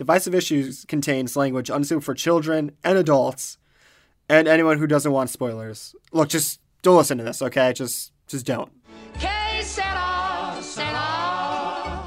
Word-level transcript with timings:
Divisive 0.00 0.34
Issues 0.34 0.86
contains 0.86 1.36
language 1.36 1.68
unsuitable 1.68 2.00
for 2.00 2.14
children 2.14 2.72
and 2.82 2.96
adults 2.96 3.58
and 4.30 4.48
anyone 4.48 4.78
who 4.78 4.86
doesn't 4.86 5.12
want 5.12 5.28
spoilers. 5.28 5.94
Look, 6.10 6.30
just 6.30 6.58
don't 6.80 6.96
listen 6.96 7.18
to 7.18 7.24
this, 7.24 7.42
okay? 7.42 7.74
Just 7.74 8.10
just 8.26 8.46
don't. 8.46 8.72
Que 9.18 9.62
sera, 9.62 10.56
sera. 10.62 11.98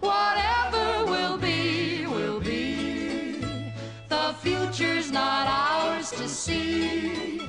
Whatever 0.00 1.06
will 1.06 1.38
be, 1.38 2.04
will 2.06 2.38
be. 2.38 3.40
The 4.10 4.34
future's 4.42 5.10
not 5.10 5.46
ours 5.48 6.10
to 6.10 6.28
see. 6.28 7.40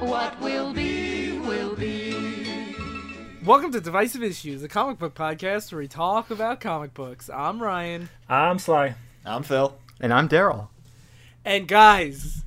What 0.00 0.40
will 0.40 0.72
be. 0.72 1.27
Welcome 3.48 3.72
to 3.72 3.80
Divisive 3.80 4.22
Issues, 4.22 4.62
a 4.62 4.68
comic 4.68 4.98
book 4.98 5.14
podcast 5.14 5.72
where 5.72 5.78
we 5.78 5.88
talk 5.88 6.28
about 6.28 6.60
comic 6.60 6.92
books. 6.92 7.30
I'm 7.32 7.62
Ryan. 7.62 8.10
I'm 8.28 8.58
Sly. 8.58 8.94
I'm 9.24 9.42
Phil. 9.42 9.74
And 10.00 10.12
I'm 10.12 10.28
Daryl. 10.28 10.68
And 11.46 11.66
guys, 11.66 12.44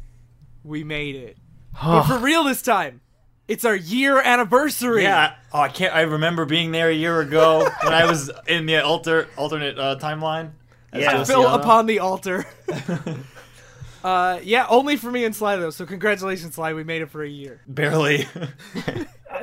we 0.64 0.84
made 0.84 1.16
it. 1.16 1.38
but 1.84 2.04
for 2.04 2.20
real 2.20 2.44
this 2.44 2.62
time. 2.62 3.02
It's 3.48 3.66
our 3.66 3.76
year 3.76 4.22
anniversary. 4.22 5.02
Yeah. 5.02 5.34
Oh, 5.52 5.62
I 5.62 5.70
can't. 5.70 5.92
I 5.92 6.02
remember 6.02 6.46
being 6.46 6.72
there 6.72 6.90
a 6.92 6.94
year 6.94 7.20
ago 7.20 7.68
when 7.84 7.94
I 7.94 8.06
was 8.06 8.30
in 8.46 8.68
the 8.68 8.84
alter 8.86 9.28
alternate 9.38 9.80
uh, 9.80 9.98
timeline. 10.00 10.52
as 10.94 11.02
Yeah. 11.02 11.18
Luciano. 11.18 11.26
Phil 11.26 11.48
upon 11.56 11.88
the 11.88 11.98
altar. 11.98 12.46
uh, 14.04 14.40
yeah, 14.44 14.68
only 14.70 14.98
for 14.98 15.10
me 15.10 15.26
and 15.26 15.36
Sly 15.36 15.56
though. 15.56 15.72
So 15.72 15.88
congratulations, 15.88 16.54
Sly. 16.54 16.76
We 16.76 16.84
made 16.84 17.02
it 17.02 17.10
for 17.10 17.24
a 17.24 17.28
year. 17.28 17.60
barely. 17.68 18.28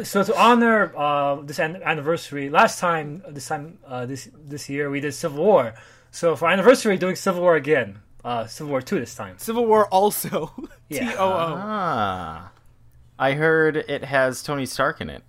So 0.04 0.22
to 0.22 0.38
honor 0.38 0.92
uh, 0.96 1.36
this 1.42 1.58
an- 1.58 1.82
anniversary, 1.82 2.50
last 2.50 2.78
time, 2.78 3.22
this 3.28 3.48
time, 3.48 3.78
uh, 3.86 4.06
this 4.06 4.28
this 4.34 4.68
year, 4.68 4.90
we 4.90 5.00
did 5.00 5.12
Civil 5.12 5.44
War. 5.44 5.74
So 6.10 6.36
for 6.36 6.48
anniversary, 6.48 6.96
doing 6.96 7.16
Civil 7.16 7.42
War 7.42 7.56
again. 7.56 8.00
Uh, 8.24 8.46
Civil 8.46 8.70
War 8.70 8.82
two 8.82 8.98
this 8.98 9.14
time. 9.14 9.38
Civil 9.38 9.66
War 9.66 9.86
also. 9.88 10.52
Yeah. 10.90 11.10
T 11.10 11.16
O 11.18 11.24
O. 11.26 11.54
Ah. 11.58 12.50
I 13.18 13.32
heard 13.34 13.76
it 13.76 14.04
has 14.04 14.42
Tony 14.42 14.64
Stark 14.64 15.02
in 15.02 15.10
it. 15.10 15.22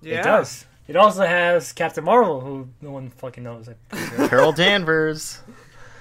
Yeah. 0.00 0.20
It 0.20 0.24
does. 0.24 0.64
It 0.88 0.96
also 0.96 1.26
has 1.26 1.72
Captain 1.74 2.02
Marvel, 2.02 2.40
who 2.40 2.68
no 2.80 2.92
one 2.92 3.10
fucking 3.10 3.44
knows. 3.44 3.68
Sure. 3.92 4.28
Carol 4.28 4.52
Danvers. 4.52 5.40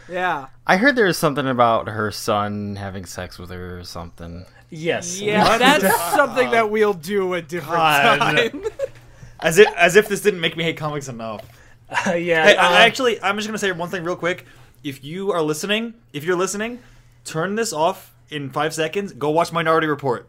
Yeah. 0.07 0.47
I 0.65 0.77
heard 0.77 0.95
there 0.95 1.07
was 1.07 1.17
something 1.17 1.45
about 1.47 1.89
her 1.89 2.09
son 2.11 2.77
having 2.77 3.05
sex 3.05 3.37
with 3.37 3.49
her 3.49 3.79
or 3.79 3.83
something. 3.83 4.45
Yes. 4.69 5.19
Yeah, 5.19 5.57
that's 5.57 6.13
something 6.13 6.51
that 6.51 6.69
we'll 6.69 6.93
do 6.93 7.33
a 7.33 7.41
different 7.41 7.75
God. 7.75 8.17
time. 8.19 8.63
as 9.39 9.57
if 9.57 9.67
as 9.75 9.95
if 9.95 10.07
this 10.07 10.21
didn't 10.21 10.41
make 10.41 10.57
me 10.57 10.63
hate 10.63 10.77
comics 10.77 11.07
enough. 11.07 11.41
yeah. 12.07 12.13
Hey, 12.13 12.55
uh, 12.55 12.69
I, 12.69 12.85
actually, 12.85 13.21
I'm 13.21 13.35
just 13.37 13.47
gonna 13.47 13.57
say 13.57 13.71
one 13.71 13.89
thing 13.89 14.03
real 14.03 14.15
quick. 14.15 14.45
If 14.83 15.03
you 15.03 15.31
are 15.31 15.41
listening, 15.41 15.93
if 16.13 16.23
you're 16.23 16.35
listening, 16.35 16.79
turn 17.23 17.55
this 17.55 17.73
off 17.73 18.13
in 18.29 18.49
five 18.49 18.73
seconds. 18.73 19.13
Go 19.13 19.31
watch 19.31 19.51
Minority 19.51 19.87
Report, 19.87 20.27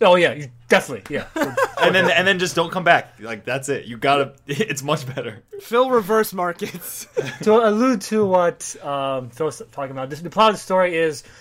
oh 0.00 0.16
yeah, 0.16 0.32
you- 0.32 0.50
definitely. 0.68 1.14
Yeah. 1.14 1.26
and 1.80 1.94
then 1.94 2.10
and 2.10 2.26
then 2.26 2.38
just 2.38 2.54
don't 2.54 2.70
come 2.70 2.84
back. 2.84 3.14
Like 3.20 3.44
that's 3.44 3.68
it. 3.68 3.86
You 3.86 3.96
gotta. 3.96 4.34
It's 4.46 4.82
much 4.82 5.06
better. 5.14 5.42
Phil 5.60 5.90
reverse 5.90 6.32
markets. 6.32 7.06
to 7.42 7.52
allude 7.52 8.00
to 8.02 8.24
what 8.24 8.76
um, 8.84 9.30
Phil's 9.30 9.62
talking 9.72 9.92
about, 9.92 10.10
this, 10.10 10.20
the 10.20 10.30
plot 10.30 10.50
of 10.50 10.56
the 10.56 10.60
story 10.60 10.96
is 10.96 11.22
bas- 11.22 11.32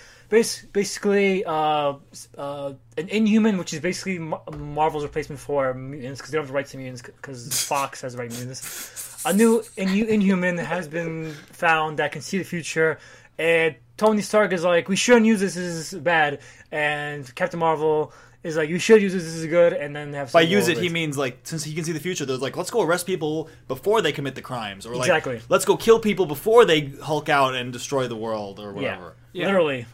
basically 0.72 1.44
uh, 1.45 1.94
uh, 2.38 2.73
an 2.97 3.08
Inhuman, 3.09 3.58
which 3.58 3.73
is 3.73 3.80
basically 3.80 4.19
Mar- 4.19 4.42
Marvel's 4.58 5.03
replacement 5.03 5.39
for 5.39 5.73
mutants 5.73 6.19
because 6.19 6.31
they 6.31 6.38
don't 6.38 6.44
have 6.44 6.50
the 6.50 6.53
rights 6.53 6.72
to 6.72 6.77
mutants 6.77 7.02
because 7.02 7.64
Fox 7.64 8.02
has 8.02 8.14
the 8.14 8.19
right 8.19 8.30
to 8.30 8.36
mutants. 8.38 9.23
A 9.25 9.33
new 9.33 9.61
Inhu- 9.77 10.08
Inhuman 10.08 10.58
has 10.58 10.88
been 10.88 11.31
found 11.52 12.00
that 12.00 12.11
can 12.11 12.22
see 12.22 12.38
the 12.38 12.44
future, 12.44 13.00
and 13.39 13.75
Tony 13.97 14.22
Stark 14.22 14.53
is 14.53 14.64
like, 14.64 14.88
"We 14.88 14.95
shouldn't 14.95 15.25
use 15.25 15.39
this. 15.39 15.55
This 15.55 15.94
is 15.94 16.00
bad," 16.00 16.39
and 16.72 17.33
Captain 17.36 17.60
Marvel. 17.60 18.14
Is 18.43 18.55
like 18.55 18.70
you 18.70 18.77
should 18.77 19.02
use 19.02 19.11
this. 19.11 19.23
This 19.23 19.33
is 19.33 19.48
good, 19.48 19.73
and 19.73 19.95
then 19.95 20.14
have 20.14 20.31
By 20.31 20.42
use 20.42 20.67
War 20.67 20.77
it, 20.77 20.83
he 20.83 20.89
means 20.89 21.17
like 21.17 21.39
since 21.42 21.64
he 21.64 21.73
can 21.73 21.83
see 21.83 21.93
the 21.93 21.99
future. 21.99 22.26
they're 22.27 22.37
like 22.37 22.55
let's 22.55 22.70
go 22.70 22.83
arrest 22.83 23.08
people 23.08 23.49
before 23.67 24.04
they 24.04 24.11
commit 24.11 24.36
the 24.36 24.43
crimes, 24.43 24.86
or 24.86 24.92
like 24.92 25.08
Exactly. 25.08 25.42
let's 25.49 25.65
go 25.65 25.76
kill 25.76 25.99
people 25.99 26.27
before 26.27 26.64
they 26.64 26.93
hulk 27.02 27.27
out 27.27 27.55
and 27.55 27.73
destroy 27.73 28.08
the 28.08 28.15
world 28.15 28.60
or 28.60 28.71
whatever. 28.71 29.15
Yeah. 29.17 29.24
Literally. 29.44 29.86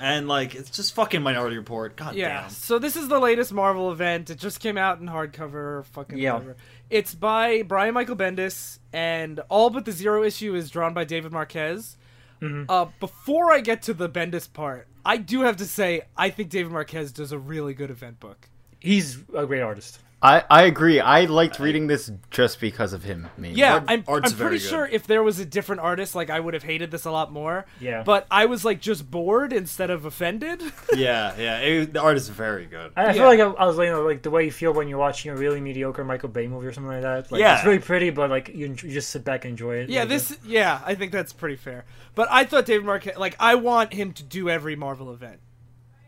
And 0.00 0.28
like 0.28 0.54
it's 0.54 0.70
just 0.70 0.94
fucking 0.94 1.22
Minority 1.22 1.56
Report. 1.58 1.96
God 1.96 2.14
Yeah. 2.14 2.42
damn. 2.42 2.50
So 2.50 2.78
this 2.78 2.94
is 2.94 3.08
the 3.08 3.18
latest 3.18 3.52
Marvel 3.52 3.90
event. 3.90 4.30
It 4.30 4.38
just 4.38 4.60
came 4.60 4.78
out 4.78 5.00
in 5.00 5.06
hardcover. 5.08 5.84
Fucking 5.86 6.18
Yeah. 6.18 6.34
whatever. 6.34 6.56
It's 6.88 7.14
by 7.14 7.62
Brian 7.62 7.94
Michael 7.94 8.14
Bendis, 8.16 8.78
and 8.92 9.40
all 9.48 9.70
but 9.70 9.84
the 9.84 9.92
zero 9.92 10.22
issue 10.22 10.54
is 10.54 10.70
drawn 10.70 10.94
by 10.94 11.04
David 11.04 11.32
Marquez. 11.32 11.96
Uh, 12.40 12.86
before 13.00 13.50
I 13.52 13.58
get 13.60 13.82
to 13.82 13.94
the 13.94 14.08
Bendis 14.08 14.50
part, 14.52 14.86
I 15.04 15.16
do 15.16 15.40
have 15.40 15.56
to 15.56 15.64
say 15.66 16.02
I 16.16 16.30
think 16.30 16.50
David 16.50 16.70
Marquez 16.70 17.10
does 17.10 17.32
a 17.32 17.38
really 17.38 17.74
good 17.74 17.90
event 17.90 18.20
book. 18.20 18.48
He's 18.78 19.18
a 19.34 19.44
great 19.44 19.62
artist. 19.62 19.98
I, 20.20 20.42
I 20.50 20.62
agree. 20.64 20.98
I 20.98 21.26
liked 21.26 21.60
reading 21.60 21.86
this 21.86 22.10
just 22.30 22.60
because 22.60 22.92
of 22.92 23.04
him. 23.04 23.28
Mainly. 23.36 23.60
Yeah, 23.60 23.74
Art- 23.74 23.84
I'm, 23.86 24.04
I'm 24.08 24.22
pretty 24.32 24.58
sure 24.58 24.84
if 24.84 25.06
there 25.06 25.22
was 25.22 25.38
a 25.38 25.44
different 25.44 25.80
artist, 25.80 26.16
like 26.16 26.28
I 26.28 26.40
would 26.40 26.54
have 26.54 26.64
hated 26.64 26.90
this 26.90 27.04
a 27.04 27.12
lot 27.12 27.30
more. 27.32 27.66
Yeah. 27.80 28.02
But 28.02 28.26
I 28.28 28.46
was 28.46 28.64
like 28.64 28.80
just 28.80 29.08
bored 29.08 29.52
instead 29.52 29.90
of 29.90 30.04
offended. 30.04 30.60
yeah, 30.96 31.34
yeah. 31.38 31.58
it- 31.60 31.92
the 31.92 32.00
art 32.02 32.16
is 32.16 32.28
very 32.28 32.66
good. 32.66 32.90
I, 32.96 33.02
I 33.02 33.06
Yeah. 33.06 33.12
feel 33.12 33.24
like 33.26 33.38
I, 33.38 33.44
I 33.62 33.66
was 33.66 33.76
like, 33.76 33.86
you 33.86 33.92
know, 33.92 34.02
like 34.02 34.22
the 34.22 34.30
way 34.30 34.44
you 34.44 34.50
feel 34.50 34.72
when 34.74 34.88
you're 34.88 34.98
watching 34.98 35.30
a 35.30 35.36
really 35.36 35.60
mediocre 35.60 36.02
Michael 36.02 36.30
Bay 36.30 36.48
movie 36.48 36.66
or 36.66 36.72
something 36.72 36.90
like 36.92 37.02
that. 37.02 37.30
Like, 37.30 37.40
Yeah. 37.40 37.58
it's 37.58 37.64
really 37.64 37.78
pretty, 37.78 38.10
but 38.10 38.28
like 38.28 38.48
you, 38.48 38.66
you 38.66 38.74
just 38.74 39.10
sit 39.10 39.24
back 39.24 39.44
and 39.44 39.52
enjoy 39.52 39.76
it. 39.76 39.88
Yeah, 39.88 40.00
Like, 40.00 40.08
this. 40.08 40.36
Yeah, 40.44 40.80
I 40.84 40.96
think 40.96 41.12
that's 41.12 41.32
pretty 41.32 41.56
fair. 41.56 41.84
But 42.16 42.26
I 42.28 42.42
thought 42.44 42.66
David 42.66 42.84
Marquez, 42.86 43.16
like, 43.18 43.36
I 43.38 43.54
want 43.54 43.92
him 43.92 44.12
to 44.14 44.24
do 44.24 44.50
every 44.50 44.74
Marvel 44.74 45.12
event. 45.12 45.38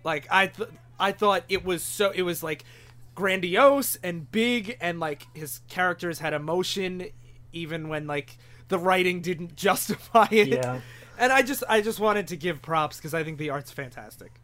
Like, 0.03 0.27
I, 0.33 0.49
th- 0.49 0.69
I 0.99 1.13
thought 1.13 1.45
it 1.49 1.65
was 1.65 1.83
so. 1.83 2.11
It 2.11 2.23
was 2.23 2.43
like 2.43 2.65
grandiose 3.15 3.97
and 4.03 4.31
big, 4.31 4.77
and 4.81 5.01
like 5.01 5.27
his 5.35 5.61
characters 5.69 6.19
had 6.19 6.33
emotion, 6.33 7.07
even 7.53 7.89
when 7.89 8.07
like 8.07 8.39
the 8.69 8.79
writing 8.79 9.21
didn't 9.21 9.57
justify 9.57 10.29
it. 10.31 10.49
Yeah. 10.49 10.81
And 11.19 11.33
I 11.33 11.43
just, 11.43 11.63
I 11.69 11.83
just 11.83 12.01
wanted 12.01 12.29
to 12.29 12.37
give 12.37 12.63
props 12.63 12.97
because 12.97 13.13
I 13.13 13.25
think 13.25 13.39
the 13.39 13.51
art's 13.51 13.71
fantastic. 13.71 14.41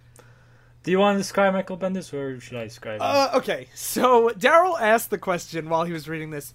Do 0.82 0.92
you 0.92 1.00
want 1.00 1.16
to 1.16 1.18
describe 1.18 1.52
Michael 1.52 1.76
Bendis, 1.76 2.12
or 2.12 2.38
should 2.38 2.58
I 2.58 2.64
describe 2.64 2.96
him? 2.96 3.02
Uh, 3.02 3.30
okay, 3.34 3.66
so 3.74 4.28
Daryl 4.30 4.80
asked 4.80 5.10
the 5.10 5.18
question 5.18 5.68
while 5.68 5.82
he 5.84 5.92
was 5.92 6.08
reading 6.08 6.30
this: 6.30 6.54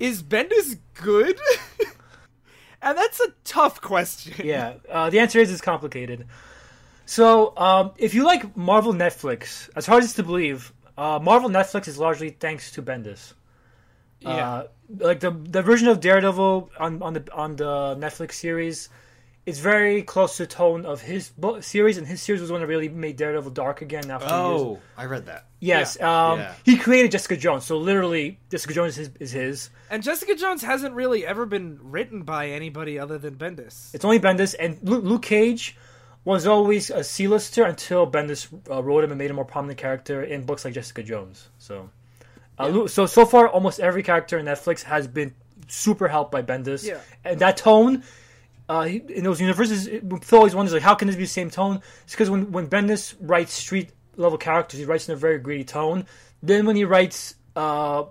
Is 0.00 0.24
Bendis 0.24 0.78
good? 0.94 1.38
and 2.82 2.98
that's 2.98 3.20
a 3.20 3.28
tough 3.44 3.80
question. 3.80 4.44
yeah, 4.44 4.74
uh, 4.90 5.08
the 5.10 5.20
answer 5.20 5.38
is 5.38 5.52
it's 5.52 5.60
complicated. 5.60 6.26
So, 7.06 7.56
um, 7.56 7.92
if 7.96 8.14
you 8.14 8.24
like 8.24 8.56
Marvel 8.56 8.92
Netflix, 8.92 9.68
as 9.76 9.86
hard 9.86 10.02
as 10.02 10.14
to 10.14 10.24
believe, 10.24 10.72
uh, 11.00 11.18
Marvel 11.18 11.48
Netflix 11.50 11.88
is 11.88 11.98
largely 11.98 12.30
thanks 12.30 12.72
to 12.72 12.82
Bendis. 12.82 13.32
Yeah. 14.20 14.28
Uh, 14.30 14.66
like 14.98 15.20
the 15.20 15.30
the 15.30 15.62
version 15.62 15.88
of 15.88 16.00
Daredevil 16.00 16.70
on 16.78 17.02
on 17.02 17.12
the 17.14 17.24
on 17.32 17.56
the 17.56 17.96
Netflix 17.98 18.32
series 18.34 18.88
is 19.46 19.58
very 19.58 20.02
close 20.02 20.36
to 20.36 20.42
the 20.42 20.46
tone 20.46 20.84
of 20.84 21.00
his 21.00 21.30
book 21.30 21.62
series, 21.62 21.96
and 21.96 22.06
his 22.06 22.20
series 22.20 22.40
was 22.42 22.48
the 22.50 22.52
one 22.52 22.60
that 22.60 22.66
really 22.68 22.90
made 22.90 23.16
Daredevil 23.16 23.52
dark 23.52 23.80
again 23.80 24.10
after 24.10 24.26
years. 24.26 24.36
Oh, 24.36 24.78
I 24.98 25.06
read 25.06 25.24
that. 25.26 25.46
Yes, 25.60 25.98
um, 26.00 26.38
Yeah. 26.40 26.54
he 26.64 26.76
created 26.76 27.10
Jessica 27.12 27.36
Jones, 27.38 27.64
so 27.64 27.78
literally 27.78 28.38
Jessica 28.50 28.74
Jones 28.74 28.98
is, 28.98 29.10
is 29.18 29.32
his. 29.32 29.70
And 29.90 30.02
Jessica 30.02 30.34
Jones 30.34 30.62
hasn't 30.62 30.94
really 30.94 31.26
ever 31.26 31.46
been 31.46 31.78
written 31.82 32.22
by 32.22 32.50
anybody 32.50 32.98
other 32.98 33.16
than 33.18 33.36
Bendis. 33.36 33.94
It's 33.94 34.04
only 34.04 34.20
Bendis, 34.20 34.54
and 34.60 34.78
Luke, 34.82 35.04
Luke 35.04 35.22
Cage 35.22 35.76
was 36.24 36.46
always 36.46 36.90
a 36.90 37.02
C-lister 37.02 37.64
until 37.68 38.10
Bendis 38.10 38.46
uh, 38.70 38.82
wrote 38.82 39.04
him 39.04 39.10
and 39.10 39.18
made 39.18 39.26
him 39.30 39.36
a 39.36 39.36
more 39.36 39.44
prominent 39.44 39.78
character 39.78 40.22
in 40.22 40.44
books 40.44 40.64
like 40.64 40.74
Jessica 40.74 41.02
Jones. 41.02 41.48
So, 41.58 41.90
uh, 42.58 42.68
Lu- 42.68 42.88
so 42.88 43.06
so 43.06 43.24
far, 43.24 43.48
almost 43.48 43.80
every 43.80 44.02
character 44.02 44.38
in 44.38 44.46
Netflix 44.46 44.82
has 44.82 45.06
been 45.08 45.34
super 45.68 46.08
helped 46.08 46.30
by 46.32 46.42
Bendis, 46.42 46.86
Yeah. 46.86 46.98
and 47.24 47.40
that 47.40 47.56
tone. 47.56 48.02
Uh, 48.68 48.86
in 48.86 49.24
those 49.24 49.40
universes, 49.40 49.88
Phil 50.22 50.38
always 50.38 50.54
wonders 50.54 50.72
like, 50.72 50.82
how 50.82 50.94
can 50.94 51.08
this 51.08 51.16
be 51.16 51.22
the 51.24 51.28
same 51.28 51.50
tone? 51.50 51.80
It's 52.04 52.12
because 52.12 52.30
when 52.30 52.52
when 52.52 52.68
Bendis 52.68 53.14
writes 53.20 53.52
street 53.52 53.90
level 54.16 54.38
characters, 54.38 54.78
he 54.78 54.84
writes 54.86 55.08
in 55.08 55.14
a 55.14 55.16
very 55.16 55.38
gritty 55.38 55.64
tone. 55.64 56.06
Then 56.42 56.66
when 56.66 56.76
he 56.76 56.84
writes 56.84 57.34
uh, 57.56 58.04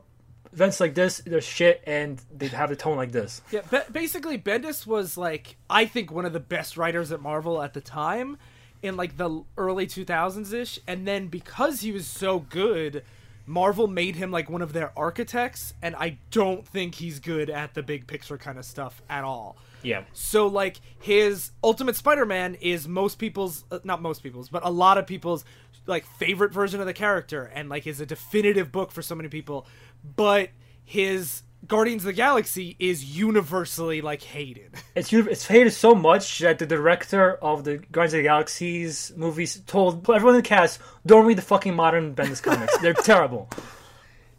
events 0.54 0.80
like 0.80 0.96
this, 0.96 1.19
they're 1.25 1.42
shit, 1.42 1.84
and 1.86 2.22
they 2.36 2.48
have 2.48 2.72
a 2.72 2.75
tone 2.75 2.98
like 2.98 3.12
this. 3.12 3.42
Yeah, 3.51 3.62
ba- 3.69 3.86
basically 3.92 4.38
Bendis 4.38 4.86
was 4.88 5.18
like 5.18 5.57
I 5.69 5.86
think 5.86 6.12
one 6.12 6.25
of 6.25 6.34
the 6.34 6.40
best 6.40 6.78
writers 6.78 7.12
at 7.12 7.22
Marvel 7.22 7.62
at 7.62 7.74
the 7.74 7.81
time 7.81 8.38
in 8.81 8.96
like 8.96 9.18
the 9.18 9.44
early 9.57 9.86
2000s 9.86 10.54
ish 10.54 10.80
and 10.88 11.06
then 11.06 11.28
because 11.28 11.81
he 11.81 11.92
was 11.92 12.07
so 12.07 12.40
good 12.40 13.04
Marvel 13.46 13.88
made 13.88 14.16
him 14.16 14.31
like 14.31 14.50
one 14.50 14.62
of 14.62 14.74
their 14.74 14.92
architects 14.98 15.74
and 15.81 15.96
I 15.96 16.19
don't 16.31 16.68
think 16.68 16.95
he's 16.95 17.19
good 17.19 17.50
at 17.50 17.74
the 17.74 17.81
big 17.81 18.06
picture 18.07 18.38
kind 18.38 18.60
of 18.60 18.66
stuff 18.66 19.02
at 19.10 19.24
all. 19.24 19.57
Yeah. 19.81 20.04
So 20.13 20.48
like 20.48 20.80
his 21.00 21.52
Ultimate 21.63 21.95
Spider-Man 21.95 22.56
is 22.56 22.88
most 22.88 23.18
people's 23.18 23.66
uh, 23.72 23.80
not 23.84 24.02
most 24.02 24.22
people's, 24.22 24.50
but 24.50 24.63
a 24.63 24.69
lot 24.69 24.98
of 24.98 25.07
people's 25.07 25.45
like 25.89 26.06
favorite 26.06 26.53
version 26.53 26.80
of 26.80 26.86
the 26.86 26.94
character 26.94 27.51
and 27.53 27.68
like 27.68 27.86
is 27.88 28.00
a 28.00 28.06
definitive 28.06 28.71
book 28.71 28.91
for 28.91 29.01
so 29.01 29.15
many 29.15 29.27
people. 29.27 29.68
But 30.15 30.50
his 30.86 31.44
Guardians 31.68 32.03
of 32.03 32.07
the 32.07 32.13
Galaxy 32.13 32.77
is 32.80 33.03
universally 33.03 34.01
like 34.01 34.21
hated. 34.21 34.75
It's 34.95 35.12
it's 35.12 35.45
hated 35.45 35.71
so 35.71 35.94
much 35.95 36.39
that 36.39 36.59
the 36.59 36.65
director 36.65 37.36
of 37.36 37.63
the 37.63 37.77
Guardians 37.77 38.13
of 38.13 38.18
the 38.19 38.24
Galaxy's 38.24 39.12
movies 39.15 39.62
told 39.68 40.09
everyone 40.09 40.36
in 40.36 40.41
the 40.41 40.47
cast, 40.47 40.80
"Don't 41.06 41.25
read 41.25 41.38
the 41.38 41.41
fucking 41.41 41.75
modern 41.75 42.15
Bendis 42.15 42.42
comics. 42.42 42.77
They're 42.80 42.94
terrible." 43.12 43.50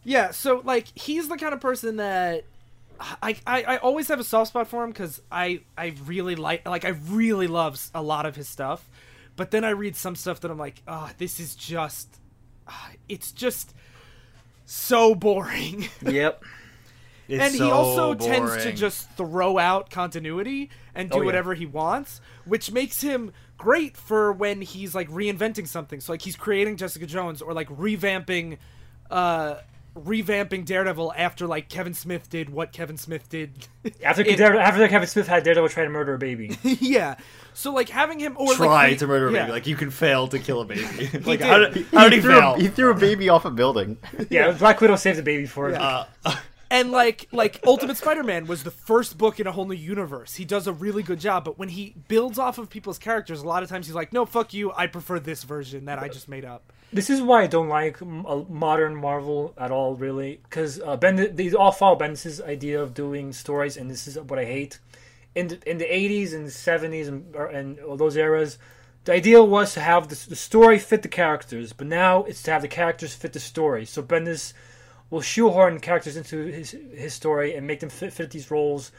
Yeah, 0.05 0.31
so 0.31 0.63
like 0.65 0.87
he's 0.99 1.29
the 1.29 1.37
kind 1.37 1.55
of 1.55 1.61
person 1.61 1.97
that 1.97 2.45
I 3.01 3.37
I, 3.47 3.63
I 3.63 3.77
always 3.79 4.09
have 4.09 4.21
a 4.21 4.25
soft 4.25 4.49
spot 4.49 4.69
for 4.69 4.85
him 4.85 4.91
because 4.91 5.23
I 5.31 5.61
I 5.77 5.95
really 6.05 6.37
like 6.37 6.67
like 6.67 6.85
I 6.85 6.91
really 6.91 7.47
love 7.47 7.79
a 7.95 8.03
lot 8.03 8.27
of 8.27 8.37
his 8.37 8.49
stuff, 8.49 8.89
but 9.37 9.51
then 9.51 9.65
I 9.65 9.71
read 9.71 9.97
some 9.97 10.15
stuff 10.17 10.41
that 10.41 10.51
I'm 10.51 10.59
like, 10.59 10.83
ah, 10.87 11.13
this 11.19 11.41
is 11.41 11.55
just, 11.55 12.21
ah, 12.69 12.91
it's 13.09 13.33
just 13.33 13.75
so 14.67 15.15
boring. 15.15 15.89
Yep. 16.03 16.45
It's 17.29 17.41
and 17.45 17.53
he 17.53 17.59
so 17.59 17.71
also 17.71 18.15
tends 18.15 18.57
to 18.65 18.73
just 18.73 19.09
throw 19.13 19.57
out 19.57 19.89
continuity 19.91 20.69
and 20.97 21.09
do 21.09 21.19
Oh, 21.19 21.21
yeah. 21.21 21.27
whatever 21.27 21.55
he 21.55 21.65
wants, 21.65 22.21
which 22.45 22.73
makes 22.73 23.03
him 23.03 23.33
great 23.57 23.97
for 23.97 24.33
when 24.33 24.61
he's 24.63 24.97
like 24.97 25.09
reinventing 25.11 25.69
something. 25.69 26.01
So 26.01 26.13
like 26.13 26.23
he's 26.23 26.35
creating 26.35 26.77
Jessica 26.77 27.07
Jones 27.07 27.41
or 27.41 27.53
like 27.53 27.69
revamping 27.69 28.59
uh 29.13 29.57
revamping 30.05 30.65
Daredevil 30.65 31.13
after 31.17 31.47
like 31.47 31.69
Kevin 31.69 31.95
Smith 31.95 32.29
did 32.29 32.51
what 32.51 32.73
Kevin 32.73 32.97
Smith 32.97 33.29
did. 33.29 33.69
After 34.05 34.23
It- 34.27 34.37
Dare- 34.37 34.59
after 34.59 34.87
Kevin 34.89 35.09
Smith 35.09 35.27
had 35.27 35.43
Daredevil 35.43 35.69
try 35.71 35.85
to 35.85 35.91
murder 35.91 36.15
a 36.15 36.19
baby. 36.19 36.59
yeah. 36.63 37.17
So 37.55 37.73
like 37.73 37.89
having 37.89 38.19
him 38.19 38.37
or 38.37 38.55
try 38.55 38.67
like, 38.91 38.99
to 38.99 39.07
murder 39.07 39.29
a 39.29 39.33
yeah. 39.33 39.43
baby. 39.43 39.53
Like 39.53 39.67
you 39.67 39.77
can 39.77 39.91
fail 39.91 40.29
to 40.29 40.39
kill 40.39 40.61
a 40.61 40.65
baby. 40.65 40.83
like 41.25 41.39
did. 41.39 41.41
how 41.41 41.59
did, 41.59 41.87
how 41.87 42.05
did 42.05 42.15
he, 42.15 42.21
threw 42.21 42.39
fail? 42.39 42.55
a, 42.55 42.61
he 42.61 42.69
threw 42.69 42.91
a 42.91 42.95
baby 42.95 43.29
off 43.29 43.45
a 43.45 43.51
building. 43.51 43.99
Yeah, 44.29 44.53
Black 44.53 44.81
Widow 44.81 44.97
saved 44.97 45.19
the 45.19 45.23
baby 45.23 45.47
for 45.47 45.71
him. 45.71 45.79
Uh, 45.81 46.05
and 46.71 46.93
like 46.93 47.27
like 47.33 47.61
Ultimate 47.67 47.97
Spider-Man 47.97 48.47
was 48.47 48.63
the 48.63 48.71
first 48.71 49.19
book 49.19 49.41
in 49.41 49.47
a 49.47 49.53
whole 49.53 49.67
new 49.67 49.75
universe. 49.75 50.37
He 50.37 50.45
does 50.45 50.67
a 50.67 50.73
really 50.73 51.03
good 51.03 51.19
job, 51.19 51.45
but 51.45 51.59
when 51.59 51.71
he 51.71 51.95
builds 52.09 52.39
off 52.39 52.59
of 52.59 52.71
people's 52.71 52.99
characters, 52.99 53.43
a 53.43 53.47
lot 53.47 53.63
of 53.63 53.69
times 53.69 53.87
he's 53.87 53.97
like, 53.97 54.13
"No, 54.13 54.25
fuck 54.25 54.55
you. 54.55 54.73
I 54.73 54.87
prefer 54.87 55.19
this 55.19 55.43
version 55.43 55.87
that 55.87 55.99
I 55.99 56.09
just 56.09 56.29
made 56.29 56.45
up." 56.45 56.73
This 56.93 57.09
is 57.09 57.23
why 57.23 57.43
I 57.43 57.47
don't 57.47 57.69
like 57.69 58.01
modern 58.05 58.97
Marvel 58.97 59.55
at 59.57 59.71
all, 59.71 59.95
really, 59.95 60.41
because 60.43 60.81
uh, 60.81 60.97
Bendis, 60.97 61.37
they 61.37 61.53
all 61.53 61.71
follow 61.71 61.97
Bendis' 61.97 62.45
idea 62.45 62.83
of 62.83 62.95
doing 62.95 63.33
stories, 63.33 63.77
and 63.77 63.89
this 63.89 64.09
is 64.09 64.19
what 64.19 64.41
I 64.41 64.45
hate. 64.45 64.81
In 65.37 65.49
the, 65.49 65.71
in 65.71 65.79
the 65.79 65.85
80s 65.85 66.35
and 66.35 66.49
70s 66.49 67.07
and, 67.07 67.35
and 67.37 67.79
all 67.81 67.97
those 67.97 68.17
eras, 68.17 68.59
the 69.05 69.13
idea 69.13 69.43
was 69.43 69.75
to 69.75 69.81
have 69.81 70.09
the, 70.09 70.29
the 70.29 70.37
story 70.37 70.79
fit 70.81 71.03
the 71.03 71.09
characters, 71.09 71.73
but 71.73 71.87
now 71.87 72.25
it's 72.25 72.43
to 72.43 72.51
have 72.51 72.63
the 72.63 72.69
characters 72.69 73.15
fit 73.15 73.33
the 73.33 73.41
story. 73.41 73.85
So 73.85 74.03
Bendis 74.03 74.53
will 75.11 75.21
shoehorn 75.21 75.81
characters 75.81 76.17
into 76.17 76.47
his 76.47 76.77
his 76.95 77.15
story 77.15 77.55
and 77.55 77.67
make 77.67 77.81
them 77.81 77.91
fit, 77.91 78.13
fit 78.13 78.31
these 78.31 78.51
roles. 78.51 78.93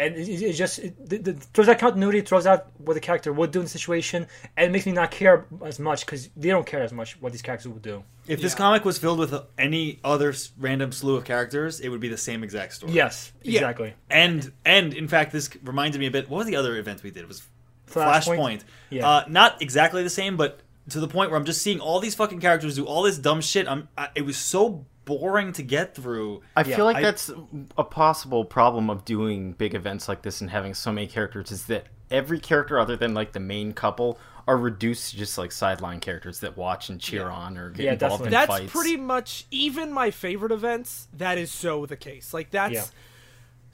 And 0.00 0.14
it, 0.14 0.28
it 0.28 0.42
it 0.42 0.52
just 0.52 0.78
it, 0.78 1.08
the, 1.08 1.18
the, 1.18 1.32
throws 1.34 1.68
out 1.68 1.78
continuity, 1.78 2.20
throws 2.20 2.46
out 2.46 2.68
what 2.78 2.94
the 2.94 3.00
character 3.00 3.32
would 3.32 3.50
do 3.50 3.58
in 3.58 3.64
the 3.64 3.70
situation, 3.70 4.26
and 4.56 4.66
it 4.66 4.70
makes 4.70 4.86
me 4.86 4.92
not 4.92 5.10
care 5.10 5.46
as 5.64 5.78
much 5.80 6.06
because 6.06 6.28
they 6.36 6.50
don't 6.50 6.66
care 6.66 6.82
as 6.82 6.92
much 6.92 7.20
what 7.20 7.32
these 7.32 7.42
characters 7.42 7.68
would 7.72 7.82
do. 7.82 8.04
if 8.28 8.40
this 8.40 8.54
comic 8.54 8.84
was 8.84 8.96
filled 8.96 9.18
with 9.18 9.34
any 9.58 9.98
other 10.04 10.32
random 10.58 10.92
slew 10.92 11.16
of 11.16 11.24
characters, 11.24 11.80
it 11.80 11.88
would 11.88 12.00
be 12.00 12.08
the 12.08 12.16
same 12.16 12.44
exact 12.44 12.74
story. 12.74 12.92
Yes, 12.92 13.32
Yeah. 13.42 13.60
exactly. 13.60 13.94
And 14.08 14.52
and 14.64 14.94
in 14.94 15.08
fact, 15.08 15.32
this 15.32 15.50
reminded 15.64 15.98
me 15.98 16.06
a 16.06 16.10
bit. 16.12 16.28
What 16.28 16.38
was 16.38 16.46
the 16.46 16.56
other 16.56 16.76
event 16.76 17.02
we 17.02 17.10
did? 17.10 17.22
It 17.22 17.28
was 17.28 17.42
Flashpoint? 17.90 18.38
Flashpoint. 18.38 18.60
Yeah. 18.90 19.08
Uh, 19.08 19.24
not 19.28 19.60
exactly 19.62 20.02
the 20.02 20.10
same, 20.10 20.36
but 20.36 20.60
to 20.90 21.00
the 21.00 21.08
point 21.08 21.30
where 21.30 21.38
I'm 21.38 21.44
just 21.44 21.60
seeing 21.62 21.80
all 21.80 22.00
these 22.00 22.14
fucking 22.14 22.40
characters 22.40 22.76
do 22.76 22.84
all 22.84 23.02
this 23.02 23.18
dumb 23.18 23.40
shit. 23.40 23.66
I'm. 23.66 23.88
I, 23.98 24.08
it 24.14 24.22
was 24.22 24.36
so 24.36 24.86
boring 25.08 25.52
to 25.54 25.62
get 25.62 25.94
through. 25.94 26.42
I 26.54 26.62
Yeah, 26.64 26.76
feel 26.76 26.84
like 26.84 26.96
I- 26.98 27.00
that's 27.02 27.30
a 27.78 27.84
possible 27.84 28.44
problem 28.44 28.90
of 28.90 29.04
doing 29.06 29.52
big 29.52 29.74
events 29.74 30.06
like 30.08 30.20
this 30.22 30.42
and 30.42 30.50
having 30.50 30.74
so 30.74 30.92
many 30.92 31.06
characters 31.06 31.50
is 31.50 31.64
that 31.66 31.86
every 32.10 32.38
character 32.38 32.78
other 32.78 32.94
than 32.96 33.14
like 33.14 33.32
the 33.32 33.40
main 33.40 33.72
couple 33.72 34.18
are 34.46 34.56
reduced 34.56 35.10
to 35.10 35.16
just 35.16 35.36
like 35.38 35.50
sideline 35.52 36.00
characters 36.00 36.40
that 36.40 36.56
watch 36.56 36.88
and 36.90 37.00
cheer 37.00 37.28
on 37.28 37.56
or 37.58 37.70
get 37.70 37.84
Yeah, 37.84 37.92
involved 37.92 38.24
in 38.24 38.30
That's 38.30 38.48
fights. 38.48 38.72
pretty 38.72 38.96
much 38.96 39.46
even 39.50 39.92
my 39.92 40.10
favorite 40.10 40.52
events. 40.52 41.08
That 41.14 41.38
is 41.38 41.50
so 41.50 41.84
the 41.86 41.96
case. 41.96 42.32
Like 42.34 42.50
that's 42.50 42.72
Yeah. 42.74 42.84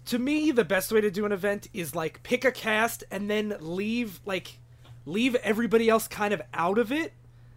to 0.07 0.19
me 0.19 0.51
the 0.53 0.65
best 0.65 0.91
way 0.93 1.01
to 1.01 1.11
do 1.11 1.25
an 1.27 1.33
event 1.33 1.69
is 1.73 1.95
like 1.95 2.23
pick 2.23 2.45
a 2.45 2.53
cast 2.53 3.03
and 3.11 3.29
then 3.31 3.57
leave 3.61 4.21
like 4.25 4.59
leave 5.07 5.35
everybody 5.37 5.89
else 5.89 6.07
kind 6.09 6.33
of 6.35 6.43
out 6.55 6.79
of 6.79 6.91
it. 6.93 7.13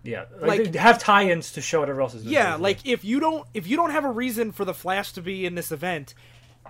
Yeah, 0.08 0.26
like, 0.42 0.66
Like- 0.66 0.76
have 0.76 1.00
tie-ins 1.00 1.52
to 1.54 1.62
show 1.62 1.82
whatever 1.82 2.02
else 2.02 2.14
is. 2.14 2.24
Yeah, 2.26 2.44
basically. 2.58 2.64
like 2.64 2.86
if 2.86 3.04
you 3.04 3.20
don't 3.20 3.48
if 3.54 3.68
you 3.68 3.76
don't 3.76 3.92
have 3.92 4.06
a 4.06 4.12
reason 4.12 4.52
for 4.52 4.64
the 4.66 4.74
Flash 4.74 5.12
to 5.14 5.22
be 5.22 5.46
in 5.46 5.56
this 5.56 5.72
event, 5.72 6.14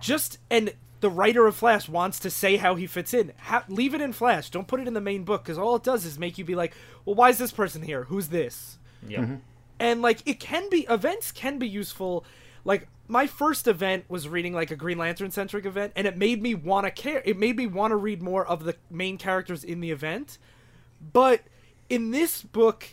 just 0.02 0.40
and 0.50 0.74
the 1.00 1.10
writer 1.12 1.46
of 1.46 1.56
Flash 1.56 1.88
wants 1.88 2.18
to 2.20 2.30
say 2.32 2.58
how 2.58 2.74
he 2.76 2.88
fits 2.88 3.14
in. 3.14 3.32
Ha- 3.44 3.66
leave 3.70 3.94
it 3.94 4.02
in 4.02 4.14
Flash. 4.14 4.50
Don't 4.50 4.68
put 4.68 4.80
it 4.80 4.88
in 4.88 4.96
the 4.96 5.02
main 5.02 5.24
book 5.24 5.44
because 5.44 5.58
all 5.60 5.76
it 5.76 5.84
does 5.84 6.04
is 6.06 6.18
make 6.18 6.40
you 6.40 6.44
be 6.46 6.56
like, 6.56 6.74
well, 7.06 7.14
why 7.16 7.30
is 7.30 7.38
this 7.38 7.52
person 7.52 7.84
here? 7.84 8.06
Who's 8.06 8.30
this? 8.30 8.80
yeah. 9.08 9.20
Mm-hmm. 9.22 9.36
and 9.80 10.02
like 10.02 10.24
it 10.26 10.40
can 10.40 10.68
be 10.72 10.88
events 10.90 11.32
can 11.32 11.60
be 11.60 11.68
useful 11.68 12.26
like 12.66 12.88
my 13.08 13.28
first 13.28 13.68
event 13.68 14.06
was 14.10 14.28
reading 14.28 14.52
like 14.54 14.72
a 14.72 14.76
green 14.76 14.98
lantern 14.98 15.30
centric 15.30 15.66
event 15.66 15.94
and 15.96 16.08
it 16.08 16.18
made 16.18 16.42
me 16.42 16.56
want 16.56 16.86
to 16.88 16.92
care 16.92 17.22
it 17.24 17.38
made 17.38 17.56
me 17.58 17.68
want 17.68 17.92
to 17.92 17.96
read 17.96 18.24
more 18.24 18.44
of 18.46 18.64
the 18.64 18.76
main 18.90 19.20
characters 19.20 19.64
in 19.64 19.82
the 19.82 19.92
event 19.92 20.40
but 21.14 21.42
in 21.90 22.10
this 22.10 22.42
book 22.42 22.88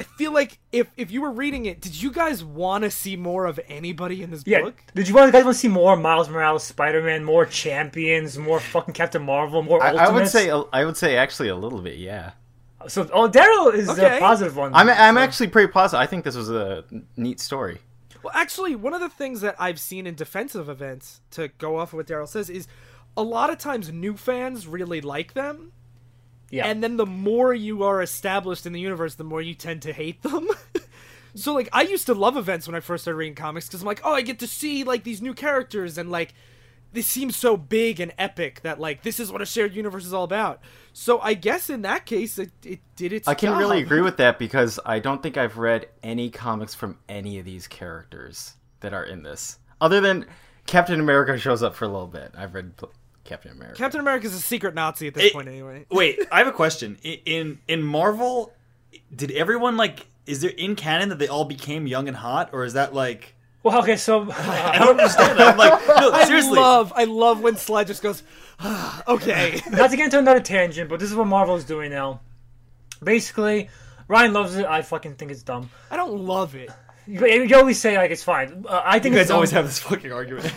i 0.00 0.02
feel 0.18 0.32
like 0.32 0.58
if 0.72 0.86
if 0.96 1.10
you 1.10 1.20
were 1.22 1.30
reading 1.30 1.66
it 1.66 1.80
did 1.80 1.94
you 2.02 2.10
guys 2.10 2.42
want 2.44 2.82
to 2.84 2.90
see 2.90 3.16
more 3.16 3.44
of 3.46 3.60
anybody 3.68 4.22
in 4.22 4.30
this 4.30 4.42
Yeah. 4.46 4.62
book 4.62 4.82
Did 4.94 5.08
you 5.08 5.14
want 5.14 5.32
guys 5.32 5.44
want 5.44 5.54
to 5.56 5.60
see 5.60 5.68
more 5.68 5.96
Miles 5.96 6.28
Morales, 6.28 6.64
Spider 6.64 7.02
Man, 7.02 7.22
more 7.24 7.44
champions, 7.46 8.36
more 8.38 8.60
fucking 8.60 8.94
Captain 8.94 9.22
Marvel, 9.22 9.62
more 9.62 9.82
I, 9.82 9.90
I 10.06 10.08
would 10.10 10.28
say 10.28 10.50
I 10.72 10.84
would 10.84 10.96
say 10.96 11.16
actually 11.16 11.48
a 11.48 11.56
little 11.64 11.80
bit, 11.82 11.98
yeah. 11.98 12.32
so. 12.88 13.08
Oh, 13.12 13.28
Daryl 13.28 13.74
is 13.74 13.88
Okay. 13.90 14.16
a 14.16 14.20
positive 14.20 14.56
one. 14.56 14.74
I'm 14.74 14.88
I'm 14.88 15.14
So- 15.16 15.20
actually 15.20 15.48
pretty 15.48 15.70
positive. 15.72 16.00
I 16.00 16.06
think 16.06 16.24
this 16.24 16.36
was 16.36 16.50
a 16.50 16.84
neat 17.16 17.38
story. 17.40 17.78
Well, 18.22 18.32
actually, 18.34 18.74
one 18.76 18.94
of 18.94 19.00
the 19.00 19.08
things 19.08 19.40
that 19.40 19.56
I've 19.58 19.80
seen 19.80 20.06
in 20.06 20.14
defensive 20.14 20.68
events, 20.68 21.20
to 21.32 21.48
go 21.58 21.78
off 21.78 21.88
of 21.92 21.98
what 21.98 22.06
Daryl 22.06 22.28
says, 22.28 22.50
is 22.50 22.66
a 23.16 23.22
lot 23.22 23.48
of 23.50 23.58
times 23.58 23.90
new 23.92 24.14
fans 24.16 24.66
really 24.66 25.00
like 25.00 25.32
them. 25.34 25.72
Yeah. 26.50 26.66
And 26.66 26.82
then 26.82 26.96
the 26.96 27.06
more 27.06 27.54
you 27.54 27.84
are 27.84 28.02
established 28.02 28.66
in 28.66 28.72
the 28.72 28.80
universe, 28.80 29.14
the 29.14 29.24
more 29.24 29.40
you 29.40 29.54
tend 29.54 29.82
to 29.82 29.92
hate 29.92 30.22
them. 30.22 30.48
so, 31.34 31.54
like, 31.54 31.68
I 31.72 31.82
used 31.82 32.06
to 32.06 32.14
love 32.14 32.36
events 32.36 32.66
when 32.66 32.74
I 32.74 32.80
first 32.80 33.04
started 33.04 33.18
reading 33.18 33.36
comics 33.36 33.68
because 33.68 33.80
I'm 33.80 33.86
like, 33.86 34.00
oh, 34.04 34.12
I 34.12 34.22
get 34.22 34.40
to 34.40 34.46
see, 34.46 34.82
like, 34.82 35.04
these 35.04 35.22
new 35.22 35.32
characters 35.32 35.96
and, 35.96 36.10
like, 36.10 36.34
this 36.92 37.06
seems 37.06 37.36
so 37.36 37.56
big 37.56 38.00
and 38.00 38.12
epic 38.18 38.62
that, 38.62 38.80
like, 38.80 39.02
this 39.02 39.20
is 39.20 39.30
what 39.30 39.40
a 39.40 39.46
shared 39.46 39.74
universe 39.74 40.04
is 40.04 40.12
all 40.12 40.24
about. 40.24 40.60
So, 40.92 41.20
I 41.20 41.34
guess 41.34 41.70
in 41.70 41.82
that 41.82 42.04
case, 42.04 42.36
it, 42.36 42.50
it 42.64 42.80
did 42.96 43.12
its 43.12 43.28
I 43.28 43.34
can 43.34 43.50
job. 43.50 43.58
really 43.58 43.80
agree 43.80 44.00
with 44.00 44.16
that 44.16 44.38
because 44.40 44.80
I 44.84 44.98
don't 44.98 45.22
think 45.22 45.36
I've 45.36 45.56
read 45.56 45.86
any 46.02 46.30
comics 46.30 46.74
from 46.74 46.98
any 47.08 47.38
of 47.38 47.44
these 47.44 47.68
characters 47.68 48.54
that 48.80 48.92
are 48.92 49.04
in 49.04 49.22
this, 49.22 49.58
other 49.80 50.00
than 50.00 50.26
Captain 50.66 50.98
America 50.98 51.38
shows 51.38 51.62
up 51.62 51.76
for 51.76 51.84
a 51.84 51.88
little 51.88 52.08
bit. 52.08 52.32
I've 52.36 52.54
read 52.54 52.72
Captain 53.24 53.52
America. 53.52 53.76
Captain 53.78 54.00
America 54.00 54.26
is 54.26 54.34
a 54.34 54.40
secret 54.40 54.74
Nazi 54.74 55.06
at 55.08 55.14
this 55.14 55.24
It- 55.26 55.32
point, 55.32 55.48
anyway. 55.48 55.86
Wait, 55.90 56.20
I 56.32 56.38
have 56.38 56.46
a 56.46 56.52
question. 56.52 56.96
In 57.02 57.58
in 57.68 57.82
Marvel, 57.82 58.52
did 59.14 59.30
everyone 59.32 59.76
like? 59.76 60.06
Is 60.26 60.40
there 60.42 60.50
in 60.50 60.76
canon 60.76 61.08
that 61.10 61.18
they 61.18 61.28
all 61.28 61.44
became 61.44 61.86
young 61.86 62.06
and 62.08 62.16
hot, 62.16 62.50
or 62.52 62.64
is 62.64 62.74
that 62.74 62.94
like? 62.94 63.34
well, 63.62 63.78
okay, 63.82 63.96
so 63.96 64.22
I 64.32 64.78
don't 64.78 64.90
understand. 64.98 65.38
that. 65.38 65.48
I'm 65.52 65.58
like, 65.58 65.86
no, 65.88 66.24
seriously. 66.24 66.58
I 66.58 66.62
love, 66.62 66.92
I 66.96 67.04
love 67.04 67.40
when 67.42 67.56
Sly 67.56 67.84
just 67.84 68.02
goes, 68.02 68.22
"Ah, 68.58 69.02
okay. 69.08 69.60
not 69.70 69.90
to 69.90 69.96
get 69.96 70.04
into 70.06 70.18
another 70.18 70.40
tangent, 70.40 70.88
but 70.88 70.98
this 71.00 71.10
is 71.10 71.16
what 71.16 71.26
Marvel 71.26 71.56
is 71.56 71.64
doing 71.64 71.90
now. 71.90 72.20
Basically, 73.02 73.68
Ryan 74.08 74.32
loves 74.32 74.56
it. 74.56 74.66
I 74.66 74.82
fucking 74.82 75.14
think 75.16 75.30
it's 75.30 75.42
dumb. 75.42 75.70
I 75.90 75.96
don't 75.96 76.20
love 76.20 76.54
it. 76.54 76.70
You, 77.06 77.26
you 77.42 77.56
always 77.56 77.80
say 77.80 77.96
like 77.96 78.10
it's 78.12 78.22
fine. 78.22 78.64
Uh, 78.68 78.82
I 78.84 78.98
think 78.98 79.14
You 79.14 79.20
it's 79.20 79.24
guys 79.24 79.28
dumb. 79.28 79.34
always 79.36 79.50
have 79.52 79.66
this 79.66 79.78
fucking 79.80 80.12
argument. 80.12 80.52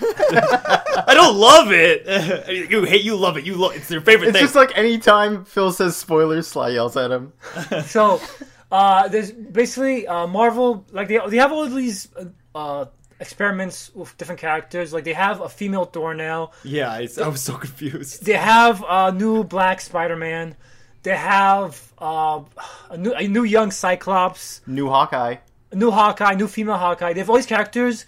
I 1.07 1.13
don't 1.13 1.37
love 1.37 1.71
it. 1.71 2.69
you 2.71 2.83
hate. 2.83 3.03
You 3.03 3.15
love 3.15 3.37
it. 3.37 3.45
You 3.45 3.55
love. 3.55 3.75
It's 3.75 3.89
your 3.89 4.01
favorite 4.01 4.29
It's 4.29 4.37
thing. 4.37 4.43
just 4.45 4.55
like 4.55 4.77
anytime 4.77 5.45
Phil 5.45 5.71
says 5.71 5.95
spoilers, 5.97 6.47
Sly 6.47 6.69
yells 6.69 6.95
at 6.97 7.11
him. 7.11 7.33
So, 7.85 8.21
uh, 8.71 9.07
there's 9.07 9.31
basically 9.31 10.07
uh, 10.07 10.27
Marvel 10.27 10.85
like 10.91 11.07
they 11.07 11.19
they 11.27 11.37
have 11.37 11.51
all 11.51 11.65
these 11.67 12.09
uh, 12.15 12.25
uh, 12.57 12.85
experiments 13.19 13.91
with 13.95 14.15
different 14.17 14.39
characters. 14.41 14.93
Like 14.93 15.03
they 15.03 15.13
have 15.13 15.41
a 15.41 15.49
female 15.49 15.85
Thor 15.85 16.13
now. 16.13 16.51
yeah, 16.63 16.89
I, 16.91 17.07
I 17.23 17.27
was 17.27 17.41
so 17.41 17.57
confused. 17.57 18.25
They 18.25 18.33
have 18.33 18.83
a 18.87 19.11
new 19.11 19.43
Black 19.43 19.81
Spider 19.81 20.15
Man. 20.15 20.55
They 21.03 21.15
have 21.17 21.93
uh, 21.99 22.41
a 22.89 22.97
new 22.97 23.13
a 23.13 23.27
new 23.27 23.43
young 23.43 23.71
Cyclops, 23.71 24.61
New 24.67 24.87
Hawkeye, 24.89 25.37
new 25.73 25.91
Hawkeye, 25.91 26.35
new 26.35 26.47
female 26.47 26.77
Hawkeye. 26.77 27.13
They 27.13 27.19
have 27.19 27.29
all 27.29 27.35
these 27.35 27.45
characters, 27.45 28.05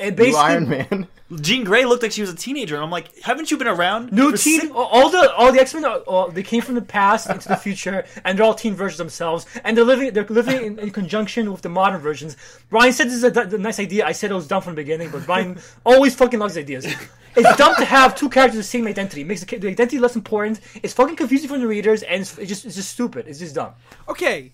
and 0.00 0.16
new 0.16 0.24
basically 0.24 0.40
Iron 0.40 0.68
Man. 0.68 1.08
Jean 1.40 1.64
Grey 1.64 1.84
looked 1.84 2.02
like 2.02 2.12
she 2.12 2.20
was 2.20 2.30
a 2.30 2.36
teenager, 2.36 2.74
and 2.74 2.84
I'm 2.84 2.90
like, 2.90 3.18
haven't 3.20 3.50
you 3.50 3.56
been 3.56 3.68
around? 3.68 4.12
New 4.12 4.30
for 4.32 4.36
teen, 4.36 4.60
six- 4.60 4.72
all 4.74 5.08
the 5.08 5.32
all 5.34 5.52
the 5.52 5.60
X 5.60 5.74
Men, 5.74 5.84
all, 5.84 6.30
they 6.30 6.42
came 6.42 6.62
from 6.62 6.74
the 6.74 6.82
past 6.82 7.28
into 7.30 7.48
the 7.48 7.56
future, 7.56 8.04
and 8.24 8.38
they're 8.38 8.44
all 8.44 8.54
teen 8.54 8.74
versions 8.74 8.98
themselves, 8.98 9.46
and 9.64 9.76
they're 9.76 9.84
living 9.84 10.12
they're 10.12 10.24
living 10.26 10.64
in, 10.64 10.78
in 10.78 10.90
conjunction 10.90 11.50
with 11.50 11.62
the 11.62 11.68
modern 11.68 12.00
versions. 12.00 12.36
Brian 12.70 12.92
said 12.92 13.06
this 13.08 13.22
is 13.22 13.24
a 13.24 13.58
nice 13.58 13.78
idea. 13.80 14.06
I 14.06 14.12
said 14.12 14.30
it 14.30 14.34
was 14.34 14.46
dumb 14.46 14.62
from 14.62 14.74
the 14.74 14.82
beginning, 14.82 15.10
but 15.10 15.24
Brian 15.26 15.58
always 15.84 16.14
fucking 16.14 16.38
loves 16.38 16.56
ideas. 16.58 16.86
It's 17.34 17.56
dumb 17.56 17.74
to 17.76 17.84
have 17.84 18.14
two 18.14 18.28
characters 18.28 18.58
with 18.58 18.66
the 18.66 18.70
same 18.70 18.86
identity. 18.86 19.22
It 19.22 19.26
makes 19.26 19.42
the, 19.42 19.56
the 19.56 19.68
identity 19.68 19.98
less 19.98 20.16
important. 20.16 20.60
It's 20.82 20.92
fucking 20.92 21.16
confusing 21.16 21.48
for 21.48 21.58
the 21.58 21.66
readers, 21.66 22.02
and 22.02 22.20
it's, 22.20 22.36
it's 22.36 22.48
just 22.48 22.64
it's 22.66 22.76
just 22.76 22.90
stupid. 22.90 23.26
It's 23.26 23.38
just 23.38 23.54
dumb. 23.54 23.72
Okay. 24.08 24.52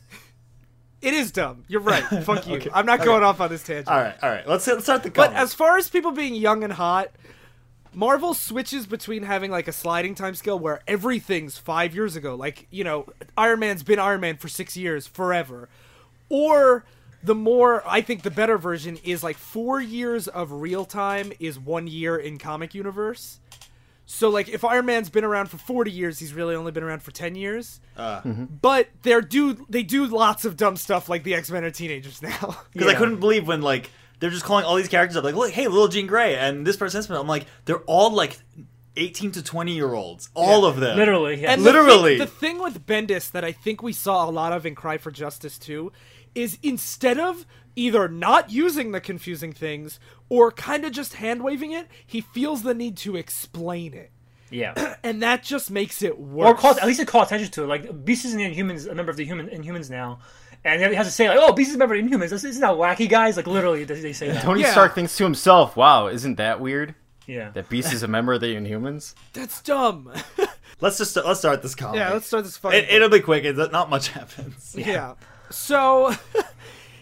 It 1.00 1.14
is 1.14 1.30
dumb. 1.30 1.64
You're 1.68 1.80
right. 1.80 2.02
Fuck 2.24 2.46
you. 2.48 2.60
I'm 2.74 2.86
not 2.86 3.04
going 3.04 3.22
off 3.22 3.40
on 3.40 3.50
this 3.50 3.62
tangent. 3.62 3.88
All 3.88 4.00
right, 4.00 4.16
all 4.22 4.30
right. 4.30 4.46
Let's 4.48 4.66
let's 4.66 4.84
start 4.84 5.02
the. 5.02 5.10
But 5.10 5.32
as 5.32 5.54
far 5.54 5.76
as 5.76 5.88
people 5.88 6.10
being 6.10 6.34
young 6.34 6.64
and 6.64 6.72
hot, 6.72 7.10
Marvel 7.94 8.34
switches 8.34 8.86
between 8.86 9.22
having 9.22 9.50
like 9.50 9.68
a 9.68 9.72
sliding 9.72 10.14
time 10.14 10.34
scale 10.34 10.58
where 10.58 10.80
everything's 10.86 11.56
five 11.56 11.94
years 11.94 12.16
ago, 12.16 12.34
like 12.34 12.66
you 12.70 12.84
know, 12.84 13.06
Iron 13.36 13.60
Man's 13.60 13.82
been 13.82 13.98
Iron 13.98 14.20
Man 14.20 14.36
for 14.36 14.48
six 14.48 14.76
years, 14.76 15.06
forever, 15.06 15.68
or 16.28 16.84
the 17.22 17.34
more 17.34 17.82
I 17.86 18.00
think 18.00 18.22
the 18.22 18.30
better 18.30 18.58
version 18.58 18.98
is 19.04 19.22
like 19.22 19.36
four 19.36 19.80
years 19.80 20.28
of 20.28 20.52
real 20.52 20.84
time 20.84 21.32
is 21.40 21.58
one 21.58 21.86
year 21.86 22.16
in 22.16 22.38
comic 22.38 22.74
universe. 22.74 23.40
So 24.10 24.30
like 24.30 24.48
if 24.48 24.64
Iron 24.64 24.86
Man's 24.86 25.10
been 25.10 25.22
around 25.22 25.50
for 25.50 25.58
40 25.58 25.90
years, 25.90 26.18
he's 26.18 26.32
really 26.32 26.54
only 26.54 26.72
been 26.72 26.82
around 26.82 27.02
for 27.02 27.10
10 27.10 27.34
years. 27.34 27.78
Uh. 27.94 28.22
But 28.22 28.88
they're 29.02 29.20
do 29.20 29.66
they 29.68 29.82
do 29.82 30.06
lots 30.06 30.46
of 30.46 30.56
dumb 30.56 30.76
stuff 30.76 31.10
like 31.10 31.24
the 31.24 31.34
X-Men 31.34 31.62
are 31.62 31.70
teenagers 31.70 32.22
now. 32.22 32.56
because 32.72 32.88
I 32.88 32.94
couldn't 32.94 33.20
believe 33.20 33.46
when 33.46 33.60
like 33.60 33.90
they're 34.18 34.30
just 34.30 34.44
calling 34.44 34.64
all 34.64 34.76
these 34.76 34.88
characters 34.88 35.14
up, 35.18 35.24
like, 35.24 35.34
look, 35.34 35.50
hey, 35.50 35.68
little 35.68 35.88
Jean 35.88 36.06
Grey 36.06 36.36
and 36.36 36.66
this 36.66 36.74
person's 36.74 37.08
I'm 37.10 37.26
like, 37.28 37.44
they're 37.66 37.80
all 37.80 38.10
like 38.10 38.38
eighteen 38.96 39.30
to 39.32 39.42
twenty 39.42 39.74
year 39.74 39.92
olds, 39.92 40.30
all 40.32 40.64
of 40.64 40.80
them, 40.80 40.96
Literally, 40.96 41.42
yeah. 41.42 41.52
And 41.52 41.60
the 41.60 41.70
Literally. 41.70 42.16
thing, 42.16 42.26
the 42.26 42.32
thing 42.32 42.58
with 42.60 42.86
Bendis 42.86 43.30
that 43.32 43.44
I 43.44 43.52
think 43.52 43.82
we 43.82 43.92
saw 43.92 44.26
a 44.26 44.30
lot 44.30 44.54
of 44.54 44.64
in 44.64 44.74
Cry 44.74 44.96
for 44.96 45.10
Justice 45.10 45.58
too 45.58 45.92
is 46.34 46.58
instead 46.62 47.18
of 47.18 47.44
either 47.78 48.08
not 48.08 48.50
using 48.50 48.92
the 48.92 49.00
confusing 49.00 49.52
things 49.52 49.98
or 50.28 50.50
kind 50.52 50.84
of 50.84 50.92
just 50.92 51.14
hand 51.14 51.42
waving 51.42 51.72
it, 51.72 51.86
he 52.06 52.20
feels 52.20 52.62
the 52.62 52.74
need 52.74 52.96
to 52.98 53.16
explain 53.16 53.94
it. 53.94 54.10
yeah. 54.50 54.94
And 55.04 55.22
that 55.22 55.42
just 55.44 55.70
makes 55.70 56.02
it 56.02 56.18
worse. 56.18 56.46
or 56.48 56.54
call 56.54 56.72
at 56.78 56.86
least 56.86 57.00
it 57.00 57.06
call 57.08 57.22
attention 57.22 57.50
to 57.52 57.62
it. 57.62 57.66
Like 57.66 58.04
Beast 58.04 58.24
is 58.24 58.34
an 58.34 58.40
Inhumans, 58.40 58.90
a 58.90 58.94
member 58.94 59.10
of 59.10 59.16
the 59.16 59.24
human 59.24 59.46
Inhumans 59.48 59.88
now, 59.90 60.18
and 60.64 60.82
he 60.82 60.94
has 60.94 61.06
to 61.06 61.12
say 61.12 61.28
like, 61.28 61.38
"Oh, 61.40 61.52
Beast 61.52 61.70
is 61.70 61.76
a 61.76 61.78
member 61.78 61.94
of 61.94 62.04
Inhumans." 62.04 62.30
This 62.30 62.44
isn't 62.44 62.60
that 62.60 62.72
wacky, 62.74 63.08
guys. 63.08 63.36
Like 63.36 63.46
literally, 63.46 63.84
they, 63.84 64.00
they 64.00 64.12
say 64.12 64.28
that. 64.28 64.42
Tony 64.42 64.62
Yeah. 64.62 64.72
Stark 64.72 64.94
thinks 64.96 65.16
to 65.18 65.24
himself, 65.24 65.76
"Wow, 65.76 66.08
isn't 66.08 66.34
that 66.36 66.60
weird? 66.60 66.94
Yeah. 67.26 67.50
That 67.50 67.68
Beast 67.68 67.92
is 67.92 68.02
a 68.02 68.08
member 68.08 68.32
of 68.34 68.40
the 68.40 68.54
Inhumans." 68.56 69.14
That's 69.34 69.62
dumb. 69.62 70.12
Let's 70.80 70.98
just 70.98 71.16
let's 71.16 71.40
start 71.40 71.60
this 71.62 71.74
comic. 71.74 71.98
yeah, 71.98 72.12
let's 72.12 72.26
start 72.26 72.44
this 72.44 72.56
fucking. 72.56 72.78
It, 72.78 72.90
it'll 72.90 73.08
be 73.08 73.18
quick. 73.20 73.44
It, 73.44 73.56
not 73.72 73.90
much 73.90 74.08
happens. 74.18 74.74
Yeah. 74.78 75.14
So 75.50 76.12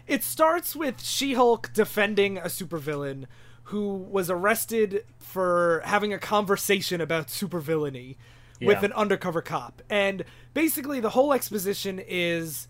it 0.06 0.22
starts 0.22 0.76
with 0.76 1.02
She-Hulk 1.02 1.72
defending 1.72 2.38
a 2.38 2.44
supervillain 2.44 3.24
who 3.64 3.94
was 3.94 4.30
arrested 4.30 5.04
for 5.18 5.82
having 5.84 6.12
a 6.12 6.18
conversation 6.18 7.00
about 7.00 7.28
supervillainy 7.28 8.16
with 8.60 8.82
an 8.84 8.92
undercover 8.92 9.42
cop. 9.42 9.82
And 9.90 10.24
basically 10.54 11.00
the 11.00 11.10
whole 11.10 11.32
exposition 11.32 12.00
is 12.06 12.68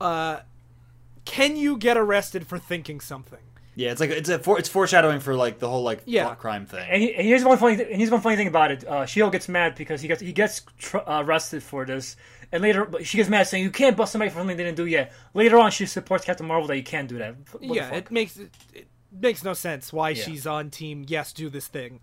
uh 0.00 0.40
can 1.24 1.56
you 1.56 1.76
get 1.78 1.96
arrested 1.96 2.46
for 2.46 2.58
thinking 2.58 3.00
something? 3.00 3.40
Yeah, 3.76 3.90
it's 3.90 4.00
like 4.00 4.10
it's 4.10 4.28
a 4.28 4.38
for, 4.38 4.58
it's 4.58 4.68
foreshadowing 4.68 5.20
for 5.20 5.34
like 5.34 5.58
the 5.58 5.68
whole 5.68 5.82
like 5.82 6.02
Yeah. 6.06 6.26
thought 6.28 6.38
crime 6.38 6.66
thing. 6.66 6.86
And, 6.88 7.02
he, 7.02 7.14
and 7.14 7.26
here's 7.26 7.44
one 7.44 7.58
funny. 7.58 7.76
Th- 7.76 7.88
and 7.88 7.98
here's 7.98 8.10
one 8.10 8.20
funny 8.20 8.36
thing 8.36 8.46
about 8.46 8.70
it. 8.70 8.84
Uh, 8.86 9.04
Shield 9.06 9.32
gets 9.32 9.48
mad 9.48 9.74
because 9.74 10.00
he 10.00 10.08
gets 10.08 10.20
he 10.20 10.32
gets 10.32 10.62
tr- 10.78 10.98
uh, 10.98 11.22
arrested 11.24 11.62
for 11.62 11.84
this, 11.84 12.16
and 12.52 12.62
later 12.62 12.88
she 13.02 13.16
gets 13.16 13.28
mad 13.28 13.48
saying 13.48 13.64
you 13.64 13.70
can't 13.70 13.96
bust 13.96 14.12
somebody 14.12 14.30
for 14.30 14.38
something 14.38 14.56
they 14.56 14.62
didn't 14.64 14.76
do 14.76 14.86
yet. 14.86 15.12
Later 15.34 15.58
on, 15.58 15.70
she 15.72 15.86
supports 15.86 16.24
Captain 16.24 16.46
Marvel 16.46 16.68
that 16.68 16.76
you 16.76 16.84
can't 16.84 17.08
do 17.08 17.18
that. 17.18 17.34
What 17.52 17.62
yeah, 17.76 17.92
it 17.94 18.10
makes 18.12 18.36
it, 18.36 18.50
it 18.72 18.86
makes 19.10 19.42
no 19.42 19.54
sense 19.54 19.92
why 19.92 20.10
Yeah. 20.10 20.22
she's 20.22 20.46
on 20.46 20.70
team 20.70 21.04
yes, 21.08 21.32
do 21.32 21.48
this 21.48 21.66
thing. 21.66 22.00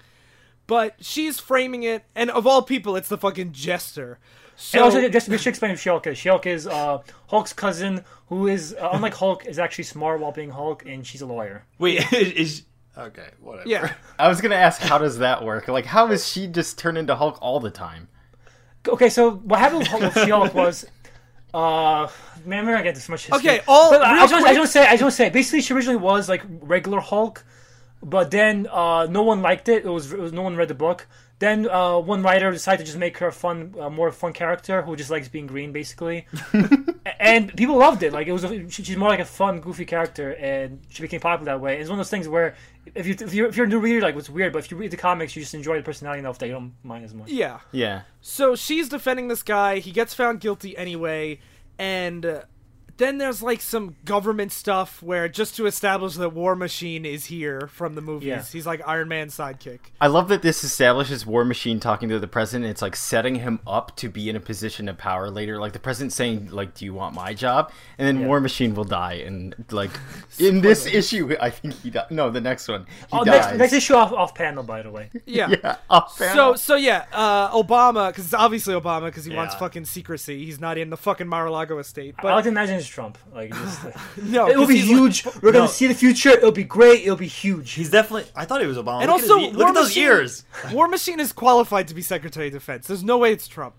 But 0.68 0.96
she's 1.02 1.40
framing 1.40 1.84
it 1.84 2.04
and 2.16 2.30
of 2.30 2.46
all 2.48 2.62
people 2.62 2.96
it's 2.96 3.10
the 3.10 3.18
fucking 3.18 3.52
jester. 3.54 4.20
So 4.64 4.78
and 4.78 4.86
also, 4.86 5.10
just 5.10 5.28
we 5.28 5.38
should 5.40 5.50
explain 5.50 5.72
who 5.72 5.78
She-Hulk 5.78 6.06
is. 6.06 6.20
She-Hulk 6.20 6.46
is 6.46 6.68
uh, 6.68 7.00
Hulk's 7.28 7.52
cousin, 7.52 8.06
who 8.28 8.48
is 8.48 8.76
uh, 8.80 8.90
unlike 8.94 9.16
Hulk, 9.16 9.46
is 9.48 9.58
actually 9.58 9.86
smart 9.86 10.20
while 10.20 10.32
being 10.32 10.52
Hulk, 10.52 10.86
and 10.86 11.06
she's 11.06 11.22
a 11.22 11.26
lawyer. 11.26 11.66
Wait, 11.80 12.06
is 12.14 12.64
okay, 12.96 13.30
whatever. 13.40 13.68
yeah. 13.68 13.94
I 14.20 14.28
was 14.28 14.40
gonna 14.40 14.56
ask, 14.56 14.80
how 14.80 15.00
does 15.00 15.18
that 15.18 15.44
work? 15.44 15.68
Like, 15.68 15.86
how 15.86 16.12
is 16.12 16.28
she 16.28 16.46
just 16.46 16.78
turn 16.78 16.96
into 16.96 17.16
Hulk 17.16 17.40
all 17.42 17.60
the 17.60 17.72
time? 17.72 18.08
Okay, 18.88 19.10
so 19.10 19.32
what 19.32 19.60
happened 19.60 19.80
with, 19.80 19.88
Hulk- 19.88 20.02
with 20.04 20.24
She-Hulk 20.24 20.54
was, 20.54 20.86
uh, 21.56 22.08
man, 22.46 22.60
I'm 22.60 22.66
not 22.66 22.72
gonna 22.74 22.84
get 22.84 22.94
this 22.96 23.10
much 23.10 23.26
history. 23.26 23.50
Okay, 23.50 23.64
all- 23.68 23.90
But 23.90 24.04
I, 24.04 24.10
I 24.10 24.14
real 24.14 24.22
just, 24.28 24.34
want- 24.34 24.46
I 24.46 24.54
just 24.54 24.74
to 24.74 24.80
say, 24.80 24.86
I 24.86 24.92
just 24.92 25.02
want 25.02 25.14
say, 25.16 25.30
basically, 25.30 25.62
she 25.62 25.74
originally 25.74 25.98
was 25.98 26.30
like 26.30 26.44
regular 26.62 27.00
Hulk, 27.00 27.44
but 28.04 28.30
then 28.30 28.68
uh, 28.72 29.08
no 29.10 29.24
one 29.24 29.42
liked 29.42 29.70
it. 29.70 29.86
It 29.86 29.90
was, 29.90 30.14
it 30.14 30.20
was 30.20 30.32
no 30.34 30.44
one 30.44 30.56
read 30.56 30.68
the 30.68 30.76
book. 30.76 31.08
Then 31.42 31.68
uh, 31.68 31.98
one 31.98 32.22
writer 32.22 32.52
decided 32.52 32.82
to 32.82 32.86
just 32.86 33.00
make 33.00 33.18
her 33.18 33.28
a 33.28 33.32
fun, 33.32 33.74
uh, 33.80 33.90
more 33.90 34.12
fun 34.12 34.32
character 34.32 34.84
who 34.84 34.96
just 34.96 35.10
likes 35.10 35.28
being 35.28 35.48
green, 35.48 35.72
basically. 35.72 36.28
and 37.20 37.56
people 37.58 37.78
loved 37.78 38.04
it. 38.04 38.14
Like 38.14 38.28
it 38.28 38.32
was, 38.32 38.44
a, 38.44 38.70
she- 38.70 38.84
she's 38.84 38.96
more 38.96 39.10
like 39.10 39.20
a 39.20 39.26
fun, 39.26 39.60
goofy 39.60 39.86
character, 39.86 40.34
and 40.36 40.80
she 40.90 41.02
became 41.02 41.20
popular 41.20 41.52
that 41.54 41.60
way. 41.60 41.80
It's 41.80 41.90
one 41.90 41.98
of 42.00 42.06
those 42.06 42.12
things 42.12 42.28
where 42.28 42.54
if 42.94 43.08
you 43.08 43.16
if 43.20 43.34
you're, 43.34 43.48
if 43.48 43.58
you're 43.58 43.66
a 43.66 43.70
new 43.70 43.80
reader, 43.80 44.02
like 44.02 44.16
it's 44.16 44.30
weird, 44.30 44.54
but 44.54 44.60
if 44.60 44.70
you 44.70 44.78
read 44.78 44.92
the 44.92 44.98
comics, 44.98 45.36
you 45.36 45.42
just 45.42 45.56
enjoy 45.56 45.78
the 45.78 45.84
personality 45.84 46.20
enough 46.20 46.38
that 46.38 46.46
you 46.46 46.54
don't 46.54 46.74
mind 46.84 47.06
as 47.06 47.14
much. 47.16 47.30
Yeah. 47.30 47.60
Yeah, 47.72 48.02
So 48.22 48.56
she's 48.56 48.88
defending 48.88 49.28
this 49.28 49.42
guy. 49.42 49.80
He 49.80 49.92
gets 49.92 50.14
found 50.14 50.42
guilty 50.42 50.78
anyway, 50.78 51.40
and 51.80 52.24
uh, 52.24 52.42
then 53.02 53.18
there's 53.18 53.42
like 53.42 53.62
some 53.62 53.96
government 54.06 54.52
stuff 54.52 55.02
where 55.02 55.28
just 55.28 55.56
to 55.58 55.66
establish 55.66 56.16
that 56.16 56.30
War 56.30 56.56
Machine 56.56 57.06
is 57.06 57.26
here 57.26 57.68
from 57.74 57.96
the 57.96 58.02
movies. 58.02 58.28
Yeah. 58.28 58.44
He's 58.44 58.66
like 58.66 58.82
Iron 58.88 59.08
Man's 59.08 59.36
sidekick. 59.36 59.80
I 60.00 60.08
love 60.08 60.28
that 60.30 60.42
this 60.42 60.64
establishes 60.64 61.26
War 61.26 61.44
Machine 61.44 61.80
talking 61.80 62.10
to 62.10 62.20
the 62.20 62.28
president. 62.28 62.70
It's 62.70 62.82
like 62.82 62.96
setting 62.96 63.36
him 63.36 63.60
up 63.66 63.96
to 63.98 64.10
be 64.10 64.30
in 64.30 64.36
a 64.36 64.40
position 64.40 64.88
of 64.88 64.98
power 64.98 65.30
later. 65.30 65.60
Like 65.60 65.74
the 65.74 65.80
president 65.80 66.14
saying, 66.14 66.50
"Like, 66.52 66.74
do 66.76 66.86
you 66.86 66.94
want 66.94 67.16
my 67.16 67.34
job?" 67.34 67.72
And 67.98 68.08
then 68.08 68.22
Yeah. 68.22 68.28
War 68.28 68.40
Machine 68.40 68.76
will 68.76 68.84
die. 68.84 69.24
And 69.26 69.56
like 69.72 69.92
in 70.40 70.62
this 70.62 70.86
issue, 70.86 71.36
I 71.42 71.50
think 71.50 71.74
he 71.82 71.90
died. 71.90 72.12
No, 72.12 72.30
the 72.30 72.42
next 72.42 72.68
one, 72.68 72.86
he 72.88 72.96
Oh, 73.12 73.24
dies. 73.24 73.46
next, 73.48 73.58
next 73.58 73.74
issue 73.74 73.96
off, 73.96 74.12
off 74.12 74.36
panel, 74.36 74.64
by 74.64 74.82
the 74.82 74.92
way. 74.92 75.10
Yeah. 75.26 75.48
yeah, 75.50 75.76
off 75.90 76.18
So 76.18 76.26
panel. 76.26 76.58
so 76.58 76.76
yeah, 76.76 77.06
uh, 77.14 77.52
Obama 77.52 78.10
because 78.10 78.26
it's 78.26 78.34
obviously 78.34 78.74
Obama 78.74 79.06
because 79.06 79.24
he 79.26 79.34
wants 79.36 79.56
fucking 79.56 79.86
secrecy. 79.86 80.44
He's 80.46 80.60
not 80.60 80.78
in 80.78 80.90
the 80.90 80.98
fucking 80.98 81.28
Mar-a-Lago 81.28 81.78
estate. 81.80 82.16
But 82.22 82.30
I 82.32 82.36
like 82.36 82.44
to 82.44 82.50
imagine 82.50 82.76
it's 82.76 82.88
Trump. 82.92 83.18
Like, 83.34 83.54
just, 83.54 83.86
no, 84.22 84.50
it'll 84.50 84.68
be 84.68 84.78
huge. 84.80 85.26
like- 85.26 85.42
We're 85.42 85.52
gonna 85.54 85.68
see 85.68 85.88
the 85.88 85.94
future. 85.96 86.30
It'll 86.30 86.52
be 86.52 86.64
great. 86.64 87.02
It'll 87.04 87.16
be 87.16 87.28
huge. 87.28 87.72
He's 87.72 87.90
definitely. 87.90 88.30
I 88.36 88.46
thought 88.46 88.62
he 88.62 88.68
was 88.68 88.78
Obama. 88.78 89.02
and 89.02 89.12
look 89.12 89.22
also, 89.22 89.38
at, 89.38 89.42
his, 89.42 89.50
War 89.50 89.58
look 89.60 89.68
at 89.70 89.74
those 89.76 89.88
Machine- 89.88 90.04
ears. 90.04 90.46
War 90.74 90.88
Machine 90.88 91.20
is 91.20 91.32
qualified 91.32 91.88
to 91.88 91.94
be 91.94 92.02
Secretary 92.02 92.48
of 92.48 92.54
Defense. 92.54 92.88
There's 92.88 93.04
no 93.04 93.18
way 93.18 93.32
it's 93.32 93.48
Trump. 93.48 93.76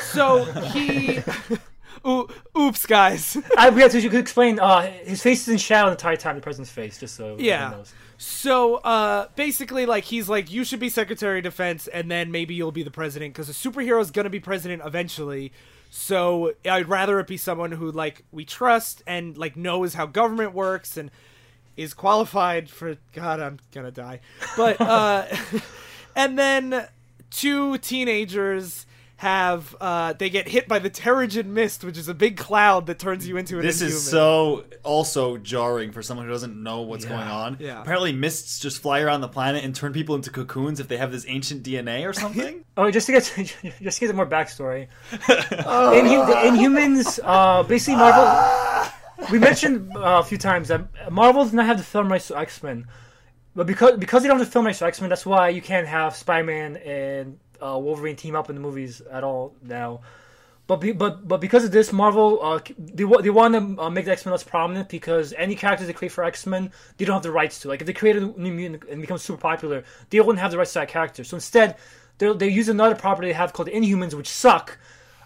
So 0.00 0.44
he. 0.44 1.20
Ooh, 2.06 2.26
oops, 2.58 2.84
guys. 2.86 3.36
I, 3.56 3.70
we 3.70 3.80
have 3.82 3.92
to 3.92 4.00
you 4.00 4.10
could 4.10 4.18
explain. 4.20 4.58
Uh, 4.58 4.82
his 5.04 5.22
face 5.22 5.42
is 5.42 5.48
in 5.48 5.58
shadow 5.58 5.86
the 5.88 5.92
entire 5.92 6.16
time. 6.16 6.34
The 6.36 6.42
president's 6.42 6.70
face, 6.72 6.98
just 6.98 7.14
so 7.14 7.24
everyone 7.34 7.44
Yeah. 7.44 7.70
knows. 7.70 7.92
So 8.18 8.76
uh, 8.76 9.26
basically, 9.36 9.84
like 9.86 10.04
he's 10.04 10.28
like, 10.28 10.50
you 10.50 10.64
should 10.64 10.80
be 10.80 10.88
Secretary 10.88 11.38
of 11.38 11.44
Defense, 11.44 11.86
and 11.88 12.10
then 12.10 12.30
maybe 12.30 12.54
you'll 12.54 12.72
be 12.72 12.82
the 12.82 12.90
president 12.90 13.34
because 13.34 13.48
a 13.48 13.52
superhero 13.52 14.00
is 14.00 14.10
gonna 14.10 14.30
be 14.30 14.40
president 14.40 14.82
eventually. 14.84 15.52
So 15.94 16.54
I'd 16.64 16.88
rather 16.88 17.20
it 17.20 17.26
be 17.26 17.36
someone 17.36 17.70
who 17.72 17.92
like 17.92 18.24
we 18.32 18.46
trust 18.46 19.02
and 19.06 19.36
like 19.36 19.58
knows 19.58 19.92
how 19.92 20.06
government 20.06 20.54
works 20.54 20.96
and 20.96 21.10
is 21.76 21.92
qualified 21.92 22.70
for. 22.70 22.96
God, 23.12 23.40
I'm 23.40 23.60
gonna 23.72 23.90
die. 23.90 24.20
But 24.56 24.80
uh, 24.80 25.26
and 26.16 26.38
then 26.38 26.88
two 27.28 27.76
teenagers 27.76 28.86
have 29.22 29.76
uh, 29.80 30.12
they 30.14 30.28
get 30.28 30.48
hit 30.48 30.66
by 30.66 30.80
the 30.80 30.90
Terrigen 30.90 31.46
mist, 31.46 31.84
which 31.84 31.96
is 31.96 32.08
a 32.08 32.14
big 32.14 32.36
cloud 32.36 32.86
that 32.86 32.98
turns 32.98 33.24
you 33.26 33.36
into 33.36 33.56
an 33.56 33.62
This 33.64 33.80
inhuman. 33.80 33.96
is 33.96 34.10
so 34.10 34.64
also 34.82 35.36
jarring 35.36 35.92
for 35.92 36.02
someone 36.02 36.26
who 36.26 36.32
doesn't 36.32 36.60
know 36.60 36.80
what's 36.80 37.04
going 37.04 37.28
on. 37.28 37.56
Yeah. 37.60 37.80
Apparently, 37.80 38.12
mists 38.12 38.58
just 38.58 38.82
fly 38.82 39.00
around 39.00 39.20
the 39.20 39.28
planet 39.28 39.62
and 39.62 39.76
turn 39.76 39.92
people 39.92 40.16
into 40.16 40.30
cocoons 40.30 40.80
if 40.80 40.88
they 40.88 40.96
have 40.96 41.12
this 41.12 41.24
ancient 41.28 41.62
DNA 41.62 42.06
or 42.06 42.12
something. 42.12 42.64
Oh, 42.76 42.90
just 42.90 43.04
to 43.06 43.12
get 43.12 43.22
to, 43.24 43.44
just 43.82 44.00
to 44.00 44.06
get 44.06 44.16
more 44.16 44.26
backstory. 44.26 44.88
in, 45.12 45.18
the 45.20 46.34
Inhumans, 46.48 47.20
uh, 47.22 47.62
basically 47.62 47.96
Marvel. 47.96 48.90
We 49.30 49.38
mentioned 49.38 49.94
uh, 49.94 50.20
a 50.20 50.24
few 50.24 50.38
times 50.38 50.68
that 50.68 51.12
Marvel 51.12 51.44
does 51.44 51.52
not 51.52 51.66
have 51.66 51.76
the 51.76 51.84
film 51.84 52.10
rights 52.10 52.28
to 52.28 52.38
X 52.38 52.62
Men, 52.62 52.86
but 53.54 53.66
because 53.66 53.98
because 53.98 54.22
they 54.22 54.28
don't 54.28 54.38
have 54.38 54.46
the 54.48 54.52
film 54.52 54.64
rights 54.66 54.78
to 54.80 54.86
X 54.86 55.00
Men, 55.02 55.10
that's 55.10 55.26
why 55.26 55.50
you 55.50 55.60
can't 55.60 55.86
have 55.86 56.16
Spider 56.16 56.44
Man 56.44 56.76
and 56.78 57.38
uh, 57.62 57.78
Wolverine 57.78 58.16
team 58.16 58.34
up 58.34 58.48
in 58.50 58.56
the 58.56 58.60
movies 58.62 59.00
at 59.10 59.22
all 59.24 59.54
now. 59.62 60.00
But 60.68 60.76
be, 60.76 60.92
but 60.92 61.26
but 61.26 61.40
because 61.40 61.64
of 61.64 61.72
this, 61.72 61.92
Marvel 61.92 62.38
uh, 62.42 62.60
they 62.78 63.04
they 63.04 63.30
want 63.30 63.54
to 63.54 63.82
uh, 63.82 63.90
make 63.90 64.04
the 64.04 64.12
X 64.12 64.24
Men 64.24 64.30
less 64.32 64.44
prominent 64.44 64.88
because 64.88 65.32
any 65.36 65.54
characters 65.56 65.86
they 65.88 65.92
create 65.92 66.12
for 66.12 66.24
X 66.24 66.46
Men 66.46 66.70
they 66.96 67.04
don't 67.04 67.14
have 67.14 67.22
the 67.22 67.32
rights 67.32 67.60
to. 67.60 67.68
Like 67.68 67.80
if 67.80 67.86
they 67.86 67.92
create 67.92 68.16
a 68.16 68.20
new 68.20 68.52
mutant 68.52 68.84
and 68.88 69.00
become 69.00 69.18
super 69.18 69.40
popular, 69.40 69.84
they 70.10 70.20
wouldn't 70.20 70.38
have 70.38 70.50
the 70.52 70.58
rights 70.58 70.72
to 70.74 70.78
that 70.80 70.88
character. 70.88 71.24
So 71.24 71.36
instead, 71.36 71.76
they 72.18 72.32
they 72.32 72.48
use 72.48 72.68
another 72.68 72.94
property 72.94 73.28
they 73.28 73.34
have 73.34 73.52
called 73.52 73.68
Inhumans, 73.68 74.14
which 74.14 74.28
suck. 74.28 74.78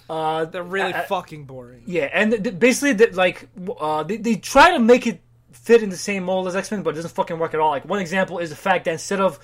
Uh, 0.09 0.45
They're 0.47 0.63
really 0.63 0.95
uh, 0.95 1.03
fucking 1.03 1.45
boring. 1.45 1.83
yeah, 1.85 2.09
and 2.13 2.31
th- 2.31 2.43
th- 2.45 2.59
basically, 2.61 2.95
th- 2.95 3.15
like, 3.15 3.49
uh, 3.81 4.05
they, 4.05 4.17
they 4.19 4.37
try 4.37 4.71
to 4.71 4.79
make 4.79 5.05
it 5.05 5.21
fit 5.51 5.83
in 5.83 5.91
the 5.91 5.97
same 5.97 6.23
mold 6.23 6.47
as 6.47 6.55
X 6.55 6.71
Men, 6.71 6.85
but 6.85 6.91
it 6.91 6.95
doesn't 6.95 7.11
fucking 7.11 7.41
work 7.41 7.55
at 7.55 7.61
all. 7.61 7.71
Like, 7.71 7.85
one 7.85 7.99
example 7.99 8.39
is 8.39 8.51
the 8.51 8.57
fact 8.57 8.85
that 8.85 8.93
instead 8.93 9.21
of 9.21 9.41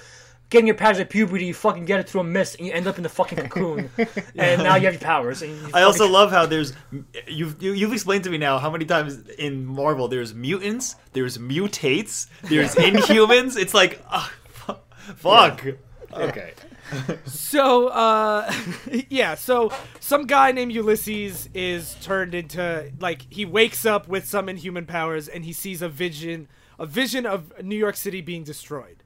getting 0.52 0.66
your 0.66 0.76
powers 0.76 1.00
at 1.00 1.11
puberty, 1.11 1.47
you 1.47 1.54
fucking 1.54 1.85
get 1.87 1.99
it 1.99 2.09
through 2.09 2.21
a 2.21 2.25
mist, 2.25 2.56
and 2.59 2.66
you 2.66 2.73
end 2.73 2.87
up 2.87 2.97
in 2.99 3.02
the 3.02 3.09
fucking 3.09 3.38
cocoon, 3.49 3.90
and 4.37 4.62
now 4.62 4.76
you 4.76 4.85
have 4.85 4.94
your 4.94 5.00
powers. 5.00 5.42
And 5.42 5.50
you 5.56 5.71
I 5.75 5.82
also 5.82 6.06
love 6.09 6.30
how 6.30 6.47
there's 6.47 6.75
you've 7.26 7.61
you, 7.61 7.73
you've 7.73 7.92
explained 7.92 8.25
to 8.25 8.30
me 8.30 8.38
now 8.38 8.59
how 8.59 8.71
many 8.71 8.85
times 8.85 9.18
in 9.30 9.66
Marvel 9.66 10.06
there's 10.06 10.35
mutants, 10.35 10.94
there's 11.14 11.38
mutates, 11.38 12.28
there's 12.42 12.75
inhumans. 12.76 13.56
It's 13.56 13.75
like 13.75 14.04
fu- 14.49 14.75
fuck. 15.16 15.64
Okay. 16.12 16.52
So, 17.25 17.88
uh, 17.88 18.52
yeah, 19.09 19.35
so 19.35 19.73
some 20.00 20.26
guy 20.26 20.52
named 20.52 20.73
Ulysses 20.73 21.49
is 21.54 21.97
turned 22.02 22.35
into, 22.35 22.92
like, 23.00 23.26
he 23.30 23.47
wakes 23.47 23.87
up 23.87 24.09
with 24.09 24.26
some 24.26 24.49
inhuman 24.49 24.85
powers 24.85 25.26
and 25.26 25.44
he 25.44 25.54
sees 25.54 25.80
a 25.80 25.88
vision, 25.88 26.49
a 26.78 26.85
vision 26.85 27.25
of 27.25 27.50
New 27.62 27.76
York 27.76 27.97
City 27.97 28.21
being 28.21 28.44
destroyed. 28.44 29.01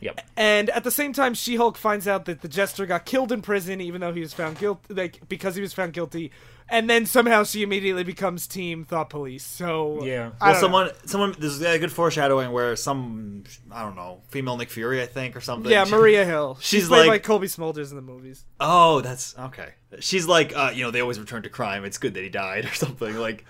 Yep. 0.00 0.20
And 0.36 0.70
at 0.70 0.84
the 0.84 0.90
same 0.90 1.12
time, 1.12 1.34
She 1.34 1.56
Hulk 1.56 1.76
finds 1.76 2.06
out 2.06 2.24
that 2.26 2.40
the 2.42 2.48
Jester 2.48 2.86
got 2.86 3.04
killed 3.04 3.32
in 3.32 3.42
prison, 3.42 3.80
even 3.80 4.00
though 4.00 4.12
he 4.12 4.20
was 4.20 4.32
found 4.32 4.58
guilty, 4.58 4.94
like, 4.94 5.28
because 5.28 5.56
he 5.56 5.60
was 5.62 5.72
found 5.72 5.92
guilty. 5.92 6.30
And 6.70 6.88
then 6.88 7.06
somehow 7.06 7.44
she 7.44 7.62
immediately 7.62 8.04
becomes 8.04 8.46
Team 8.46 8.84
Thought 8.84 9.08
Police. 9.10 9.42
So, 9.42 10.04
Yeah. 10.04 10.32
I 10.40 10.52
Well, 10.52 10.52
don't 10.52 10.52
know. 10.52 10.60
someone, 10.60 10.90
someone, 11.06 11.34
there's 11.38 11.60
a 11.62 11.78
good 11.78 11.90
foreshadowing 11.90 12.52
where 12.52 12.76
some, 12.76 13.44
I 13.72 13.82
don't 13.82 13.96
know, 13.96 14.20
female 14.28 14.56
Nick 14.58 14.70
Fury, 14.70 15.02
I 15.02 15.06
think, 15.06 15.34
or 15.34 15.40
something. 15.40 15.72
Yeah, 15.72 15.84
Maria 15.84 16.24
Hill. 16.26 16.56
She's 16.60 16.80
She's 16.82 16.88
played 16.88 17.08
like- 17.08 17.22
by 17.22 17.26
Cobie 17.26 17.46
Smulders 17.48 17.90
in 17.90 17.96
the 17.96 18.02
movies. 18.02 18.44
Oh, 18.60 19.00
that's 19.00 19.34
okay. 19.38 19.70
She's 20.00 20.26
like, 20.26 20.54
uh, 20.54 20.70
you 20.74 20.84
know, 20.84 20.90
they 20.90 21.00
always 21.00 21.18
return 21.18 21.42
to 21.44 21.48
crime. 21.48 21.84
It's 21.86 21.96
good 21.98 22.12
that 22.14 22.22
he 22.22 22.28
died, 22.28 22.64
or 22.70 22.74
something. 22.74 23.16
Like, 23.16 23.46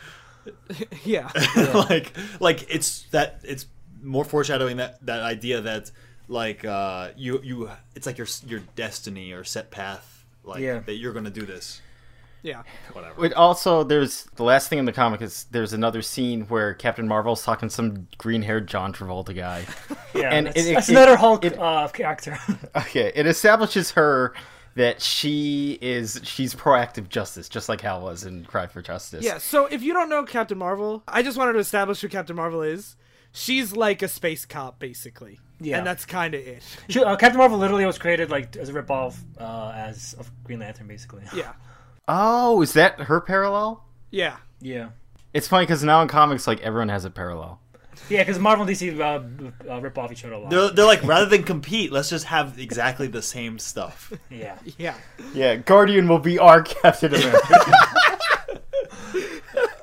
Yeah. 1.05 1.29
like, 1.75 2.13
like 2.41 2.67
it's 2.73 3.03
that 3.11 3.41
it's 3.45 3.67
more 4.01 4.25
foreshadowing 4.25 4.77
that 4.77 5.05
that 5.05 5.21
idea 5.23 5.61
that 5.63 5.91
like 6.29 6.65
uh, 6.65 7.11
you 7.17 7.41
you 7.43 7.71
it's 7.95 8.07
like 8.07 8.19
your 8.19 8.27
your 8.47 8.61
destiny 8.77 9.33
or 9.33 9.45
set 9.45 9.71
path, 9.71 10.25
like 10.45 10.61
Yeah. 10.61 10.81
that 10.81 10.95
you're 10.97 11.13
gonna 11.13 11.31
do 11.31 11.45
this. 11.47 11.81
yeah. 12.43 12.63
Whatever. 12.93 13.25
It 13.27 13.35
also, 13.35 13.83
there's 13.83 14.25
the 14.37 14.45
last 14.45 14.69
thing 14.69 14.79
in 14.79 14.85
the 14.85 14.93
comic 14.93 15.21
is 15.23 15.47
there's 15.51 15.73
another 15.73 16.03
scene 16.03 16.43
where 16.43 16.73
Captain 16.75 17.09
Marvel's 17.09 17.43
talking 17.43 17.69
to 17.69 17.75
some 17.75 18.07
green-haired 18.19 18.69
John 18.69 18.93
Travolta 18.93 19.35
guy. 19.35 19.65
Yeah, 20.15 20.31
And 20.31 20.47
that's, 20.47 20.57
it- 20.59 20.67
it- 20.71 20.75
that's 20.75 20.89
it- 20.89 20.93
another 20.93 21.17
Hulk 21.17 21.45
it- 21.45 21.59
uh, 21.59 21.87
character. 21.93 22.39
Okay, 22.77 23.13
it 23.15 23.27
establishes 23.27 23.91
her 23.93 24.33
that 24.75 25.03
she 25.03 25.77
is 25.83 26.21
she's 26.25 26.55
proactive 26.55 27.09
justice, 27.09 27.49
just 27.49 27.69
like 27.69 27.81
Hal 27.83 28.01
was 28.03 28.25
in 28.25 28.45
Cry 28.45 28.67
for 28.69 28.81
Justice. 28.81 29.25
Yeah, 29.25 29.39
so 29.39 29.67
if 29.67 29.83
you 29.83 29.93
don't 29.93 30.09
know 30.09 30.23
Captain 30.25 30.57
Marvel, 30.57 31.03
I 31.09 31.23
just 31.23 31.37
wanted 31.37 31.55
to 31.55 31.59
establish 31.59 32.01
who 32.01 32.09
Captain 32.09 32.37
Marvel 32.37 32.63
is. 32.63 32.97
She's 33.33 33.75
like 33.77 34.01
a 34.03 34.09
space 34.09 34.47
cop, 34.47 34.79
basically. 34.79 35.41
Yeah. 35.61 35.79
And 35.79 35.87
that's 35.87 36.05
kind 36.05 36.35
of 36.35 36.41
it. 36.47 36.63
She- 36.89 37.03
uh, 37.03 37.17
Captain 37.17 37.39
Marvel 37.39 37.59
literally 37.59 37.85
was 37.87 37.99
created 37.99 38.31
like 38.31 38.57
as 38.57 38.69
a 38.69 38.73
ripoff 38.73 39.17
uh, 39.39 39.73
as 39.75 40.15
of 40.19 40.31
Green 40.45 40.61
Lantern, 40.61 40.87
basically. 40.87 41.23
Yeah. 41.35 41.53
Oh, 42.07 42.63
is 42.63 42.73
that 42.75 43.01
her 43.01 43.21
parallel? 43.21 43.85
Yeah. 44.11 44.37
Yeah. 44.61 44.91
It's 45.35 45.47
funny 45.49 45.67
because 45.67 45.85
now 45.85 46.01
in 46.03 46.09
comics, 46.09 46.47
like 46.47 46.61
everyone 46.63 46.89
has 46.89 47.05
a 47.05 47.11
parallel. 47.11 47.61
Yeah, 48.09 48.21
because 48.23 48.39
Marvel 48.39 48.67
and 48.67 48.75
DC 48.75 48.99
uh, 48.99 49.71
uh, 49.71 49.81
rip 49.81 49.99
off 49.99 50.13
each 50.13 50.25
other 50.25 50.35
a 50.35 50.39
lot. 50.39 50.51
They're, 50.51 50.71
they're 50.71 50.85
like 50.87 51.03
rather 51.03 51.27
than 51.27 51.43
compete, 51.43 51.91
let's 51.93 52.09
just 52.09 52.27
have 52.27 52.59
exactly 52.59 53.09
the 53.09 53.21
same 53.21 53.59
stuff. 53.59 54.13
yeah. 54.31 54.57
Yeah. 54.79 54.95
Yeah, 55.35 55.57
Guardian 55.57 56.09
will 56.09 56.21
be 56.21 56.39
our 56.39 56.63
Captain 56.63 57.13
America. 57.15 57.65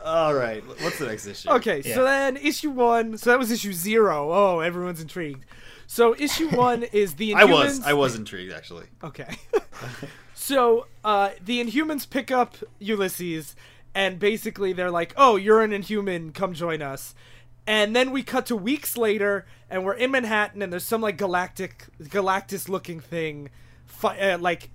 All 0.03 0.33
right, 0.33 0.63
what's 0.81 0.99
the 0.99 1.07
next 1.07 1.25
issue? 1.25 1.49
Okay, 1.49 1.81
so 1.81 2.03
then 2.03 2.37
issue 2.37 2.69
one. 2.69 3.17
So 3.17 3.31
that 3.31 3.39
was 3.39 3.51
issue 3.51 3.73
zero. 3.73 4.31
Oh, 4.31 4.59
everyone's 4.59 5.01
intrigued. 5.01 5.45
So 5.87 6.15
issue 6.15 6.49
one 6.49 6.83
is 6.93 7.15
the 7.15 7.31
Inhumans. 7.31 7.37
I 7.37 7.45
was 7.45 7.83
I 7.83 7.93
was 7.93 8.15
intrigued 8.15 8.53
actually. 8.53 8.85
Okay. 9.03 9.37
so 10.33 10.87
uh, 11.03 11.31
the 11.43 11.63
Inhumans 11.63 12.09
pick 12.09 12.31
up 12.31 12.57
Ulysses, 12.79 13.55
and 13.93 14.19
basically 14.19 14.73
they're 14.73 14.91
like, 14.91 15.13
"Oh, 15.17 15.35
you're 15.35 15.61
an 15.61 15.73
Inhuman. 15.73 16.31
Come 16.31 16.53
join 16.53 16.81
us." 16.81 17.15
And 17.67 17.95
then 17.95 18.11
we 18.11 18.21
cut 18.21 18.45
to 18.47 18.55
weeks 18.55 18.95
later, 18.95 19.45
and 19.69 19.83
we're 19.83 19.95
in 19.95 20.11
Manhattan, 20.11 20.61
and 20.61 20.71
there's 20.71 20.85
some 20.85 21.01
like 21.01 21.17
galactic, 21.17 21.85
Galactus-looking 21.99 22.99
thing, 22.99 23.49
fi- 23.87 24.19
uh, 24.19 24.37
like 24.37 24.69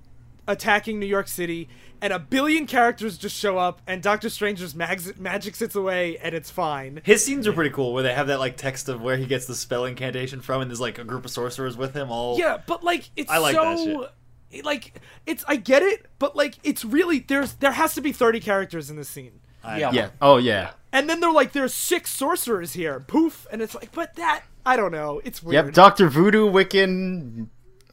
attacking 0.50 0.98
New 0.98 1.06
York 1.06 1.28
City, 1.28 1.68
and 2.02 2.12
a 2.12 2.18
billion 2.18 2.66
characters 2.66 3.16
just 3.16 3.36
show 3.36 3.56
up, 3.58 3.80
and 3.86 4.02
Doctor 4.02 4.28
Strange's 4.28 4.74
mag- 4.74 5.18
magic 5.18 5.54
sits 5.54 5.74
away, 5.74 6.18
and 6.18 6.34
it's 6.34 6.50
fine. 6.50 7.00
His 7.04 7.24
scenes 7.24 7.46
are 7.46 7.52
pretty 7.52 7.70
cool 7.70 7.92
where 7.92 8.02
they 8.02 8.12
have 8.14 8.26
that 8.26 8.38
like 8.40 8.56
text 8.56 8.88
of 8.88 9.00
where 9.00 9.16
he 9.16 9.26
gets 9.26 9.46
the 9.46 9.54
spell 9.54 9.84
incantation 9.84 10.40
from, 10.40 10.60
and 10.62 10.70
there's 10.70 10.80
like 10.80 10.98
a 10.98 11.04
group 11.04 11.24
of 11.24 11.30
sorcerers 11.30 11.76
with 11.76 11.94
him 11.94 12.10
all. 12.10 12.38
Yeah, 12.38 12.58
but 12.66 12.82
like 12.84 13.08
it's 13.16 13.30
I 13.30 13.38
like 13.38 13.54
that 13.56 13.78
so 13.78 14.08
it- 14.50 14.64
like 14.64 15.00
it's 15.26 15.44
I 15.46 15.56
get 15.56 15.82
it, 15.82 16.06
but 16.18 16.34
like 16.34 16.56
it's 16.64 16.84
really 16.84 17.20
there's 17.20 17.52
there 17.54 17.72
has 17.72 17.94
to 17.94 18.00
be 18.00 18.12
30 18.12 18.40
characters 18.40 18.90
in 18.90 18.96
this 18.96 19.08
scene. 19.08 19.40
I- 19.62 19.78
Yeah. 19.78 19.90
yeah. 19.92 20.08
Oh 20.20 20.38
yeah. 20.38 20.70
And 20.92 21.08
then 21.08 21.20
they're 21.20 21.30
like 21.32 21.52
there's 21.52 21.72
six 21.72 22.10
sorcerers 22.10 22.72
here. 22.72 22.98
Poof, 22.98 23.46
and 23.52 23.62
it's 23.62 23.74
like 23.76 23.92
but 23.92 24.16
that 24.16 24.42
I 24.66 24.76
don't 24.76 24.90
know. 24.90 25.20
It's 25.24 25.42
weird. 25.42 25.66
Yep. 25.66 25.74
Doctor 25.74 26.08
Voodoo, 26.08 26.50
Wiccan, 26.50 27.46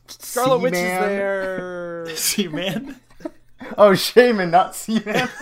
Scarlet 0.09 0.59
Witch 0.59 0.73
is 0.73 0.79
there. 0.81 2.07
See, 2.15 2.47
man. 2.47 2.99
Oh, 3.77 3.95
Shaman, 3.95 4.51
not 4.51 4.75
Seaman. 4.75 5.27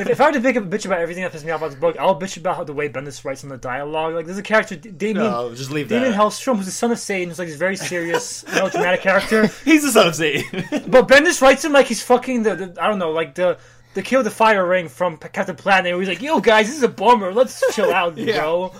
If, 0.00 0.08
if 0.10 0.20
I 0.20 0.26
were 0.26 0.32
to 0.32 0.40
pick 0.40 0.56
up 0.56 0.64
a 0.64 0.66
bitch 0.66 0.86
about 0.86 0.98
everything 0.98 1.22
that 1.22 1.32
pisses 1.32 1.44
me 1.44 1.52
off 1.52 1.60
about 1.60 1.70
this 1.70 1.78
book, 1.78 1.96
I'll 2.00 2.18
bitch 2.18 2.36
about 2.36 2.56
how 2.56 2.64
the 2.64 2.72
way 2.72 2.88
Bendis 2.88 3.24
writes 3.24 3.44
on 3.44 3.50
the 3.50 3.56
dialogue. 3.56 4.14
Like, 4.14 4.26
there's 4.26 4.38
a 4.38 4.42
character, 4.42 4.74
D- 4.74 4.90
Damien, 4.90 5.24
No, 5.24 5.54
just 5.54 5.70
leave 5.70 5.88
Damien 5.88 6.10
that. 6.10 6.18
Hellstrom, 6.20 6.56
who's 6.56 6.66
the 6.66 6.72
son 6.72 6.90
of 6.90 6.98
Satan, 6.98 7.28
who's 7.28 7.38
like 7.38 7.46
this 7.46 7.56
very 7.56 7.76
serious, 7.76 8.44
melodramatic 8.52 9.02
character. 9.02 9.46
He's 9.64 9.82
the 9.84 9.92
son 9.92 10.08
of 10.08 10.16
Satan. 10.16 10.64
But 10.88 11.06
Bendis 11.06 11.40
writes 11.40 11.64
him 11.64 11.72
like 11.72 11.86
he's 11.86 12.02
fucking 12.02 12.42
the, 12.42 12.56
the 12.56 12.82
I 12.82 12.88
don't 12.88 12.98
know, 12.98 13.12
like 13.12 13.36
the 13.36 13.56
the 13.94 14.02
kill 14.02 14.24
the 14.24 14.30
fire 14.30 14.66
ring 14.66 14.88
from 14.88 15.16
Captain 15.16 15.54
Planet. 15.54 15.92
Where 15.92 16.00
he's 16.00 16.08
like, 16.08 16.22
"Yo, 16.22 16.40
guys, 16.40 16.66
this 16.66 16.76
is 16.78 16.82
a 16.82 16.88
bummer. 16.88 17.32
Let's 17.32 17.62
chill 17.72 17.92
out, 17.92 18.16
bro." 18.16 18.72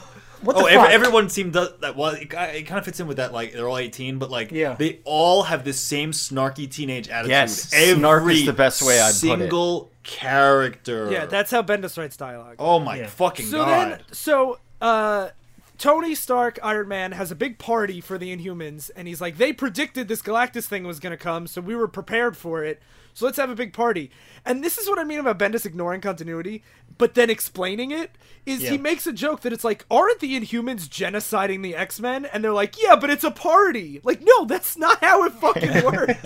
What 0.44 0.56
the 0.56 0.62
oh, 0.62 0.66
fuck? 0.66 0.72
every, 0.72 0.94
everyone 0.94 1.28
seemed 1.28 1.54
to, 1.54 1.74
that. 1.80 1.96
Well, 1.96 2.14
it, 2.14 2.30
kind 2.30 2.70
of 2.70 2.84
fits 2.84 3.00
in 3.00 3.06
with 3.06 3.16
that. 3.16 3.32
Like 3.32 3.52
they're 3.52 3.68
all 3.68 3.78
18, 3.78 4.18
but 4.18 4.30
like 4.30 4.52
Yeah. 4.52 4.74
they 4.74 5.00
all 5.04 5.44
have 5.44 5.64
this 5.64 5.80
same 5.80 6.12
snarky 6.12 6.70
teenage 6.70 7.08
attitude. 7.08 7.30
Yes, 7.30 7.72
every 7.72 7.98
snark 7.98 8.30
is 8.30 8.46
the 8.46 8.52
best 8.52 8.82
way 8.82 9.00
I'd 9.00 9.06
put 9.08 9.14
it. 9.14 9.18
single 9.40 9.90
character. 10.02 11.10
yeah, 11.10 11.26
that's 11.26 11.50
how 11.50 11.62
Bendis 11.62 11.96
writes 11.98 12.16
dialogue. 12.16 12.56
Oh 12.58 12.78
my 12.78 12.96
Yeah. 12.98 13.06
fucking 13.06 13.46
so 13.46 13.64
god! 13.64 13.90
then 13.90 14.00
so 14.12 14.58
uh 14.80 15.30
Tony 15.76 16.14
Stark, 16.14 16.58
Iron 16.62 16.86
Man, 16.86 17.12
has 17.12 17.32
a 17.32 17.34
big 17.34 17.58
party 17.58 18.00
for 18.00 18.16
the 18.16 18.34
Inhumans, 18.34 18.90
and 18.94 19.08
he's 19.08 19.20
like, 19.20 19.38
they 19.38 19.52
predicted 19.52 20.06
this 20.06 20.22
Galactus 20.22 20.66
thing 20.66 20.84
was 20.84 21.00
gonna 21.00 21.16
come, 21.16 21.46
so 21.46 21.60
we 21.60 21.74
were 21.74 21.88
prepared 21.88 22.36
for 22.36 22.62
it. 22.62 22.80
So 23.12 23.26
let's 23.26 23.38
have 23.38 23.50
a 23.50 23.54
big 23.54 23.72
party. 23.72 24.10
And 24.44 24.62
this 24.62 24.76
is 24.76 24.88
what 24.88 24.98
I 24.98 25.04
mean 25.04 25.20
about 25.20 25.38
Bendis 25.38 25.64
ignoring 25.64 26.00
continuity, 26.00 26.62
but 26.98 27.14
then 27.14 27.30
explaining 27.30 27.90
it. 27.90 28.16
Is 28.46 28.60
he 28.60 28.76
makes 28.76 29.06
a 29.06 29.12
joke 29.12 29.40
that 29.40 29.54
it's 29.54 29.64
like, 29.64 29.86
aren't 29.90 30.20
the 30.20 30.38
Inhumans 30.38 30.86
genociding 30.86 31.62
the 31.62 31.74
X 31.74 31.98
Men? 31.98 32.26
And 32.26 32.44
they're 32.44 32.52
like, 32.52 32.74
yeah, 32.80 32.94
but 32.94 33.08
it's 33.08 33.24
a 33.24 33.30
party. 33.30 34.00
Like, 34.04 34.20
no, 34.22 34.44
that's 34.44 34.76
not 34.76 35.02
how 35.02 35.24
it 35.24 35.32
fucking 35.32 35.82
works. 35.84 36.22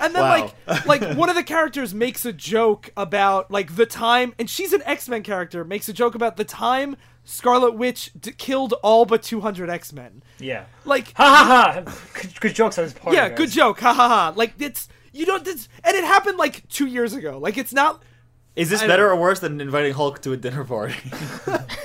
And 0.00 0.14
then 0.14 0.22
Wow. 0.22 0.50
like 0.66 0.86
like 0.86 1.16
one 1.16 1.28
of 1.28 1.36
the 1.36 1.42
characters 1.42 1.92
makes 1.94 2.24
a 2.24 2.32
joke 2.32 2.90
about 2.96 3.50
like 3.50 3.76
the 3.76 3.84
time 3.84 4.34
and 4.38 4.48
she's 4.48 4.72
an 4.72 4.82
X-Men 4.86 5.22
character 5.22 5.62
makes 5.64 5.88
a 5.90 5.92
joke 5.92 6.14
about 6.14 6.38
the 6.38 6.44
time 6.44 6.96
Scarlet 7.24 7.72
Witch 7.74 8.10
d- 8.18 8.32
killed 8.32 8.72
all 8.82 9.04
but 9.04 9.22
200 9.22 9.68
X-Men. 9.68 10.22
yeah, 10.38 10.64
Like 10.86 11.12
ha 11.16 11.24
ha 11.44 11.82
ha. 11.84 11.96
Good, 12.14 12.40
good 12.40 12.54
jokes 12.54 12.78
on 12.78 12.84
his 12.84 12.94
part. 12.94 13.14
yeah, 13.14 13.28
guys. 13.28 13.36
good 13.38 13.50
joke. 13.50 13.80
Ha 13.80 13.92
ha 13.92 14.08
ha. 14.08 14.32
Like 14.34 14.54
it's 14.58 14.88
you 15.12 15.26
don't 15.26 15.46
it's, 15.46 15.68
and 15.84 15.94
it 15.94 16.04
happened 16.04 16.38
like 16.38 16.66
2 16.70 16.86
years 16.86 17.12
ago. 17.12 17.38
Like 17.38 17.58
it's 17.58 17.74
not 17.74 18.02
Is 18.56 18.70
this 18.70 18.82
I 18.82 18.86
better 18.86 19.04
don't- 19.08 19.18
or 19.18 19.20
worse 19.20 19.38
than 19.40 19.60
inviting 19.60 19.92
Hulk 19.92 20.22
to 20.22 20.32
a 20.32 20.36
dinner 20.36 20.64
party? 20.64 20.94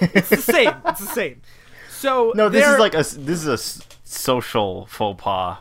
it's 0.02 0.30
the 0.30 0.38
same. 0.38 0.74
it's 0.86 1.00
the 1.02 1.12
same. 1.14 1.42
So 1.90 2.32
No, 2.36 2.50
this 2.50 2.64
they're- 2.64 2.74
is 2.74 2.80
like 2.80 2.94
a 2.94 3.04
this 3.04 3.40
is 3.42 3.48
a 3.48 3.54
s- 3.54 3.82
social 4.04 4.86
faux 4.88 5.22
pas. 5.22 5.58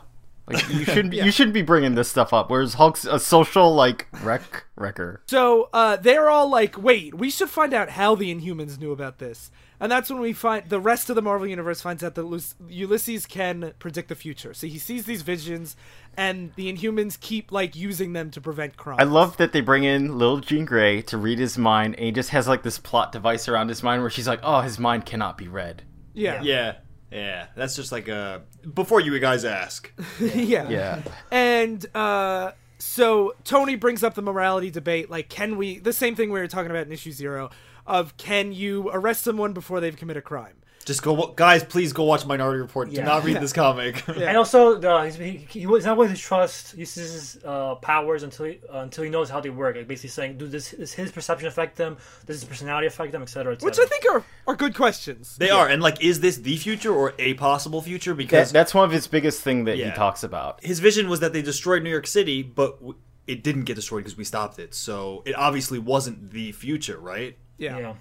Like 0.47 0.67
you 0.69 0.83
shouldn't 0.91 1.11
be, 1.11 1.17
you 1.17 1.31
shouldn't 1.31 1.53
be 1.53 1.61
bringing 1.61 1.95
this 1.95 2.09
stuff 2.09 2.33
up. 2.33 2.49
Whereas 2.49 2.73
Hulk's 2.75 3.05
a 3.05 3.19
social 3.19 3.73
like 3.75 4.07
wreck 4.23 4.65
wrecker. 4.75 5.21
So 5.27 5.69
uh, 5.71 5.97
they're 5.97 6.29
all 6.29 6.49
like, 6.49 6.81
"Wait, 6.81 7.13
we 7.13 7.29
should 7.29 7.49
find 7.49 7.73
out 7.73 7.89
how 7.91 8.15
the 8.15 8.33
Inhumans 8.33 8.79
knew 8.79 8.91
about 8.91 9.19
this." 9.19 9.51
And 9.81 9.91
that's 9.91 10.11
when 10.11 10.19
we 10.19 10.31
find 10.31 10.69
the 10.69 10.79
rest 10.79 11.09
of 11.09 11.15
the 11.15 11.23
Marvel 11.23 11.47
universe 11.47 11.81
finds 11.81 12.03
out 12.03 12.13
that 12.13 12.23
Lus- 12.23 12.53
Ulysses 12.69 13.25
can 13.25 13.73
predict 13.79 14.09
the 14.09 14.15
future. 14.15 14.53
So 14.53 14.67
he 14.67 14.77
sees 14.77 15.05
these 15.05 15.23
visions, 15.23 15.75
and 16.15 16.53
the 16.55 16.71
Inhumans 16.71 17.19
keep 17.19 17.51
like 17.51 17.75
using 17.75 18.13
them 18.13 18.29
to 18.29 18.39
prevent 18.39 18.77
crime. 18.77 18.97
I 18.99 19.05
love 19.05 19.37
that 19.37 19.53
they 19.53 19.61
bring 19.61 19.83
in 19.83 20.19
little 20.19 20.39
Jean 20.39 20.65
Grey 20.65 21.01
to 21.03 21.17
read 21.17 21.39
his 21.39 21.57
mind, 21.57 21.95
and 21.95 22.05
he 22.05 22.11
just 22.11 22.29
has 22.29 22.47
like 22.47 22.61
this 22.61 22.77
plot 22.77 23.11
device 23.11 23.47
around 23.47 23.69
his 23.69 23.81
mind 23.81 24.03
where 24.03 24.11
she's 24.11 24.27
like, 24.27 24.39
"Oh, 24.43 24.61
his 24.61 24.77
mind 24.77 25.07
cannot 25.07 25.35
be 25.35 25.47
read." 25.47 25.81
yeah, 26.13 26.43
Yeah, 26.43 26.75
yeah. 27.11 27.47
That's 27.55 27.75
just 27.75 27.91
like 27.91 28.07
uh 28.07 28.39
before 28.71 28.99
you 28.99 29.17
guys 29.19 29.45
ask. 29.45 29.91
yeah, 30.21 30.69
Yeah. 30.69 31.01
And 31.31 31.83
uh, 31.95 32.51
so 32.77 33.33
Tony 33.43 33.75
brings 33.77 34.03
up 34.03 34.13
the 34.13 34.21
morality 34.21 34.69
debate. 34.69 35.09
Like, 35.09 35.29
can 35.29 35.57
we? 35.57 35.79
The 35.79 35.93
same 35.93 36.15
thing 36.15 36.31
we 36.31 36.39
were 36.39 36.47
talking 36.47 36.69
about 36.69 36.85
in 36.85 36.91
issue 36.91 37.11
zero 37.11 37.49
of 37.85 38.15
can 38.17 38.51
you 38.51 38.89
arrest 38.91 39.23
someone 39.23 39.53
before 39.53 39.79
they've 39.79 39.95
committed 39.97 40.21
a 40.21 40.25
crime? 40.25 40.55
Just 40.83 41.03
go, 41.03 41.27
guys. 41.35 41.63
Please 41.63 41.93
go 41.93 42.05
watch 42.05 42.25
Minority 42.25 42.59
Report. 42.59 42.89
Do 42.89 42.95
Yeah. 42.95 43.05
not 43.05 43.23
read 43.23 43.33
Yeah. 43.35 43.39
this 43.39 43.53
comic. 43.53 44.03
And 44.09 44.35
also, 44.35 44.81
uh, 44.81 45.03
he's, 45.03 45.15
he, 45.15 45.45
he 45.47 45.67
was 45.67 45.85
not 45.85 45.95
willing 45.95 46.11
to 46.11 46.19
trust 46.19 46.75
uses 46.75 47.35
his 47.35 47.43
uh, 47.45 47.75
powers 47.75 48.23
until 48.23 48.47
he, 48.47 48.59
uh, 48.67 48.79
until 48.79 49.03
he 49.03 49.11
knows 49.11 49.29
how 49.29 49.39
they 49.39 49.51
work. 49.51 49.75
Like 49.75 49.87
basically 49.87 50.09
saying, 50.09 50.39
"Do 50.39 50.47
this 50.47 50.71
does 50.71 50.91
his 50.91 51.11
perception 51.11 51.47
affect 51.47 51.77
them? 51.77 51.97
Does 52.25 52.37
his 52.41 52.45
personality 52.45 52.87
affect 52.87 53.11
them, 53.11 53.21
etc." 53.21 53.53
Et 53.53 53.61
Which 53.61 53.77
I 53.77 53.85
think 53.85 54.05
are 54.11 54.23
are 54.47 54.55
good 54.55 54.73
questions. 54.75 55.35
they 55.37 55.51
are, 55.51 55.67
and 55.67 55.83
like, 55.83 56.03
is 56.03 56.19
this 56.21 56.37
the 56.37 56.57
future 56.57 56.91
or 56.91 57.13
a 57.19 57.35
possible 57.35 57.83
future? 57.83 58.11
That, 58.13 58.17
Because 58.17 58.51
that's 58.51 58.73
one 58.73 58.83
of 58.83 58.91
his 58.91 59.05
biggest 59.05 59.43
thing 59.43 59.65
that 59.65 59.77
he 59.77 59.91
talks 59.91 60.23
about. 60.23 60.63
his 60.65 60.79
vision 60.79 61.09
was 61.09 61.19
that 61.19 61.31
they 61.31 61.43
destroyed 61.43 61.83
New 61.83 61.91
York 61.91 62.07
City, 62.07 62.41
but 62.41 62.79
w- 62.79 62.97
it 63.27 63.43
didn't 63.43 63.65
get 63.65 63.75
destroyed 63.75 64.03
because 64.03 64.17
we 64.17 64.23
stopped 64.23 64.57
it. 64.57 64.73
So 64.73 65.21
it 65.27 65.35
obviously 65.35 65.77
wasn't 65.77 66.31
the 66.31 66.53
future, 66.53 66.97
right? 66.99 67.37
Yeah. 67.61 67.77
Yeah. 67.79 67.93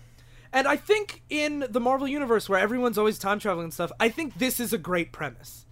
And 0.53 0.67
I 0.67 0.75
think 0.77 1.23
in 1.31 1.65
the 1.71 1.79
Marvel 1.79 2.09
universe 2.09 2.49
where 2.49 2.59
everyone's 2.59 2.99
always 2.99 3.19
time 3.21 3.39
traveling 3.39 3.65
and 3.67 3.73
stuff, 3.75 3.93
I 4.01 4.09
think 4.09 4.39
this 4.39 4.59
is 4.59 4.73
a 4.73 4.79
great 4.79 5.13
premise. 5.13 5.65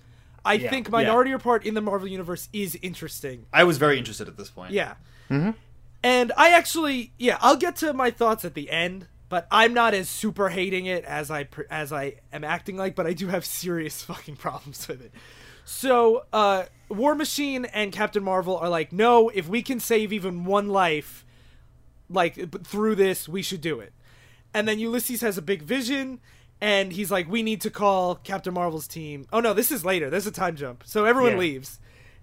I 0.44 0.52
Yeah. 0.54 0.70
think 0.70 0.88
Minority 0.88 1.32
Report 1.32 1.66
in 1.66 1.74
the 1.74 1.80
Marvel 1.80 2.06
universe 2.06 2.48
is 2.52 2.78
interesting. 2.80 3.46
I 3.52 3.64
was 3.64 3.76
very 3.76 3.98
interested 3.98 4.28
at 4.28 4.36
this 4.36 4.50
point. 4.50 4.70
Yeah. 4.72 4.94
And 6.02 6.32
I 6.36 6.50
actually, 6.52 7.12
yeah, 7.18 7.38
I'll 7.40 7.56
get 7.56 7.74
to 7.76 7.92
my 7.92 8.10
thoughts 8.12 8.44
at 8.44 8.54
the 8.54 8.70
end, 8.70 9.08
but 9.28 9.48
I'm 9.50 9.74
not 9.74 9.94
as 9.94 10.08
super 10.08 10.48
hating 10.48 10.86
it 10.86 11.04
as 11.04 11.28
I 11.30 11.48
as 11.70 11.92
I 11.92 12.14
am 12.32 12.44
acting 12.44 12.76
like, 12.76 12.94
but 12.94 13.06
I 13.06 13.12
do 13.14 13.26
have 13.28 13.44
serious 13.44 14.00
fucking 14.10 14.36
problems 14.36 14.86
with 14.86 15.02
it. 15.04 15.12
So, 15.64 16.24
uh, 16.32 16.64
War 16.88 17.14
Machine 17.14 17.64
and 17.66 17.92
Captain 17.92 18.22
Marvel 18.22 18.56
are 18.56 18.68
like, 18.70 18.90
no, 18.92 19.28
if 19.28 19.48
we 19.48 19.60
can 19.60 19.80
save 19.80 20.12
even 20.14 20.44
one 20.44 20.68
life, 20.68 21.26
like 22.08 22.64
through 22.64 22.94
this, 22.94 23.28
we 23.28 23.42
should 23.42 23.60
do 23.60 23.80
it. 23.80 23.92
And 24.54 24.66
then 24.66 24.78
Ulysses 24.78 25.20
has 25.20 25.36
a 25.36 25.42
big 25.42 25.62
vision, 25.62 26.20
and 26.60 26.92
he's 26.92 27.10
like, 27.10 27.28
we 27.28 27.42
need 27.42 27.60
to 27.60 27.70
call 27.70 28.14
Captain 28.16 28.54
Marvel's 28.54 28.88
team. 28.88 29.26
Oh 29.32 29.40
no, 29.40 29.52
this 29.52 29.70
is 29.70 29.84
later. 29.84 30.10
There's 30.10 30.26
a 30.26 30.32
time 30.32 30.56
jump, 30.56 30.82
so 30.86 31.04
everyone 31.04 31.32
Yeah. 31.32 31.38
leaves. 31.38 31.80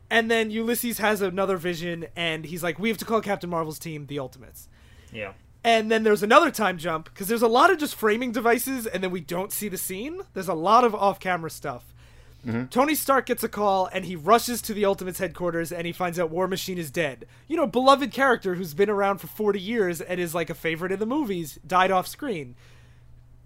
And 0.10 0.30
then 0.30 0.52
Ulysses 0.52 1.00
has 1.00 1.22
another 1.22 1.58
vision, 1.58 2.08
and 2.16 2.46
he's 2.46 2.62
like, 2.64 2.78
we 2.78 2.90
have 2.90 2.98
to 3.00 3.06
call 3.06 3.22
Captain 3.22 3.50
Marvel's 3.50 3.80
team 3.80 4.06
the 4.06 4.20
Ultimates. 4.20 4.68
Yeah. 5.12 5.34
And 5.64 5.90
then 5.90 6.04
there's 6.04 6.22
another 6.22 6.52
time 6.52 6.78
jump 6.78 7.06
because 7.06 7.28
there's 7.28 7.42
a 7.42 7.48
lot 7.48 7.72
of 7.72 7.80
just 7.80 7.96
framing 7.96 8.32
devices, 8.32 8.86
and 8.86 9.04
then 9.04 9.10
we 9.10 9.20
don't 9.22 9.52
see 9.52 9.68
the 9.68 9.80
scene. 9.80 10.22
There's 10.34 10.48
a 10.48 10.54
lot 10.54 10.84
of 10.84 10.94
off-camera 10.94 11.50
stuff. 11.50 11.95
Mm-hmm. 12.46 12.66
Tony 12.66 12.94
Stark 12.94 13.26
gets 13.26 13.44
a 13.44 13.50
call, 13.50 13.90
and 13.92 14.06
he 14.06 14.16
rushes 14.16 14.62
to 14.64 14.74
the 14.74 14.86
Ultimates 14.86 15.20
headquarters, 15.20 15.72
and 15.72 15.88
he 15.88 15.92
finds 15.92 16.20
out 16.20 16.30
War 16.30 16.48
Machine 16.48 16.78
is 16.78 16.92
dead. 16.92 17.26
You 17.48 17.58
know, 17.58 17.66
beloved 17.66 18.12
character 18.12 18.56
who's 18.56 18.74
been 18.74 18.90
around 18.90 19.18
for 19.18 19.28
40 19.28 19.60
years 19.60 20.00
and 20.00 20.20
is 20.20 20.36
like 20.36 20.50
a 20.50 20.54
favorite 20.54 20.92
in 20.92 21.00
the 21.00 21.06
movies, 21.06 21.58
died 21.66 21.92
off 21.92 22.08
screen. 22.08 22.56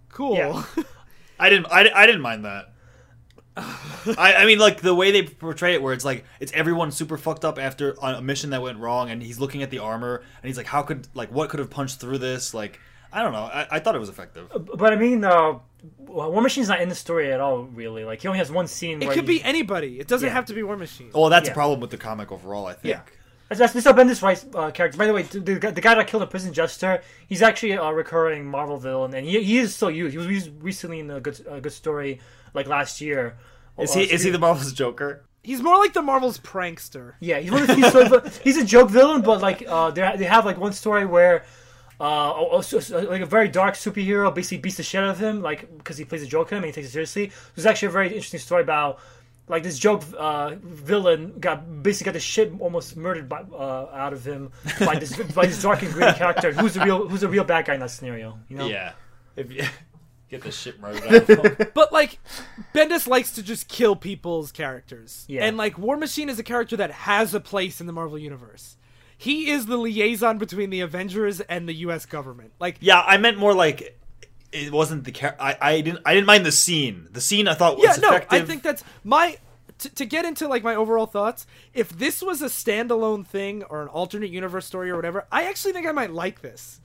Cool. 0.10 0.36
Yeah. 0.36 0.64
I 1.40 1.50
didn't. 1.50 1.68
I, 1.72 1.90
I 1.94 2.06
didn't 2.06 2.22
mind 2.22 2.44
that. 2.46 2.74
I, 4.18 4.36
I 4.38 4.46
mean, 4.46 4.60
like 4.60 4.82
the 4.82 4.94
way 4.94 5.12
they 5.12 5.24
portray 5.24 5.74
it, 5.74 5.82
where 5.82 5.94
it's 5.94 6.06
like 6.06 6.26
it's 6.40 6.52
everyone 6.54 6.92
super 6.92 7.18
fucked 7.18 7.46
up 7.46 7.58
after 7.58 7.96
a 8.02 8.22
mission 8.22 8.50
that 8.52 8.62
went 8.62 8.80
wrong, 8.80 9.10
and 9.10 9.22
he's 9.22 9.40
looking 9.40 9.64
at 9.64 9.70
the 9.70 9.80
armor, 9.80 10.18
and 10.42 10.48
he's 10.48 10.58
like, 10.58 10.68
"How 10.68 10.82
could 10.82 11.08
like 11.14 11.32
what 11.32 11.50
could 11.50 11.60
have 11.60 11.70
punched 11.70 12.00
through 12.00 12.20
this?" 12.20 12.54
Like, 12.54 12.80
I 13.12 13.22
don't 13.24 13.34
know. 13.34 13.44
I, 13.44 13.68
I 13.72 13.80
thought 13.80 13.96
it 13.96 14.00
was 14.00 14.10
effective. 14.10 14.50
Uh, 14.54 14.60
but 14.60 14.94
I 14.94 14.96
mean, 14.96 15.24
uh, 15.84 16.30
War 16.30 16.42
Machine's 16.42 16.68
not 16.70 16.82
in 16.82 16.90
the 16.90 16.96
story 16.96 17.32
at 17.32 17.40
all, 17.40 17.64
really. 17.64 18.04
Like 18.04 18.22
he 18.22 18.28
only 18.28 18.40
has 18.40 18.52
one 18.52 18.68
scene. 18.68 19.02
it 19.02 19.06
where 19.06 19.16
could 19.16 19.28
he- 19.28 19.38
be 19.40 19.44
anybody. 19.44 20.00
It 20.00 20.08
doesn't 20.08 20.28
Yeah. 20.28 20.34
have 20.34 20.46
to 20.46 20.54
be 20.54 20.64
War 20.64 20.78
Machine. 20.78 21.12
Well, 21.14 21.30
that's 21.30 21.48
Yeah. 21.48 21.52
a 21.52 21.56
problem 21.56 21.80
with 21.80 21.90
the 21.92 21.98
comic 21.98 22.32
overall. 22.32 22.66
I 22.68 22.74
think. 22.74 22.86
Yeah. 22.96 23.02
That's, 23.50 23.74
that's 23.74 23.74
Mr. 23.74 23.96
Bendis 23.96 24.22
Rice 24.22 24.46
uh, 24.54 24.70
character. 24.72 24.98
By 24.98 25.08
the 25.08 25.14
way, 25.14 25.24
the, 25.24 25.40
the, 25.40 25.82
guy- 25.82 25.96
that 25.96 26.06
killed 26.08 26.22
the 26.22 26.28
prison 26.28 26.54
jester, 26.54 27.02
he's 27.28 27.42
actually 27.42 27.72
a 27.72 27.92
recurring 27.92 28.46
Marvel 28.46 28.78
villain, 28.78 29.14
and 29.16 29.26
he, 29.26 29.42
he 29.44 29.58
is 29.58 29.74
still 29.76 29.90
used. 29.90 30.12
He 30.12 30.18
was 30.20 30.28
used 30.28 30.52
recently 30.62 31.00
in 31.00 31.10
a 31.10 31.20
good 31.20 31.44
a 31.50 31.60
good 31.60 31.74
story 31.74 32.20
like 32.54 32.68
last 32.68 33.02
year. 33.02 33.38
Is 33.80 33.96
Uh, 33.96 34.00
he 34.00 34.06
is 34.12 34.24
he 34.24 34.30
the 34.30 34.38
Marvel's 34.40 34.74
Joker? 34.74 35.24
He's 35.42 35.62
more 35.62 35.78
like 35.78 35.94
the 35.94 36.02
Marvel's 36.02 36.38
prankster. 36.38 37.14
Yeah, 37.22 37.40
he's 37.40 37.50
one 37.50 37.62
of 37.62 37.68
the 37.70 37.76
few 37.76 37.90
stories, 37.90 38.10
but 38.10 38.28
he's 38.44 38.58
a 38.58 38.66
joke 38.66 38.90
villain, 38.90 39.22
but 39.22 39.42
like 39.42 39.64
uh, 39.68 39.90
they 39.92 40.02
they 40.18 40.26
have 40.26 40.46
like 40.46 40.58
one 40.58 40.74
story 40.74 41.06
where. 41.06 41.44
Uh, 42.00 42.32
oh, 42.34 42.50
oh, 42.54 42.62
so- 42.62 42.80
so, 42.80 43.00
like 43.00 43.22
a 43.22 43.26
very 43.26 43.50
dark 43.50 43.76
superhero 43.76 44.34
basically 44.34 44.58
beats 44.60 44.78
the 44.78 44.84
shit 44.84 45.04
out 45.04 45.10
of 45.10 45.20
him, 45.20 45.42
like 45.42 45.78
because 45.78 45.98
he 45.98 46.06
plays 46.06 46.24
a 46.24 46.28
joke 46.28 46.50
to 46.50 46.56
him 46.56 46.64
and 46.64 46.68
he 46.68 46.72
takes 46.72 46.88
it 46.88 46.92
seriously. 46.92 47.32
There's 47.56 47.66
actually 47.66 47.88
a 47.90 47.92
very 47.92 48.08
interesting 48.08 48.40
story 48.40 48.62
about 48.64 49.00
like 49.50 49.64
this 49.64 49.78
joke 49.80 50.04
uh, 50.18 50.56
villain 50.62 51.34
got 51.40 51.84
basically 51.84 52.06
got 52.06 52.14
the 52.14 52.20
shit 52.20 52.54
almost 52.60 52.96
murdered 52.96 53.28
by, 53.28 53.42
uh, 53.42 53.90
out 53.94 54.14
of 54.14 54.24
him 54.26 54.52
by 54.80 54.98
this 54.98 55.16
by 55.34 55.46
this 55.48 55.62
dark 55.62 55.82
and 55.82 55.92
gritty 55.92 56.18
character 56.18 56.52
who's 56.54 56.76
the 56.76 56.82
real 56.82 57.08
who's 57.08 57.22
the 57.22 57.28
real 57.28 57.44
bad 57.44 57.66
guy 57.66 57.74
in 57.74 57.80
that 57.80 57.92
scenario. 57.92 58.40
You 58.48 58.58
know? 58.58 58.68
Yeah. 58.68 58.94
If 59.36 59.52
you 59.52 59.64
get 60.30 60.44
the 60.44 60.52
shit 60.52 60.80
murdered 60.80 61.04
out 61.30 61.30
of 61.30 61.58
him. 61.60 61.68
But 61.74 61.92
like, 61.92 62.20
Bendis 62.74 63.08
likes 63.08 63.32
to 63.34 63.44
just 63.44 63.68
kill 63.68 63.96
people's 63.96 64.52
characters. 64.52 65.26
Yeah. 65.28 65.46
And 65.46 65.58
like, 65.58 65.78
War 65.78 65.98
Machine 65.98 66.30
is 66.30 66.38
a 66.40 66.44
character 66.44 66.78
that 66.78 66.92
has 66.92 67.34
a 67.34 67.40
place 67.40 67.82
in 67.82 67.88
the 67.88 67.94
Marvel 67.94 68.20
universe. 68.20 68.78
He 69.22 69.50
is 69.52 69.66
the 69.66 69.76
liaison 69.76 70.38
between 70.38 70.70
the 70.70 70.80
Avengers 70.80 71.42
and 71.42 71.68
the 71.68 71.74
U.S. 71.74 72.06
government. 72.06 72.54
Like, 72.58 72.78
Yeah, 72.80 73.02
I 73.06 73.18
meant 73.18 73.38
more 73.38 73.54
like 73.54 74.00
it 74.54 74.72
wasn't 74.72 75.04
the 75.04 75.12
char- 75.12 75.36
I 75.38 75.58
I 75.60 75.82
didn't 75.82 76.00
I 76.06 76.14
didn't 76.14 76.26
mind 76.26 76.46
the 76.46 76.54
scene. 76.54 77.06
The 77.12 77.20
scene 77.20 77.46
I 77.50 77.54
thought 77.54 77.76
was 77.76 77.84
yeah, 77.84 77.96
no, 78.02 78.16
effective. 78.16 78.42
I 78.42 78.46
think 78.46 78.64
that's 78.64 78.82
my. 79.04 79.38
To, 79.80 79.90
to 79.96 80.06
get 80.06 80.24
into 80.24 80.48
like 80.48 80.64
my 80.64 80.74
overall 80.74 81.06
thoughts, 81.06 81.46
if 81.74 81.90
this 81.90 82.22
was 82.22 82.42
a 82.42 82.46
standalone 82.46 83.28
thing 83.28 83.64
or 83.64 83.82
an 83.82 83.90
alternate 83.90 84.30
universe 84.30 84.66
story 84.66 84.90
or 84.90 84.96
whatever, 84.96 85.26
I 85.32 85.44
actually 85.50 85.74
think 85.74 85.86
I 85.86 85.92
might 85.92 86.12
like 86.12 86.42
this. 86.42 86.80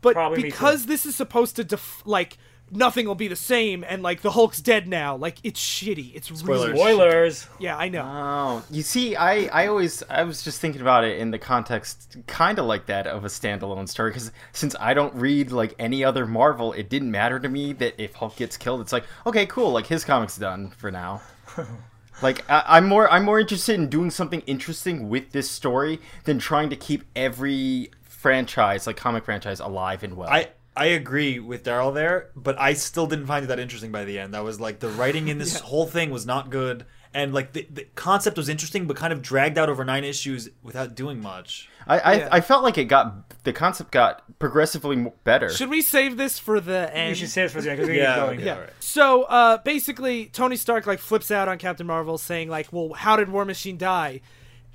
But 0.00 0.14
Probably 0.14 0.42
because 0.42 0.86
this 0.86 1.06
is 1.06 1.16
supposed 1.16 1.56
to 1.56 1.64
def- 1.64 2.02
like 2.04 2.38
nothing 2.70 3.06
will 3.06 3.14
be 3.14 3.28
the 3.28 3.36
same 3.36 3.84
and 3.86 4.02
like 4.02 4.22
the 4.22 4.30
Hulk's 4.30 4.60
dead 4.60 4.88
now, 4.88 5.16
like 5.16 5.38
it's 5.42 5.60
shitty. 5.60 6.14
It's 6.14 6.30
really 6.30 6.72
Spoilers. 6.74 6.78
Spoilers. 6.78 7.48
yeah, 7.58 7.76
I 7.76 7.88
know. 7.88 8.02
Oh, 8.04 8.64
you 8.70 8.82
see, 8.82 9.16
I, 9.16 9.44
I 9.46 9.66
always 9.66 10.02
I 10.08 10.24
was 10.24 10.42
just 10.42 10.60
thinking 10.60 10.80
about 10.80 11.04
it 11.04 11.18
in 11.18 11.30
the 11.30 11.38
context 11.38 12.16
kind 12.26 12.58
of 12.58 12.66
like 12.66 12.86
that 12.86 13.06
of 13.06 13.24
a 13.24 13.28
standalone 13.28 13.88
story 13.88 14.10
because 14.10 14.32
since 14.52 14.74
I 14.78 14.94
don't 14.94 15.14
read 15.14 15.52
like 15.52 15.74
any 15.78 16.04
other 16.04 16.26
Marvel, 16.26 16.72
it 16.72 16.88
didn't 16.88 17.10
matter 17.10 17.38
to 17.38 17.48
me 17.48 17.72
that 17.74 18.00
if 18.02 18.14
Hulk 18.14 18.36
gets 18.36 18.56
killed, 18.56 18.80
it's 18.80 18.92
like 18.92 19.04
okay, 19.26 19.46
cool, 19.46 19.70
like 19.72 19.86
his 19.86 20.04
comic's 20.04 20.36
done 20.36 20.70
for 20.70 20.90
now. 20.90 21.22
like 22.22 22.48
I, 22.50 22.64
I'm 22.66 22.86
more 22.86 23.10
I'm 23.10 23.24
more 23.24 23.40
interested 23.40 23.74
in 23.74 23.88
doing 23.88 24.10
something 24.10 24.40
interesting 24.46 25.08
with 25.08 25.32
this 25.32 25.50
story 25.50 26.00
than 26.24 26.38
trying 26.38 26.70
to 26.70 26.76
keep 26.76 27.04
every 27.14 27.90
franchise 28.02 28.86
like 28.86 28.96
comic 28.96 29.24
franchise 29.24 29.60
alive 29.60 30.02
and 30.02 30.16
well. 30.16 30.28
I 30.28 30.48
I 30.78 30.86
agree 30.86 31.38
with 31.38 31.64
Daryl 31.64 31.92
there, 31.92 32.30
but 32.36 32.58
I 32.60 32.72
still 32.74 33.06
didn't 33.06 33.26
find 33.26 33.44
it 33.44 33.48
that 33.48 33.58
interesting 33.58 33.92
by 33.92 34.04
the 34.04 34.18
end. 34.18 34.34
I 34.36 34.40
was 34.42 34.60
like 34.60 34.78
the 34.80 34.88
writing 34.88 35.28
in 35.28 35.38
this 35.44 35.60
whole 35.60 35.86
thing 35.86 36.10
was 36.10 36.24
not 36.26 36.50
good 36.50 36.84
and 37.14 37.32
like 37.32 37.52
the, 37.54 37.66
the 37.72 37.84
concept 37.94 38.36
was 38.36 38.48
interesting 38.50 38.86
but 38.86 38.94
kind 38.96 39.12
of 39.14 39.22
dragged 39.22 39.56
out 39.56 39.70
over 39.70 39.82
9 39.84 40.04
issues 40.04 40.50
without 40.62 40.94
doing 40.94 41.20
much. 41.22 41.68
I 41.86 41.98
I, 41.98 42.14
Yeah. 42.14 42.28
I 42.30 42.40
felt 42.42 42.62
like 42.62 42.76
it 42.78 42.84
got 42.84 43.42
the 43.44 43.52
concept 43.52 43.90
got 43.92 44.22
progressively 44.38 45.10
better. 45.24 45.48
Should 45.48 45.70
we 45.70 45.80
save 45.82 46.16
this 46.18 46.38
for 46.38 46.60
the 46.60 46.94
end? 46.94 47.08
You 47.10 47.14
should 47.14 47.30
say 47.30 47.44
it 47.44 47.50
for 47.50 47.62
the 47.62 47.70
end 47.70 47.78
because 47.78 47.88
we're 47.88 47.96
Yeah, 48.02 48.16
going. 48.16 48.36
okay. 48.38 48.46
Yeah. 48.46 48.54
Alright. 48.56 48.70
So 48.80 49.22
uh, 49.24 49.56
basically, 49.58 50.26
Tony 50.26 50.56
Stark 50.56 50.86
like 50.86 50.98
flips 50.98 51.30
out 51.30 51.48
on 51.48 51.56
Captain 51.58 51.86
Marvel, 51.86 52.18
saying 52.18 52.50
like, 52.50 52.72
"Well, 52.72 52.92
how 52.92 53.16
did 53.16 53.30
War 53.30 53.44
Machine 53.46 53.78
die?" 53.78 54.20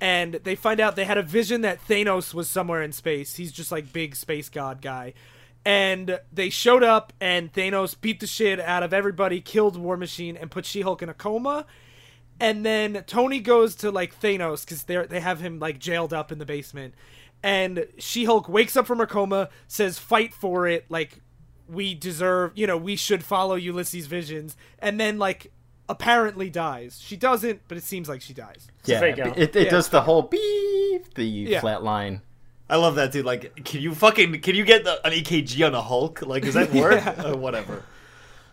And 0.00 0.34
they 0.34 0.56
find 0.56 0.80
out 0.80 0.96
they 0.96 1.04
had 1.04 1.18
a 1.18 1.22
vision 1.22 1.60
that 1.60 1.78
Thanos 1.88 2.34
was 2.34 2.48
somewhere 2.48 2.82
in 2.82 2.90
space. 2.92 3.36
He's 3.36 3.52
just 3.52 3.70
like 3.70 3.92
big 3.92 4.16
space 4.16 4.48
god 4.48 4.82
guy. 4.82 5.14
And 5.64 6.20
they 6.32 6.50
showed 6.50 6.82
up, 6.82 7.12
and 7.20 7.52
Thanos 7.52 7.98
beat 7.98 8.20
the 8.20 8.26
shit 8.26 8.60
out 8.60 8.82
of 8.82 8.92
everybody, 8.92 9.40
killed 9.40 9.76
War 9.78 9.96
Machine, 9.96 10.36
and 10.36 10.50
put 10.50 10.66
She 10.66 10.82
Hulk 10.82 11.00
in 11.02 11.08
a 11.08 11.14
coma. 11.14 11.64
And 12.38 12.66
then 12.66 13.02
Tony 13.06 13.40
goes 13.40 13.74
to 13.76 13.90
like 13.90 14.20
Thanos 14.20 14.64
because 14.64 14.82
they 14.84 15.06
they 15.06 15.20
have 15.20 15.40
him 15.40 15.58
like 15.60 15.78
jailed 15.78 16.12
up 16.12 16.30
in 16.32 16.38
the 16.38 16.44
basement, 16.44 16.94
and 17.42 17.86
She 17.98 18.24
Hulk 18.24 18.48
wakes 18.48 18.76
up 18.76 18.86
from 18.86 18.98
her 18.98 19.06
coma, 19.06 19.48
says, 19.68 19.98
"Fight 19.98 20.34
for 20.34 20.66
it!" 20.66 20.84
Like 20.90 21.20
we 21.68 21.94
deserve, 21.94 22.52
you 22.56 22.66
know, 22.66 22.76
we 22.76 22.94
should 22.96 23.24
follow 23.24 23.54
Ulysses' 23.54 24.06
visions. 24.06 24.56
And 24.80 25.00
then 25.00 25.18
like 25.18 25.50
apparently 25.88 26.50
dies. 26.50 27.00
She 27.02 27.16
doesn't, 27.16 27.62
but 27.68 27.78
it 27.78 27.84
seems 27.84 28.06
like 28.08 28.20
she 28.20 28.34
dies. 28.34 28.68
yeah, 28.84 29.00
fake 29.00 29.18
out. 29.18 29.38
it, 29.38 29.54
it 29.56 29.64
Yeah. 29.66 29.70
does 29.70 29.88
the 29.88 30.02
whole 30.02 30.22
beep, 30.22 31.14
the 31.14 31.24
Yeah. 31.24 31.60
flat 31.60 31.82
line. 31.82 32.20
I 32.68 32.76
love 32.76 32.94
that 32.94 33.12
dude. 33.12 33.26
Like, 33.26 33.64
can 33.64 33.80
you 33.80 33.94
fucking 33.94 34.40
can 34.40 34.54
you 34.54 34.64
get 34.64 34.84
the, 34.84 35.04
an 35.06 35.12
EKG 35.12 35.66
on 35.66 35.74
a 35.74 35.82
Hulk? 35.82 36.22
Like, 36.22 36.44
does 36.44 36.54
that 36.54 36.72
work? 36.74 37.04
Yeah. 37.04 37.10
Uh, 37.10 37.36
whatever. 37.36 37.84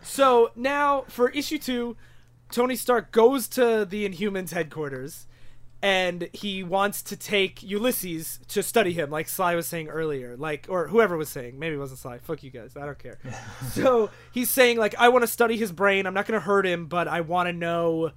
So 0.02 0.50
now 0.54 1.04
for 1.08 1.30
issue 1.30 1.58
two, 1.58 1.96
Tony 2.50 2.76
Stark 2.76 3.12
goes 3.12 3.48
to 3.48 3.84
the 3.84 4.08
Inhumans 4.08 4.50
headquarters 4.50 5.26
and 5.82 6.28
he 6.32 6.62
wants 6.62 7.02
to 7.02 7.16
take 7.16 7.60
Ulysses 7.62 8.38
to 8.48 8.62
study 8.62 8.92
him, 8.92 9.10
like 9.10 9.28
Sly 9.28 9.56
was 9.56 9.66
saying 9.66 9.88
earlier, 9.88 10.36
like 10.36 10.66
or 10.68 10.86
whoever 10.86 11.16
was 11.16 11.28
saying. 11.28 11.58
Maybe 11.58 11.74
it 11.74 11.78
wasn't 11.78 11.98
Sly. 11.98 12.18
Fuck 12.18 12.44
you 12.44 12.50
guys. 12.50 12.76
I 12.76 12.86
don't 12.86 12.98
care. 12.98 13.18
so 13.70 14.10
he's 14.30 14.48
saying 14.48 14.78
like 14.78 14.94
I 14.98 15.08
want 15.08 15.22
to 15.22 15.26
study 15.26 15.56
his 15.56 15.72
brain. 15.72 16.06
I'm 16.06 16.14
not 16.14 16.26
gonna 16.26 16.40
hurt 16.40 16.66
him, 16.66 16.86
but 16.86 17.08
I 17.08 17.22
want 17.22 17.48
to 17.48 17.52
know, 17.52 18.12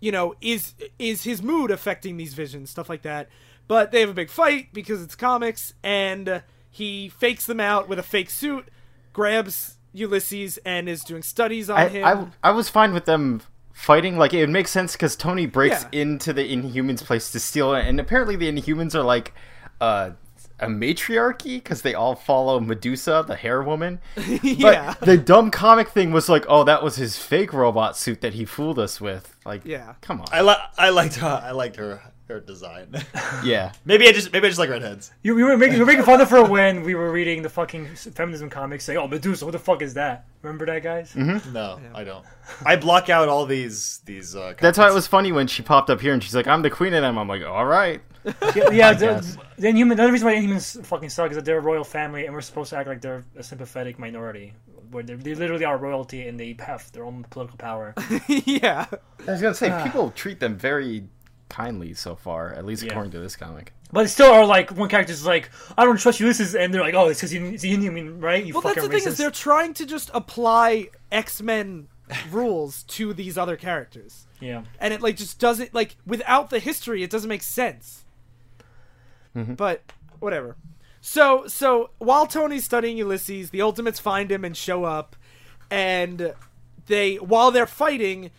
you 0.00 0.10
know, 0.12 0.34
is 0.40 0.74
is 0.98 1.24
his 1.24 1.42
mood 1.42 1.70
affecting 1.70 2.16
these 2.16 2.32
visions, 2.32 2.70
stuff 2.70 2.88
like 2.88 3.02
that. 3.02 3.28
But 3.70 3.92
they 3.92 4.00
have 4.00 4.10
a 4.10 4.14
big 4.14 4.30
fight 4.30 4.72
because 4.72 5.00
it's 5.00 5.14
comics, 5.14 5.74
and 5.84 6.42
he 6.68 7.08
fakes 7.08 7.46
them 7.46 7.60
out 7.60 7.88
with 7.88 8.00
a 8.00 8.02
fake 8.02 8.28
suit, 8.28 8.66
grabs 9.12 9.76
Ulysses, 9.92 10.58
and 10.64 10.88
is 10.88 11.04
doing 11.04 11.22
studies 11.22 11.70
on 11.70 11.78
I, 11.78 11.86
him. 11.88 12.32
I, 12.42 12.48
I 12.48 12.50
was 12.50 12.68
fine 12.68 12.92
with 12.92 13.04
them 13.04 13.42
fighting. 13.72 14.16
Like 14.18 14.34
it 14.34 14.40
would 14.40 14.50
make 14.50 14.66
sense 14.66 14.94
because 14.94 15.14
Tony 15.14 15.46
breaks 15.46 15.84
Yeah. 15.92 16.00
into 16.00 16.32
the 16.32 16.42
Inhumans 16.42 17.04
place 17.04 17.30
to 17.30 17.38
steal 17.38 17.72
it, 17.74 17.86
and 17.86 18.00
apparently 18.00 18.34
the 18.34 18.50
Inhumans 18.50 18.96
are 18.96 19.04
like 19.04 19.34
uh, 19.80 20.10
a 20.58 20.66
matriarchy 20.66 21.58
because 21.58 21.82
they 21.82 21.94
all 21.94 22.16
follow 22.16 22.58
Medusa, 22.58 23.24
the 23.24 23.36
hair 23.36 23.62
woman. 23.62 24.00
yeah. 24.42 24.94
But 24.98 25.06
the 25.06 25.16
dumb 25.16 25.52
comic 25.52 25.90
thing 25.90 26.10
was 26.10 26.28
like, 26.28 26.44
oh, 26.48 26.64
that 26.64 26.82
was 26.82 26.96
his 26.96 27.16
fake 27.18 27.52
robot 27.52 27.96
suit 27.96 28.20
that 28.22 28.34
he 28.34 28.44
fooled 28.44 28.80
us 28.80 29.00
with. 29.00 29.36
Like, 29.46 29.64
Yeah. 29.64 29.94
come 30.00 30.20
on. 30.22 30.26
I 30.32 30.42
li- 30.42 30.54
I 30.76 30.90
liked 30.90 31.14
her. 31.16 31.40
I 31.44 31.52
liked 31.52 31.76
her 31.76 32.02
her 32.30 32.40
design. 32.40 32.94
yeah. 33.44 33.72
maybe 33.84 34.08
I 34.08 34.12
just 34.12 34.32
maybe 34.32 34.46
I 34.46 34.50
just 34.50 34.58
like 34.58 34.70
redheads. 34.70 35.12
You, 35.22 35.36
you 35.38 35.44
were 35.44 35.56
making 35.56 35.74
you 35.74 35.80
were 35.80 35.86
making 35.86 36.04
fun 36.04 36.20
of 36.20 36.30
her 36.30 36.44
when 36.44 36.82
we 36.82 36.94
were 36.94 37.12
reading 37.12 37.42
the 37.42 37.50
fucking 37.50 37.94
feminism 37.94 38.48
comics, 38.48 38.84
saying, 38.84 38.98
"Oh, 38.98 39.06
Medusa, 39.06 39.44
what 39.44 39.52
the 39.52 39.58
fuck 39.58 39.82
is 39.82 39.94
that?" 39.94 40.26
Remember 40.42 40.64
that, 40.66 40.82
guys? 40.82 41.14
No, 41.14 41.78
I 41.94 42.02
don't. 42.04 42.24
I 42.64 42.76
block 42.76 43.10
out 43.10 43.28
all 43.28 43.44
these 43.44 44.00
these. 44.06 44.34
Uh, 44.34 44.54
That's 44.58 44.78
why 44.78 44.88
it 44.88 44.94
was 44.94 45.06
funny 45.06 45.32
when 45.32 45.46
she 45.46 45.62
popped 45.62 45.90
up 45.90 46.00
here 46.00 46.14
and 46.14 46.22
she's 46.22 46.34
like, 46.34 46.46
I'm 46.46 46.62
the 46.62 46.70
queen 46.70 46.94
of 46.94 47.02
them. 47.02 47.18
I'm 47.18 47.28
like, 47.28 47.44
all 47.44 47.66
right. 47.66 48.00
Yeah, 48.54 48.70
yeah 48.70 48.92
the, 48.92 49.06
guess. 49.06 49.38
the 49.56 49.68
Inhuman. 49.68 49.96
The 49.96 50.02
other 50.02 50.12
reason 50.12 50.26
why 50.26 50.34
Inhumans 50.34 50.84
fucking 50.84 51.08
suck 51.08 51.30
is 51.30 51.36
that 51.36 51.46
they're 51.46 51.58
a 51.58 51.62
royal 51.62 51.84
family, 51.84 52.26
and 52.26 52.34
we're 52.34 52.42
supposed 52.42 52.68
to 52.70 52.76
act 52.76 52.86
like 52.86 53.00
they're 53.00 53.24
a 53.34 53.42
sympathetic 53.42 53.98
minority, 53.98 54.52
where 54.90 55.02
they 55.02 55.34
literally 55.34 55.64
are 55.64 55.78
royalty 55.78 56.28
and 56.28 56.38
they 56.38 56.54
have 56.58 56.92
their 56.92 57.04
own 57.04 57.24
political 57.30 57.56
power. 57.56 57.94
yeah. 58.28 58.86
I 59.26 59.30
was 59.30 59.40
going 59.40 59.54
to 59.54 59.54
say, 59.54 59.82
people 59.84 60.10
treat 60.10 60.38
them 60.38 60.58
very 60.58 61.04
kindly 61.50 61.92
so 61.92 62.16
far, 62.16 62.52
at 62.54 62.64
least 62.64 62.82
Yeah. 62.82 62.90
according 62.92 63.12
to 63.12 63.18
this 63.18 63.36
comic. 63.36 63.72
But 63.92 64.02
they 64.04 64.08
still 64.08 64.32
are 64.32 64.46
like 64.46 64.70
one 64.70 64.88
character's 64.88 65.18
is 65.20 65.26
like, 65.26 65.50
"I 65.76 65.84
don't 65.84 65.98
trust 65.98 66.20
Ulysses," 66.20 66.54
and 66.54 66.72
they're 66.72 66.80
like, 66.80 66.94
"Oh, 66.94 67.08
it's 67.08 67.20
because 67.20 67.32
he's 67.32 67.64
a 67.64 67.68
Inhuman, 67.68 68.20
right?" 68.20 68.42
You 68.44 68.54
Well, 68.54 68.62
that's 68.62 68.76
fucking 68.76 68.88
the 68.90 68.96
thing 68.98 69.06
racist. 69.06 69.12
is 69.12 69.18
they're 69.18 69.30
trying 69.30 69.74
to 69.74 69.84
just 69.84 70.10
apply 70.14 70.88
X 71.12 71.42
Men 71.42 71.88
rules 72.30 72.84
to 72.84 73.12
these 73.12 73.36
other 73.36 73.56
characters, 73.56 74.26
yeah. 74.40 74.62
and 74.78 74.94
it 74.94 75.00
like 75.02 75.16
just 75.16 75.38
doesn't 75.38 75.74
like 75.74 75.96
without 76.06 76.50
the 76.50 76.58
history, 76.60 77.02
it 77.02 77.10
doesn't 77.10 77.28
make 77.28 77.42
sense. 77.42 78.04
Mm-hmm. 79.36 79.54
But 79.54 79.82
whatever. 80.18 80.56
So 81.00 81.46
so 81.46 81.90
while 81.98 82.26
Tony's 82.26 82.64
studying 82.64 82.96
Ulysses, 82.96 83.50
the 83.50 83.62
Ultimates 83.62 83.98
find 83.98 84.30
him 84.30 84.44
and 84.44 84.56
show 84.56 84.84
up, 84.84 85.16
and 85.70 86.34
they 86.86 87.16
while 87.16 87.50
they're 87.50 87.66
fighting. 87.66 88.30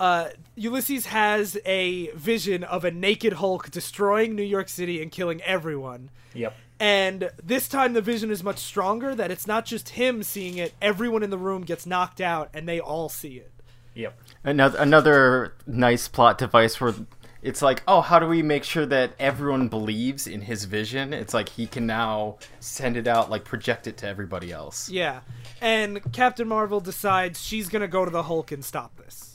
Uh, 0.00 0.28
Ulysses 0.54 1.06
has 1.06 1.58
a 1.64 2.08
vision 2.12 2.64
of 2.64 2.84
a 2.84 2.90
naked 2.90 3.34
Hulk 3.34 3.70
destroying 3.70 4.34
New 4.34 4.42
York 4.42 4.68
City 4.68 5.02
and 5.02 5.10
killing 5.10 5.42
everyone. 5.42 6.10
Yep. 6.34 6.54
And 6.80 7.30
this 7.42 7.68
time 7.68 7.92
the 7.92 8.00
vision 8.00 8.30
is 8.30 8.44
much 8.44 8.58
stronger 8.58 9.14
that 9.14 9.30
it's 9.30 9.46
not 9.46 9.66
just 9.66 9.90
him 9.90 10.22
seeing 10.22 10.58
it, 10.58 10.74
everyone 10.80 11.22
in 11.24 11.30
the 11.30 11.38
room 11.38 11.62
gets 11.62 11.86
knocked 11.86 12.20
out 12.20 12.50
and 12.54 12.68
they 12.68 12.78
all 12.78 13.08
see 13.08 13.38
it. 13.38 13.52
Yep. 13.94 14.16
Another 14.44 14.78
another 14.78 15.54
nice 15.66 16.06
plot 16.06 16.38
device 16.38 16.80
where 16.80 16.94
it's 17.42 17.62
like, 17.62 17.82
oh, 17.88 18.00
how 18.00 18.18
do 18.18 18.26
we 18.26 18.42
make 18.42 18.62
sure 18.62 18.86
that 18.86 19.12
everyone 19.18 19.68
believes 19.68 20.26
in 20.26 20.42
his 20.42 20.64
vision? 20.64 21.12
It's 21.12 21.34
like 21.34 21.48
he 21.48 21.66
can 21.66 21.86
now 21.86 22.38
send 22.60 22.96
it 22.96 23.06
out, 23.06 23.30
like 23.30 23.44
project 23.44 23.86
it 23.86 23.96
to 23.98 24.08
everybody 24.08 24.52
else. 24.52 24.88
Yeah. 24.88 25.20
And 25.60 26.12
Captain 26.12 26.46
Marvel 26.46 26.80
decides 26.80 27.42
she's 27.42 27.68
going 27.68 27.82
to 27.82 27.88
go 27.88 28.04
to 28.04 28.10
the 28.10 28.24
Hulk 28.24 28.52
and 28.52 28.64
stop 28.64 28.96
this. 28.96 29.27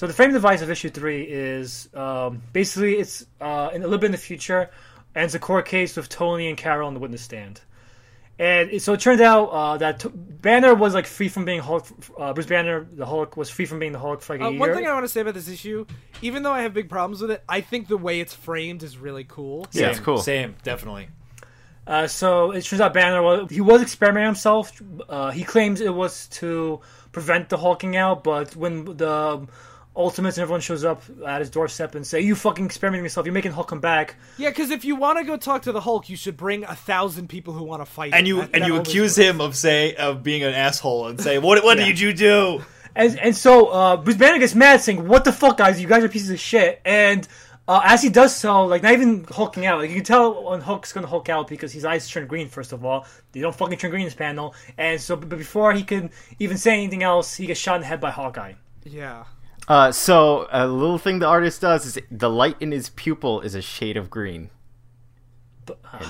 So 0.00 0.06
the 0.06 0.14
frame 0.14 0.32
device 0.32 0.62
of 0.62 0.70
issue 0.70 0.88
three 0.88 1.24
is 1.24 1.90
um, 1.92 2.40
basically 2.54 2.94
it's 2.96 3.26
uh, 3.38 3.68
in 3.74 3.82
a 3.82 3.84
little 3.84 3.98
bit 3.98 4.06
in 4.06 4.12
the 4.12 4.16
future, 4.16 4.70
and 5.14 5.26
it's 5.26 5.34
a 5.34 5.38
court 5.38 5.66
case 5.68 5.94
with 5.94 6.08
Tony 6.08 6.48
and 6.48 6.56
Carol 6.56 6.86
on 6.86 6.94
the 6.94 7.00
witness 7.00 7.20
stand. 7.20 7.60
And 8.38 8.70
it, 8.70 8.80
so 8.80 8.94
it 8.94 9.00
turns 9.00 9.20
out 9.20 9.48
uh, 9.48 9.76
that 9.76 10.00
t- 10.00 10.08
Banner 10.08 10.74
was 10.74 10.94
like 10.94 11.06
free 11.06 11.28
from 11.28 11.44
being 11.44 11.60
Hulk. 11.60 11.86
Uh, 12.18 12.32
Bruce 12.32 12.46
Banner, 12.46 12.88
the 12.90 13.04
Hulk, 13.04 13.36
was 13.36 13.50
free 13.50 13.66
from 13.66 13.78
being 13.78 13.92
the 13.92 13.98
Hulk 13.98 14.22
for 14.22 14.32
like 14.32 14.40
a 14.40 14.46
Uh, 14.46 14.48
year. 14.48 14.60
one 14.60 14.72
thing 14.72 14.86
I 14.86 14.94
want 14.94 15.04
to 15.04 15.08
say 15.08 15.20
about 15.20 15.34
this 15.34 15.50
issue, 15.50 15.84
even 16.22 16.44
though 16.44 16.52
I 16.52 16.62
have 16.62 16.72
big 16.72 16.88
problems 16.88 17.20
with 17.20 17.32
it, 17.32 17.44
I 17.46 17.60
think 17.60 17.88
the 17.88 17.98
way 17.98 18.20
it's 18.20 18.32
framed 18.32 18.82
is 18.82 18.96
really 18.96 19.24
cool. 19.24 19.66
Yeah, 19.72 19.90
it's 19.90 20.00
cool. 20.00 20.16
Same, 20.16 20.56
definitely. 20.62 21.08
Uh, 21.86 22.06
so 22.06 22.52
it 22.52 22.64
turns 22.64 22.80
out 22.80 22.94
Banner 22.94 23.20
was 23.20 23.50
he 23.50 23.60
was 23.60 23.82
experimenting 23.82 24.28
himself. 24.28 24.72
Uh, 25.10 25.30
he 25.30 25.44
claims 25.44 25.82
it 25.82 25.92
was 25.94 26.26
to 26.28 26.80
prevent 27.12 27.50
the 27.50 27.58
hulking 27.58 27.96
out, 27.96 28.24
but 28.24 28.56
when 28.56 28.86
the 28.96 29.46
Ultimates 29.96 30.36
and 30.38 30.42
everyone 30.42 30.60
shows 30.60 30.84
up 30.84 31.02
at 31.26 31.40
his 31.40 31.50
doorstep 31.50 31.94
and 31.96 32.06
say, 32.06 32.20
"You 32.20 32.36
fucking 32.36 32.64
experimenting 32.64 33.04
yourself. 33.04 33.26
You're 33.26 33.32
making 33.34 33.50
Hulk 33.52 33.68
come 33.68 33.80
back." 33.80 34.14
Yeah, 34.38 34.50
because 34.50 34.70
if 34.70 34.84
you 34.84 34.94
want 34.94 35.18
to 35.18 35.24
go 35.24 35.36
talk 35.36 35.62
to 35.62 35.72
the 35.72 35.80
Hulk, 35.80 36.08
you 36.08 36.16
should 36.16 36.36
bring 36.36 36.62
a 36.64 36.76
thousand 36.76 37.28
people 37.28 37.54
who 37.54 37.64
want 37.64 37.82
to 37.82 37.86
fight. 37.86 38.14
And 38.14 38.26
you 38.26 38.36
That- 38.36 38.50
and 38.54 38.62
that 38.62 38.66
you 38.68 38.76
accuse 38.76 39.18
works. 39.18 39.28
him 39.28 39.40
of 39.40 39.56
say 39.56 39.94
of 39.96 40.22
being 40.22 40.44
an 40.44 40.54
asshole 40.54 41.08
and 41.08 41.20
say 41.20 41.38
what 41.38 41.62
what 41.64 41.76
did 41.86 41.98
you 41.98 42.12
do? 42.12 42.62
And 42.94 43.18
and 43.18 43.36
so 43.36 43.66
uh, 43.66 43.96
Bruce 43.96 44.16
Banner 44.16 44.38
gets 44.38 44.54
mad, 44.54 44.80
saying, 44.80 45.06
"What 45.08 45.24
the 45.24 45.32
fuck, 45.32 45.56
guys? 45.58 45.80
You 45.80 45.88
guys 45.88 46.04
are 46.04 46.08
pieces 46.08 46.30
of 46.30 46.38
shit." 46.38 46.80
And 46.84 47.26
uh, 47.66 47.80
as 47.84 48.00
he 48.00 48.10
does 48.10 48.34
so, 48.34 48.64
like 48.66 48.82
not 48.84 48.92
even 48.92 49.24
hulking 49.24 49.66
out, 49.66 49.80
like 49.80 49.90
you 49.90 49.96
can 49.96 50.04
tell 50.04 50.50
when 50.50 50.60
Hulk's 50.60 50.92
gonna 50.92 51.06
hulk 51.08 51.28
out 51.28 51.48
because 51.48 51.72
his 51.72 51.84
eyes 51.84 52.08
turn 52.08 52.26
green. 52.28 52.48
First 52.48 52.72
of 52.72 52.84
all, 52.84 53.06
they 53.32 53.40
don't 53.40 53.54
fucking 53.54 53.78
turn 53.78 53.90
green 53.90 54.02
in 54.02 54.06
this 54.06 54.14
panel. 54.14 54.54
And 54.78 55.00
so, 55.00 55.16
but 55.16 55.28
before 55.30 55.72
he 55.72 55.82
can 55.82 56.10
even 56.38 56.58
say 56.58 56.74
anything 56.74 57.02
else, 57.02 57.34
he 57.36 57.46
gets 57.46 57.58
shot 57.60 57.74
in 57.74 57.80
the 57.82 57.86
head 57.88 58.00
by 58.00 58.10
Hawkeye. 58.12 58.54
Yeah. 58.84 59.24
Uh, 59.70 59.92
so 59.92 60.48
a 60.50 60.66
little 60.66 60.98
thing 60.98 61.20
the 61.20 61.26
artist 61.28 61.60
does 61.60 61.86
is 61.86 61.98
the 62.10 62.28
light 62.28 62.56
in 62.58 62.72
his 62.72 62.90
pupil 62.90 63.40
is 63.40 63.54
a 63.54 63.62
shade 63.62 63.96
of 63.96 64.10
green. 64.10 64.50
But, 65.64 65.78
uh, 65.92 66.04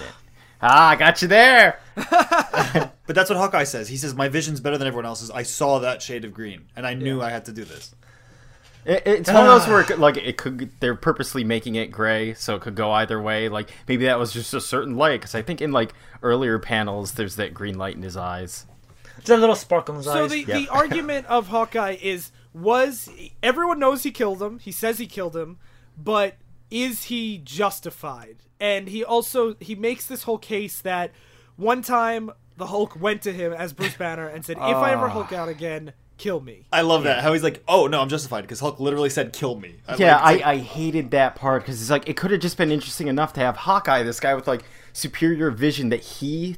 Ah, 0.63 0.89
I 0.89 0.97
got 0.97 1.21
you 1.23 1.29
there. 1.29 1.79
But 3.07 3.17
that's 3.17 3.29
what 3.29 3.37
Hawkeye 3.39 3.65
says. 3.65 3.89
He 3.89 3.97
says 3.97 4.15
my 4.15 4.29
vision's 4.29 4.61
better 4.61 4.79
than 4.79 4.87
everyone 4.87 5.05
else's. 5.05 5.31
I 5.33 5.43
saw 5.43 5.81
that 5.81 6.01
shade 6.01 6.25
of 6.25 6.33
green 6.33 6.67
and 6.77 6.87
I 6.87 6.95
knew 6.95 7.21
I 7.21 7.29
had 7.31 7.45
to 7.47 7.53
do 7.53 7.65
this. 7.65 7.93
It, 8.87 9.03
it's 9.05 9.29
one 9.29 9.45
of 9.45 9.47
those 9.47 9.67
where 9.69 9.81
it 9.91 9.99
like 9.99 10.17
it 10.17 10.37
could 10.37 10.71
they're 10.81 10.95
purposely 10.95 11.43
making 11.45 11.75
it 11.75 11.91
gray 11.91 12.33
so 12.35 12.55
it 12.55 12.63
could 12.63 12.77
go 12.77 12.93
either 12.93 13.21
way. 13.21 13.49
Like 13.49 13.69
maybe 13.89 14.05
that 14.07 14.19
was 14.19 14.33
just 14.33 14.55
a 14.55 14.61
certain 14.61 14.97
light 14.97 15.21
because 15.21 15.35
I 15.35 15.43
think 15.43 15.61
in 15.61 15.73
like 15.73 15.93
earlier 16.23 16.59
panels 16.61 17.13
there's 17.13 17.35
that 17.37 17.53
green 17.53 17.77
light 17.77 17.97
in 17.97 18.03
his 18.03 18.17
eyes. 18.17 18.65
There's 19.25 19.37
a 19.39 19.41
little 19.41 19.57
sparkle 19.57 19.95
in 19.95 19.99
his 19.99 20.07
So 20.07 20.25
eyes. 20.25 20.31
the, 20.31 20.39
Yeah. 20.45 20.59
the 20.61 20.69
argument 20.69 21.27
of 21.27 21.49
Hawkeye 21.49 21.99
is 22.01 22.31
was 22.53 23.11
everyone 23.43 23.79
knows 23.79 24.03
he 24.03 24.11
killed 24.11 24.43
him. 24.43 24.59
He 24.59 24.73
says 24.73 24.99
he 24.99 25.07
killed 25.07 25.37
him, 25.37 25.59
but 25.97 26.37
is 26.71 27.05
he 27.05 27.39
justified? 27.39 28.39
And 28.59 28.89
he 28.89 29.05
also 29.05 29.55
he 29.61 29.75
makes 29.75 30.07
this 30.07 30.25
whole 30.25 30.39
case 30.39 30.81
that 30.81 31.13
one 31.57 31.83
time 31.83 32.31
the 32.57 32.67
Hulk 32.67 33.01
went 33.01 33.23
to 33.23 33.33
him 33.33 33.53
as 33.53 33.73
Bruce 33.73 33.97
Banner 33.97 34.27
and 34.27 34.45
said, 34.45 34.57
"If 34.57 34.63
I 34.63 34.93
ever 34.93 35.07
ah. 35.07 35.11
Hulk 35.11 35.33
out 35.33 35.49
again, 35.49 35.93
kill 36.19 36.41
me." 36.41 36.67
I 36.73 36.83
love 36.83 37.05
that. 37.05 37.23
How 37.23 37.33
he's 37.33 37.43
like, 37.43 37.63
oh 37.67 37.87
no, 37.87 38.01
I'm 38.01 38.09
justified 38.09 38.43
because 38.43 38.61
Hulk 38.61 38.79
literally 38.81 39.11
said 39.11 39.33
kill 39.33 39.59
me. 39.59 39.77
I 39.89 39.97
Yeah, 39.97 40.23
like- 40.23 40.43
I, 40.43 40.53
I 40.53 40.57
hated 40.59 41.11
that 41.13 41.37
part 41.37 41.63
because 41.63 41.81
it's 41.81 41.91
like 41.91 42.09
it 42.09 42.17
could 42.17 42.31
have 42.31 42.41
just 42.41 42.59
been 42.59 42.71
interesting 42.71 43.09
enough 43.09 43.33
to 43.35 43.41
have 43.41 43.57
Hawkeye, 43.57 44.03
this 44.03 44.21
guy 44.21 44.35
with 44.35 44.47
like 44.47 44.65
superior 44.93 45.51
vision 45.51 45.89
that 45.89 46.01
he 46.01 46.57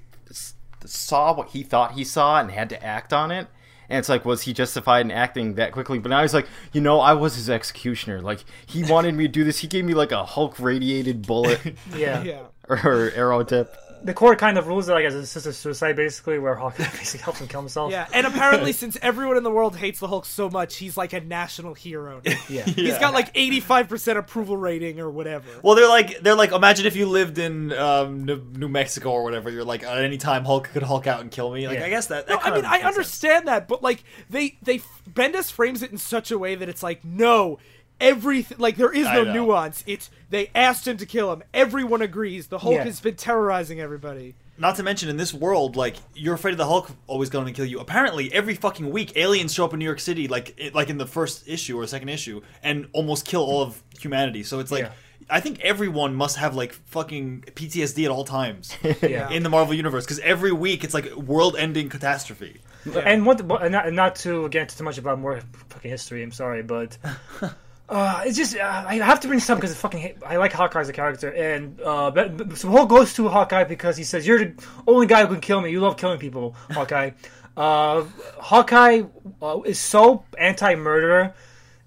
saw 0.85 1.33
what 1.33 1.51
he 1.51 1.63
thought 1.63 1.93
he 1.93 2.05
saw 2.05 2.41
and 2.41 2.51
had 2.51 2.69
to 2.71 2.85
act 2.85 3.13
on 3.13 3.31
it. 3.31 3.47
And 3.93 3.99
it's 3.99 4.09
like, 4.09 4.25
was 4.25 4.41
he 4.43 4.55
justified 4.55 5.03
in 5.05 5.11
acting 5.11 5.57
that 5.57 5.73
quickly? 5.73 5.99
But 5.99 6.09
now 6.09 6.23
he's 6.23 6.33
like, 6.33 6.47
you 6.73 6.81
know, 6.81 6.99
I 6.99 7.13
was 7.13 7.37
his 7.37 7.51
executioner. 7.51 8.23
Like 8.23 8.43
he 8.65 8.85
wanted 8.85 9.15
me 9.15 9.25
to 9.25 9.29
do 9.29 9.45
this. 9.45 9.59
He 9.59 9.69
gave 9.69 9.85
me 9.85 9.93
like 9.93 10.13
a 10.13 10.25
Hulk 10.25 10.59
radiated 10.59 11.27
bullet 11.27 11.61
yeah. 11.95 12.23
Yeah. 12.23 12.41
or 12.71 13.11
arrow 13.15 13.45
tip. 13.45 13.77
The 14.05 14.15
court 14.15 14.39
kind 14.39 14.59
of 14.59 14.67
rules 14.67 14.89
it 14.89 14.93
like 14.93 15.05
as 15.05 15.15
a 15.15 15.27
sister 15.27 15.53
suicide, 15.53 15.97
basically, 15.97 16.39
where 16.39 16.55
Hawkeye 16.55 16.85
basically 16.99 17.21
helps 17.21 17.41
him 17.41 17.49
kill 17.49 17.61
himself. 17.61 17.93
Yeah, 17.93 18.07
and 18.13 18.27
apparently, 18.27 18.73
since 18.73 18.99
everyone 19.01 19.37
in 19.37 19.43
the 19.43 19.51
world 19.51 19.77
hates 19.77 20.01
the 20.01 20.09
Hulk 20.09 20.27
so 20.27 20.51
much, 20.51 20.77
he's 20.77 20.97
like 20.97 21.13
a 21.13 21.21
national 21.21 21.75
hero. 21.75 22.21
now. 22.25 22.33
yeah. 22.49 22.65
He's 22.65 22.99
got 22.99 23.15
like 23.15 23.33
85% 23.35 24.17
approval 24.17 24.57
rating 24.57 25.01
or 25.01 25.11
whatever. 25.11 25.49
Well, 25.63 25.75
they're 25.75 25.89
like 25.89 26.21
they're 26.21 26.35
like 26.35 26.53
imagine 26.53 26.87
if 26.87 26.97
you 26.97 27.07
lived 27.07 27.39
in 27.39 27.73
um, 27.73 28.25
New, 28.25 28.43
New 28.57 28.69
Mexico 28.69 29.11
or 29.11 29.25
whatever. 29.25 29.51
You're 29.51 29.65
like 29.65 29.83
at 29.85 29.99
any 29.99 30.19
time 30.19 30.45
Hulk 30.45 30.69
could 30.73 30.83
Hulk 30.83 31.07
out 31.07 31.21
and 31.21 31.31
kill 31.31 31.53
me. 31.53 31.69
Like 31.69 31.79
Yeah. 31.79 31.87
I 31.87 31.89
guess 31.89 32.09
that. 32.09 32.29
No, 32.29 32.39
I 32.39 32.51
mean, 32.51 32.65
I 32.65 32.71
makes 32.71 32.83
sense. 32.83 32.85
understand 32.97 33.49
that, 33.49 33.69
but 33.69 33.83
like 33.83 34.05
they 34.29 34.59
they 34.63 34.81
Bendis 35.09 35.51
frames 35.51 35.83
it 35.83 35.91
in 35.91 35.99
such 35.99 36.31
a 36.31 36.39
way 36.39 36.55
that 36.55 36.69
it's 36.69 36.83
like 36.83 37.05
no, 37.05 37.59
everything 38.03 38.59
like 38.59 38.77
there 38.77 38.93
is 38.93 39.05
no 39.07 39.25
nuance. 39.33 39.83
It's 39.87 40.11
they 40.31 40.51
asked 40.55 40.87
him 40.87 40.97
to 40.99 41.07
kill 41.07 41.33
him. 41.33 41.43
Everyone 41.55 42.03
agrees. 42.03 42.49
The 42.49 42.59
Hulk 42.59 42.75
Yeah. 42.77 42.85
has 42.85 43.01
been 43.01 43.15
terrorizing 43.17 43.81
everybody. 43.81 44.35
Not 44.59 44.77
to 44.77 44.83
mention 44.83 45.09
in 45.09 45.17
this 45.17 45.33
world, 45.33 45.77
like 45.77 45.97
you're 46.15 46.35
afraid 46.35 46.53
of 46.53 46.59
the 46.59 46.67
Hulk 46.67 46.91
always 47.07 47.31
going 47.31 47.47
to 47.47 47.53
kill 47.53 47.65
you. 47.65 47.81
Apparently, 47.81 48.33
every 48.33 48.55
fucking 48.55 48.91
week, 48.91 49.17
aliens 49.17 49.55
show 49.55 49.65
up 49.65 49.73
in 49.73 49.79
New 49.79 49.85
York 49.87 50.01
City, 50.01 50.29
like 50.29 50.55
it, 50.59 50.75
like 50.75 50.91
in 50.91 50.99
the 50.99 51.07
first 51.07 51.49
issue 51.49 51.79
or 51.81 51.87
second 51.87 52.11
issue, 52.11 52.43
and 52.63 52.87
almost 52.93 53.25
kill 53.27 53.43
all 53.43 53.63
of 53.63 53.83
humanity. 54.01 54.43
So 54.43 54.59
it's 54.61 54.71
like. 54.73 54.85
Yeah. 54.85 54.93
I 55.31 55.39
think 55.39 55.61
everyone 55.61 56.15
must 56.17 56.37
have 56.37 56.57
like 56.57 56.73
fucking 56.73 57.43
PTSD 57.55 58.05
at 58.05 58.11
all 58.11 58.25
times 58.25 58.77
Yeah. 59.03 59.31
in 59.31 59.45
the 59.45 59.49
Marvel 59.49 59.73
universe 59.73 60.05
because 60.05 60.19
every 60.19 60.51
week 60.53 60.83
it's 60.83 60.93
like 60.93 61.11
world-ending 61.15 61.89
catastrophe. 61.91 62.61
And 62.93 63.25
what, 63.25 63.41
and 63.41 63.73
not, 63.73 63.87
and 63.87 63.95
not 63.97 64.17
to 64.17 64.49
get 64.49 64.63
into 64.63 64.77
too 64.77 64.85
much 64.85 64.99
about 64.99 65.21
more 65.21 65.41
fucking 65.69 65.91
history. 65.91 66.23
I'm 66.25 66.33
sorry, 66.33 66.63
but 66.65 66.99
uh, 67.93 68.23
it's 68.25 68.39
just 68.39 68.57
uh, 68.57 68.85
I 68.87 68.95
have 68.97 69.21
to 69.21 69.29
bring 69.29 69.39
this 69.39 69.51
up 69.51 69.59
because 69.59 69.71
it's 69.71 69.81
fucking. 69.81 70.01
hate- 70.01 70.17
I 70.25 70.39
like 70.39 70.53
Hawkeye 70.53 70.81
as 70.81 70.89
a 70.89 70.95
character, 70.95 71.29
and 71.29 71.79
uh, 71.83 72.11
but, 72.11 72.37
but, 72.39 72.57
so 72.57 72.71
Hulk 72.71 72.89
goes 72.89 73.13
to 73.15 73.29
Hawkeye 73.29 73.65
because 73.65 73.99
he 73.99 74.05
says, 74.05 74.27
"You're 74.27 74.39
the 74.39 74.67
only 74.87 75.07
guy 75.07 75.27
who 75.27 75.35
can 75.35 75.43
kill 75.43 75.61
me. 75.61 75.71
You 75.71 75.81
love 75.81 75.99
killing 75.99 76.19
people, 76.19 76.57
Hawkeye." 76.71 77.11
uh, 77.57 78.05
Hawkeye 78.39 79.03
uh, 79.43 79.61
is 79.67 79.79
so 79.79 80.25
anti-murder 80.39 81.35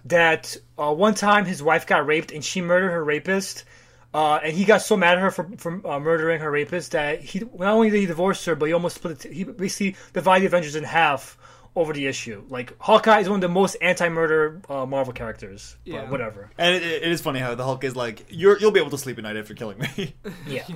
that 0.06 0.56
uh, 0.78 0.94
one 0.94 1.16
time 1.16 1.46
his 1.46 1.64
wife 1.64 1.88
got 1.88 2.06
raped 2.06 2.32
and 2.32 2.46
she 2.46 2.62
murdered 2.62 2.92
her 2.92 3.04
rapist. 3.04 3.66
Uh, 4.14 4.40
and 4.44 4.56
he 4.56 4.64
got 4.64 4.82
so 4.82 4.96
mad 4.96 5.18
at 5.18 5.22
her 5.22 5.32
for, 5.32 5.50
for 5.58 5.72
murdering 5.72 6.40
her 6.40 6.50
rapist 6.50 6.92
that 6.92 7.20
he 7.20 7.40
not 7.40 7.74
only 7.74 7.90
did 7.90 8.00
he 8.00 8.06
divorce 8.06 8.46
her, 8.46 8.56
but 8.56 8.68
he 8.68 8.74
almost 8.74 8.96
split. 8.96 9.26
It, 9.26 9.34
he 9.34 9.44
basically 9.44 9.98
divided 10.14 10.44
the 10.44 10.48
Avengers 10.48 10.76
in 10.76 10.86
half 10.86 11.38
over 11.76 11.92
the 11.94 12.06
issue. 12.08 12.44
Like 12.50 12.74
Hawkeye 12.80 13.20
is 13.20 13.28
one 13.30 13.38
of 13.38 13.42
the 13.42 13.50
most 13.50 13.76
anti-murder 13.82 14.62
uh, 14.70 14.86
Marvel 14.86 15.14
characters. 15.14 15.76
But 15.86 15.92
Yeah. 15.94 16.10
whatever. 16.10 16.50
And 16.58 16.76
it, 16.76 16.84
it 16.84 17.12
is 17.12 17.22
funny 17.22 17.40
how 17.40 17.54
the 17.56 17.64
Hulk 17.64 17.84
is 17.84 17.96
like, 17.96 18.26
you're, 18.30 18.58
you'll 18.60 18.72
be 18.72 18.80
able 18.80 18.92
to 18.92 18.98
sleep 18.98 19.18
at 19.18 19.24
night 19.24 19.36
after 19.38 19.54
killing 19.54 19.80
me. 19.80 20.16
Yeah. 20.48 20.64
yeah. 20.70 20.76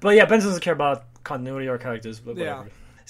But 0.00 0.10
yeah, 0.16 0.24
Ben 0.26 0.40
doesn't 0.40 0.60
care 0.62 0.72
about 0.72 1.04
continuity 1.24 1.68
or 1.68 1.76
characters. 1.78 2.20
But 2.20 2.36
Yeah. 2.36 2.64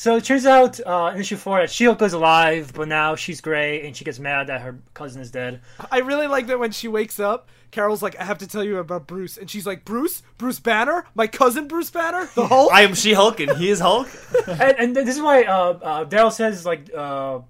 Whatever. 0.04 0.16
So 0.16 0.16
it 0.16 0.24
turns 0.24 0.46
out 0.46 0.80
uh, 0.86 1.12
in 1.14 1.20
issue 1.20 1.36
four 1.36 1.60
that 1.60 1.70
She-Hulk 1.70 2.00
is 2.02 2.12
alive, 2.12 2.72
but 2.74 2.88
now 2.88 3.16
she's 3.16 3.40
gray 3.40 3.86
and 3.86 3.96
she 3.96 4.04
gets 4.04 4.18
mad 4.18 4.46
that 4.46 4.60
her 4.62 4.78
cousin 4.94 5.20
is 5.20 5.30
dead. 5.30 5.60
I 5.90 5.98
really 5.98 6.26
like 6.26 6.46
that 6.46 6.58
when 6.58 6.72
she 6.72 6.88
wakes 6.88 7.20
up, 7.20 7.48
Carol's 7.70 8.02
like, 8.02 8.18
"I 8.18 8.24
have 8.24 8.38
to 8.38 8.48
tell 8.48 8.64
you 8.64 8.78
about 8.78 9.06
Bruce," 9.06 9.36
and 9.36 9.48
she's 9.48 9.66
like, 9.66 9.84
"Bruce, 9.84 10.22
Bruce 10.38 10.58
Banner, 10.58 11.04
my 11.14 11.28
cousin 11.28 11.68
Bruce 11.68 11.90
Banner, 11.90 12.28
the 12.34 12.46
Hulk." 12.46 12.72
I 12.72 12.82
am 12.82 12.94
She-Hulk 12.94 13.38
and 13.40 13.56
he 13.58 13.68
is 13.68 13.78
Hulk. 13.78 14.08
and, 14.48 14.74
and 14.78 14.96
this 14.96 15.16
is 15.16 15.22
why 15.22 15.44
uh, 15.44 15.78
uh, 15.80 16.04
Daryl 16.04 16.32
says 16.32 16.66
like, 16.66 16.90
uh, 16.92 17.40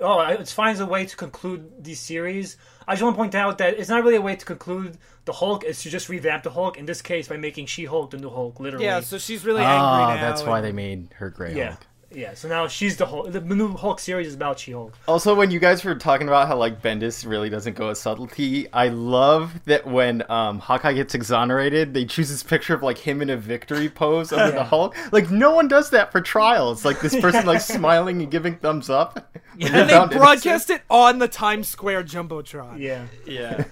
oh, 0.00 0.20
it 0.20 0.48
finds 0.48 0.80
a 0.80 0.86
way 0.86 1.06
to 1.06 1.16
conclude 1.16 1.82
these 1.82 2.00
series. 2.00 2.56
I 2.86 2.94
just 2.94 3.02
want 3.02 3.14
to 3.14 3.18
point 3.18 3.34
out 3.34 3.58
that 3.58 3.74
it's 3.78 3.88
not 3.88 4.02
really 4.02 4.16
a 4.16 4.20
way 4.20 4.36
to 4.36 4.44
conclude 4.44 4.98
the 5.24 5.32
Hulk. 5.32 5.64
It's 5.64 5.82
to 5.84 5.90
just 5.90 6.08
revamp 6.08 6.42
the 6.42 6.50
Hulk. 6.50 6.76
In 6.78 6.86
this 6.86 7.00
case, 7.02 7.28
by 7.28 7.36
making 7.36 7.66
She-Hulk 7.66 8.10
the 8.10 8.16
new 8.18 8.30
Hulk, 8.30 8.58
literally. 8.60 8.84
yeah, 8.86 9.00
so 9.00 9.18
she's 9.18 9.44
really 9.44 9.62
angry 9.62 9.76
Ah, 9.78 10.14
now. 10.16 10.20
that's 10.20 10.42
why 10.42 10.60
they 10.60 10.72
made 10.72 11.08
her 11.16 11.30
Grey 11.30 11.54
yeah, 11.54 11.68
Hulk. 11.70 11.86
Yeah. 12.14 12.34
So 12.34 12.48
now 12.48 12.66
she's 12.66 12.96
the 12.96 13.06
Hulk. 13.06 13.32
The 13.32 13.40
new 13.40 13.74
Hulk 13.76 14.00
series 14.00 14.28
is 14.28 14.34
about 14.34 14.58
She-Hulk. 14.58 14.94
Also, 15.06 15.34
when 15.34 15.50
you 15.50 15.58
guys 15.58 15.84
were 15.84 15.94
talking 15.94 16.28
about 16.28 16.48
how 16.48 16.56
like 16.56 16.82
Bendis 16.82 17.26
really 17.28 17.50
doesn't 17.50 17.76
go 17.76 17.88
with 17.88 17.98
subtlety, 17.98 18.72
I 18.72 18.88
love 18.88 19.60
that 19.66 19.86
when 19.86 20.22
um, 20.30 20.58
Hawkeye 20.58 20.92
gets 20.94 21.14
exonerated, 21.14 21.94
they 21.94 22.04
choose 22.04 22.28
this 22.30 22.42
picture 22.42 22.74
of 22.74 22.82
like 22.82 22.98
him 22.98 23.22
in 23.22 23.30
a 23.30 23.36
victory 23.36 23.88
pose 23.88 24.32
under 24.32 24.52
the 24.52 24.64
Hulk. 24.64 24.96
Like 25.12 25.30
no 25.30 25.54
one 25.54 25.68
does 25.68 25.90
that 25.90 26.12
for 26.12 26.20
trials. 26.20 26.84
Like 26.84 27.00
this 27.00 27.18
person 27.20 27.46
like 27.46 27.60
smiling 27.62 28.22
and 28.22 28.30
giving 28.30 28.56
thumbs 28.56 28.90
up. 28.90 29.36
And 29.60 29.90
they 29.90 30.16
broadcast 30.16 30.70
it 30.70 30.82
on 30.90 31.18
the 31.18 31.28
Times 31.28 31.68
Square 31.68 32.04
jumbotron. 32.04 32.78
Yeah. 32.78 33.06
Yeah. 33.26 33.64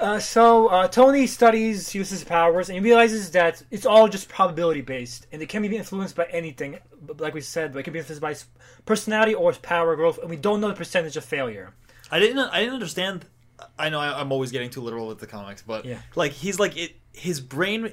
Uh, 0.00 0.18
so 0.18 0.68
uh, 0.68 0.88
Tony 0.88 1.26
studies 1.26 1.94
uses 1.94 2.24
powers 2.24 2.68
and 2.68 2.76
he 2.78 2.82
realizes 2.84 3.30
that 3.32 3.62
it's 3.70 3.86
all 3.86 4.08
just 4.08 4.28
probability 4.28 4.80
based, 4.80 5.26
and 5.32 5.40
it 5.42 5.48
can 5.48 5.62
be 5.62 5.76
influenced 5.76 6.16
by 6.16 6.24
anything. 6.30 6.78
Like 7.18 7.34
we 7.34 7.40
said, 7.40 7.74
it 7.76 7.82
can 7.82 7.92
be 7.92 7.98
influenced 8.00 8.20
by 8.22 8.34
personality 8.86 9.34
or 9.34 9.52
power 9.52 9.94
growth, 9.96 10.18
and 10.18 10.28
we 10.30 10.36
don't 10.36 10.60
know 10.60 10.68
the 10.68 10.74
percentage 10.74 11.16
of 11.16 11.24
failure. 11.24 11.72
I 12.10 12.18
didn't. 12.18 12.38
I 12.38 12.60
didn't 12.60 12.74
understand. 12.74 13.24
I 13.78 13.88
know 13.88 14.00
I, 14.00 14.20
I'm 14.20 14.32
always 14.32 14.50
getting 14.50 14.70
too 14.70 14.80
literal 14.80 15.06
with 15.06 15.18
the 15.20 15.26
comics, 15.26 15.62
but 15.62 15.84
Yeah. 15.84 15.98
like 16.16 16.32
he's 16.32 16.58
like 16.58 16.76
it. 16.76 16.96
His 17.12 17.40
brain 17.40 17.92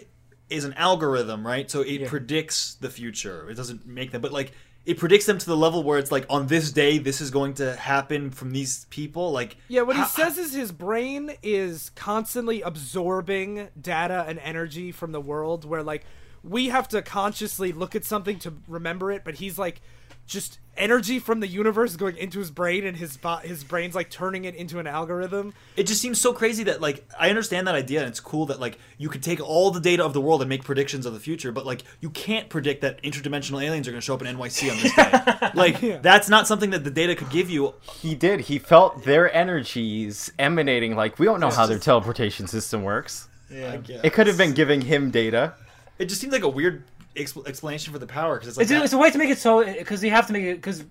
is 0.50 0.66
an 0.66 0.74
algorithm, 0.74 1.46
right? 1.46 1.70
So 1.72 1.82
it 1.82 2.02
Yeah. 2.02 2.10
predicts 2.10 2.76
the 2.76 2.90
future. 2.90 3.50
It 3.50 3.56
doesn't 3.56 3.86
make 3.86 4.12
them, 4.12 4.22
but 4.22 4.32
like 4.34 4.52
it 4.86 4.98
predicts 4.98 5.26
them 5.28 5.38
to 5.38 5.46
the 5.46 5.56
level 5.58 5.84
where 5.84 6.00
it's 6.00 6.12
like 6.12 6.26
on 6.30 6.48
this 6.48 6.72
day 6.72 6.98
this 6.98 7.22
is 7.22 7.30
going 7.30 7.54
to 7.56 7.76
happen 7.76 8.32
from 8.32 8.52
these 8.52 8.86
people. 8.90 9.32
Like 9.32 9.58
Yeah, 9.68 9.82
what 9.82 9.96
he 9.96 10.02
how- 10.02 10.08
says 10.08 10.38
is 10.38 10.54
his 10.54 10.72
brain 10.72 11.32
is 11.44 11.92
constantly 11.96 12.62
absorbing 12.62 13.70
data 13.80 14.26
and 14.28 14.40
energy 14.40 14.92
from 14.92 15.12
the 15.12 15.22
world 15.22 15.66
where 15.66 15.84
like 15.84 16.04
we 16.44 16.70
have 16.70 16.88
to 16.90 17.02
consciously 17.04 17.72
look 17.72 17.96
at 17.96 18.04
something 18.06 18.40
to 18.40 18.54
remember 18.68 19.12
it, 19.12 19.24
but 19.24 19.36
he's 19.36 19.60
like 19.60 19.82
just 20.26 20.60
energy 20.78 21.20
from 21.20 21.40
the 21.42 21.48
universe 21.48 21.96
going 21.96 22.18
into 22.18 22.40
his 22.40 22.50
brain 22.50 22.86
and 22.86 22.98
his 22.98 23.18
bo- 23.18 23.38
his 23.38 23.64
brain's 23.64 23.94
like 23.94 24.10
turning 24.10 24.46
it 24.46 24.56
into 24.56 24.80
an 24.80 24.88
algorithm. 24.88 25.54
it 25.76 25.84
just 25.84 26.02
seems 26.02 26.20
so 26.20 26.34
crazy 26.34 26.64
that 26.64 26.82
like 26.82 27.06
I 27.20 27.30
understand 27.30 27.68
that 27.68 27.76
idea 27.76 28.00
and 28.00 28.10
it's 28.10 28.20
cool 28.20 28.46
that 28.48 28.60
like 28.60 28.80
you 28.98 29.10
could 29.10 29.22
take 29.22 29.42
all 29.42 29.72
the 29.72 29.80
data 29.80 30.04
of 30.04 30.14
the 30.14 30.22
world 30.22 30.42
and 30.42 30.50
make 30.50 30.64
predictions 30.64 31.06
of 31.06 31.14
the 31.14 31.20
future, 31.20 31.52
but 31.52 31.66
like 31.66 31.84
you 32.00 32.10
can't 32.10 32.50
predict 32.50 32.82
that 32.82 33.02
interdimensional 33.04 33.64
aliens 33.64 33.88
are 33.88 33.92
going 33.92 34.02
to 34.02 34.06
show 34.06 34.14
up 34.14 34.22
in 34.22 34.36
NYC 34.36 34.72
on 34.72 34.78
this 34.82 34.96
day. 34.96 35.52
like 35.54 36.02
that's 36.02 36.30
not 36.30 36.48
something 36.48 36.70
that 36.72 36.84
the 36.84 36.92
data 36.92 37.16
could 37.16 37.30
give 37.30 37.50
you. 37.50 37.74
He 37.82 38.16
did. 38.16 38.42
He 38.42 38.58
felt 38.60 39.04
their 39.04 39.34
energies 39.34 40.32
emanating. 40.40 40.96
Like 40.96 41.20
we 41.20 41.26
don't 41.26 41.40
know 41.40 41.52
how 41.52 41.66
their 41.66 41.80
teleportation 41.80 42.48
system 42.48 42.84
works. 42.84 43.28
Yeah. 43.50 43.82
It 44.04 44.14
could 44.14 44.28
have 44.28 44.38
been 44.38 44.54
giving 44.54 44.82
him 44.82 45.12
data. 45.12 45.54
It 46.00 46.06
just 46.06 46.22
seems 46.22 46.34
like 46.34 46.44
a 46.44 46.50
weird 46.50 46.84
expl- 47.16 47.48
explanation 47.48 47.94
for 47.94 48.00
the 48.00 48.08
power 48.08 48.36
because 48.36 48.50
it's 48.50 48.58
like 48.58 48.64
It's 48.66 48.72
a, 48.72 48.84
it's 48.84 48.94
a 48.94 48.98
way 48.98 49.12
to 49.12 49.18
make 49.18 49.30
it 49.30 49.38
so 49.38 49.64
because 49.66 50.04
you 50.04 50.12
have 50.12 50.28
to 50.28 50.34
make 50.34 50.44
it 50.44 50.56
because 50.56 50.84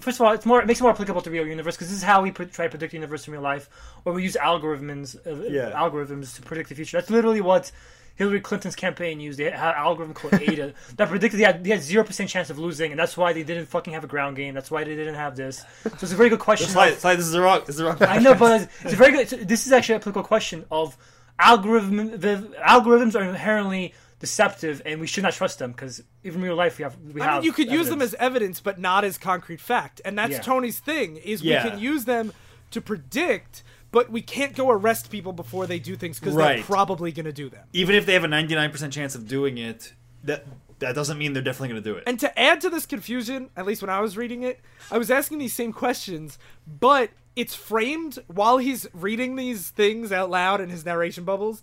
first 0.00 0.20
of 0.20 0.26
all, 0.26 0.32
it's 0.32 0.46
more 0.46 0.60
it 0.60 0.66
makes 0.66 0.80
it 0.80 0.82
more 0.82 0.92
applicable 0.92 1.20
to 1.22 1.30
real 1.30 1.46
universe 1.46 1.74
because 1.76 1.88
this 1.88 1.96
is 1.98 2.02
how 2.04 2.22
we 2.22 2.30
pre- 2.30 2.46
try 2.46 2.66
to 2.66 2.70
predict 2.70 2.92
the 2.92 2.96
universe 2.98 3.26
in 3.26 3.32
real 3.32 3.42
life, 3.42 3.68
where 4.04 4.14
we 4.14 4.22
use 4.22 4.36
algorithms 4.36 5.16
uh, 5.26 5.44
Yeah. 5.48 5.72
algorithms 5.72 6.36
to 6.36 6.42
predict 6.42 6.68
the 6.68 6.74
future. 6.74 6.96
That's 6.98 7.10
literally 7.10 7.40
what 7.40 7.70
Hillary 8.14 8.40
Clinton's 8.40 8.76
campaign 8.76 9.20
used. 9.20 9.38
They 9.38 9.44
had 9.44 9.54
an 9.54 9.74
algorithm 9.76 10.14
called 10.14 10.34
Ada 10.40 10.72
that 10.96 11.08
predicted 11.08 11.38
they 11.40 11.70
had 11.70 11.82
zero 11.82 12.04
percent 12.04 12.30
chance 12.30 12.48
of 12.48 12.58
losing, 12.58 12.90
and 12.92 12.98
that's 12.98 13.16
why 13.16 13.32
they 13.32 13.42
didn't 13.42 13.66
fucking 13.66 13.92
have 13.92 14.04
a 14.04 14.06
ground 14.06 14.36
game. 14.36 14.54
That's 14.54 14.70
why 14.70 14.84
they 14.84 14.94
didn't 14.96 15.16
have 15.16 15.36
this. 15.36 15.58
So 15.82 15.90
it's 15.92 16.12
a 16.12 16.16
very 16.16 16.28
good 16.30 16.38
question. 16.38 16.68
Slide, 16.68 16.92
of- 16.94 16.98
slide, 17.00 17.16
this 17.16 17.26
is 17.26 17.32
the 17.32 17.40
wrong. 17.42 17.60
This 17.60 17.70
is 17.70 17.76
the 17.78 17.84
wrong. 17.86 17.98
I 18.02 18.18
know, 18.20 18.34
but 18.34 18.62
it's, 18.62 18.84
it's 18.84 18.92
a 18.94 18.96
very 18.96 19.12
good. 19.12 19.48
this 19.48 19.66
is 19.66 19.72
actually 19.72 19.96
a 19.96 20.00
political 20.00 20.22
question 20.22 20.64
of 20.70 20.96
algorithm. 21.38 22.18
The 22.18 22.36
algorithms 22.66 23.14
are 23.18 23.24
inherently 23.24 23.92
deceptive, 24.26 24.82
and 24.84 25.00
we 25.00 25.06
should 25.06 25.22
not 25.22 25.32
trust 25.32 25.58
them 25.58 25.70
because 25.72 26.02
even 26.24 26.40
in 26.40 26.46
real 26.48 26.56
life 26.56 26.78
we 26.78 26.82
have. 26.82 26.96
We 27.14 27.20
I 27.20 27.24
have 27.24 27.34
mean, 27.36 27.44
you 27.44 27.52
could 27.52 27.70
use 27.70 27.88
them 27.88 28.02
as 28.02 28.14
evidence, 28.14 28.60
but 28.60 28.78
not 28.78 29.04
as 29.04 29.18
concrete 29.18 29.60
fact. 29.60 30.00
And 30.04 30.18
that's 30.18 30.32
Yeah. 30.32 30.40
Tony's 30.42 30.78
thing: 30.80 31.16
is 31.16 31.42
Yeah. 31.42 31.64
we 31.64 31.70
can 31.70 31.78
use 31.78 32.04
them 32.04 32.32
to 32.72 32.80
predict, 32.80 33.62
but 33.92 34.10
we 34.10 34.20
can't 34.20 34.54
go 34.56 34.70
arrest 34.70 35.10
people 35.10 35.32
before 35.32 35.66
they 35.66 35.78
do 35.78 35.94
things 35.96 36.18
because 36.18 36.34
Right. 36.34 36.56
they're 36.56 36.64
probably 36.64 37.12
going 37.12 37.26
to 37.26 37.32
do 37.32 37.48
them. 37.48 37.64
Even 37.72 37.94
if 37.94 38.04
they 38.06 38.14
have 38.14 38.24
a 38.24 38.28
ninety 38.28 38.54
nine 38.54 38.70
percent 38.70 38.92
chance 38.92 39.14
of 39.14 39.28
doing 39.28 39.58
it, 39.58 39.92
that 40.24 40.44
that 40.80 40.94
doesn't 40.94 41.16
mean 41.16 41.32
they're 41.32 41.42
definitely 41.42 41.68
going 41.68 41.82
to 41.82 41.90
do 41.90 41.96
it. 41.96 42.02
And 42.06 42.18
to 42.20 42.38
add 42.38 42.60
to 42.62 42.68
this 42.68 42.84
confusion, 42.84 43.48
at 43.56 43.64
least 43.64 43.80
when 43.80 43.88
I 43.90 44.00
was 44.00 44.16
reading 44.16 44.42
it, 44.42 44.60
I 44.90 44.98
was 44.98 45.10
asking 45.10 45.38
these 45.38 45.54
same 45.54 45.72
questions, 45.72 46.38
but 46.66 47.10
it's 47.34 47.54
framed 47.54 48.18
while 48.26 48.58
he's 48.58 48.86
reading 48.92 49.36
these 49.36 49.70
things 49.70 50.10
out 50.12 50.28
loud 50.30 50.60
in 50.60 50.68
his 50.68 50.84
narration 50.84 51.24
bubbles. 51.24 51.62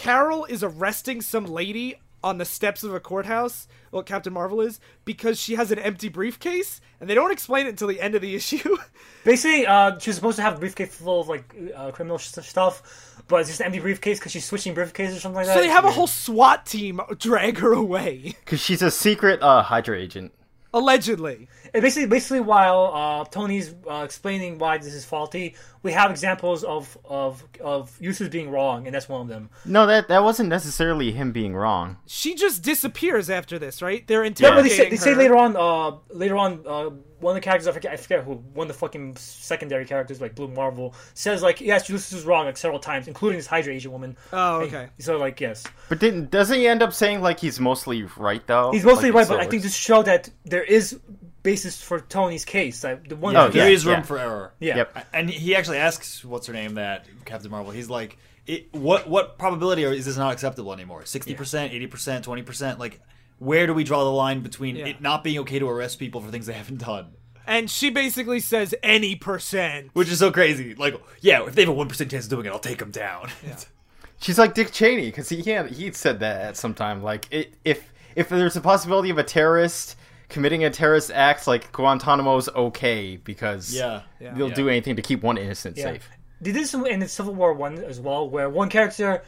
Carol 0.00 0.46
is 0.46 0.64
arresting 0.64 1.20
some 1.20 1.44
lady 1.44 1.94
on 2.24 2.38
the 2.38 2.46
steps 2.46 2.82
of 2.82 2.94
a 2.94 3.00
courthouse, 3.00 3.68
well, 3.92 4.02
Captain 4.02 4.32
Marvel 4.32 4.62
is, 4.62 4.80
because 5.04 5.38
she 5.38 5.56
has 5.56 5.70
an 5.70 5.78
empty 5.78 6.08
briefcase, 6.08 6.80
and 6.98 7.10
they 7.10 7.14
don't 7.14 7.30
explain 7.30 7.66
it 7.66 7.68
until 7.68 7.86
the 7.86 8.00
end 8.00 8.14
of 8.14 8.22
the 8.22 8.34
issue. 8.40 8.78
Basically, 9.24 9.66
uh, 9.66 9.98
she's 9.98 10.14
supposed 10.14 10.36
to 10.36 10.42
have 10.42 10.56
a 10.56 10.58
briefcase 10.58 10.94
full 10.94 11.20
of 11.20 11.28
like 11.28 11.54
uh, 11.76 11.90
criminal 11.90 12.16
sh- 12.16 12.28
stuff, 12.28 13.22
but 13.28 13.40
it's 13.42 13.50
just 13.50 13.60
an 13.60 13.66
empty 13.66 13.78
briefcase 13.80 14.18
because 14.18 14.32
she's 14.32 14.46
switching 14.46 14.74
briefcases 14.74 15.18
or 15.18 15.20
something 15.20 15.36
like 15.36 15.46
that. 15.46 15.54
so 15.56 15.60
they 15.60 15.68
have 15.68 15.84
a 15.84 15.90
whole 15.90 16.06
SWAT 16.06 16.64
team 16.64 16.98
drag 17.18 17.58
her 17.58 17.74
away. 17.74 18.36
Because 18.46 18.60
she's 18.60 18.80
a 18.80 18.90
secret 18.90 19.42
uh, 19.42 19.62
Hydra 19.62 19.98
agent. 19.98 20.32
Allegedly. 20.72 21.46
And 21.72 21.82
basically, 21.82 22.06
basically, 22.08 22.40
while 22.40 22.92
uh, 22.94 23.24
Tony's 23.24 23.74
uh, 23.88 24.02
explaining 24.04 24.58
why 24.58 24.78
this 24.78 24.94
is 24.94 25.04
faulty, 25.04 25.54
we 25.82 25.92
have 25.92 26.10
examples 26.10 26.64
of 26.64 26.96
of 27.04 27.42
of 27.60 27.96
uses 28.00 28.28
being 28.28 28.50
wrong, 28.50 28.86
and 28.86 28.94
that's 28.94 29.08
one 29.08 29.20
of 29.22 29.28
them. 29.28 29.50
No, 29.64 29.86
that 29.86 30.08
that 30.08 30.22
wasn't 30.22 30.48
necessarily 30.48 31.12
him 31.12 31.32
being 31.32 31.54
wrong. 31.54 31.96
She 32.06 32.34
just 32.34 32.62
disappears 32.62 33.30
after 33.30 33.58
this, 33.58 33.80
right? 33.82 34.06
They're 34.06 34.24
interrogating 34.24 34.70
Yeah, 34.70 34.84
but 34.84 34.90
they 34.90 34.96
say, 34.96 35.12
they 35.12 35.12
say 35.12 35.14
later 35.14 35.36
on, 35.36 35.56
uh, 35.56 35.96
later 36.10 36.36
on, 36.36 36.64
uh, 36.66 36.90
one 37.20 37.32
of 37.32 37.42
the 37.42 37.44
characters 37.44 37.68
I 37.68 37.72
forget, 37.72 37.92
I 37.92 37.96
forget 37.96 38.24
who, 38.24 38.34
one 38.34 38.66
of 38.68 38.72
the 38.74 38.78
fucking 38.78 39.16
secondary 39.16 39.84
characters 39.84 40.20
like 40.20 40.34
Blue 40.34 40.48
Marvel 40.48 40.94
says 41.14 41.42
like, 41.42 41.60
yes, 41.60 41.86
this 41.86 42.12
is 42.12 42.24
wrong 42.24 42.46
like 42.46 42.56
several 42.56 42.80
times, 42.80 43.08
including 43.08 43.38
this 43.38 43.46
Hydra 43.46 43.72
Asian 43.74 43.92
woman. 43.92 44.16
Oh, 44.32 44.60
And 44.60 44.68
okay. 44.74 44.88
So 44.98 45.16
like, 45.18 45.40
yes, 45.40 45.64
But 45.88 45.98
didn't 45.98 46.30
doesn't 46.30 46.58
he 46.58 46.66
end 46.66 46.82
up 46.82 46.92
saying 46.92 47.20
like 47.22 47.38
he's 47.40 47.60
mostly 47.60 48.02
right 48.16 48.46
though? 48.46 48.72
he's 48.72 48.84
mostly 48.84 49.10
Like, 49.10 49.14
right, 49.16 49.22
it 49.26 49.28
but 49.28 49.36
I 49.38 49.42
think 49.42 49.52
works. 49.62 49.64
this 49.64 49.74
show 49.74 50.02
that 50.02 50.30
there 50.44 50.62
is 50.64 50.98
basis 51.42 51.80
for 51.82 52.00
Tony's 52.00 52.44
case. 52.44 52.82
Like, 52.84 53.08
the 53.08 53.16
one 53.16 53.34
that- 53.34 53.52
There 53.52 53.68
yeah, 53.68 53.74
is 53.74 53.86
room 53.86 53.96
yeah. 53.96 54.02
for 54.02 54.18
error. 54.18 54.52
yeah. 54.60 54.76
Yep. 54.76 55.06
And 55.12 55.30
he 55.30 55.54
actually 55.56 55.78
asks, 55.78 56.24
"What's 56.24 56.46
her 56.46 56.52
name?" 56.52 56.74
That 56.74 57.06
Captain 57.24 57.50
Marvel. 57.50 57.70
He's 57.72 57.88
like, 57.90 58.18
it, 58.46 58.72
"What 58.74 59.08
what 59.08 59.38
probability 59.38 59.84
is 59.84 60.04
this 60.04 60.16
not 60.16 60.32
acceptable 60.32 60.72
anymore? 60.72 61.04
Sixty 61.04 61.34
percent, 61.34 61.72
eighty 61.72 61.86
percent, 61.86 62.24
twenty 62.24 62.42
percent? 62.42 62.78
Like, 62.78 63.00
where 63.38 63.66
do 63.66 63.74
we 63.74 63.84
draw 63.84 64.04
the 64.04 64.10
line 64.10 64.40
between 64.40 64.76
Yeah. 64.76 64.86
it 64.86 65.00
not 65.00 65.24
being 65.24 65.38
okay 65.40 65.58
to 65.58 65.68
arrest 65.68 65.98
people 65.98 66.20
for 66.20 66.30
things 66.30 66.46
they 66.46 66.52
haven't 66.54 66.78
done?" 66.78 67.12
And 67.46 67.68
she 67.70 67.90
basically 67.90 68.38
says 68.40 68.74
any 68.82 69.16
percent. 69.16 69.90
Which 69.92 70.08
is 70.08 70.18
so 70.20 70.30
crazy. 70.30 70.74
Like, 70.74 70.94
yeah, 71.20 71.44
if 71.46 71.54
they 71.54 71.62
have 71.62 71.68
a 71.68 71.72
one 71.72 71.88
percent 71.88 72.10
chance 72.10 72.24
of 72.24 72.30
doing 72.30 72.46
it, 72.46 72.50
I'll 72.50 72.58
take 72.58 72.78
them 72.78 72.90
down. 72.90 73.30
She's 74.20 74.38
like 74.38 74.54
Dick 74.54 74.70
Cheney 74.72 75.06
because 75.06 75.28
he 75.30 75.42
had 75.50 75.70
he 75.70 75.90
said 75.92 76.20
that 76.20 76.40
at 76.42 76.56
some 76.56 76.74
time. 76.74 77.02
Like 77.02 77.26
it, 77.30 77.54
if 77.64 77.90
if 78.14 78.28
there's 78.28 78.56
a 78.56 78.60
possibility 78.60 79.08
of 79.10 79.18
a 79.18 79.24
terrorist 79.24 79.96
committing 80.30 80.64
a 80.64 80.70
terrorist 80.70 81.10
act, 81.10 81.46
like 81.46 81.72
Guantanamo's 81.72 82.48
okay 82.48 83.16
because 83.16 83.74
Yeah. 83.74 84.02
Yeah. 84.20 84.34
they'll 84.34 84.48
Yeah. 84.48 84.54
do 84.54 84.68
anything 84.68 84.96
to 84.96 85.02
keep 85.02 85.22
one 85.22 85.36
innocent 85.36 85.76
Yeah. 85.76 85.84
safe. 85.84 86.08
They 86.40 86.52
did 86.52 86.62
this 86.62 86.72
in 86.72 87.00
the 87.00 87.08
Civil 87.08 87.34
War 87.34 87.52
one 87.52 87.78
as 87.78 88.00
well, 88.00 88.28
where 88.28 88.48
one 88.48 88.70
character, 88.70 89.22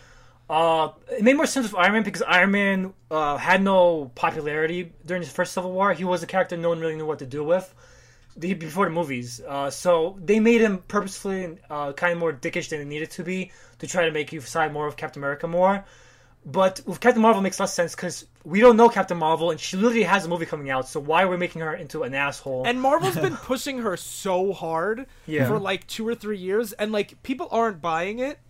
uh, 0.48 0.88
it 1.10 1.22
made 1.22 1.36
more 1.36 1.46
sense 1.46 1.66
with 1.70 1.78
Iron 1.78 1.92
Man 1.92 2.02
because 2.02 2.22
Iron 2.22 2.50
Man 2.50 2.94
uh, 3.10 3.36
had 3.36 3.62
no 3.62 4.10
popularity 4.14 4.92
during 5.04 5.22
his 5.22 5.30
first 5.30 5.52
Civil 5.52 5.72
War. 5.72 5.92
He 5.92 6.04
was 6.04 6.22
a 6.22 6.26
character 6.26 6.56
no 6.56 6.70
one 6.70 6.80
really 6.80 6.96
knew 6.96 7.06
what 7.06 7.18
to 7.18 7.26
do 7.26 7.44
with 7.44 7.72
the, 8.36 8.54
before 8.54 8.86
the 8.86 8.90
movies. 8.92 9.40
Uh, 9.46 9.68
so 9.70 10.16
they 10.24 10.40
made 10.40 10.60
him 10.62 10.78
purposefully 10.88 11.58
uh, 11.68 11.92
kind 11.92 12.14
of 12.14 12.18
more 12.18 12.32
dickish 12.32 12.70
than 12.70 12.78
he 12.78 12.84
needed 12.86 13.10
to 13.12 13.22
be 13.22 13.52
to 13.80 13.86
try 13.86 14.06
to 14.06 14.10
make 14.10 14.32
you 14.32 14.40
side 14.40 14.72
more 14.72 14.86
of 14.86 14.96
Captain 14.96 15.20
America 15.22 15.46
more. 15.46 15.84
But 16.44 16.80
with 16.86 16.98
Captain 17.00 17.22
Marvel 17.22 17.40
it 17.40 17.44
makes 17.44 17.60
less 17.60 17.72
sense 17.72 17.94
because 17.94 18.26
we 18.44 18.60
don't 18.60 18.76
know 18.76 18.88
Captain 18.88 19.16
Marvel 19.16 19.52
and 19.52 19.60
she 19.60 19.76
literally 19.76 20.02
has 20.02 20.24
a 20.24 20.28
movie 20.28 20.44
coming 20.46 20.70
out. 20.70 20.88
So 20.88 20.98
why 20.98 21.22
are 21.22 21.28
we 21.28 21.36
making 21.36 21.60
her 21.62 21.72
into 21.74 22.02
an 22.02 22.14
asshole? 22.14 22.64
And 22.66 22.80
Marvel's 22.80 23.16
been 23.16 23.36
pushing 23.50 23.78
her 23.78 23.96
so 23.96 24.52
hard 24.52 25.06
Yeah. 25.26 25.46
for 25.46 25.60
like 25.60 25.86
two 25.86 26.06
or 26.06 26.16
three 26.16 26.38
years, 26.38 26.72
and 26.72 26.90
like 26.90 27.22
people 27.22 27.46
aren't 27.52 27.80
buying 27.80 28.18
it, 28.18 28.40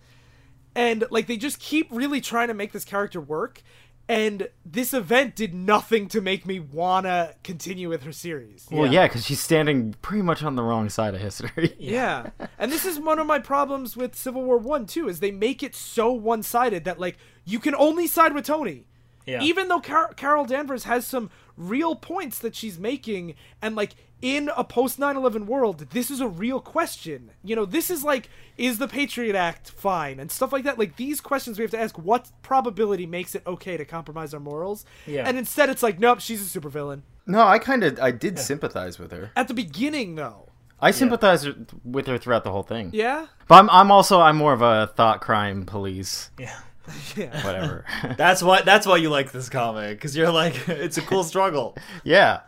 and 0.75 1.05
like 1.11 1.27
they 1.27 1.37
just 1.37 1.59
keep 1.59 1.87
really 1.91 2.19
trying 2.21 2.47
to 2.47 2.53
make 2.53 2.71
this 2.71 2.85
character 2.85 3.21
work. 3.21 3.61
And 4.09 4.49
this 4.65 4.93
event 4.93 5.33
did 5.35 5.53
nothing 5.53 6.09
to 6.09 6.19
make 6.19 6.45
me 6.45 6.59
wanna 6.59 7.35
continue 7.41 7.87
with 7.87 8.03
her 8.03 8.11
series. 8.11 8.67
Well, 8.69 8.91
yeah, 8.91 9.07
because 9.07 9.25
she's 9.25 9.39
standing 9.39 9.95
pretty 10.01 10.23
much 10.23 10.43
on 10.43 10.55
the 10.57 10.61
wrong 10.63 10.89
side 10.89 11.15
of 11.15 11.21
history. 11.21 11.73
Yeah. 11.79 12.31
and 12.59 12.69
this 12.69 12.85
is 12.85 12.99
one 12.99 13.17
of 13.19 13.27
my 13.27 13.39
problems 13.39 13.95
with 13.95 14.13
Civil 14.13 14.43
War 14.43 14.57
1 14.57 14.87
too 14.87 15.07
is 15.07 15.19
they 15.21 15.31
make 15.31 15.63
it 15.63 15.73
so 15.73 16.11
one-sided 16.11 16.83
that 16.83 16.99
like 16.99 17.17
you 17.45 17.59
can 17.59 17.75
only 17.75 18.07
side 18.07 18.33
with 18.33 18.45
Tony. 18.45 18.85
Yeah. 19.25 19.41
Even 19.41 19.69
though 19.69 19.79
Car- 19.79 20.13
Carol 20.15 20.45
Danvers 20.45 20.83
has 20.83 21.07
some 21.07 21.29
real 21.55 21.95
points 21.95 22.39
that 22.39 22.55
she's 22.55 22.77
making 22.77 23.35
and 23.61 23.75
like 23.75 23.95
in 24.21 24.49
a 24.55 24.63
post 24.63 24.99
9/11 24.99 25.45
world 25.45 25.79
this 25.91 26.09
is 26.11 26.19
a 26.19 26.27
real 26.27 26.59
question. 26.59 27.31
You 27.43 27.55
know, 27.55 27.65
this 27.65 27.89
is 27.89 28.03
like 28.03 28.29
is 28.57 28.79
the 28.79 28.87
Patriot 28.87 29.35
Act 29.35 29.69
fine 29.71 30.19
and 30.19 30.29
stuff 30.29 30.51
like 30.51 30.65
that. 30.65 30.77
Like 30.77 30.97
these 30.97 31.21
questions 31.21 31.57
we 31.57 31.61
have 31.63 31.71
to 31.71 31.79
ask 31.79 31.97
what 31.97 32.31
probability 32.41 33.05
makes 33.05 33.33
it 33.35 33.43
okay 33.47 33.77
to 33.77 33.85
compromise 33.85 34.33
our 34.33 34.39
morals? 34.41 34.83
Yeah. 35.05 35.27
And 35.27 35.37
instead 35.37 35.69
it's 35.69 35.83
like 35.83 35.99
nope, 35.99 36.19
she's 36.19 36.41
a 36.55 36.59
supervillain. 36.59 37.03
no, 37.25 37.45
I 37.47 37.59
kind 37.59 37.83
of 37.83 37.99
I 38.01 38.11
did 38.11 38.37
sympathize 38.39 38.99
with 38.99 39.11
her. 39.11 39.31
At 39.37 39.47
the 39.47 39.53
beginning 39.53 40.15
though. 40.15 40.49
I 40.81 40.91
sympathized 40.91 41.47
with 41.85 42.07
her 42.07 42.17
throughout 42.17 42.43
the 42.43 42.51
whole 42.51 42.63
thing. 42.63 42.89
Yeah? 42.93 43.27
But 43.47 43.55
I'm, 43.55 43.69
I'm 43.69 43.89
also 43.89 44.19
I'm 44.19 44.35
more 44.35 44.51
of 44.51 44.61
a 44.61 44.87
thought 44.95 45.21
crime 45.21 45.65
police. 45.65 46.29
yeah. 46.37 46.59
Yeah. 47.15 47.43
Whatever. 47.45 47.85
That's 48.17 48.41
why. 48.43 48.61
That's 48.61 48.85
why 48.87 48.97
you 48.97 49.09
like 49.09 49.31
this 49.31 49.49
comic 49.49 49.97
because 49.97 50.15
you're 50.15 50.31
like, 50.31 50.55
it's 50.67 50.97
a 50.97 51.01
cool 51.01 51.23
struggle. 51.23 51.77
yeah. 52.03 52.41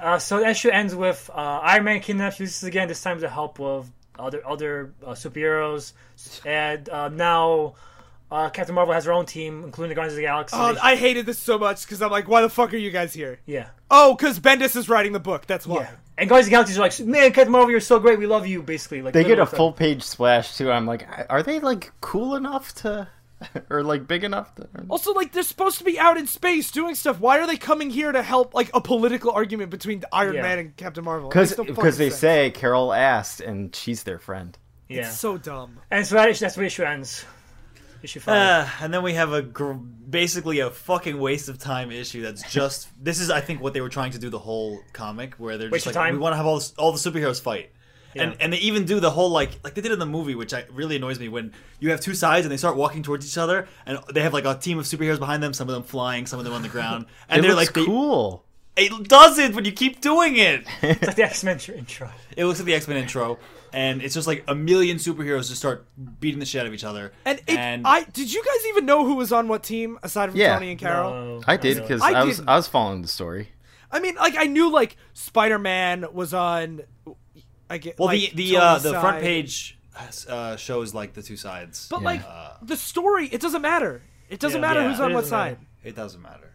Uh, 0.00 0.18
so 0.18 0.40
the 0.40 0.48
issue 0.48 0.68
ends 0.68 0.94
with 0.96 1.30
uh, 1.32 1.60
Iron 1.62 1.84
Man 1.84 2.00
kidnaps 2.00 2.40
Ulysses 2.40 2.64
again. 2.64 2.88
This 2.88 3.00
time 3.02 3.20
to 3.20 3.28
help 3.28 3.58
with 3.60 3.88
other 4.18 4.42
other 4.46 4.92
uh, 5.06 5.10
superheroes, 5.12 5.92
and 6.44 6.88
uh, 6.88 7.08
now 7.08 7.74
uh, 8.30 8.50
Captain 8.50 8.74
Marvel 8.74 8.94
has 8.94 9.04
her 9.04 9.12
own 9.12 9.26
team, 9.26 9.62
including 9.62 9.90
the 9.90 9.94
Guardians 9.94 10.14
of 10.14 10.16
the 10.16 10.22
Galaxy. 10.22 10.56
Oh, 10.58 10.76
I 10.82 10.96
hated 10.96 11.24
this 11.26 11.38
so 11.38 11.56
much 11.56 11.82
because 11.84 12.02
I'm 12.02 12.10
like, 12.10 12.26
why 12.26 12.40
the 12.42 12.48
fuck 12.48 12.74
are 12.74 12.78
you 12.78 12.90
guys 12.90 13.14
here? 13.14 13.38
yeah, 13.46 13.68
Oh, 13.92 14.16
because 14.16 14.40
Bendis 14.40 14.74
is 14.74 14.88
writing 14.88 15.12
the 15.12 15.20
book. 15.20 15.46
That's 15.46 15.66
why. 15.68 15.82
yeah. 15.82 15.90
And 16.18 16.28
Guardians 16.28 16.46
of 16.46 16.50
the 16.50 16.78
Galaxy 16.78 17.02
are 17.02 17.06
like, 17.06 17.08
man, 17.08 17.32
Captain 17.32 17.52
Marvel, 17.52 17.70
you're 17.70 17.80
so 17.80 17.98
great. 18.00 18.18
We 18.18 18.26
love 18.26 18.46
you. 18.46 18.60
Basically, 18.62 19.02
like 19.02 19.14
They 19.14 19.22
get 19.24 19.38
a 19.38 19.46
full 19.46 19.72
page 19.72 20.02
splash 20.02 20.56
too. 20.56 20.70
I'm 20.70 20.86
like, 20.86 21.06
are 21.30 21.42
they 21.44 21.60
like 21.60 21.92
cool 22.00 22.34
enough 22.34 22.74
to, 22.76 23.06
or 23.70 23.82
like 23.82 24.06
big 24.06 24.24
enough 24.24 24.54
to? 24.56 24.68
Also, 24.88 25.12
like, 25.12 25.32
they're 25.32 25.42
supposed 25.42 25.78
to 25.78 25.84
be 25.84 25.98
out 25.98 26.16
in 26.16 26.26
space 26.26 26.70
doing 26.70 26.94
stuff. 26.94 27.20
Why 27.20 27.38
are 27.40 27.46
they 27.46 27.56
coming 27.56 27.90
here 27.90 28.12
to 28.12 28.22
help, 28.22 28.54
like, 28.54 28.70
a 28.74 28.80
political 28.80 29.30
argument 29.32 29.70
between 29.70 30.02
Iron 30.12 30.34
Yeah. 30.34 30.42
Man 30.42 30.58
and 30.58 30.76
Captain 30.76 31.04
Marvel? 31.04 31.28
Because 31.28 31.50
makes 31.50 31.58
no 31.58 31.64
fucking 31.64 31.74
because 31.74 31.98
they 31.98 32.10
sense. 32.10 32.20
say 32.20 32.50
Carol 32.50 32.92
asked 32.92 33.40
and 33.40 33.74
she's 33.74 34.02
their 34.04 34.18
friend. 34.18 34.56
Yeah, 34.88 35.06
It's 35.08 35.18
so 35.18 35.38
dumb. 35.38 35.80
and 35.90 36.06
so 36.06 36.16
that 36.16 36.28
issue, 36.28 36.40
that's 36.44 36.56
where 36.56 36.62
the 36.64 36.66
issue 36.66 36.82
ends. 36.84 37.24
Issue 38.02 38.18
five. 38.20 38.66
Uh, 38.66 38.68
and 38.80 38.92
then 38.92 39.02
we 39.04 39.14
have 39.14 39.32
a 39.32 39.42
gr- 39.42 39.72
basically 39.74 40.58
a 40.58 40.70
fucking 40.70 41.16
waste 41.18 41.48
of 41.48 41.58
time 41.58 41.92
issue. 41.92 42.20
That's 42.20 42.42
just 42.52 42.88
this 43.02 43.20
is 43.20 43.30
I 43.30 43.40
think 43.40 43.60
what 43.62 43.74
they 43.74 43.80
were 43.80 43.88
trying 43.88 44.10
to 44.10 44.18
do 44.18 44.28
the 44.28 44.40
whole 44.40 44.80
comic 44.92 45.34
where 45.36 45.56
they're 45.56 45.70
Waste 45.70 45.84
just 45.84 45.94
of 45.96 46.00
like 46.00 46.06
time? 46.08 46.14
we 46.14 46.20
want 46.20 46.32
to 46.32 46.36
have 46.36 46.46
all 46.46 46.56
this, 46.56 46.72
all 46.76 46.90
the 46.92 46.98
superheroes 46.98 47.40
fight. 47.40 47.70
And, 48.14 48.32
Yeah. 48.32 48.36
and 48.40 48.52
they 48.52 48.58
even 48.58 48.84
do 48.84 49.00
the 49.00 49.10
whole 49.10 49.30
like 49.30 49.58
like 49.64 49.74
they 49.74 49.80
did 49.80 49.92
in 49.92 49.98
the 49.98 50.06
movie, 50.06 50.34
which 50.34 50.52
I, 50.52 50.64
really 50.70 50.96
annoys 50.96 51.18
me 51.18 51.28
when 51.28 51.52
you 51.80 51.90
have 51.90 52.00
two 52.00 52.14
sides 52.14 52.44
and 52.44 52.52
they 52.52 52.56
start 52.56 52.76
walking 52.76 53.02
towards 53.02 53.26
each 53.26 53.38
other, 53.38 53.66
and 53.86 53.98
they 54.12 54.22
have 54.22 54.32
like 54.32 54.44
a 54.44 54.54
team 54.54 54.78
of 54.78 54.84
superheroes 54.84 55.18
behind 55.18 55.42
them, 55.42 55.52
some 55.54 55.68
of 55.68 55.74
them 55.74 55.82
flying, 55.82 56.26
some 56.26 56.38
of 56.38 56.44
them 56.44 56.54
on 56.54 56.62
the 56.62 56.68
ground, 56.68 57.06
and 57.28 57.38
it 57.38 57.42
they're 57.42 57.54
looks 57.54 57.68
like 57.68 57.74
they- 57.74 57.84
cool. 57.84 58.44
it 58.76 59.08
doesn't 59.08 59.54
when 59.54 59.64
you 59.64 59.72
keep 59.72 60.00
doing 60.00 60.36
it. 60.36 60.64
it's 60.82 61.06
like 61.06 61.16
the 61.16 61.24
X 61.24 61.42
Men 61.44 61.58
intro. 61.76 62.10
It 62.36 62.44
looks 62.44 62.58
like 62.58 62.66
the 62.66 62.74
X 62.74 62.86
Men 62.88 62.96
intro, 62.98 63.38
and 63.72 64.02
it's 64.02 64.14
just 64.14 64.26
like 64.26 64.44
a 64.48 64.54
million 64.54 64.98
superheroes 64.98 65.48
just 65.48 65.56
start 65.56 65.86
beating 66.20 66.38
the 66.40 66.46
shit 66.46 66.60
out 66.60 66.66
of 66.66 66.74
each 66.74 66.84
other. 66.84 67.12
And, 67.24 67.40
it, 67.46 67.58
I 67.84 68.04
did 68.12 68.32
you 68.32 68.42
guys 68.44 68.66
even 68.68 68.84
know 68.86 69.04
who 69.06 69.14
was 69.14 69.32
on 69.32 69.48
what 69.48 69.62
team 69.62 69.98
aside 70.02 70.30
from 70.30 70.38
Yeah. 70.38 70.54
Tony 70.54 70.70
and 70.70 70.78
Carol? 70.80 71.10
No, 71.12 71.40
I 71.46 71.56
did 71.56 71.78
because 71.80 72.02
I 72.02 72.12
I, 72.12 72.24
was. 72.24 72.40
I 72.46 72.56
was 72.56 72.68
following 72.68 73.00
the 73.02 73.08
story. 73.08 73.48
I 73.94 74.00
mean, 74.00 74.14
like, 74.14 74.34
I 74.38 74.44
knew 74.46 74.70
like 74.72 74.96
Spider 75.12 75.58
Man 75.58 76.06
was 76.14 76.32
on. 76.32 76.82
I 77.72 77.78
get 77.78 77.98
well, 77.98 78.08
like, 78.08 78.32
the 78.32 78.50
the 78.52 78.56
uh, 78.58 78.78
the 78.78 78.92
front 79.00 79.20
page 79.20 79.78
uh, 80.28 80.56
shows 80.56 80.94
like 80.94 81.14
the 81.14 81.22
two 81.22 81.36
sides. 81.36 81.88
But 81.90 82.00
Yeah. 82.00 82.04
like 82.12 82.22
the 82.62 82.76
story, 82.76 83.26
it 83.28 83.40
doesn't 83.40 83.62
matter. 83.62 84.02
It 84.28 84.40
doesn't 84.40 84.60
Yeah. 84.60 84.68
matter 84.68 84.80
Yeah. 84.82 84.90
who's 84.90 85.00
on 85.00 85.12
what 85.14 85.22
doesn't 85.22 85.38
matter. 85.38 85.56
side. 85.56 85.66
It 85.84 85.96
doesn't 85.96 86.22
matter. 86.22 86.48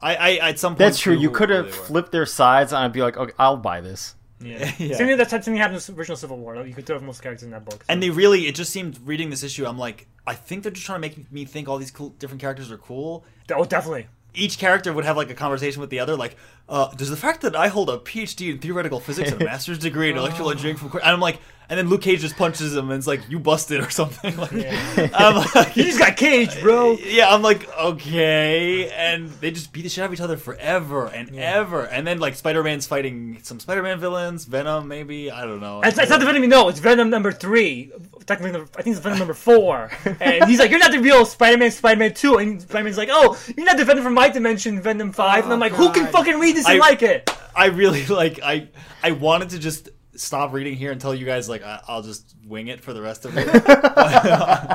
I, 0.00 0.14
I 0.16 0.30
at 0.50 0.58
some 0.58 0.72
point 0.72 0.78
That's 0.80 0.98
true. 0.98 1.14
You 1.14 1.30
could 1.30 1.50
have 1.50 1.74
flipped 1.74 2.12
their 2.12 2.26
sides 2.26 2.72
and 2.72 2.82
I'd 2.84 2.92
be 2.92 3.02
like, 3.02 3.16
okay, 3.16 3.32
I'll 3.38 3.56
buy 3.56 3.80
this. 3.80 4.14
Yeah. 4.40 4.58
Yeah. 4.78 4.96
Same 4.96 5.06
thing 5.06 5.16
that 5.16 5.28
type 5.30 5.42
thing 5.44 5.56
happened 5.56 5.80
in 5.80 5.94
the 5.94 5.98
original 5.98 6.16
Civil 6.16 6.38
War. 6.38 6.66
You 6.66 6.74
could 6.74 6.84
throw 6.86 6.98
most 7.00 7.22
characters 7.22 7.44
in 7.44 7.50
that 7.52 7.64
book. 7.64 7.82
so- 7.84 7.86
And 7.88 8.02
they 8.02 8.10
really, 8.10 8.46
it 8.46 8.54
just 8.54 8.70
seemed 8.72 8.98
reading 9.06 9.30
this 9.30 9.42
issue. 9.42 9.64
I'm 9.66 9.78
like, 9.78 10.06
I 10.26 10.34
think 10.34 10.62
they're 10.62 10.72
just 10.72 10.84
trying 10.86 10.96
to 10.96 11.00
make 11.08 11.32
me 11.32 11.44
think 11.44 11.68
all 11.68 11.78
these 11.78 11.90
cool, 11.90 12.10
different 12.18 12.40
characters 12.40 12.70
are 12.70 12.76
cool. 12.78 13.24
oh, 13.54 13.64
definitely. 13.64 14.06
Each 14.34 14.58
character 14.58 14.92
would 14.92 15.04
have 15.04 15.16
like 15.16 15.30
a 15.30 15.34
conversation 15.34 15.80
with 15.80 15.90
the 15.90 16.00
other, 16.00 16.16
like, 16.16 16.36
uh, 16.68 16.92
does 16.94 17.10
the 17.10 17.16
fact 17.16 17.40
that 17.42 17.54
I 17.54 17.68
hold 17.68 17.88
a 17.88 17.98
PhD 17.98 18.50
in 18.50 18.58
theoretical 18.58 19.00
physics 19.00 19.30
and 19.30 19.40
a 19.40 19.44
master's 19.52 19.78
degree 19.78 20.10
in 20.10 20.16
electrical 20.16 20.50
engineering 20.50 20.76
from, 20.76 20.90
Cor-" 20.90 21.00
and 21.00 21.10
I'm 21.10 21.20
like, 21.20 21.40
and 21.68 21.78
then 21.78 21.88
Luke 21.88 22.02
Cage 22.02 22.20
just 22.20 22.36
punches 22.36 22.74
him 22.74 22.90
and 22.90 22.98
it's 22.98 23.06
like, 23.06 23.28
you 23.28 23.38
busted 23.38 23.80
or 23.80 23.90
something. 23.90 24.34
Like, 24.44 25.10
I'm 25.14 25.36
like, 25.54 25.76
You 25.76 25.84
just 25.84 25.98
got 25.98 26.16
caged, 26.16 26.60
bro. 26.60 26.92
yeah, 27.04 27.32
I'm 27.32 27.40
like, 27.40 27.68
okay, 27.78 28.90
and 28.90 29.30
they 29.40 29.50
just 29.50 29.72
beat 29.72 29.82
the 29.82 29.88
shit 29.88 30.02
out 30.02 30.06
of 30.06 30.12
each 30.12 30.20
other 30.20 30.36
forever 30.36 31.06
and 31.06 31.34
ever, 31.36 31.84
and 31.84 32.06
then 32.06 32.18
like 32.18 32.34
Spider-Man's 32.34 32.86
fighting 32.86 33.38
some 33.42 33.60
Spider-Man 33.60 34.00
villains, 34.00 34.44
Venom 34.44 34.88
maybe, 34.88 35.30
I 35.30 35.46
don't 35.46 35.60
know. 35.60 35.80
It's, 35.82 35.98
it's 35.98 36.10
not 36.10 36.20
the 36.20 36.26
Venom 36.26 36.42
you 36.42 36.48
know. 36.48 36.68
It's 36.68 36.80
Venom 36.80 37.10
number 37.10 37.32
three. 37.32 37.92
Technically, 38.26 38.52
number- 38.52 38.70
I 38.76 38.82
think 38.82 38.96
it's 38.96 39.02
Venom 39.02 39.18
number 39.18 39.34
four. 39.34 39.90
And 40.20 40.44
he's 40.44 40.58
like, 40.58 40.70
"You're 40.70 40.78
not 40.78 40.92
the 40.92 41.00
real 41.00 41.24
Spider-Man, 41.24 41.70
Spider-Man 41.70 42.14
two. 42.14 42.38
And 42.38 42.60
Spider-Man's 42.60 42.98
like, 42.98 43.10
"Oh, 43.12 43.38
you're 43.56 43.66
not 43.66 43.76
the 43.76 43.84
Venom 43.84 44.04
from 44.04 44.14
my 44.14 44.28
dimension, 44.28 44.80
Venom 44.80 45.12
5. 45.12 45.44
And 45.44 45.52
I'm 45.52 45.58
oh, 45.58 45.60
like, 45.60 45.72
"Who 45.72 45.92
can 45.92 46.06
fucking 46.10 46.38
read 46.38 46.56
this 46.56 46.66
and 46.66 46.76
I- 46.76 46.78
like 46.78 47.02
it?" 47.02 47.30
I 47.56 47.66
really 47.66 48.04
like 48.06 48.40
I 48.42 48.68
I 49.02 49.12
wanted 49.12 49.50
to 49.50 49.58
just 49.58 49.88
stop 50.16 50.52
reading 50.52 50.74
here 50.76 50.92
and 50.92 51.00
tell 51.00 51.14
you 51.14 51.24
guys 51.26 51.48
like 51.48 51.62
I, 51.64 51.80
I'll 51.88 52.02
just 52.02 52.34
wing 52.46 52.68
it 52.68 52.80
for 52.80 52.92
the 52.92 53.02
rest 53.02 53.24
of 53.24 53.36
it. 53.36 53.46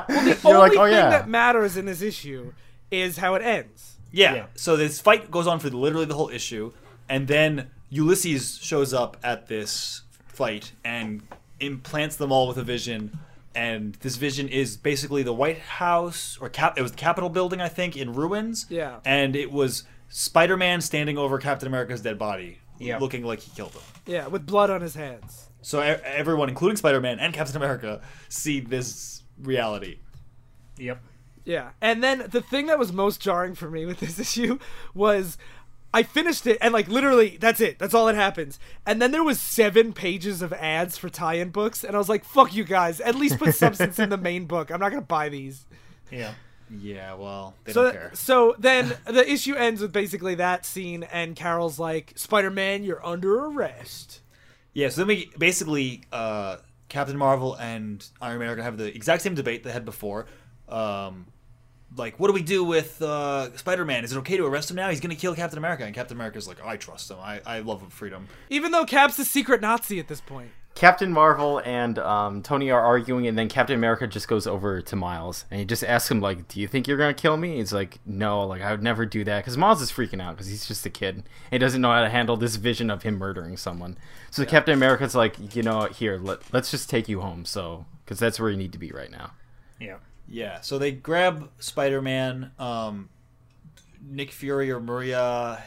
The 0.09 0.39
You're 0.43 0.57
only 0.57 0.69
like, 0.69 0.77
"Oh, 0.77 0.85
thing 0.85 0.93
yeah." 0.93 1.09
that 1.09 1.27
matters 1.29 1.77
in 1.77 1.85
this 1.85 2.01
issue 2.01 2.53
is 2.91 3.17
how 3.17 3.35
it 3.35 3.41
ends. 3.41 3.97
yeah. 4.11 4.33
Yeah. 4.35 4.45
So 4.55 4.75
this 4.77 4.99
fight 4.99 5.29
goes 5.31 5.47
on 5.47 5.59
for 5.59 5.69
literally 5.69 6.05
the 6.05 6.15
whole 6.15 6.29
issue, 6.29 6.71
and 7.07 7.27
then 7.27 7.69
Ulysses 7.89 8.57
shows 8.61 8.93
up 8.93 9.17
at 9.23 9.47
this 9.47 10.01
fight 10.27 10.71
and 10.83 11.21
implants 11.59 12.15
them 12.15 12.31
all 12.31 12.47
with 12.47 12.57
a 12.57 12.63
vision. 12.63 13.19
And 13.55 13.95
this 13.95 14.15
vision 14.15 14.47
is 14.47 14.77
basically 14.77 15.23
the 15.23 15.33
White 15.33 15.57
House 15.59 16.37
or 16.39 16.49
cap. 16.49 16.77
It 16.77 16.81
was 16.81 16.91
the 16.91 16.97
Capitol 16.97 17.29
building, 17.29 17.59
I 17.61 17.67
think, 17.67 17.97
in 17.97 18.13
ruins. 18.13 18.65
Yeah. 18.69 18.99
And 19.05 19.35
it 19.35 19.51
was 19.51 19.83
Spider-Man 20.09 20.81
standing 20.81 21.17
over 21.17 21.37
Captain 21.39 21.67
America's 21.67 22.01
dead 22.01 22.17
body, 22.19 22.59
Yeah. 22.79 22.97
looking 22.97 23.23
like 23.23 23.39
he 23.41 23.51
killed 23.51 23.71
him. 23.73 23.81
Yeah, 24.05 24.27
with 24.27 24.45
blood 24.45 24.69
on 24.69 24.81
his 24.81 24.95
hands. 24.95 25.49
So 25.61 25.79
e- 25.81 25.97
everyone, 26.03 26.49
including 26.49 26.77
Spider-Man 26.77 27.19
and 27.19 27.33
Captain 27.33 27.57
America, 27.57 28.01
see 28.29 28.59
this 28.59 29.23
reality. 29.41 29.99
Yep. 30.77 31.01
Yeah. 31.43 31.71
And 31.81 32.03
then 32.03 32.27
the 32.29 32.41
thing 32.41 32.67
that 32.67 32.79
was 32.79 32.93
most 32.93 33.19
jarring 33.21 33.55
for 33.55 33.69
me 33.69 33.85
with 33.85 33.99
this 33.99 34.19
issue 34.25 34.59
was 34.93 35.37
I 35.93 36.03
finished 36.03 36.45
it 36.45 36.57
and 36.61 36.71
like 36.73 36.87
literally 36.87 37.37
that's 37.39 37.59
it. 37.59 37.79
That's 37.79 37.93
all 37.93 38.05
that 38.05 38.15
happens. 38.15 38.59
And 38.85 39.01
then 39.01 39.11
there 39.11 39.23
was 39.23 39.39
7 39.39 39.91
pages 39.93 40.41
of 40.41 40.53
ads 40.53 40.97
for 40.97 41.09
tie-in 41.09 41.49
books 41.49 41.83
and 41.83 41.95
I 41.95 41.97
was 41.97 42.07
like, 42.09 42.23
"Fuck 42.23 42.53
you 42.55 42.63
guys. 42.63 43.01
At 43.01 43.15
least 43.15 43.39
put 43.39 43.55
substance 43.55 43.97
in 43.99 44.09
the 44.09 44.17
main 44.17 44.45
book. 44.45 44.69
I'm 44.71 44.79
not 44.79 44.89
going 44.89 45.01
to 45.01 45.07
buy 45.07 45.29
these." 45.29 45.65
Yeah. 46.11 46.33
Yeah, 46.69 47.15
well, 47.15 47.55
they 47.63 47.73
So 47.73 47.83
don't 47.83 47.93
care. 47.93 48.11
so 48.13 48.55
then 48.59 48.93
the 49.05 49.29
issue 49.29 49.55
ends 49.55 49.81
with 49.81 49.91
basically 49.91 50.35
that 50.35 50.65
scene 50.65 51.03
and 51.03 51.35
Carol's 51.35 51.79
like, 51.79 52.13
"Spider-Man, 52.15 52.83
you're 52.83 53.03
under 53.05 53.45
arrest." 53.45 54.21
Yeah, 54.73 54.89
so 54.89 55.01
then 55.01 55.07
we 55.07 55.31
basically 55.37 56.03
uh, 56.11 56.57
Captain 56.87 57.17
Marvel 57.17 57.55
and 57.55 58.05
Iron 58.21 58.39
Man 58.39 58.49
are 58.49 58.55
gonna 58.55 58.63
have 58.65 58.77
the 58.77 58.93
exact 58.95 59.23
same 59.23 59.33
debate 59.35 59.63
they 59.63 59.71
had 59.71 59.83
before. 59.83 60.27
Um, 60.67 61.25
like, 61.97 62.19
what 62.19 62.27
do 62.27 62.33
we 62.33 62.43
do 62.43 62.63
with 62.63 63.01
uh, 63.01 63.55
Spider-Man? 63.57 64.03
Is 64.03 64.11
it 64.13 64.17
okay 64.19 64.37
to 64.37 64.45
arrest 64.45 64.69
him 64.69 64.75
now? 64.75 64.89
He's 64.91 64.99
gonna 64.99 65.15
kill 65.15 65.33
Captain 65.33 65.57
America, 65.57 65.85
and 65.85 65.95
Captain 65.95 66.15
America's 66.15 66.47
like, 66.47 66.63
I 66.63 66.77
trust 66.77 67.09
him. 67.09 67.17
I, 67.19 67.41
I 67.47 67.59
love 67.61 67.81
him 67.81 67.89
freedom. 67.89 68.27
Even 68.51 68.71
though 68.71 68.85
Cap's 68.85 69.17
a 69.17 69.25
secret 69.25 69.59
Nazi 69.61 69.99
at 69.99 70.07
this 70.07 70.21
point. 70.21 70.51
Captain 70.75 71.11
Marvel 71.11 71.61
and 71.65 71.99
um, 71.99 72.41
Tony 72.41 72.71
are 72.71 72.79
arguing, 72.79 73.27
and 73.27 73.37
then 73.37 73.49
Captain 73.49 73.75
America 73.75 74.07
just 74.07 74.27
goes 74.27 74.47
over 74.47 74.81
to 74.81 74.95
Miles 74.95 75.45
and 75.51 75.59
he 75.59 75.65
just 75.65 75.83
asks 75.83 76.09
him 76.09 76.21
like, 76.21 76.47
"Do 76.47 76.61
you 76.61 76.67
think 76.67 76.87
you're 76.87 76.97
gonna 76.97 77.13
kill 77.13 77.35
me?" 77.35 77.57
He's 77.57 77.73
like, 77.73 77.99
"No, 78.05 78.45
like 78.45 78.61
I 78.61 78.71
would 78.71 78.83
never 78.83 79.05
do 79.05 79.23
that." 79.25 79.39
Because 79.39 79.57
Miles 79.57 79.81
is 79.81 79.91
freaking 79.91 80.21
out 80.21 80.35
because 80.35 80.47
he's 80.47 80.67
just 80.67 80.85
a 80.85 80.89
kid. 80.89 81.23
He 81.51 81.57
doesn't 81.57 81.81
know 81.81 81.91
how 81.91 82.01
to 82.01 82.09
handle 82.09 82.37
this 82.37 82.55
vision 82.55 82.89
of 82.89 83.03
him 83.03 83.17
murdering 83.17 83.57
someone. 83.57 83.97
So 84.31 84.45
Captain 84.45 84.73
America's 84.73 85.15
like, 85.15 85.55
"You 85.55 85.63
know, 85.63 85.85
here, 85.85 86.17
let, 86.17 86.39
let's 86.53 86.71
just 86.71 86.89
take 86.89 87.09
you 87.09 87.19
home." 87.21 87.43
So 87.43 87.85
because 88.05 88.19
that's 88.19 88.39
where 88.39 88.49
you 88.49 88.57
need 88.57 88.71
to 88.71 88.79
be 88.79 88.91
right 88.91 89.11
now. 89.11 89.31
Yeah. 89.79 89.97
Yeah, 90.31 90.61
so 90.61 90.77
they 90.77 90.91
grab 90.91 91.49
Spider-Man, 91.57 92.51
um, 92.59 93.09
Nick 94.01 94.31
Fury 94.31 94.71
or 94.71 94.79
Maria. 94.79 95.63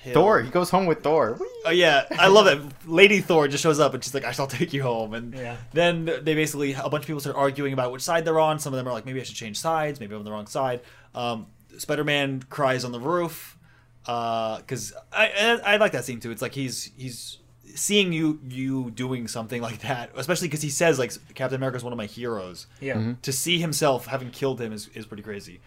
Hill. 0.00 0.14
Thor, 0.14 0.40
he 0.42 0.50
goes 0.50 0.70
home 0.70 0.86
with 0.86 1.02
Thor. 1.02 1.36
Whee! 1.40 1.46
Oh 1.66 1.70
yeah, 1.70 2.04
I 2.18 2.28
love 2.28 2.46
it. 2.46 2.60
Lady 2.86 3.20
Thor 3.20 3.48
just 3.48 3.62
shows 3.62 3.80
up 3.80 3.94
and 3.94 4.02
she's 4.02 4.14
like, 4.14 4.24
"I 4.24 4.32
shall 4.32 4.46
take 4.46 4.72
you 4.72 4.82
home." 4.82 5.14
And 5.14 5.34
Yeah. 5.34 5.56
then 5.72 6.04
they 6.06 6.34
basically 6.34 6.72
a 6.74 6.88
bunch 6.88 7.02
of 7.02 7.06
people 7.06 7.20
start 7.20 7.36
arguing 7.36 7.72
about 7.72 7.92
which 7.92 8.02
side 8.02 8.24
they're 8.24 8.40
on. 8.40 8.58
Some 8.58 8.72
of 8.72 8.78
them 8.78 8.86
are 8.88 8.92
like, 8.92 9.04
"Maybe 9.06 9.20
I 9.20 9.24
should 9.24 9.36
change 9.36 9.58
sides. 9.58 10.00
Maybe 10.00 10.14
I'm 10.14 10.20
on 10.20 10.24
the 10.24 10.32
wrong 10.32 10.46
side." 10.46 10.80
Um, 11.14 11.46
Spider-Man 11.76 12.44
cries 12.48 12.84
on 12.84 12.92
the 12.92 13.00
roof 13.00 13.56
because 14.02 14.92
I, 15.12 15.58
I 15.64 15.74
I 15.74 15.76
like 15.76 15.92
that 15.92 16.04
scene 16.04 16.20
too. 16.20 16.30
It's 16.30 16.42
like 16.42 16.54
he's 16.54 16.90
he's 16.96 17.38
seeing 17.74 18.12
you 18.12 18.40
you 18.48 18.90
doing 18.92 19.28
something 19.28 19.60
like 19.62 19.80
that, 19.80 20.10
especially 20.16 20.48
because 20.48 20.62
he 20.62 20.70
says 20.70 20.98
like 20.98 21.12
Captain 21.34 21.56
America 21.56 21.76
is 21.76 21.84
one 21.84 21.92
of 21.92 21.96
my 21.96 22.06
heroes. 22.06 22.66
Yeah. 22.80 23.14
To 23.22 23.32
see 23.32 23.58
himself 23.58 24.06
having 24.06 24.30
killed 24.30 24.60
him 24.60 24.72
is, 24.72 24.88
is 24.94 25.06
pretty 25.06 25.22
crazy. 25.22 25.60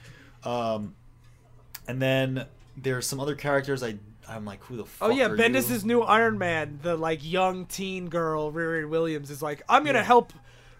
Um, 0.43 0.95
and 1.87 2.01
then 2.01 2.45
there's 2.75 3.05
some 3.05 3.19
other 3.19 3.35
characters 3.35 3.83
I 3.83 3.95
I'm 4.31 4.45
like, 4.45 4.63
who 4.63 4.77
the 4.77 4.83
oh, 4.83 4.85
fuck? 4.85 5.09
Oh 5.09 5.11
yeah, 5.11 5.25
are 5.27 5.37
Bendis' 5.37 5.81
you? 5.81 5.87
new 5.87 6.01
Iron 6.01 6.37
Man, 6.37 6.79
the 6.81 6.95
like 6.95 7.23
young 7.23 7.65
teen 7.65 8.09
girl, 8.09 8.51
Riri 8.51 8.87
Williams, 8.87 9.29
is 9.29 9.41
like, 9.41 9.61
I'm 9.67 9.83
gonna 9.83 10.03
help 10.03 10.33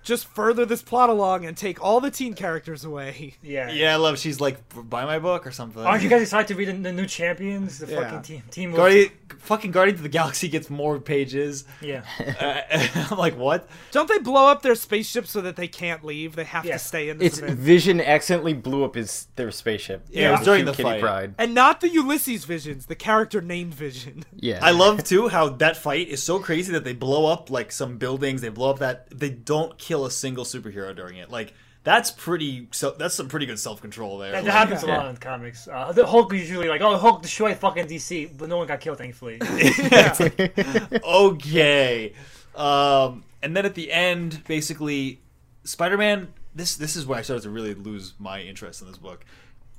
just 0.03 0.25
further 0.27 0.65
this 0.65 0.81
plot 0.81 1.09
along 1.09 1.45
and 1.45 1.55
take 1.55 1.81
all 1.83 1.99
the 1.99 2.11
teen 2.11 2.33
characters 2.33 2.83
away. 2.83 3.35
Yeah. 3.43 3.69
Yeah, 3.71 3.93
I 3.93 3.97
love. 3.97 4.17
She's 4.19 4.39
like, 4.41 4.57
buy 4.89 5.05
my 5.05 5.19
book 5.19 5.45
or 5.45 5.51
something. 5.51 5.83
Aren't 5.83 6.03
you 6.03 6.09
guys 6.09 6.21
excited 6.23 6.47
to 6.49 6.55
read 6.55 6.69
the, 6.69 6.73
the 6.73 6.91
new 6.91 7.05
champions? 7.05 7.79
The 7.79 7.87
Yeah. 7.91 8.01
fucking 8.03 8.21
team. 8.23 8.43
Team. 8.51 8.71
Guardian, 8.73 9.11
fucking 9.39 9.71
Guardians 9.71 9.99
of 9.99 10.03
the 10.03 10.09
Galaxy 10.09 10.47
gets 10.49 10.69
more 10.69 10.99
pages. 10.99 11.65
Yeah. 11.81 12.03
Uh, 12.41 12.61
I'm 13.11 13.17
like, 13.17 13.37
what? 13.37 13.67
Don't 13.91 14.07
they 14.07 14.17
blow 14.17 14.47
up 14.47 14.61
their 14.61 14.73
spaceship 14.75 15.27
so 15.27 15.41
that 15.41 15.55
they 15.57 15.67
can't 15.67 16.03
leave? 16.03 16.35
They 16.35 16.43
have 16.45 16.65
Yeah. 16.65 16.73
to 16.73 16.79
stay 16.79 17.09
in 17.09 17.17
this 17.17 17.33
It's 17.33 17.37
event. 17.39 17.59
Vision 17.59 18.01
accidentally 18.01 18.53
blew 18.53 18.83
up 18.83 18.95
his 18.95 19.27
their 19.35 19.51
spaceship. 19.51 20.07
Yeah, 20.09 20.29
it 20.29 20.31
was 20.37 20.45
during 20.45 20.65
the 20.65 20.71
Kitty 20.71 20.83
fight. 20.83 21.01
Pryde. 21.01 21.35
And 21.37 21.53
not 21.53 21.81
the 21.81 21.89
Ulysses 21.89 22.45
visions, 22.45 22.85
the 22.87 22.95
character 22.95 23.41
named 23.41 23.73
Vision. 23.73 24.23
Yeah, 24.43 24.59
I 24.63 24.71
love 24.71 25.03
too 25.03 25.27
how 25.27 25.49
that 25.49 25.77
fight 25.77 26.07
is 26.07 26.23
so 26.23 26.39
crazy 26.39 26.71
that 26.71 26.83
they 26.83 26.93
blow 26.93 27.27
up 27.27 27.51
like 27.51 27.71
some 27.71 27.97
buildings. 27.99 28.41
They 28.41 28.49
blow 28.49 28.71
up 28.71 28.79
that 28.79 29.07
they 29.11 29.29
don't 29.29 29.77
kill 29.77 29.90
a 30.05 30.11
single 30.11 30.45
superhero 30.45 30.95
during 30.95 31.17
it. 31.17 31.29
Like 31.29 31.53
that's 31.83 32.11
pretty. 32.11 32.67
So 32.71 32.91
that's 32.91 33.15
some 33.15 33.27
pretty 33.27 33.45
good 33.45 33.59
self 33.59 33.81
control 33.81 34.19
there. 34.19 34.31
That, 34.31 34.43
Like, 34.43 34.45
that 34.45 34.51
happens 34.51 34.83
a 34.83 34.87
lot 34.87 35.07
in 35.09 35.17
comics. 35.17 35.67
Uh, 35.67 35.91
the 35.91 36.05
Hulk 36.05 36.33
is 36.33 36.41
usually 36.41 36.69
like, 36.69 36.81
oh, 36.81 36.95
Hulk 36.97 37.21
destroyed 37.21 37.57
fucking 37.57 37.87
DC, 37.87 38.37
but 38.37 38.49
no 38.49 38.57
one 38.57 38.67
got 38.67 38.81
killed, 38.81 38.99
thankfully. 38.99 39.39
okay. 41.03 42.13
Um, 42.55 43.23
and 43.41 43.55
then 43.57 43.65
at 43.65 43.75
the 43.75 43.91
end, 43.91 44.43
basically, 44.45 45.21
Spider-Man. 45.63 46.33
This 46.53 46.75
this 46.75 46.95
is 46.95 47.05
where 47.05 47.17
I 47.17 47.21
started 47.21 47.43
to 47.43 47.49
really 47.49 47.73
lose 47.73 48.13
my 48.19 48.41
interest 48.41 48.81
in 48.81 48.87
this 48.87 48.97
book. 48.97 49.25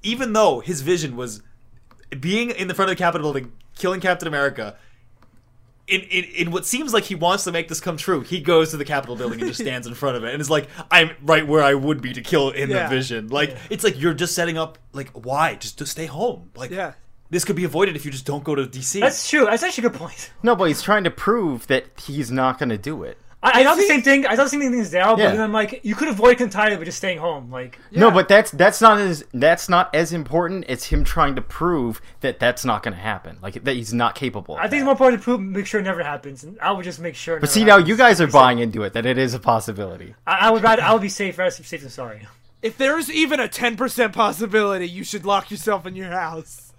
Even 0.02 0.32
though 0.32 0.60
his 0.60 0.80
vision 0.80 1.16
was 1.16 1.42
being 2.18 2.50
in 2.50 2.66
the 2.66 2.74
front 2.74 2.90
of 2.90 2.96
the 2.96 2.98
Capitol 2.98 3.26
building, 3.32 3.52
killing 3.76 4.00
Captain 4.00 4.26
America. 4.26 4.76
In, 5.88 6.00
in, 6.02 6.24
in 6.24 6.50
what 6.52 6.64
seems 6.64 6.94
like 6.94 7.04
he 7.04 7.14
wants 7.16 7.44
to 7.44 7.52
make 7.52 7.66
this 7.68 7.80
come 7.80 7.96
true, 7.96 8.20
he 8.20 8.40
goes 8.40 8.70
to 8.70 8.76
the 8.76 8.84
Capitol 8.84 9.16
building 9.16 9.40
and 9.40 9.48
just 9.48 9.60
stands 9.66 9.86
in 9.86 9.94
front 9.94 10.16
of 10.16 10.24
it 10.24 10.32
and 10.32 10.40
is 10.40 10.48
like, 10.48 10.68
"I'm 10.90 11.10
right 11.22 11.46
where 11.46 11.62
I 11.62 11.74
would 11.74 12.00
be 12.00 12.12
to 12.12 12.20
kill 12.22 12.50
in 12.50 12.70
Yeah. 12.70 12.84
the 12.84 12.94
vision." 12.94 13.28
Like 13.28 13.56
it's 13.68 13.82
like 13.82 14.00
you're 14.00 14.14
just 14.14 14.34
setting 14.34 14.56
up. 14.56 14.78
Like 14.92 15.10
why? 15.10 15.56
Just 15.56 15.78
to 15.78 15.86
stay 15.86 16.06
home. 16.06 16.50
Like 16.54 16.70
Yeah. 16.70 16.92
this 17.30 17.44
could 17.44 17.56
be 17.56 17.64
avoided 17.64 17.96
if 17.96 18.04
you 18.04 18.10
just 18.12 18.24
don't 18.24 18.44
go 18.44 18.54
to 18.54 18.64
DC. 18.64 19.00
That's 19.00 19.28
true. 19.28 19.44
That's 19.46 19.62
actually 19.64 19.86
a 19.86 19.90
good 19.90 19.98
point. 19.98 20.30
no, 20.42 20.54
but 20.54 20.64
he's 20.68 20.82
trying 20.82 21.02
to 21.04 21.10
prove 21.10 21.66
that 21.66 21.86
he's 22.00 22.30
not 22.30 22.58
going 22.60 22.68
to 22.68 22.78
do 22.78 23.02
it. 23.02 23.18
I, 23.44 23.60
I 23.60 23.64
thought 23.64 23.76
the 23.76 23.86
same 23.86 24.02
thing. 24.02 24.24
I 24.24 24.36
thought 24.36 24.44
the 24.44 24.50
same 24.50 24.60
thing 24.60 24.78
as 24.78 24.92
Daryl, 24.92 25.18
Yeah. 25.18 25.26
but 25.26 25.32
then 25.32 25.40
I'm 25.40 25.52
like, 25.52 25.80
you 25.84 25.94
could 25.96 26.06
avoid 26.08 26.40
it 26.40 26.44
entirely 26.44 26.76
by 26.76 26.84
just 26.84 26.98
staying 26.98 27.18
home. 27.18 27.50
Like, 27.50 27.78
No, 27.90 28.10
but 28.10 28.28
that's 28.28 28.50
that's 28.52 28.80
not 28.80 28.98
as 29.00 29.24
that's 29.34 29.68
not 29.68 29.92
as 29.94 30.12
important. 30.12 30.64
It's 30.68 30.86
him 30.86 31.02
trying 31.02 31.34
to 31.34 31.42
prove 31.42 32.00
that 32.20 32.38
that's 32.38 32.64
not 32.64 32.82
going 32.84 32.94
to 32.94 33.00
happen. 33.00 33.38
Like 33.42 33.64
that 33.64 33.74
he's 33.74 33.92
not 33.92 34.14
capable. 34.14 34.54
Of 34.54 34.60
I 34.60 34.68
think 34.68 34.74
it's 34.74 34.80
that. 34.82 34.84
more 34.84 34.92
important 34.92 35.22
to 35.22 35.24
prove, 35.24 35.40
make 35.40 35.66
sure 35.66 35.80
it 35.80 35.84
never 35.84 36.04
happens, 36.04 36.44
and 36.44 36.56
I 36.60 36.70
would 36.70 36.84
just 36.84 37.00
make 37.00 37.16
sure. 37.16 37.36
it 37.36 37.40
But 37.40 37.46
never 37.48 37.52
see 37.54 37.64
now, 37.64 37.78
you 37.78 37.96
guys 37.96 38.20
are 38.20 38.28
buying 38.28 38.60
into 38.60 38.84
it 38.84 38.92
that 38.92 39.06
it 39.06 39.18
is 39.18 39.34
a 39.34 39.40
possibility. 39.40 40.14
I, 40.26 40.46
I 40.46 40.50
would 40.50 40.62
rather. 40.62 40.82
I 40.82 40.92
would 40.92 41.02
be 41.02 41.08
safe, 41.08 41.36
rather 41.36 41.50
safe 41.50 41.80
than 41.80 41.90
sorry. 41.90 42.26
If 42.62 42.78
there's 42.78 43.10
even 43.10 43.40
a 43.40 43.48
10% 43.48 44.12
possibility, 44.12 44.88
you 44.88 45.02
should 45.02 45.24
lock 45.26 45.50
yourself 45.50 45.84
in 45.84 45.96
your 45.96 46.10
house. 46.12 46.71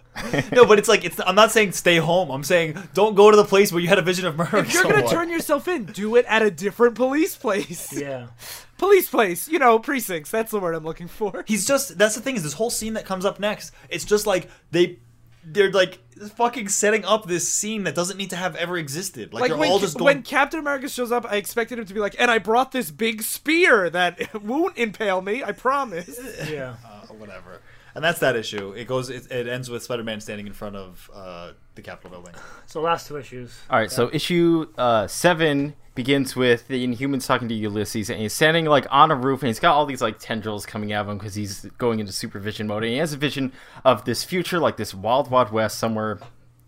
No, 0.52 0.66
but 0.66 0.78
it's 0.80 0.88
like 0.88 1.04
it's. 1.06 1.20
I'm 1.26 1.36
not 1.36 1.52
saying 1.52 1.72
stay 1.72 1.98
home. 1.98 2.30
I'm 2.30 2.44
saying 2.44 2.78
don't 2.94 3.16
go 3.16 3.32
to 3.32 3.38
the 3.38 3.44
place 3.46 3.72
where 3.72 3.82
you 3.82 3.88
had 3.88 3.98
a 4.00 4.04
vision 4.04 4.26
of 4.26 4.36
murder. 4.36 4.58
If 4.58 4.74
you're 4.74 4.84
gonna 4.84 5.08
turn 5.08 5.30
yourself 5.30 5.68
in, 5.68 5.86
do 5.86 6.16
it 6.16 6.26
at 6.28 6.42
a 6.42 6.52
different 6.52 6.96
police 6.96 7.36
place. 7.36 7.92
Yeah. 7.98 8.28
Police 8.78 9.08
place, 9.10 9.48
you 9.48 9.60
know, 9.60 9.80
precincts. 9.80 10.30
That's 10.32 10.52
the 10.52 10.60
word 10.60 10.76
I'm 10.76 10.84
looking 10.84 11.08
for. 11.08 11.46
He's 11.48 11.66
just. 11.66 11.98
That's 11.98 12.16
the 12.16 12.22
thing 12.22 12.36
is 12.36 12.44
this 12.44 12.54
whole 12.54 12.70
scene 12.72 12.96
that 12.96 13.06
comes 13.06 13.24
up 13.24 13.40
next. 13.40 13.72
It's 13.88 14.04
just 14.04 14.28
like 14.28 14.50
they, 14.72 15.00
they're 15.46 15.72
like 15.72 16.00
fucking 16.36 16.68
setting 16.68 17.06
up 17.06 17.26
this 17.28 17.48
scene 17.48 17.84
that 17.84 17.96
doesn't 17.96 18.18
need 18.18 18.32
to 18.32 18.36
have 18.36 18.56
ever 18.58 18.76
existed. 18.78 19.32
Like, 19.34 19.42
Like 19.42 19.50
they're 19.52 19.58
when, 19.58 19.70
all 19.72 19.80
just 19.80 19.98
going. 19.98 20.06
when 20.18 20.24
Captain 20.24 20.60
America 20.60 20.90
shows 20.90 21.12
up, 21.14 21.26
I 21.26 21.36
expected 21.38 21.80
him 21.80 21.86
to 21.86 21.94
be 21.94 22.00
like, 22.00 22.16
and 22.20 22.30
I 22.30 22.40
brought 22.40 22.72
this 22.72 22.92
big 22.92 23.22
spear 23.24 23.90
that 23.92 24.34
won't 24.44 24.78
impale 24.78 25.22
me, 25.22 25.44
I 25.44 25.52
promise. 25.54 26.20
Yeah. 26.50 26.76
uh, 26.86 27.14
whatever. 27.14 27.62
And 27.96 28.04
that's 28.04 28.20
that 28.20 28.36
issue. 28.36 28.72
It 28.72 28.88
goes. 28.88 29.10
It, 29.10 29.32
it 29.32 29.48
ends 29.48 29.70
with 29.70 29.84
Spider-Man 29.84 30.20
standing 30.20 30.48
in 30.48 30.54
front 30.54 30.76
of 30.76 31.12
uh, 31.14 31.52
the 31.76 31.82
Capitol 31.82 32.12
building. 32.12 32.34
So 32.66 32.82
last 32.82 33.08
two 33.08 33.18
issues. 33.18 33.56
All 33.70 33.78
right, 33.78 33.92
so 33.92 34.10
issue 34.12 34.66
uh, 34.80 35.06
seven 35.06 35.76
begins 35.94 36.36
with 36.36 36.68
the 36.70 36.88
Inhumans 36.88 37.28
talking 37.28 37.48
to 37.48 37.54
Ulysses, 37.54 38.10
and 38.10 38.20
he's 38.20 38.34
standing 38.34 38.66
like 38.66 38.88
on 38.90 39.12
a 39.12 39.16
roof, 39.16 39.42
and 39.42 39.48
he's 39.48 39.60
got 39.60 39.76
all 39.76 39.86
these 39.86 40.02
like 40.02 40.18
tendrils 40.18 40.66
coming 40.66 40.92
out 40.92 41.06
of 41.06 41.10
him 41.10 41.20
because 41.20 41.36
he's 41.36 41.66
going 41.78 42.00
into 42.00 42.12
supervision 42.12 42.66
mode, 42.66 42.84
and 42.84 42.94
he 42.94 42.98
has 42.98 43.14
a 43.14 43.18
vision 43.18 43.52
of 43.86 44.06
this 44.06 44.24
future, 44.24 44.60
like 44.60 44.78
this 44.78 44.94
wild, 44.96 45.30
wild 45.30 45.52
west 45.52 45.78
somewhere 45.78 46.20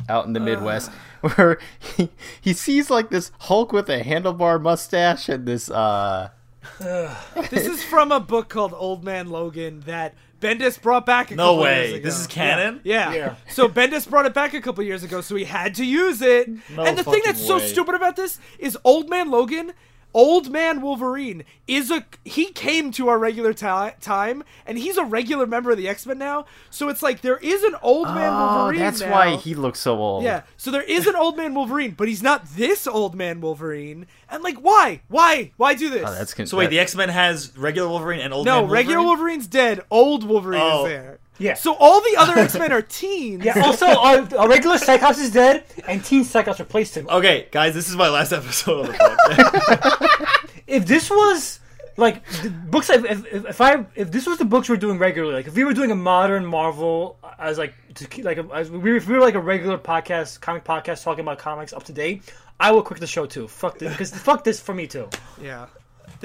out 0.07 0.25
in 0.27 0.33
the 0.33 0.39
Midwest, 0.39 0.91
where 1.21 1.57
he, 1.79 2.09
he 2.39 2.53
sees 2.53 2.91
like 2.91 3.09
this 3.09 3.31
Hulk 3.39 3.71
with 3.71 3.89
a 3.89 4.01
handlebar 4.01 4.61
mustache 4.61 5.27
and 5.29 5.47
this 5.47 5.71
uh 5.71 6.29
This 6.79 7.65
is 7.65 7.83
from 7.83 8.11
a 8.11 8.19
book 8.19 8.49
called 8.49 8.73
Old 8.75 9.03
Man 9.03 9.29
Logan 9.29 9.81
that 9.81 10.13
Bendis 10.41 10.81
brought 10.81 11.05
back 11.05 11.31
a 11.31 11.35
No 11.35 11.43
couple 11.51 11.59
way. 11.63 11.81
years 11.87 11.93
ago. 11.95 12.03
This 12.03 12.19
is 12.19 12.27
canon? 12.27 12.81
Yeah. 12.83 13.13
Yeah. 13.13 13.35
So 13.49 13.67
Bendis 13.67 14.07
brought 14.09 14.25
it 14.25 14.33
back 14.33 14.53
a 14.53 14.61
couple 14.61 14.83
years 14.83 15.03
ago, 15.03 15.21
so 15.21 15.35
he 15.35 15.45
had 15.45 15.75
to 15.75 15.85
use 15.85 16.21
it. 16.21 16.49
No 16.75 16.83
and 16.85 16.97
the 16.97 17.03
thing 17.03 17.21
that's 17.25 17.45
so 17.45 17.57
stupid 17.59 17.95
about 17.95 18.15
this 18.15 18.39
is 18.59 18.77
Old 18.83 19.09
Man 19.09 19.31
Logan 19.31 19.73
Old 20.15 20.49
Man 20.49 20.79
Wolverine 20.81 21.43
is 21.67 21.91
a 21.91 22.05
he 22.23 22.45
came 22.53 22.89
to 22.93 23.09
our 23.09 23.19
regular 23.19 23.51
ti- 23.53 23.97
time 23.99 24.45
and 24.65 24.77
he's 24.77 24.95
a 24.95 25.03
regular 25.03 25.45
member 25.45 25.71
of 25.71 25.77
the 25.77 25.89
X-Men 25.89 26.17
now. 26.17 26.45
So 26.69 26.87
it's 26.87 27.03
like 27.03 27.19
there 27.19 27.35
is 27.35 27.63
an 27.63 27.75
Old 27.81 28.07
Man 28.07 28.31
Oh, 28.31 28.55
Wolverine 28.59 28.79
that's 28.79 29.01
now. 29.01 29.11
why 29.11 29.35
he 29.35 29.53
looks 29.55 29.79
so 29.81 29.97
old. 29.97 30.23
Yeah, 30.23 30.43
so 30.55 30.71
there 30.71 30.83
is 30.83 31.05
an 31.05 31.17
old 31.17 31.35
man 31.35 31.53
Wolverine, 31.53 31.91
but 31.91 32.07
he's 32.07 32.23
not 32.23 32.45
this 32.55 32.87
old 32.87 33.13
man 33.13 33.41
Wolverine. 33.41 34.07
And 34.29 34.41
like, 34.41 34.57
why? 34.59 35.01
Why? 35.09 35.51
Why 35.57 35.73
do 35.73 35.89
this? 35.89 36.07
Oh, 36.07 36.13
that's 36.13 36.33
con- 36.33 36.47
So 36.47 36.55
wait, 36.57 36.67
that- 36.67 36.69
the 36.71 36.79
X 36.79 36.95
Men 36.95 37.09
has 37.09 37.55
regular 37.57 37.89
Wolverine 37.89 38.21
and 38.21 38.33
old 38.33 38.45
no, 38.45 38.53
man 38.53 38.61
Wolverine? 38.61 38.85
regular 38.87 39.03
Wolverine's 39.05 39.47
dead. 39.47 39.81
Old 39.91 40.23
Wolverine 40.23 40.61
Oh. 40.63 40.85
is 40.85 40.91
there. 40.91 41.19
Yeah. 41.37 41.55
So 41.55 41.75
all 41.75 42.01
the 42.01 42.15
other 42.17 42.37
X 42.39 42.55
Men 42.57 42.71
are 42.71 42.81
teens. 42.81 43.43
Yeah. 43.43 43.53
Also, 43.65 43.85
our, 43.87 44.27
our 44.37 44.47
regular 44.49 44.77
Cyclops 44.77 45.19
is 45.19 45.31
dead, 45.31 45.63
and 45.87 46.03
Teen 46.03 46.23
Cyclops 46.23 46.59
replaced 46.59 46.95
him. 46.95 47.07
Okay, 47.09 47.47
guys, 47.51 47.73
this 47.73 47.89
is 47.89 47.95
my 47.95 48.09
last 48.09 48.31
episode 48.31 48.81
of 48.81 48.87
the 48.87 48.93
podcast. 49.29 50.61
If 50.67 50.85
this 50.85 51.09
was 51.09 51.59
like 51.97 52.25
the 52.43 52.49
books, 52.49 52.89
if, 52.89 53.05
if, 53.05 53.45
if 53.45 53.61
I 53.61 53.85
if 53.95 54.11
this 54.11 54.25
was 54.27 54.37
the 54.37 54.45
books 54.45 54.69
we're 54.69 54.77
doing 54.77 54.97
regularly, 54.97 55.33
like 55.35 55.47
if 55.47 55.55
we 55.55 55.63
were 55.63 55.73
doing 55.73 55.91
a 55.91 55.95
modern 55.95 56.45
Marvel 56.45 57.17
uh, 57.23 57.31
as 57.39 57.57
like 57.57 57.73
to 57.95 58.07
keep, 58.07 58.25
like 58.25 58.37
as 58.53 58.69
we 58.71 58.77
were, 58.91 58.95
if 58.95 59.07
we 59.07 59.13
were 59.15 59.21
like 59.21 59.35
a 59.35 59.39
regular 59.39 59.77
podcast, 59.77 60.39
comic 60.41 60.63
podcast 60.63 61.03
talking 61.03 61.21
about 61.21 61.37
comics 61.37 61.73
up 61.73 61.83
to 61.83 61.93
date, 61.93 62.23
I 62.59 62.71
will 62.71 62.81
quit 62.83 62.99
the 62.99 63.07
show 63.07 63.25
too. 63.25 63.47
Fuck 63.47 63.79
this, 63.79 63.91
because 63.91 64.11
fuck 64.11 64.43
this 64.43 64.59
for 64.59 64.73
me 64.73 64.87
too. 64.87 65.09
yeah. 65.41 65.67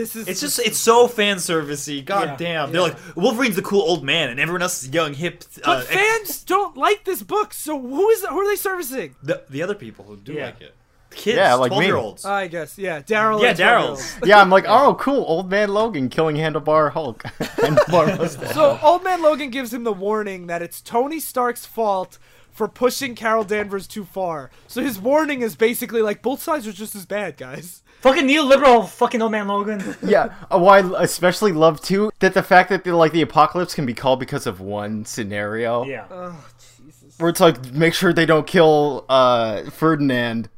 This 0.00 0.16
is 0.16 0.28
it's 0.28 0.40
just 0.40 0.58
it's 0.58 0.78
so 0.78 1.06
fan 1.08 1.36
servicey. 1.36 2.04
God 2.04 2.24
Yeah. 2.28 2.36
damn. 2.36 2.72
They're 2.72 2.80
like 2.80 2.96
Wolverine's 3.16 3.56
the 3.56 3.62
cool 3.62 3.82
old 3.82 4.02
man, 4.02 4.30
and 4.30 4.40
everyone 4.40 4.62
else 4.62 4.82
is 4.82 4.88
young, 4.90 5.12
hip. 5.14 5.44
But 5.56 5.68
uh, 5.68 5.72
ex- 5.80 5.88
fans 5.88 6.44
don't 6.44 6.76
like 6.76 7.04
this 7.04 7.22
book, 7.22 7.52
so 7.52 7.78
who 7.78 8.08
is 8.10 8.24
who 8.24 8.38
are 8.40 8.48
they 8.48 8.56
servicing? 8.56 9.14
the, 9.22 9.42
the 9.50 9.62
other 9.62 9.74
people 9.74 10.04
who 10.06 10.16
do 10.16 10.32
Yeah. 10.32 10.46
like 10.46 10.60
it, 10.62 10.74
kids, 11.10 11.36
Yeah, 11.36 11.54
like 11.54 11.70
me. 11.70 11.76
twelve 11.76 11.84
year 11.86 11.96
olds. 11.96 12.24
I 12.24 12.46
guess, 12.48 12.78
yeah, 12.78 13.00
Daryl. 13.02 13.42
yeah, 13.42 13.50
and 13.50 13.58
Daryl. 13.58 13.90
Daryl's. 13.92 14.16
yeah, 14.24 14.40
I'm 14.40 14.48
like, 14.50 14.64
oh, 14.66 14.94
cool, 14.94 15.22
old 15.28 15.50
man 15.50 15.68
Logan 15.74 16.08
killing 16.08 16.36
Handlebar 16.36 16.92
Hulk. 16.92 17.22
Handlebar 17.60 18.16
mustache. 18.18 18.54
So 18.54 18.78
Old 18.82 19.04
Man 19.04 19.20
Logan 19.22 19.50
gives 19.50 19.72
him 19.74 19.84
the 19.84 19.92
warning 19.92 20.46
that 20.46 20.62
it's 20.62 20.80
Tony 20.80 21.20
Stark's 21.20 21.66
fault 21.66 22.18
for 22.50 22.68
pushing 22.68 23.14
Carol 23.14 23.44
Danvers 23.44 23.86
too 23.86 24.04
far. 24.04 24.50
So 24.66 24.82
his 24.82 24.98
warning 24.98 25.42
is 25.42 25.54
basically 25.56 26.02
like 26.02 26.22
both 26.22 26.42
sides 26.42 26.66
are 26.66 26.72
just 26.72 26.94
as 26.94 27.06
bad, 27.06 27.36
guys. 27.36 27.82
Fucking 28.00 28.26
neoliberal, 28.26 28.88
fucking 28.88 29.20
old 29.20 29.32
man 29.32 29.46
Logan. 29.48 29.96
yeah, 30.02 30.34
uh, 30.50 30.58
well, 30.58 30.96
I 30.96 31.02
especially 31.04 31.52
love 31.52 31.80
too 31.82 32.10
that 32.20 32.32
the 32.34 32.42
fact 32.42 32.70
that 32.70 32.84
the, 32.84 32.96
like 32.96 33.12
the 33.12 33.22
apocalypse 33.22 33.74
can 33.74 33.84
be 33.86 33.94
called 33.94 34.20
because 34.20 34.46
of 34.46 34.60
one 34.60 35.04
scenario. 35.04 35.84
Yeah. 35.84 36.32
where 37.18 37.28
it's 37.30 37.40
like 37.40 37.72
make 37.72 37.92
sure 37.94 38.12
they 38.12 38.26
don't 38.26 38.46
kill 38.46 39.04
uh 39.08 39.64
Ferdinand. 39.70 40.48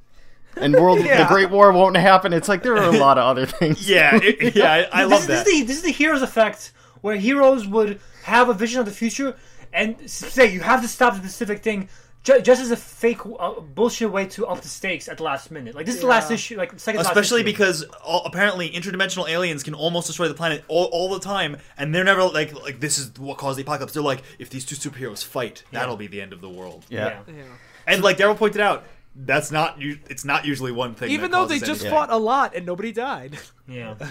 And 0.57 0.75
world 0.75 1.01
Yeah. 1.05 1.23
the 1.25 1.29
Great 1.29 1.51
War 1.51 1.73
won't 1.73 1.97
happen. 1.97 2.33
It's 2.33 2.49
like 2.49 2.63
there 2.63 2.77
are 2.77 2.85
a 2.95 2.99
lot 2.99 3.19
of 3.19 3.25
other 3.25 3.47
things. 3.47 3.89
Yeah, 3.89 4.19
it- 4.23 4.55
yeah, 4.55 4.71
I, 4.93 5.01
I 5.01 5.03
this, 5.05 5.11
love 5.11 5.27
this 5.27 5.43
that. 5.45 5.47
Is 5.49 5.61
the, 5.61 5.67
this 5.67 5.77
is 5.79 5.83
the 5.83 5.91
heroes 5.93 6.23
effect, 6.23 6.73
where 7.01 7.17
heroes 7.17 7.67
would 7.67 8.01
have 8.25 8.49
a 8.51 8.55
vision 8.55 8.79
of 8.79 8.87
the 8.87 8.93
future 8.93 9.35
and 9.73 9.97
say 10.09 10.53
you 10.53 10.61
have 10.61 10.83
to 10.83 10.89
stop 10.89 11.15
a 11.15 11.17
specific 11.17 11.63
thing, 11.63 11.89
ju- 12.23 12.41
just 12.41 12.61
as 12.63 12.71
a 12.71 12.77
fake 12.77 13.21
uh, 13.39 13.61
bullshit 13.61 14.11
way 14.11 14.27
to 14.27 14.47
up 14.47 14.61
the 14.61 14.69
stakes 14.69 15.09
at 15.09 15.17
the 15.19 15.23
last 15.23 15.51
minute. 15.51 15.75
Like 15.75 15.87
this 15.87 15.97
is 15.97 16.01
the 16.01 16.07
last 16.07 16.31
issue, 16.31 16.57
like 16.57 16.79
second 16.79 17.01
to 17.01 17.05
last 17.05 17.17
Especially 17.17 17.41
issue. 17.41 17.47
because 17.53 17.83
all, 18.05 18.25
apparently 18.25 18.71
interdimensional 18.71 19.29
aliens 19.29 19.63
can 19.63 19.75
almost 19.75 20.07
destroy 20.07 20.29
the 20.29 20.35
planet 20.35 20.65
all, 20.69 20.87
all 20.87 21.11
the 21.11 21.21
time, 21.21 21.57
and 21.77 21.95
they're 21.95 22.05
never 22.05 22.23
like 22.25 22.53
like 22.55 22.81
this 22.81 22.99
is 22.99 23.11
what 23.19 23.39
caused 23.39 23.59
the 23.59 23.63
apocalypse. 23.63 23.93
They're 23.95 24.03
like, 24.03 24.23
if 24.39 24.51
these 24.51 24.65
two 24.65 24.77
superheroes 24.77 25.25
fight, 25.25 25.65
that'll 25.73 25.97
be 25.97 26.07
the 26.07 26.21
end 26.21 26.33
of 26.33 26.41
the 26.41 26.49
world. 26.51 26.87
Yeah. 26.89 27.21
yeah. 27.27 27.43
And 27.87 28.03
like 28.03 28.17
Daryl 28.19 28.37
pointed 28.37 28.61
out, 28.61 28.85
that's 29.17 29.51
not 29.51 29.81
u- 29.81 29.99
it's 30.09 30.25
not 30.25 30.45
usually 30.45 30.73
one 30.73 30.95
thing. 30.95 31.11
Even 31.11 31.31
that 31.31 31.37
though 31.37 31.47
they 31.47 31.59
just 31.59 31.83
anything. 31.83 31.91
fought 31.91 32.11
a 32.11 32.17
lot 32.17 32.55
and 32.55 32.65
nobody 32.65 32.93
died. 32.93 33.39
yeah. 33.69 33.95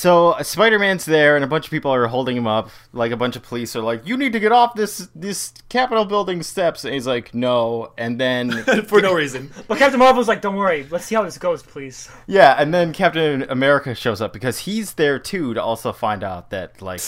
So 0.00 0.30
uh, 0.30 0.42
Spider-Man's 0.42 1.04
there, 1.04 1.36
and 1.36 1.44
a 1.44 1.46
bunch 1.46 1.66
of 1.66 1.70
people 1.70 1.92
are 1.92 2.06
holding 2.06 2.34
him 2.34 2.46
up. 2.46 2.70
Like 2.94 3.12
a 3.12 3.18
bunch 3.18 3.36
of 3.36 3.42
police 3.42 3.76
are 3.76 3.82
like, 3.82 4.06
"You 4.06 4.16
need 4.16 4.32
to 4.32 4.40
get 4.40 4.50
off 4.50 4.74
this 4.74 5.10
this 5.14 5.52
Capitol 5.68 6.06
building 6.06 6.42
steps." 6.42 6.86
And 6.86 6.94
he's 6.94 7.06
like, 7.06 7.34
"No." 7.34 7.92
And 7.98 8.18
then 8.18 8.64
for 8.86 9.02
no 9.02 9.12
reason. 9.12 9.50
But 9.68 9.76
Captain 9.76 9.98
Marvel's 9.98 10.26
like, 10.26 10.40
don't 10.40 10.56
worry, 10.56 10.86
let's 10.90 11.04
see 11.04 11.16
how 11.16 11.22
this 11.22 11.36
goes, 11.36 11.62
please. 11.62 12.08
yeah, 12.26 12.56
and 12.58 12.72
then 12.72 12.94
Captain 12.94 13.42
America 13.50 13.94
shows 13.94 14.22
up 14.22 14.32
because 14.32 14.60
he's 14.60 14.94
there 14.94 15.18
too 15.18 15.52
to 15.52 15.62
also 15.62 15.92
find 15.92 16.24
out 16.24 16.48
that 16.48 16.80
like 16.80 17.00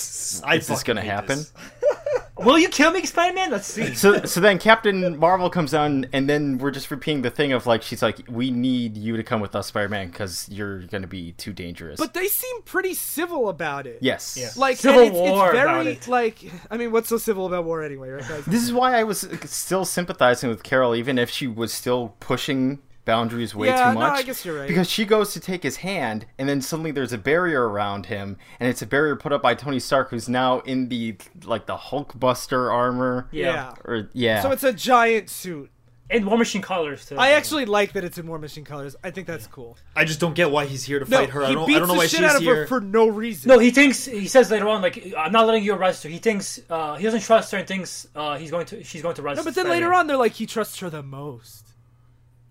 I 0.44 0.56
is 0.56 0.66
this 0.66 0.82
gonna 0.82 1.00
hate 1.00 1.08
happen? 1.08 1.46
this. 2.42 2.46
Will 2.46 2.58
you 2.58 2.68
kill 2.68 2.90
me, 2.90 3.04
Spider-Man? 3.04 3.50
Let's 3.50 3.66
see. 3.66 3.94
So 3.94 4.24
so 4.24 4.40
then 4.40 4.58
Captain 4.58 5.18
Marvel 5.18 5.50
comes 5.50 5.70
down, 5.72 6.06
and 6.12 6.28
then 6.28 6.58
we're 6.58 6.70
just 6.70 6.90
repeating 6.90 7.22
the 7.22 7.30
thing 7.30 7.52
of 7.52 7.66
like 7.66 7.82
she's 7.82 8.02
like, 8.02 8.20
"We 8.28 8.50
need 8.50 8.96
you 8.96 9.16
to 9.16 9.22
come 9.22 9.40
with 9.40 9.54
us, 9.54 9.68
Spider-Man, 9.68 10.08
because 10.08 10.48
you're 10.50 10.80
gonna 10.82 11.06
be 11.06 11.32
too 11.32 11.52
dangerous." 11.52 11.98
But 11.98 12.14
they 12.14 12.26
seem 12.26 12.62
pretty 12.62 12.94
civil 12.94 13.48
about 13.48 13.86
it. 13.86 13.98
yes, 14.00 14.36
Yeah. 14.38 14.50
Like 14.56 14.76
Civil 14.76 15.02
it's, 15.02 15.12
war 15.14 15.50
it's 15.50 15.60
about 15.60 15.84
very 15.84 15.92
it. 15.96 16.08
like 16.08 16.38
I 16.70 16.76
mean, 16.76 16.92
what's 16.92 17.08
so 17.08 17.18
civil 17.18 17.46
about 17.46 17.64
war 17.64 17.82
anyway, 17.82 18.10
right, 18.10 18.28
guys? 18.28 18.44
This 18.44 18.62
is 18.62 18.72
why 18.72 18.98
I 18.98 19.04
was 19.04 19.26
still 19.44 19.84
sympathizing 19.84 20.48
with 20.50 20.62
Carol, 20.62 20.94
even 20.94 21.18
if 21.18 21.30
she 21.30 21.46
was 21.46 21.72
still 21.72 22.14
pushing 22.20 22.80
boundaries 23.04 23.54
way 23.54 23.68
Yeah, 23.68 23.88
too 23.90 23.94
no, 23.94 24.00
much. 24.00 24.18
I 24.18 24.22
guess 24.22 24.44
you're 24.44 24.58
right. 24.58 24.68
Because 24.68 24.88
she 24.88 25.04
goes 25.04 25.32
to 25.32 25.40
take 25.40 25.62
his 25.62 25.76
hand, 25.78 26.26
and 26.38 26.48
then 26.48 26.60
suddenly 26.60 26.90
there's 26.90 27.12
a 27.12 27.18
barrier 27.18 27.68
around 27.68 28.06
him, 28.06 28.36
and 28.60 28.68
it's 28.68 28.82
a 28.82 28.86
barrier 28.86 29.16
put 29.16 29.32
up 29.32 29.42
by 29.42 29.54
Tony 29.54 29.80
Stark, 29.80 30.10
who's 30.10 30.28
now 30.28 30.60
in 30.60 30.88
the 30.88 31.16
like 31.44 31.66
the 31.66 31.76
Hulkbuster 31.76 32.72
armor. 32.72 33.28
Yeah. 33.32 33.74
Or 33.84 34.08
yeah. 34.12 34.40
So 34.42 34.50
it's 34.50 34.64
a 34.64 34.72
giant 34.72 35.30
suit. 35.30 35.70
And 36.10 36.26
War 36.26 36.36
Machine 36.36 36.60
colors 36.60 37.06
too. 37.06 37.16
I 37.16 37.30
actually 37.30 37.64
like 37.64 37.94
that 37.94 38.04
it's 38.04 38.18
in 38.18 38.26
War 38.26 38.38
Machine 38.38 38.64
colors. 38.64 38.94
I 39.02 39.10
think 39.10 39.26
that's 39.26 39.46
cool. 39.46 39.78
I 39.96 40.04
just 40.04 40.20
don't 40.20 40.34
get 40.34 40.50
why 40.50 40.66
he's 40.66 40.84
here 40.84 40.98
to 40.98 41.08
No, 41.10 41.16
fight 41.16 41.30
her. 41.30 41.42
I 41.42 41.54
don't, 41.54 41.66
beats 41.66 41.76
I 41.76 41.78
don't 41.78 41.88
know 41.88 41.94
the 41.94 41.98
why 42.00 42.06
shit 42.06 42.20
she's 42.20 42.28
out 42.28 42.36
of 42.36 42.42
here. 42.42 42.54
her 42.56 42.66
for 42.66 42.82
no 42.82 43.08
reason. 43.08 43.48
No, 43.48 43.58
he 43.58 43.70
thinks 43.70 44.04
he 44.04 44.28
says 44.28 44.50
later 44.50 44.68
on 44.68 44.82
like 44.82 45.10
I'm 45.16 45.32
not 45.32 45.46
letting 45.46 45.64
you 45.64 45.72
arrest 45.72 46.02
her. 46.02 46.10
He 46.10 46.18
thinks 46.18 46.60
uh, 46.68 46.96
he 46.96 47.04
doesn't 47.04 47.20
trust 47.22 47.50
her 47.52 47.58
and 47.58 47.66
thinks 47.66 48.06
uh, 48.14 48.36
he's 48.36 48.50
going 48.50 48.66
to 48.66 48.84
she's 48.84 49.00
going 49.00 49.14
to 49.14 49.22
arrest. 49.22 49.38
No, 49.38 49.44
but 49.44 49.54
then 49.54 49.64
Spider-Man. 49.64 49.80
later 49.88 49.94
on, 49.94 50.06
they're 50.06 50.18
like, 50.18 50.32
he 50.32 50.44
trusts 50.44 50.78
her 50.80 50.90
the 50.90 51.02
most. 51.02 51.61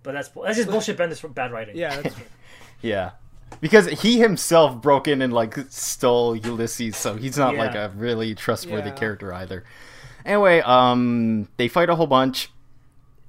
But 0.03 0.13
that's 0.13 0.29
that's 0.29 0.57
just 0.57 0.69
bullshit. 0.69 0.97
Bendis 0.97 1.19
for 1.19 1.27
bad 1.27 1.51
writing. 1.51 1.77
Yeah, 1.77 2.01
that's 2.01 2.15
yeah. 2.81 3.11
Because 3.59 3.87
he 3.87 4.19
himself 4.19 4.81
broke 4.81 5.07
in 5.07 5.21
and 5.21 5.31
like 5.33 5.55
stole 5.69 6.35
Ulysses, 6.35 6.95
so 6.97 7.15
he's 7.15 7.37
not 7.37 7.53
Yeah. 7.55 7.59
like 7.65 7.75
a 7.75 7.91
really 7.95 8.33
trustworthy 8.33 8.89
Yeah. 8.89 8.95
character 8.95 9.33
either. 9.33 9.63
Anyway, 10.25 10.61
um, 10.61 11.47
they 11.57 11.67
fight 11.67 11.89
a 11.89 11.95
whole 11.95 12.07
bunch, 12.07 12.49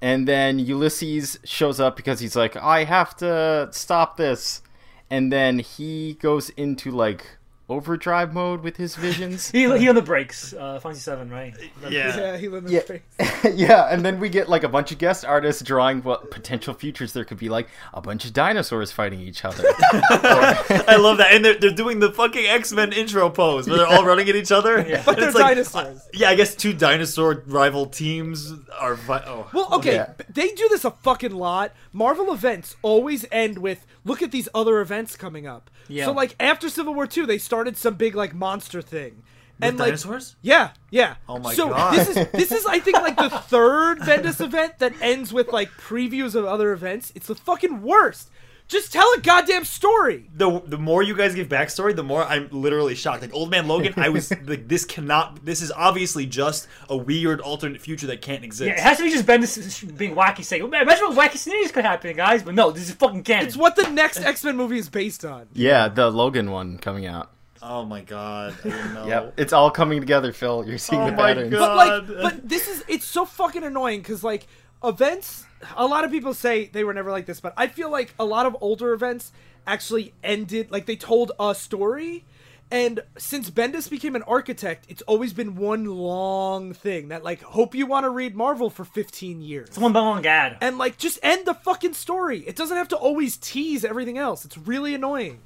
and 0.01 0.27
then 0.29 0.59
Ulysses 0.59 1.39
shows 1.45 1.81
up 1.81 1.97
because 1.97 2.21
he's 2.21 2.37
like, 2.37 2.57
"I 2.57 2.85
have 2.85 3.17
to 3.17 3.69
stop 3.73 4.17
this," 4.17 4.63
and 5.11 5.33
then 5.33 5.59
he 5.59 6.15
goes 6.21 6.51
into 6.51 6.91
like 6.91 7.39
overdrive 7.69 8.35
mode 8.35 8.63
with 8.63 8.77
his 8.77 8.97
visions. 8.97 9.51
He 9.53 9.63
he 9.79 9.89
on 9.89 9.95
the 9.95 10.03
brakes. 10.03 10.53
Uh, 10.53 10.79
Fancy 10.81 11.01
Seven, 11.01 11.31
right? 11.31 11.55
yeah. 11.89 12.17
yeah, 12.17 12.37
he 12.37 12.49
lived 12.49 12.67
in 12.67 12.73
Yeah. 12.73 12.81
space. 12.81 13.01
yeah, 13.55 13.89
and 13.93 14.05
then 14.05 14.19
we 14.21 14.29
get 14.29 14.49
like 14.49 14.63
a 14.65 14.69
bunch 14.69 14.93
of 14.93 14.99
guest 14.99 15.25
artists 15.25 15.63
drawing 15.63 16.03
what 16.03 16.31
potential 16.31 16.75
futures 16.75 17.13
there 17.13 17.25
could 17.25 17.39
be, 17.39 17.49
like 17.49 17.69
a 17.95 18.01
bunch 18.01 18.25
of 18.25 18.33
dinosaurs 18.33 18.93
fighting 18.93 19.21
each 19.21 19.45
other. 19.45 19.65
I 20.27 20.97
love 20.99 21.19
that, 21.19 21.29
and 21.33 21.45
they're, 21.45 21.59
they're 21.59 21.71
doing 21.71 22.01
the 22.01 22.11
fucking 22.13 22.47
X 22.47 22.73
Men 22.73 22.93
intro 22.93 23.31
pose 23.31 23.69
where 23.69 23.79
they're 23.79 23.87
all 23.87 24.05
running 24.05 24.29
at 24.29 24.37
each 24.37 24.53
other. 24.53 24.81
Yeah. 24.87 25.03
But 25.05 25.19
It's 25.19 25.33
they're 25.35 25.43
like- 25.43 25.55
dinosaurs. 25.57 26.03
yeah, 26.13 26.31
I 26.31 26.35
guess 26.35 26.55
two 26.55 26.73
dinosaur 26.73 27.43
rival 27.47 27.87
teams 27.87 28.53
are. 28.79 28.95
Vi- 28.95 29.25
oh, 29.27 29.49
Well, 29.53 29.69
okay, 29.75 29.95
Yeah. 29.95 30.13
they 30.29 30.49
do 30.53 30.69
this 30.69 30.85
a 30.85 30.91
fucking 30.91 31.33
lot. 31.33 31.73
Marvel 31.93 32.33
events 32.33 32.77
always 32.83 33.25
end 33.33 33.59
with 33.59 33.87
look 34.05 34.23
at 34.23 34.31
these 34.33 34.49
other 34.55 34.81
events 34.81 35.17
coming 35.17 35.47
up. 35.47 35.71
Yeah. 35.89 36.07
So 36.07 36.13
like 36.13 36.35
after 36.41 36.69
Civil 36.69 36.95
War 36.95 37.07
Two, 37.07 37.27
they 37.27 37.39
started 37.53 37.77
some 37.77 37.97
big 37.97 38.15
like 38.15 38.35
monster 38.35 38.81
thing. 38.81 39.23
And 39.61 39.79
like 39.79 39.89
dinosaurs? 39.89 40.37
Yeah, 40.41 40.71
yeah. 40.91 41.17
Oh 41.29 41.39
my 41.39 41.53
so 41.53 41.69
God. 41.69 41.95
this 41.95 42.09
is 42.09 42.29
this 42.33 42.51
is 42.51 42.65
I 42.65 42.81
think 42.81 42.97
like 42.97 43.17
the 43.17 43.29
third 43.53 43.99
Bendis 44.01 44.43
event 44.43 44.79
that 44.79 44.95
ends 45.03 45.35
with 45.35 45.53
like 45.53 45.69
previews 45.73 46.35
of 46.35 46.47
other 46.47 46.73
events. 46.73 47.13
It's 47.15 47.27
the 47.27 47.35
fucking 47.35 47.83
worst. 47.83 48.31
Just 48.69 48.91
tell 48.91 49.07
a 49.19 49.21
goddamn 49.21 49.65
story. 49.67 50.31
the 50.35 50.63
the 50.65 50.79
more 50.79 51.03
you 51.03 51.15
guys 51.15 51.35
give 51.35 51.49
backstory, 51.49 51.95
the 51.95 52.03
more 52.03 52.25
I'm 52.25 52.49
literally 52.51 52.95
shocked. 52.95 53.21
Like 53.21 53.35
Old 53.35 53.51
Man 53.51 53.69
Logan, 53.69 53.93
I 53.99 54.09
was 54.09 54.31
like, 54.47 54.67
this 54.67 54.87
cannot. 54.87 55.45
This 55.45 55.61
is 55.61 55.71
obviously 55.71 56.25
just 56.25 56.69
a 56.89 56.97
weird 56.97 57.43
alternate 57.43 57.83
future 57.83 58.07
that 58.07 58.23
can't 58.23 58.43
exist. 58.45 58.69
Yeah, 58.69 58.75
it 58.75 58.81
has 58.81 58.97
to 58.97 59.05
be 59.05 59.11
just 59.11 59.27
Bendis 59.27 59.97
being 59.99 60.15
wacky, 60.15 60.43
saying, 60.43 60.69
"Man, 60.71 60.83
"Imagine 60.83 61.15
what 61.15 61.31
wacky 61.31 61.37
scenarios 61.37 61.71
could 61.71 61.85
happen, 61.85 62.17
guys." 62.17 62.43
But 62.43 62.55
no, 62.55 62.71
this 62.71 62.89
is 62.89 62.95
fucking 62.95 63.25
canon. 63.25 63.47
It's 63.47 63.57
what 63.59 63.77
the 63.77 63.91
next 63.91 64.21
X 64.23 64.43
Men 64.43 64.57
movie 64.57 64.79
is 64.79 64.89
based 64.89 65.25
on. 65.25 65.49
yeah, 65.53 65.89
the 65.89 66.11
Logan 66.11 66.51
one 66.51 66.79
coming 66.79 67.05
out. 67.05 67.32
Oh 67.63 67.85
my 67.85 68.03
god! 68.03 68.55
I 68.65 68.93
know. 68.93 69.07
Yep, 69.07 69.35
it's 69.39 69.53
all 69.53 69.71
coming 69.71 70.01
together, 70.01 70.33
Phil. 70.33 70.67
You're 70.67 70.79
seeing 70.79 71.03
Oh 71.03 71.07
the 71.07 71.13
my 71.13 71.29
patterns. 71.35 71.51
God. 71.51 72.07
But 72.07 72.17
like, 72.17 72.23
but 72.35 72.49
this 72.49 72.69
is 72.69 72.85
it's 72.89 73.07
so 73.07 73.25
fucking 73.25 73.65
annoying 73.65 74.01
because 74.01 74.23
like 74.25 74.47
events. 74.85 75.47
A 75.77 75.87
lot 75.87 76.05
of 76.05 76.11
people 76.11 76.35
say 76.35 76.67
they 76.67 76.83
were 76.83 76.93
never 76.93 77.11
like 77.13 77.27
this, 77.27 77.41
but 77.41 77.55
I 77.57 77.69
feel 77.69 77.91
like 77.91 78.15
a 78.19 78.25
lot 78.25 78.47
of 78.47 78.57
older 78.61 78.93
events 78.93 79.31
actually 79.67 80.13
ended 80.25 80.71
like 80.71 80.87
they 80.87 80.97
told 80.97 81.33
a 81.39 81.55
story. 81.55 82.25
And 82.71 83.01
since 83.19 83.51
Bendis 83.51 83.91
became 83.91 84.17
an 84.17 84.23
architect, 84.23 84.87
it's 84.89 85.03
always 85.03 85.35
been 85.35 85.57
one 85.57 85.85
long 85.85 86.73
thing 86.73 87.09
that 87.09 87.23
like 87.23 87.43
hope 87.43 87.75
you 87.75 87.85
want 87.87 88.05
to 88.05 88.11
read 88.11 88.35
Marvel 88.35 88.71
for 88.71 88.85
15 88.85 89.43
years. 89.43 89.69
It's 89.69 89.79
one 89.79 89.93
long 89.93 90.25
ad. 90.25 90.57
And 90.63 90.79
like 90.79 90.97
just 90.97 91.19
end 91.23 91.45
the 91.47 91.53
fucking 91.53 91.93
story. 91.93 92.39
It 92.41 92.57
doesn't 92.57 92.77
have 92.77 92.89
to 92.89 92.97
always 92.97 93.37
tease 93.37 93.85
everything 93.85 94.17
else. 94.17 94.47
It's 94.47 94.57
really 94.57 94.95
annoying. 94.95 95.41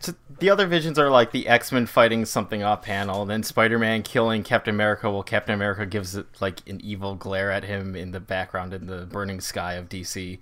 So 0.00 0.14
the 0.38 0.48
other 0.48 0.66
visions 0.66 0.98
are 0.98 1.10
like 1.10 1.30
the 1.30 1.46
X 1.46 1.70
Men 1.70 1.84
fighting 1.84 2.24
something 2.24 2.62
off 2.62 2.82
panel, 2.82 3.20
and 3.20 3.30
then 3.30 3.42
Spider 3.42 3.78
Man 3.78 4.02
killing 4.02 4.42
Captain 4.42 4.74
America 4.74 5.10
while 5.10 5.22
Captain 5.22 5.54
America 5.54 5.84
gives 5.84 6.16
it 6.16 6.26
like 6.40 6.66
an 6.66 6.80
evil 6.82 7.14
glare 7.14 7.50
at 7.50 7.64
him 7.64 7.94
in 7.94 8.10
the 8.12 8.18
background 8.18 8.72
in 8.72 8.86
the 8.86 9.04
burning 9.04 9.42
sky 9.42 9.74
of 9.74 9.90
DC, 9.90 10.38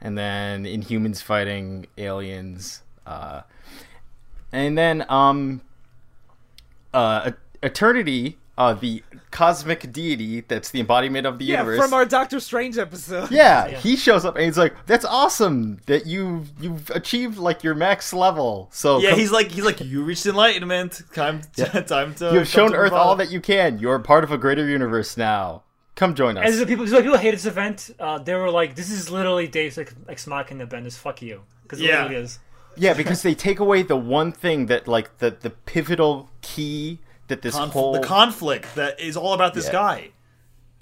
and 0.00 0.16
then 0.16 0.64
Inhumans 0.64 1.22
fighting 1.22 1.86
aliens, 1.98 2.82
uh, 3.06 3.42
and 4.50 4.78
then 4.78 5.04
um, 5.10 5.60
uh, 6.94 7.32
Eternity, 7.62 8.38
uh, 8.58 8.74
the 8.74 9.02
cosmic 9.30 9.90
deity 9.92 10.42
that's 10.42 10.70
the 10.70 10.80
embodiment 10.80 11.26
of 11.26 11.38
the 11.38 11.44
Yeah, 11.46 11.60
universe. 11.60 11.80
from 11.80 11.94
our 11.94 12.04
Doctor 12.04 12.38
Strange 12.38 12.76
episode. 12.78 13.30
Yeah, 13.30 13.66
Yeah. 13.66 13.78
he 13.78 13.96
shows 13.96 14.24
up 14.26 14.36
and 14.36 14.44
he's 14.44 14.58
like, 14.58 14.74
"That's 14.86 15.04
awesome 15.06 15.80
that 15.86 16.06
you 16.06 16.44
you've 16.60 16.90
achieved 16.90 17.38
like 17.38 17.64
your 17.64 17.74
max 17.74 18.12
level." 18.12 18.68
So 18.72 18.98
Yeah, 18.98 19.10
come- 19.10 19.18
he's 19.20 19.32
like 19.32 19.50
he's 19.50 19.64
like 19.64 19.80
you 19.80 20.02
reached 20.02 20.26
enlightenment. 20.26 21.02
Time 21.14 21.40
time 21.86 22.14
to 22.16 22.26
you 22.32 22.38
have 22.40 22.48
shown 22.48 22.72
to 22.72 22.76
Earth 22.76 22.92
all 22.92 23.16
that 23.16 23.30
you 23.30 23.40
can. 23.40 23.78
You're 23.78 23.98
part 23.98 24.22
of 24.24 24.30
a 24.32 24.38
greater 24.38 24.66
universe 24.66 25.16
now. 25.16 25.62
Come 25.94 26.14
join 26.14 26.36
us. 26.38 26.44
As 26.46 26.58
the 26.58 26.66
people, 26.66 26.86
so 26.86 27.02
people 27.02 27.18
hated 27.18 27.38
this 27.38 27.46
event. 27.46 27.90
Uh, 28.00 28.18
they 28.18 28.34
were 28.34 28.50
like, 28.50 28.74
"This 28.76 28.90
is 28.90 29.10
literally 29.10 29.46
Deus 29.46 29.76
Ex, 29.78 29.94
Ex 30.08 30.26
Machina, 30.26 30.66
Bendis. 30.66 30.96
Fuck 30.96 31.20
you." 31.22 31.42
Because 31.62 31.80
Yeah. 31.80 32.06
it 32.06 32.12
is. 32.12 32.38
yeah, 32.76 32.94
because 32.94 33.22
they 33.22 33.34
take 33.34 33.60
away 33.60 33.82
the 33.82 33.96
one 33.96 34.30
thing 34.32 34.66
that 34.66 34.86
like 34.88 35.18
the 35.18 35.30
the 35.38 35.50
pivotal 35.50 36.30
key 36.42 37.00
that 37.28 37.42
this 37.42 37.54
Conf- 37.54 37.72
whole 37.72 37.92
the 37.92 38.00
conflict 38.00 38.74
that 38.74 39.00
is 39.00 39.16
all 39.16 39.32
about 39.34 39.54
this 39.54 39.66
Yeah. 39.66 39.72
guy, 39.72 40.08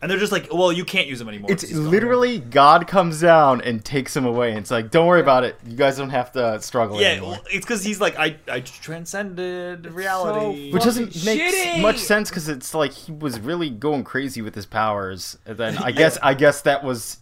and 0.03 0.11
they're 0.11 0.19
just 0.19 0.33
like, 0.33 0.49
well, 0.53 0.73
you 0.73 0.85
can't 0.85 1.07
use 1.07 1.21
him 1.21 1.29
anymore. 1.29 1.51
it's 1.53 1.63
He's 1.63 1.79
gone. 1.79 1.91
literally 1.91 2.39
God 2.39 2.89
comes 2.89 3.21
down 3.21 3.61
and 3.61 3.85
takes 3.85 4.17
him 4.17 4.25
away. 4.25 4.51
And 4.51 4.59
it's 4.61 4.71
like, 4.71 4.91
don't 4.91 5.07
worry 5.07 5.21
about 5.21 5.45
it. 5.45 5.57
You 5.67 5.77
guys 5.77 5.99
don't 5.99 6.09
have 6.11 6.33
to 6.33 6.59
struggle 6.63 6.99
yeah. 7.01 7.09
anymore. 7.09 7.33
well, 7.33 7.43
It's 7.51 7.67
because 7.67 7.85
he's 7.85 8.01
like, 8.01 8.19
I 8.19 8.37
I 8.49 8.61
transcended 8.61 9.87
reality. 9.87 10.73
Which 10.73 10.85
doesn't 10.85 11.13
fucking 11.13 11.25
make 11.25 11.41
shitty. 11.55 11.81
much 11.83 11.99
sense 11.99 12.31
because 12.31 12.49
it's 12.49 12.75
like 12.75 12.93
he 12.93 13.13
was 13.13 13.41
really 13.41 13.71
going 13.71 14.05
crazy 14.05 14.41
with 14.43 14.55
his 14.55 14.67
powers. 14.67 15.37
And 15.47 15.59
then 15.59 15.79
I 15.79 15.91
guess 16.01 16.19
I 16.23 16.35
guess 16.35 16.63
that 16.63 16.83
was 16.85 17.19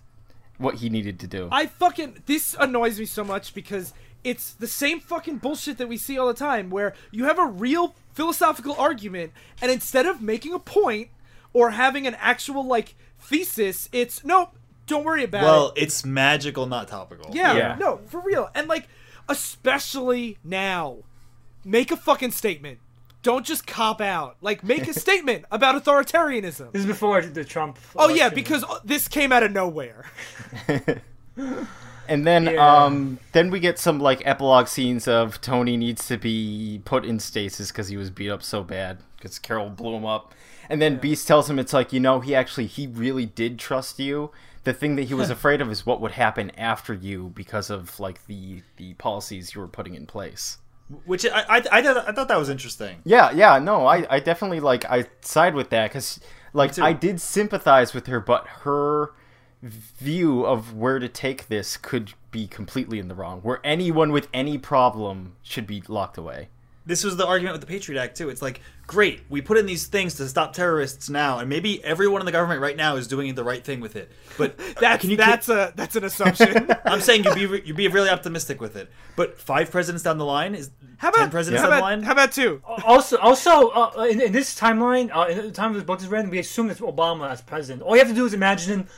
what 0.58 0.76
he 0.76 0.88
needed 0.88 1.20
to 1.20 1.26
do. 1.26 1.48
I 1.52 1.66
fucking 1.66 2.22
this 2.26 2.54
annoys 2.58 2.98
me 2.98 3.06
so 3.06 3.24
much 3.24 3.54
because 3.54 3.92
it's 4.24 4.52
the 4.52 4.66
same 4.66 5.00
fucking 5.00 5.38
bullshit 5.38 5.78
that 5.78 5.88
we 5.88 5.96
see 5.96 6.18
all 6.18 6.26
the 6.26 6.34
time 6.34 6.70
where 6.70 6.94
you 7.10 7.24
have 7.24 7.38
a 7.38 7.46
real 7.46 7.94
philosophical 8.12 8.74
argument 8.76 9.32
and 9.62 9.70
instead 9.70 10.06
of 10.06 10.20
making 10.20 10.52
a 10.52 10.58
point 10.58 11.08
or 11.52 11.70
having 11.70 12.06
an 12.06 12.16
actual 12.18 12.64
like 12.66 12.94
thesis, 13.20 13.88
it's 13.92 14.24
nope, 14.24 14.56
don't 14.86 15.04
worry 15.04 15.24
about 15.24 15.42
well, 15.42 15.54
it. 15.54 15.58
Well, 15.58 15.72
it's 15.76 16.04
magical, 16.04 16.66
not 16.66 16.88
topical. 16.88 17.34
Yeah, 17.34 17.56
Yeah. 17.56 17.76
no, 17.78 18.00
for 18.08 18.20
real. 18.20 18.50
And 18.54 18.68
like 18.68 18.88
especially 19.28 20.38
now, 20.42 20.98
make 21.64 21.90
a 21.90 21.96
fucking 21.96 22.32
statement. 22.32 22.78
Don't 23.22 23.44
just 23.44 23.66
cop 23.66 24.00
out. 24.00 24.36
Like 24.40 24.62
make 24.64 24.88
a 24.88 24.92
statement 24.98 25.44
about 25.50 25.82
authoritarianism. 25.82 26.72
This 26.72 26.80
is 26.80 26.86
before 26.86 27.22
the 27.22 27.44
Trump. 27.44 27.78
Oh 27.96 28.08
yeah, 28.08 28.28
because 28.28 28.64
this 28.84 29.08
came 29.08 29.32
out 29.32 29.42
of 29.42 29.52
nowhere. 29.52 30.06
And 32.08 32.26
then 32.26 32.44
Yeah. 32.46 32.84
um 32.84 33.18
then 33.32 33.50
we 33.50 33.60
get 33.60 33.78
some 33.78 34.00
like 34.00 34.26
epilogue 34.26 34.66
scenes 34.68 35.06
of 35.06 35.40
Tony 35.40 35.76
needs 35.76 36.06
to 36.08 36.16
be 36.16 36.80
put 36.84 37.04
in 37.04 37.20
stasis 37.20 37.70
because 37.70 37.88
he 37.88 37.96
was 37.96 38.10
beat 38.10 38.30
up 38.30 38.42
so 38.42 38.62
bad 38.62 38.98
because 39.16 39.38
Carol 39.38 39.68
blew 39.70 39.94
him 39.94 40.06
up. 40.06 40.34
And 40.70 40.82
then 40.82 40.96
Beast 40.96 41.26
tells 41.26 41.48
him 41.48 41.58
it's 41.58 41.72
like, 41.72 41.92
you 41.92 42.00
know, 42.00 42.20
he 42.20 42.34
actually 42.34 42.66
he 42.66 42.86
really 42.86 43.26
did 43.26 43.58
trust 43.58 43.98
you. 43.98 44.30
The 44.64 44.72
thing 44.74 44.96
that 44.96 45.04
he 45.04 45.14
was 45.14 45.30
afraid 45.30 45.60
of 45.62 45.70
is 45.70 45.86
what 45.86 46.00
would 46.00 46.12
happen 46.12 46.50
after 46.58 46.92
you 46.92 47.32
because 47.34 47.70
of 47.70 47.98
like 48.00 48.26
the 48.26 48.62
the 48.76 48.94
policies 48.94 49.54
you 49.54 49.60
were 49.60 49.68
putting 49.68 49.94
in 49.94 50.06
place. 50.06 50.58
Which 51.04 51.24
I 51.26 51.40
I, 51.48 51.56
I, 51.70 51.82
thought, 51.82 52.08
I 52.08 52.12
thought 52.12 52.28
that 52.28 52.38
was 52.38 52.48
interesting. 52.48 53.00
Yeah, 53.04 53.30
yeah, 53.32 53.58
no, 53.58 53.86
I, 53.86 54.06
I 54.08 54.20
definitely 54.20 54.60
like 54.60 54.84
I 54.86 55.04
side 55.20 55.54
with 55.54 55.70
that 55.70 55.90
because 55.90 56.20
like. 56.52 56.78
I 56.78 56.92
did 56.92 57.20
sympathize 57.20 57.92
with 57.94 58.06
her, 58.08 58.20
but 58.20 58.46
her 58.64 59.12
view 59.62 60.44
of 60.44 60.74
where 60.74 60.98
to 60.98 61.08
take 61.08 61.48
this 61.48 61.76
could 61.76 62.12
be 62.30 62.46
completely 62.46 62.98
in 62.98 63.08
the 63.08 63.14
wrong. 63.14 63.40
Where 63.40 63.60
anyone 63.64 64.12
with 64.12 64.28
any 64.32 64.58
problem 64.58 65.34
should 65.42 65.66
be 65.66 65.82
locked 65.88 66.18
away. 66.18 66.48
This 66.86 67.04
was 67.04 67.18
the 67.18 67.26
argument 67.26 67.52
with 67.52 67.60
the 67.60 67.66
Patriot 67.66 68.00
Act 68.00 68.16
too. 68.16 68.30
It's 68.30 68.40
like, 68.40 68.62
great, 68.86 69.20
we 69.28 69.42
put 69.42 69.58
in 69.58 69.66
these 69.66 69.86
things 69.86 70.14
to 70.14 70.26
stop 70.26 70.54
terrorists 70.54 71.10
now, 71.10 71.38
and 71.38 71.46
maybe 71.46 71.84
everyone 71.84 72.22
in 72.22 72.24
the 72.24 72.32
government 72.32 72.62
right 72.62 72.76
now 72.78 72.96
is 72.96 73.06
doing 73.06 73.34
the 73.34 73.44
right 73.44 73.62
thing 73.62 73.80
with 73.80 73.94
it. 73.94 74.10
But 74.38 74.56
That's 74.80 75.02
can 75.02 75.10
you 75.10 75.18
that's 75.18 75.50
a 75.50 75.74
that's 75.76 75.96
an 75.96 76.04
assumption. 76.04 76.70
I'm 76.86 77.02
saying 77.02 77.24
you'd 77.24 77.34
be 77.34 77.44
re- 77.44 77.62
you'd 77.62 77.76
be 77.76 77.88
really 77.88 78.08
optimistic 78.08 78.58
with 78.58 78.74
it. 78.76 78.90
But 79.16 79.38
five 79.38 79.70
presidents 79.70 80.02
down 80.02 80.16
the 80.16 80.24
line 80.24 80.54
is 80.54 80.70
How 80.96 81.10
about 81.10 81.18
ten 81.18 81.30
presidents 81.30 81.60
how 81.62 81.68
down 81.68 81.78
about, 81.78 81.86
the 81.90 81.96
line. 81.96 82.02
how 82.04 82.12
about 82.12 82.32
two? 82.32 82.62
Also, 82.64 83.18
also 83.18 83.68
uh, 83.68 84.06
in, 84.10 84.22
in 84.22 84.32
this 84.32 84.58
timeline, 84.58 85.14
uh, 85.14 85.26
in 85.28 85.36
the 85.38 85.50
time 85.50 85.68
of 85.72 85.74
this 85.74 85.84
book 85.84 86.00
is 86.00 86.06
written, 86.06 86.30
we 86.30 86.38
assume 86.38 86.70
it's 86.70 86.80
Obama 86.80 87.30
as 87.30 87.42
president. 87.42 87.82
All 87.82 87.96
you 87.96 87.98
have 88.00 88.08
to 88.08 88.14
do 88.14 88.24
is 88.24 88.32
imagine 88.32 88.88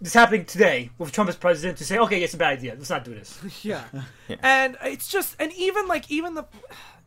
this 0.00 0.14
happening 0.14 0.44
today 0.44 0.90
with 0.98 1.12
Trump 1.12 1.28
as 1.28 1.36
president 1.36 1.78
to 1.78 1.84
say, 1.84 1.98
okay, 1.98 2.22
it's 2.22 2.34
a 2.34 2.36
bad 2.36 2.58
idea. 2.58 2.74
Let's 2.76 2.90
not 2.90 3.04
do 3.04 3.14
this. 3.14 3.38
Yeah. 3.62 3.84
And 4.42 4.76
it's 4.82 5.08
just 5.08 5.36
and 5.38 5.52
even 5.52 5.86
like 5.86 6.10
even 6.10 6.34
the 6.34 6.44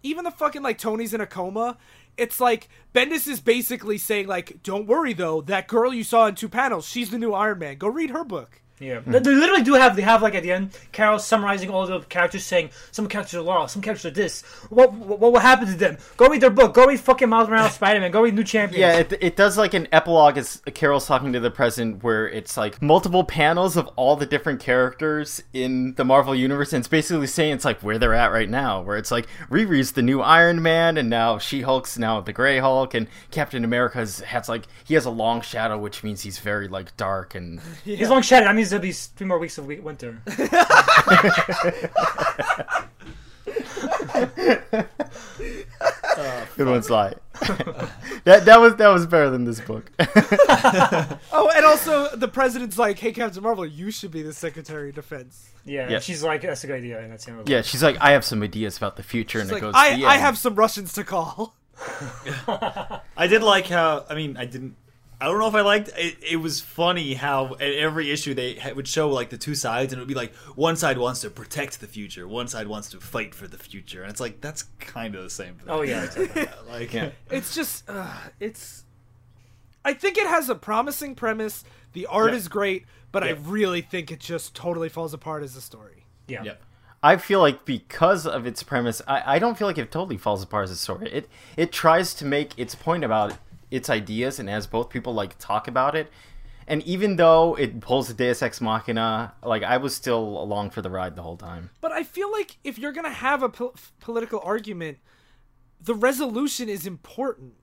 even 0.04 0.24
the 0.24 0.32
fucking 0.32 0.62
like 0.62 0.78
Tony's 0.78 1.14
in 1.14 1.22
a 1.22 1.28
coma. 1.28 1.78
It's 2.16 2.40
like 2.40 2.70
Bendis 2.94 3.28
is 3.28 3.40
basically 3.40 3.98
saying 3.98 4.28
like, 4.28 4.62
don't 4.62 4.86
worry 4.86 5.14
though, 5.14 5.42
that 5.42 5.68
girl 5.68 5.94
you 5.94 6.04
saw 6.04 6.28
in 6.28 6.36
two 6.36 6.50
panels, 6.50 6.86
she's 6.88 7.10
the 7.10 7.18
new 7.18 7.34
Iron 7.34 7.60
Man. 7.60 7.78
Go 7.78 7.88
read 7.88 8.12
her 8.12 8.24
book. 8.24 8.62
Yeah, 8.84 9.00
they, 9.06 9.20
they 9.20 9.36
literally 9.36 9.64
do 9.64 9.74
have. 9.74 9.96
They 9.96 10.02
have 10.02 10.22
like 10.22 10.36
at 10.36 10.44
the 10.44 10.52
end, 10.52 10.78
Carol 10.92 11.20
summarizing 11.20 11.70
all 11.70 11.86
the 11.88 12.00
characters, 12.02 12.46
saying 12.46 12.72
some 12.92 13.08
characters 13.08 13.36
are 13.36 13.42
lost, 13.42 13.74
some 13.74 13.82
characters 13.82 14.06
are 14.12 14.14
this. 14.14 14.42
What 14.70 14.94
what, 14.94 15.20
what 15.20 15.32
will 15.32 15.40
happen 15.40 15.68
to 15.68 15.76
them? 15.76 15.98
Go 16.18 16.28
read 16.28 16.42
their 16.42 16.50
book. 16.50 16.74
Go 16.74 16.86
read 16.86 17.00
fucking 17.00 17.30
Miles 17.30 17.50
Morales 17.50 17.74
Spider 17.76 18.00
Man. 18.00 18.12
Go 18.12 18.22
read 18.22 18.36
New 18.36 18.44
Champions. 18.44 18.80
Yeah, 18.80 18.98
it, 18.98 19.14
it 19.22 19.36
does 19.36 19.58
like 19.58 19.74
an 19.74 19.88
epilogue 19.92 20.38
as 20.38 20.62
Carol's 20.74 21.06
talking 21.06 21.34
to 21.34 21.40
the 21.40 21.52
president 21.52 22.04
where 22.04 22.28
it's 22.28 22.58
like 22.58 22.82
multiple 22.82 23.24
panels 23.24 23.78
of 23.78 23.88
all 23.96 24.16
the 24.16 24.26
different 24.26 24.60
characters 24.60 25.44
in 25.54 25.94
the 25.96 26.04
Marvel 26.04 26.36
universe 26.36 26.74
and 26.74 26.82
it's 26.82 26.88
basically 26.88 27.28
saying 27.28 27.54
it's 27.54 27.66
like 27.66 27.80
where 27.82 27.98
they're 27.98 28.14
at 28.14 28.32
right 28.32 28.50
now 28.50 28.82
where 28.82 28.98
it's 28.98 29.12
like 29.12 29.28
Riri's 29.50 29.94
the 29.94 30.02
new 30.02 30.22
Iron 30.22 30.62
Man 30.62 30.98
and 30.98 31.10
now 31.10 31.38
She-Hulk's 31.38 31.98
now 31.98 32.20
the 32.22 32.34
Grey 32.34 32.60
Hulk 32.60 32.94
and 32.94 33.08
Captain 33.32 33.64
America's 33.64 34.20
has 34.22 34.50
like 34.50 34.66
he 34.84 34.94
has 34.94 35.06
a 35.06 35.10
long 35.10 35.42
shadow 35.42 35.78
which 35.78 36.04
means 36.04 36.22
he's 36.22 36.40
very 36.40 36.68
like 36.68 36.96
dark 36.98 37.36
and 37.36 37.62
He's 37.84 38.10
long 38.10 38.22
shot. 38.22 38.44
That 38.44 38.56
means 38.56 38.73
there'll 38.74 38.82
be 38.82 38.92
three 38.92 39.28
more 39.28 39.38
weeks 39.40 39.58
of 39.58 39.66
we- 39.68 39.80
winter. 39.80 40.22
Oh, 46.16 46.48
good 46.56 46.68
one's 46.68 46.90
like 46.90 47.18
that 48.24 48.46
that 48.46 48.60
was 48.60 48.76
that 48.76 48.88
was 48.90 49.06
better 49.06 49.30
than 49.30 49.46
this 49.46 49.60
book. 49.60 49.92
Oh, 51.36 51.50
and 51.56 51.66
also 51.66 52.16
the 52.16 52.28
president's 52.28 52.78
like, 52.78 53.00
hey 53.00 53.12
Captain 53.12 53.42
Marvel, 53.44 53.66
you 53.66 53.90
should 53.92 54.12
be 54.12 54.22
the 54.22 54.32
Secretary 54.34 54.90
of 54.90 54.96
Defense. 54.96 55.50
Yeah, 55.66 55.90
Yeah. 55.90 56.00
she's 56.00 56.24
like, 56.24 56.42
that's 56.42 56.64
a 56.64 56.68
good 56.68 56.78
idea, 56.78 57.00
and 57.02 57.12
that's 57.12 57.26
him. 57.26 57.42
yeah, 57.48 57.62
she's 57.64 57.82
like 57.84 57.98
I 58.00 58.12
have 58.12 58.24
some 58.24 58.44
ideas 58.44 58.78
about 58.78 58.96
the 58.96 59.04
future 59.04 59.40
and 59.40 59.50
It's 59.50 59.58
it 59.58 59.62
goes 59.62 59.74
I, 59.76 59.92
to 59.92 59.98
the 59.98 60.06
I 60.06 60.14
end. 60.14 60.22
have 60.22 60.38
some 60.38 60.56
Russians 60.56 60.94
to 60.94 61.04
call. 61.04 61.56
I 62.48 63.28
did 63.28 63.42
like 63.44 63.66
how. 63.68 64.06
I 64.10 64.14
mean, 64.16 64.38
I 64.38 64.46
didn't. 64.46 64.76
I 65.22 65.26
don't 65.26 65.40
know 65.40 65.48
if 65.48 65.56
I 65.56 65.62
liked. 65.62 65.90
It, 65.98 66.18
it 66.32 66.36
was 66.38 66.60
funny 66.60 67.14
how 67.14 67.54
at 67.56 67.62
every 67.62 68.12
issue 68.12 68.34
they 68.34 68.60
would 68.76 68.88
show 68.88 69.10
like 69.10 69.30
the 69.30 69.38
two 69.38 69.56
sides, 69.56 69.94
and 69.94 70.00
it 70.00 70.02
would 70.02 70.08
be 70.10 70.14
like 70.14 70.34
one 70.56 70.76
side 70.76 70.98
wants 70.98 71.22
to 71.22 71.30
protect 71.30 71.80
the 71.80 71.88
future, 71.88 72.28
one 72.28 72.48
side 72.48 72.68
wants 72.68 72.90
to 72.92 73.00
fight 73.00 73.34
for 73.34 73.48
the 73.48 73.58
future, 73.58 74.02
and 74.02 74.12
it's 74.12 74.20
like 74.20 74.42
that's 74.42 74.64
kind 74.80 75.16
of 75.16 75.24
the 75.24 75.30
same 75.30 75.56
thing. 75.56 75.70
Oh 75.70 75.82
yeah, 75.82 76.04
exactly. 76.04 76.48
like 76.70 76.94
Yeah. 76.94 77.12
It's 77.32 77.56
just, 77.56 77.90
uh, 77.90 78.08
it's. 78.40 78.84
I 79.86 79.94
think 79.94 80.18
it 80.18 80.28
has 80.28 80.50
a 80.50 80.56
promising 80.56 81.16
premise. 81.16 81.64
The 81.94 82.06
art 82.08 82.32
Yeah. 82.32 82.38
is 82.38 82.48
great, 82.48 82.86
but 83.12 83.24
I 83.24 83.32
really 83.32 83.82
think 83.82 84.12
it 84.12 84.20
just 84.20 84.56
totally 84.56 84.90
falls 84.90 85.14
apart 85.14 85.44
as 85.44 85.56
a 85.56 85.62
story. 85.62 86.06
yeah. 86.28 86.44
Yep. 86.44 86.62
I 87.06 87.18
feel 87.18 87.42
like 87.42 87.66
because 87.66 88.26
of 88.26 88.48
its 88.48 88.64
premise, 88.64 89.02
I, 89.06 89.36
I 89.36 89.40
don't 89.40 89.58
feel 89.58 89.68
like 89.68 89.78
it 89.78 89.92
totally 89.92 90.16
falls 90.18 90.42
apart 90.42 90.64
as 90.64 90.72
a 90.72 90.78
story. 90.78 91.10
It 91.12 91.30
it 91.58 91.72
tries 91.74 92.14
to 92.16 92.26
make 92.26 92.58
its 92.58 92.76
point 92.76 93.04
about 93.04 93.34
its 93.74 93.90
ideas, 93.90 94.40
and 94.40 94.50
as 94.50 94.68
both 94.68 94.90
people 94.90 95.14
like 95.14 95.38
talk 95.40 95.68
about 95.68 95.96
it, 95.96 96.12
and 96.68 96.84
even 96.84 97.16
though 97.16 97.56
it 97.56 97.82
pulls 97.82 98.10
a 98.10 98.14
Deus 98.14 98.42
Ex 98.42 98.62
Machina, 98.62 99.34
like 99.44 99.64
I 99.64 99.78
was 99.78 99.96
still 99.96 100.24
along 100.24 100.70
for 100.70 100.82
the 100.82 100.90
ride 100.90 101.16
the 101.16 101.24
whole 101.24 101.38
time. 101.38 101.72
But 101.82 101.92
I 101.92 102.04
feel 102.04 102.32
like 102.32 102.58
if 102.64 102.78
you're 102.78 102.92
gonna 102.92 103.10
have 103.10 103.42
a 103.42 103.50
po- 103.50 103.74
political 104.00 104.40
argument, 104.44 105.00
the 105.82 105.96
resolution 105.96 106.70
is 106.70 106.86
important 106.86 107.56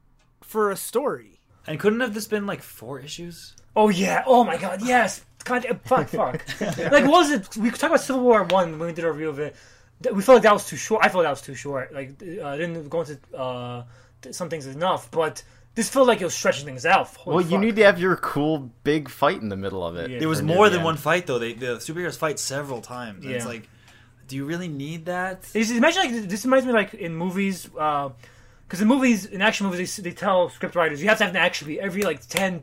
for 0.42 0.70
a 0.70 0.76
story. 0.76 1.40
And 1.66 1.78
couldn't 1.78 2.00
have 2.00 2.12
this 2.12 2.26
been 2.26 2.44
like 2.44 2.62
four 2.62 2.98
issues? 2.98 3.54
Oh 3.76 3.88
yeah. 3.88 4.24
Oh 4.26 4.42
my 4.44 4.56
god. 4.56 4.82
Yes. 4.84 5.24
God. 5.44 5.64
Fuck. 5.84 6.08
Fuck. 6.08 6.44
like, 6.60 7.04
what 7.04 7.06
was 7.06 7.30
it? 7.30 7.56
We 7.56 7.70
talked 7.70 7.84
about 7.84 8.00
Civil 8.00 8.22
War 8.22 8.42
one 8.44 8.78
when 8.78 8.88
we 8.88 8.92
did 8.92 9.04
a 9.04 9.12
review 9.12 9.28
of 9.28 9.38
it. 9.38 9.54
We 10.12 10.22
felt 10.22 10.36
like 10.36 10.42
that 10.42 10.52
was 10.52 10.66
too 10.66 10.76
short. 10.76 11.04
I 11.04 11.08
felt 11.08 11.24
that 11.24 11.30
was 11.30 11.42
too 11.42 11.54
short. 11.54 11.92
Like, 11.92 12.20
uh, 12.22 12.56
didn't 12.56 12.88
go 12.88 13.02
into 13.02 13.18
uh, 13.36 13.84
some 14.30 14.48
things 14.48 14.66
enough, 14.66 15.10
but 15.10 15.42
this 15.80 15.88
felt 15.88 16.06
like 16.06 16.20
it 16.20 16.24
was 16.24 16.34
stretching 16.34 16.66
things 16.66 16.84
out. 16.84 17.06
Holy 17.16 17.36
Well, 17.36 17.42
you 17.44 17.52
fuck. 17.52 17.60
need 17.60 17.76
to 17.76 17.84
have 17.84 17.98
your 17.98 18.16
cool 18.16 18.70
big 18.84 19.08
fight 19.08 19.40
in 19.40 19.48
the 19.48 19.56
middle 19.56 19.82
of 19.82 19.96
it. 19.96 20.10
Yeah. 20.10 20.18
There 20.18 20.28
was 20.28 20.42
more 20.42 20.68
than 20.68 20.80
end. 20.80 20.84
one 20.84 20.98
fight 20.98 21.26
though. 21.26 21.38
They 21.38 21.54
the 21.54 21.76
superheroes 21.76 22.18
fight 22.18 22.38
several 22.38 22.82
times. 22.82 23.24
And 23.24 23.32
It's 23.34 23.46
like, 23.46 23.66
do 24.28 24.36
you 24.36 24.44
really 24.44 24.68
need 24.68 25.06
that? 25.06 25.48
It's, 25.54 25.70
imagine 25.70 26.02
like 26.02 26.28
this 26.28 26.44
reminds 26.44 26.66
me 26.66 26.74
like 26.74 26.92
in 26.92 27.14
movies, 27.16 27.70
uh, 27.78 28.10
because 28.66 28.82
in 28.82 28.88
movies, 28.88 29.24
in 29.24 29.40
action 29.40 29.66
movies, 29.66 29.96
they, 29.96 30.10
they 30.10 30.14
tell 30.14 30.50
script 30.50 30.74
writers 30.76 31.02
you 31.02 31.08
have 31.08 31.16
to 31.18 31.24
have 31.24 31.34
an 31.34 31.40
action 31.40 31.66
beat 31.66 31.80
every 31.80 32.02
like 32.02 32.20
ten 32.28 32.62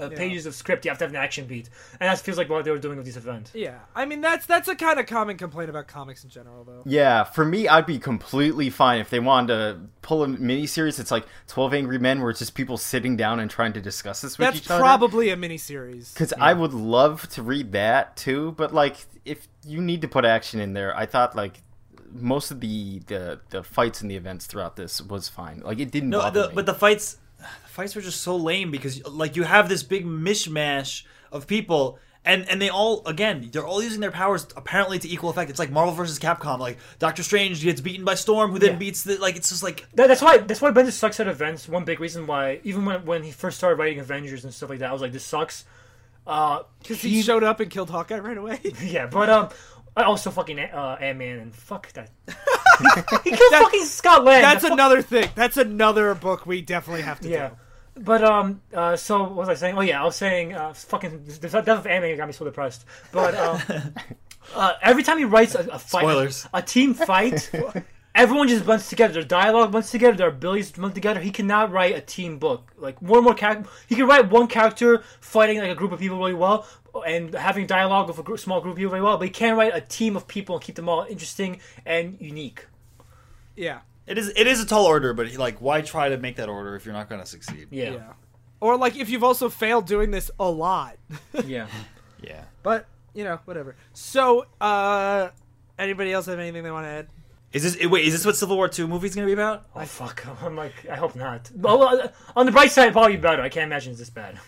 uh, 0.00 0.08
pages 0.10 0.46
of 0.46 0.54
script. 0.54 0.84
You 0.84 0.90
have 0.90 0.98
to 0.98 1.04
have 1.04 1.10
an 1.10 1.16
action 1.16 1.46
beat, 1.46 1.68
and 2.00 2.08
that 2.08 2.18
feels 2.20 2.38
like 2.38 2.48
what 2.48 2.64
they 2.64 2.70
were 2.70 2.78
doing 2.78 2.96
with 2.96 3.06
this 3.06 3.16
event. 3.16 3.50
Yeah, 3.54 3.78
I 3.94 4.04
mean 4.06 4.20
that's 4.20 4.46
that's 4.46 4.68
a 4.68 4.74
kind 4.76 4.98
of 5.00 5.06
common 5.06 5.36
complaint 5.36 5.70
about 5.70 5.86
comics 5.88 6.24
in 6.24 6.30
general, 6.30 6.64
though. 6.64 6.82
Yeah, 6.84 7.24
for 7.24 7.44
me, 7.44 7.68
I'd 7.68 7.86
be 7.86 7.98
completely 7.98 8.70
fine 8.70 9.00
if 9.00 9.10
they 9.10 9.20
wanted 9.20 9.48
to 9.48 9.80
pull 10.02 10.22
a 10.24 10.26
miniseries. 10.28 10.98
It's 11.00 11.10
like 11.10 11.26
Twelve 11.46 11.74
Angry 11.74 11.98
Men, 11.98 12.20
where 12.20 12.30
it's 12.30 12.38
just 12.40 12.54
people 12.54 12.76
sitting 12.76 13.16
down 13.16 13.40
and 13.40 13.50
trying 13.50 13.72
to 13.74 13.80
discuss 13.80 14.20
this 14.20 14.38
with 14.38 14.46
That's 14.46 14.58
each 14.58 14.70
other. 14.70 14.80
probably 14.80 15.30
a 15.30 15.36
miniseries. 15.36 16.12
Because 16.12 16.32
I 16.40 16.52
would 16.52 16.72
love 16.74 17.28
to 17.30 17.42
read 17.42 17.72
that 17.72 18.16
too, 18.16 18.52
but 18.52 18.72
like, 18.74 18.96
if 19.24 19.48
you 19.64 19.80
need 19.80 20.00
to 20.02 20.08
put 20.08 20.24
action 20.24 20.60
in 20.60 20.72
there, 20.72 20.96
I 20.96 21.06
thought 21.06 21.34
like 21.34 21.62
most 22.12 22.50
of 22.50 22.60
the 22.60 23.00
the, 23.08 23.40
the 23.50 23.62
fights 23.62 24.00
and 24.00 24.10
the 24.10 24.16
events 24.16 24.46
throughout 24.46 24.76
this 24.76 25.00
was 25.02 25.28
fine. 25.28 25.60
Like 25.60 25.80
it 25.80 25.90
didn't 25.90 26.10
No, 26.10 26.20
bother 26.20 26.42
the, 26.42 26.48
me. 26.48 26.54
but 26.54 26.66
the 26.66 26.74
fights, 26.74 27.14
the 27.14 27.18
fights 27.76 27.94
were 27.94 28.02
just 28.02 28.20
so 28.22 28.34
lame 28.36 28.70
because 28.72 29.06
like 29.06 29.36
you 29.36 29.44
have 29.44 29.68
this 29.68 29.82
big 29.84 30.04
mishmash 30.04 31.04
of 31.30 31.46
people. 31.46 31.98
And, 32.28 32.48
and 32.50 32.60
they 32.60 32.70
all 32.70 33.06
again 33.06 33.50
they're 33.52 33.64
all 33.64 33.80
using 33.80 34.00
their 34.00 34.10
powers 34.10 34.48
apparently 34.56 34.98
to 34.98 35.08
equal 35.08 35.30
effect. 35.30 35.48
It's 35.48 35.60
like 35.60 35.70
Marvel 35.70 35.94
versus 35.94 36.18
Capcom. 36.18 36.58
Like 36.58 36.76
Doctor 36.98 37.22
Strange 37.22 37.62
gets 37.62 37.80
beaten 37.80 38.04
by 38.04 38.16
Storm, 38.16 38.50
who 38.50 38.58
then 38.58 38.70
Yeah. 38.72 38.76
beats 38.78 39.04
the 39.04 39.16
like. 39.18 39.36
It's 39.36 39.50
just 39.50 39.62
like 39.62 39.86
That, 39.94 40.08
that's 40.08 40.20
why 40.22 40.38
that's 40.38 40.60
why 40.60 40.72
Bendis 40.72 40.94
sucks 40.94 41.20
at 41.20 41.28
events. 41.28 41.68
One 41.68 41.84
big 41.84 42.00
reason 42.00 42.26
why, 42.26 42.58
even 42.64 42.84
when 42.84 43.04
when 43.06 43.22
he 43.22 43.30
first 43.30 43.58
started 43.58 43.76
writing 43.78 44.00
Avengers 44.00 44.42
and 44.42 44.52
stuff 44.52 44.70
like 44.70 44.80
that, 44.80 44.90
I 44.90 44.92
was 44.92 45.02
like, 45.02 45.12
this 45.12 45.22
sucks. 45.24 45.64
Uh, 46.26 46.62
Because 46.82 47.00
he 47.00 47.22
showed 47.22 47.44
up 47.44 47.60
and 47.60 47.70
killed 47.70 47.90
Hawkeye 47.90 48.18
right 48.18 48.36
away. 48.36 48.58
yeah, 48.82 49.06
but 49.06 49.30
um, 49.30 49.48
I 49.96 50.02
also 50.02 50.32
fucking 50.32 50.58
uh, 50.58 50.96
Ant 51.00 51.18
Man 51.18 51.38
and 51.38 51.54
fuck 51.54 51.92
that. 51.92 52.10
he 53.22 53.30
killed 53.30 53.52
fucking 53.52 53.84
Scott 53.84 54.24
Lang. 54.24 54.42
That's 54.42 54.62
The 54.62 54.68
fu- 54.68 54.74
another 54.74 55.00
thing. 55.02 55.28
That's 55.36 55.56
another 55.56 56.16
book 56.16 56.44
we 56.44 56.60
definitely 56.62 57.02
have 57.02 57.20
to 57.20 57.28
Yeah. 57.28 57.48
do. 57.50 57.54
But 57.98 58.22
um, 58.22 58.60
uh, 58.74 58.96
so 58.96 59.22
what 59.22 59.34
was 59.34 59.48
I 59.48 59.54
saying? 59.54 59.76
Oh 59.78 59.80
yeah, 59.80 60.02
I 60.02 60.04
was 60.04 60.16
saying 60.16 60.54
uh, 60.54 60.74
fucking 60.74 61.24
the 61.24 61.48
death 61.48 61.68
of 61.68 61.86
Ant-Man 61.86 62.16
got 62.16 62.26
me 62.26 62.32
so 62.32 62.44
depressed. 62.44 62.84
But 63.10 63.34
um, 63.34 63.60
uh, 64.54 64.74
every 64.82 65.02
time 65.02 65.18
he 65.18 65.24
writes 65.24 65.54
a, 65.54 65.60
a 65.60 65.78
fight, 65.78 66.02
Spoilers. 66.02 66.46
a, 66.52 66.60
team 66.60 66.92
fight, 66.92 67.50
everyone 68.14 68.48
just 68.48 68.66
blends 68.66 68.88
together. 68.88 69.14
Their 69.14 69.22
dialogue 69.22 69.72
blends 69.72 69.90
together. 69.90 70.16
Their 70.16 70.28
abilities 70.28 70.72
blend 70.72 70.94
together. 70.94 71.20
He 71.20 71.30
cannot 71.30 71.72
write 71.72 71.96
a 71.96 72.02
team 72.02 72.38
book 72.38 72.70
like 72.76 73.00
more 73.00 73.16
and 73.18 73.24
more 73.24 73.34
character. 73.34 73.68
He 73.88 73.94
can 73.94 74.06
write 74.06 74.30
one 74.30 74.46
character 74.46 75.02
fighting 75.20 75.58
like 75.58 75.70
a 75.70 75.74
group 75.74 75.92
of 75.92 75.98
people 75.98 76.18
really 76.18 76.34
well 76.34 76.66
and 77.06 77.34
having 77.34 77.66
dialogue 77.66 78.08
with 78.08 78.18
a 78.18 78.22
gr- 78.22 78.36
small 78.36 78.60
group 78.60 78.72
of 78.72 78.76
people 78.76 78.92
really 78.92 79.04
well. 79.04 79.16
But 79.16 79.24
he 79.24 79.30
can't 79.30 79.56
write 79.56 79.74
a 79.74 79.80
team 79.80 80.16
of 80.16 80.28
people 80.28 80.56
and 80.56 80.62
keep 80.62 80.74
them 80.74 80.88
all 80.88 81.06
interesting 81.08 81.60
and 81.86 82.18
unique. 82.20 82.66
Yeah. 83.56 83.80
It 84.06 84.18
is 84.18 84.32
it 84.36 84.46
is 84.46 84.60
a 84.62 84.66
tall 84.66 84.84
order, 84.86 85.12
but 85.14 85.34
like 85.36 85.58
why 85.60 85.80
try 85.80 86.08
to 86.08 86.18
make 86.18 86.36
that 86.36 86.48
order 86.48 86.76
if 86.76 86.84
you're 86.84 86.94
not 86.94 87.08
going 87.08 87.20
to 87.20 87.26
succeed? 87.26 87.68
Yeah, 87.70 87.90
Yeah. 87.90 88.12
Or 88.60 88.76
like 88.76 88.96
if 88.96 89.08
you've 89.10 89.24
also 89.24 89.48
failed 89.48 89.86
doing 89.86 90.10
this 90.10 90.30
a 90.40 90.48
lot. 90.48 90.96
yeah. 91.44 91.66
Yeah. 92.22 92.44
But, 92.62 92.86
you 93.14 93.24
know, 93.24 93.38
whatever. 93.44 93.76
So, 93.92 94.46
uh 94.60 95.30
anybody 95.78 96.12
else 96.12 96.26
have 96.26 96.38
anything 96.38 96.62
they 96.62 96.70
want 96.70 96.84
to 96.86 96.90
add? 96.90 97.08
Is 97.52 97.62
this 97.62 97.86
wait? 97.88 98.04
Is 98.04 98.12
this 98.12 98.24
what 98.26 98.36
Civil 98.36 98.56
War 98.56 98.68
Two 98.68 98.88
movie's 98.88 99.14
going 99.14 99.26
to 99.26 99.28
be 99.28 99.32
about? 99.40 99.66
Oh 99.74 99.84
fuck! 99.84 100.26
I'm 100.42 100.56
like, 100.56 100.74
I 100.90 100.96
hope 100.96 101.14
not. 101.16 101.50
Well, 101.54 101.82
uh, 101.82 102.08
on 102.34 102.44
the 102.46 102.52
bright 102.52 102.72
side, 102.72 102.92
probably 102.92 103.16
better. 103.16 103.40
I 103.42 103.48
can't 103.48 103.64
imagine 103.66 103.92
it's 103.92 104.00
this 104.00 104.10
bad. 104.10 104.38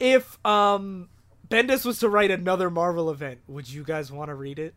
If 0.00 0.44
um 0.44 1.08
Bendis 1.48 1.84
was 1.84 1.98
to 2.00 2.08
write 2.08 2.30
another 2.30 2.70
Marvel 2.70 3.10
event, 3.10 3.40
would 3.46 3.68
you 3.68 3.84
guys 3.84 4.10
want 4.10 4.30
to 4.30 4.34
read 4.34 4.58
it? 4.58 4.74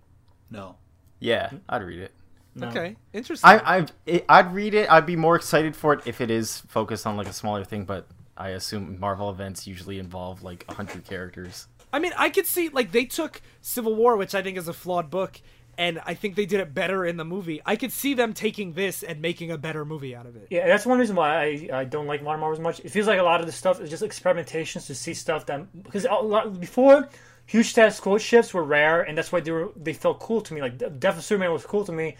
No. 0.52 0.76
yeah, 1.20 1.52
I'd 1.68 1.84
read 1.84 2.00
it. 2.00 2.12
No. 2.56 2.68
Okay. 2.68 2.96
Interesting. 3.14 3.50
I, 3.50 3.78
I, 3.80 3.86
it, 4.06 4.26
I'd 4.28 4.54
read 4.54 4.74
it. 4.74 4.92
I'd 4.92 5.06
be 5.06 5.16
more 5.16 5.36
excited 5.36 5.76
for 5.76 5.94
it 5.94 6.02
if 6.06 6.22
it 6.22 6.32
is 6.32 6.60
focused 6.68 7.06
on 7.06 7.16
like 7.16 7.28
a 7.28 7.34
smaller 7.34 7.64
thing. 7.64 7.86
But 7.86 8.08
I 8.38 8.50
assume 8.50 9.00
Marvel 9.00 9.30
events 9.30 9.68
usually 9.68 10.00
involve 10.00 10.44
like 10.44 10.66
a 10.68 10.74
hundred 10.74 11.06
characters. 11.06 11.68
I 11.92 12.00
mean, 12.00 12.12
I 12.18 12.30
could 12.30 12.46
see 12.46 12.70
like 12.70 12.92
they 12.92 13.06
took 13.06 13.42
Civil 13.62 13.96
War, 13.96 14.18
which 14.18 14.36
I 14.36 14.42
think 14.42 14.58
is 14.58 14.68
a 14.68 14.74
flawed 14.74 15.10
book, 15.10 15.42
and 15.78 16.00
I 16.06 16.14
think 16.14 16.36
they 16.36 16.46
did 16.46 16.60
it 16.60 16.74
better 16.74 17.06
in 17.06 17.18
the 17.18 17.26
movie. 17.26 17.62
I 17.66 17.76
could 17.76 17.92
see 17.92 18.14
them 18.14 18.34
taking 18.34 18.74
this 18.74 19.02
and 19.02 19.22
making 19.22 19.52
a 19.52 19.58
better 19.58 19.86
movie 19.86 20.16
out 20.16 20.26
of 20.26 20.36
it. 20.36 20.48
Yeah, 20.50 20.68
that's 20.68 20.86
one 20.86 21.00
reason 21.00 21.16
why 21.16 21.42
I, 21.72 21.80
I 21.80 21.84
don't 21.86 22.06
like 22.06 22.22
modern 22.22 22.42
Marvel 22.42 22.58
as 22.58 22.62
much. 22.62 22.80
It 22.82 22.90
feels 22.90 23.08
like 23.08 23.20
a 23.20 23.24
lot 23.24 23.40
of 23.40 23.46
the 23.46 23.52
stuff 23.52 23.80
is 23.82 23.90
just 23.90 24.04
experimentations 24.04 24.88
to 24.88 24.96
see 24.96 25.14
stuff 25.14 25.46
that 25.48 25.84
because 25.84 26.06
a 26.06 26.14
lot, 26.14 26.60
before 26.60 27.10
huge 27.46 27.70
status 27.70 28.00
quo 28.00 28.18
shifts 28.18 28.54
were 28.54 28.64
rare, 28.64 29.02
and 29.02 29.18
that's 29.18 29.32
why 29.32 29.40
they 29.40 29.52
were 29.52 29.70
they 29.76 29.94
felt 29.94 30.20
cool 30.20 30.42
to 30.42 30.54
me. 30.54 30.62
Like 30.62 30.78
Death 31.00 31.18
of 31.18 31.24
Superman 31.24 31.52
was 31.52 31.66
cool 31.66 31.86
to 31.86 31.92
me 31.92 32.16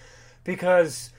because 0.50 1.12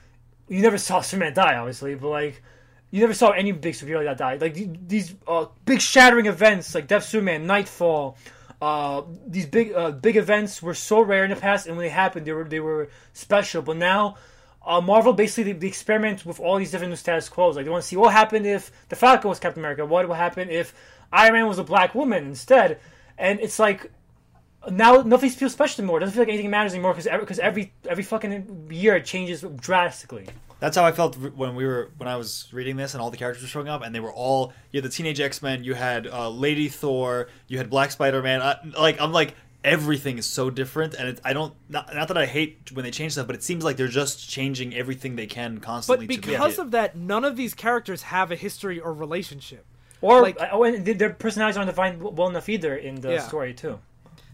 you 0.49 0.61
never 0.61 0.77
saw 0.77 1.01
Superman 1.01 1.35
die, 1.35 1.55
obviously, 1.55 1.95
but 1.95 2.09
like 2.09 2.43
you 2.91 3.01
never 3.01 3.15
saw 3.15 3.31
any 3.31 3.53
big 3.53 3.75
superhero 3.75 4.03
that 4.03 4.19
died. 4.19 4.41
Like 4.41 4.89
these 4.89 5.15
uh, 5.29 5.47
big 5.65 5.81
shattering 5.81 6.27
events, 6.27 6.75
like 6.75 6.89
Death 6.89 7.05
Superman, 7.05 7.47
Knightfall. 7.47 8.19
Uh, 8.61 9.03
these 9.29 9.47
big 9.47 9.73
uh, 9.73 9.93
big 9.93 10.17
events 10.17 10.61
were 10.61 10.75
so 10.75 11.01
rare 11.01 11.23
in 11.23 11.31
the 11.31 11.37
past, 11.37 11.69
and 11.69 11.77
when 11.77 11.87
they 11.87 11.91
happened, 11.91 12.27
they 12.27 12.33
were 12.33 12.43
they 12.43 12.59
were 12.59 12.89
special. 13.13 13.63
But 13.63 13.77
now, 13.77 14.17
uh, 14.67 14.81
Marvel 14.81 15.13
basically 15.13 15.53
they 15.53 15.69
experiment 15.69 16.27
with 16.27 16.41
all 16.41 16.59
these 16.59 16.73
different 16.73 16.91
new 16.91 16.97
status 16.97 17.29
quos. 17.29 17.55
Like 17.55 17.65
they 17.65 17.71
want 17.71 17.85
to 17.85 17.89
see 17.89 17.97
what 17.97 18.13
happened 18.13 18.47
if 18.47 18.73
the 18.89 18.97
Falcon 18.97 19.29
was 19.29 19.39
Captain 19.39 19.61
America. 19.61 19.87
What 19.87 20.09
would 20.09 20.17
happen 20.17 20.51
if 20.51 20.75
Iron 21.13 21.35
Man 21.35 21.47
was 21.47 21.61
a 21.61 21.65
black 21.65 21.95
woman 21.95 22.25
instead? 22.27 22.81
And 23.17 23.39
it's 23.39 23.61
like 23.61 23.93
now 24.71 25.03
nothing 25.03 25.31
feels 25.31 25.53
special 25.53 25.83
anymore. 25.83 25.99
It 25.99 26.01
doesn't 26.01 26.15
feel 26.15 26.23
like 26.23 26.29
anything 26.29 26.51
matters 26.51 26.73
anymore 26.75 26.93
because 26.93 27.07
every, 27.07 27.27
'cause 27.27 27.39
every 27.39 27.73
every 27.89 28.05
fucking 28.05 28.69
year 28.71 28.97
it 28.97 29.05
changes 29.05 29.43
drastically. 29.57 30.27
That's 30.59 30.77
how 30.77 30.85
I 30.85 30.93
felt 30.93 31.17
when 31.17 31.55
we 31.55 31.65
were 31.67 31.91
when 31.97 32.09
I 32.09 32.17
was 32.17 32.49
reading 32.53 32.77
this 32.77 32.93
and 32.93 33.01
all 33.03 33.11
the 33.11 33.17
characters 33.17 33.43
were 33.43 33.49
showing 33.49 33.69
up 33.69 33.83
and 33.83 33.95
they 33.95 34.01
were 34.01 34.13
all 34.13 34.53
you 34.73 34.83
had 34.83 34.85
the 34.91 34.95
teenage 34.95 35.19
X 35.21 35.41
Men, 35.41 35.65
you 35.65 35.73
had 35.75 36.07
uh, 36.07 36.29
Lady 36.29 36.69
Thor, 36.69 37.29
you 37.49 37.57
had 37.57 37.71
Black 37.71 37.91
Spider 37.91 38.21
Man. 38.23 38.43
Uh, 38.43 38.57
like 38.79 39.01
I'm 39.01 39.13
like 39.13 39.35
everything 39.65 40.17
is 40.19 40.25
so 40.27 40.49
different 40.51 40.95
and 40.95 41.07
it, 41.09 41.21
I 41.25 41.33
don't 41.35 41.53
not, 41.69 41.95
not 41.95 42.09
that 42.09 42.17
I 42.19 42.25
hate 42.27 42.71
when 42.73 42.83
they 42.85 42.91
change 42.91 43.13
stuff, 43.13 43.27
but 43.27 43.37
it 43.37 43.43
seems 43.43 43.63
like 43.65 43.77
they're 43.77 43.89
just 43.89 44.29
changing 44.29 44.75
everything 44.75 45.17
they 45.17 45.27
can 45.27 45.59
constantly. 45.61 46.07
to 46.07 46.15
because 46.21 46.57
make 46.57 46.59
of 46.59 46.71
that, 46.73 46.97
none 46.97 47.25
of 47.25 47.37
these 47.37 47.55
characters 47.55 48.03
have 48.03 48.31
a 48.31 48.37
history 48.37 48.79
or 48.81 48.93
relationship. 48.93 49.65
Or 50.03 50.23
Like- 50.23 50.39
like, 50.41 50.49
oh, 50.53 50.65
and 50.65 50.85
their 50.87 51.11
personalities 51.11 51.59
aren't 51.59 51.69
defined 51.71 52.03
well 52.03 52.29
enough 52.29 52.49
either 52.49 52.75
in 52.75 53.03
the 53.03 53.13
Yeah. 53.13 53.27
story 53.29 53.53
too. 53.53 53.79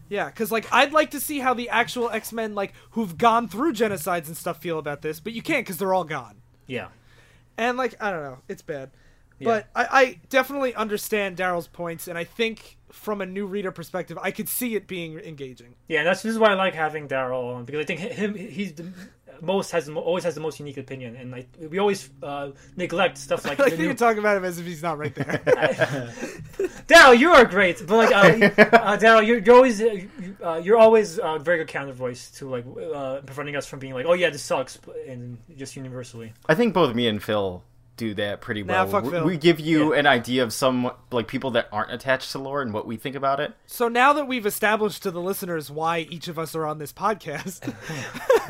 Yeah, 0.08 0.26
because 0.26 0.52
like 0.52 0.66
I'd 0.72 0.92
like 0.92 1.10
to 1.12 1.20
see 1.20 1.40
how 1.40 1.54
the 1.54 1.68
actual 1.68 2.10
X 2.10 2.32
Men 2.32 2.54
like 2.54 2.72
who've 2.90 3.16
gone 3.16 3.48
through 3.48 3.72
genocides 3.72 4.26
and 4.26 4.36
stuff 4.36 4.60
feel 4.60 4.78
about 4.78 5.02
this, 5.02 5.20
but 5.20 5.32
you 5.32 5.42
can't 5.42 5.64
because 5.64 5.78
they're 5.78 5.94
all 5.94 6.04
gone. 6.04 6.36
Yeah. 6.66 6.88
And 7.58 7.76
like 7.76 7.94
I 8.00 8.10
don't 8.10 8.22
know, 8.22 8.38
it's 8.48 8.62
bad. 8.62 8.90
But 9.40 9.68
I, 9.74 9.86
I 9.90 10.20
definitely 10.28 10.74
understand 10.74 11.36
Daryl's 11.36 11.66
points, 11.66 12.08
and 12.08 12.16
I 12.16 12.24
think 12.24 12.78
from 12.90 13.20
a 13.20 13.26
new 13.26 13.46
reader 13.46 13.70
perspective, 13.70 14.18
I 14.22 14.30
could 14.30 14.48
see 14.48 14.74
it 14.74 14.86
being 14.86 15.18
engaging. 15.18 15.74
Yeah, 15.88 15.98
and 15.98 16.06
that's 16.08 16.22
this 16.22 16.32
is 16.32 16.38
why 16.38 16.52
I 16.52 16.54
like 16.54 16.74
having 16.74 17.08
Daryl 17.08 17.54
on 17.54 17.64
because 17.64 17.80
I 17.80 17.84
think 17.84 18.00
him 18.00 18.34
he's 18.34 18.72
the 18.74 18.92
most 19.40 19.70
has 19.72 19.88
always 19.88 20.24
has 20.24 20.34
the 20.34 20.40
most 20.40 20.58
unique 20.58 20.76
opinion, 20.78 21.16
and 21.16 21.30
like 21.30 21.48
we 21.70 21.78
always 21.78 22.10
uh, 22.22 22.50
neglect 22.76 23.18
stuff 23.18 23.44
like 23.46 23.58
Like 23.58 23.72
the 23.72 23.76
you're 23.78 23.88
new. 23.88 23.94
talking 23.94 24.18
about 24.18 24.36
him 24.36 24.44
as 24.44 24.58
if 24.58 24.66
he's 24.66 24.82
not 24.82 24.98
right 24.98 25.14
there. 25.14 25.40
Daryl, 26.86 27.18
you 27.18 27.32
are 27.32 27.44
great, 27.44 27.84
but 27.86 27.96
like 27.96 28.12
uh, 28.14 28.62
uh, 28.76 28.96
Daryl, 28.96 29.26
you're, 29.26 29.38
you're 29.38 29.54
always 29.56 29.80
uh, 29.80 29.84
you- 29.86 30.10
uh, 30.42 30.60
you're 30.62 30.78
always 30.78 31.18
a 31.22 31.38
very 31.38 31.58
good 31.58 31.68
counter 31.68 31.92
voice 31.92 32.30
to 32.32 32.48
like 32.48 32.64
uh, 32.94 33.20
preventing 33.22 33.56
us 33.56 33.66
from 33.66 33.78
being 33.78 33.94
like, 33.94 34.06
oh 34.06 34.12
yeah, 34.12 34.30
this 34.30 34.42
sucks, 34.42 34.78
and 35.08 35.38
just 35.56 35.76
universally. 35.76 36.32
I 36.48 36.54
think 36.54 36.74
both 36.74 36.94
me 36.94 37.08
and 37.08 37.22
Phil 37.22 37.62
do 37.96 38.12
that 38.14 38.40
pretty 38.40 38.62
Nah, 38.62 38.84
well. 38.84 39.02
fuck 39.02 39.10
we, 39.10 39.20
we 39.22 39.36
give 39.38 39.58
you 39.58 39.92
an 39.94 40.06
idea 40.06 40.42
of 40.42 40.52
some 40.52 40.90
like 41.10 41.28
people 41.28 41.50
that 41.52 41.68
aren't 41.72 41.90
attached 41.92 42.32
to 42.32 42.38
lore 42.38 42.60
and 42.62 42.72
what 42.72 42.86
we 42.86 42.96
think 42.96 43.16
about 43.16 43.40
it. 43.40 43.54
so 43.66 43.88
now 43.88 44.12
that 44.12 44.26
we've 44.28 44.44
established 44.46 45.02
to 45.02 45.10
the 45.10 45.20
listeners 45.20 45.70
why 45.70 46.00
each 46.10 46.28
of 46.28 46.38
us 46.38 46.54
are 46.54 46.66
on 46.66 46.78
this 46.78 46.92
podcast, 46.92 47.72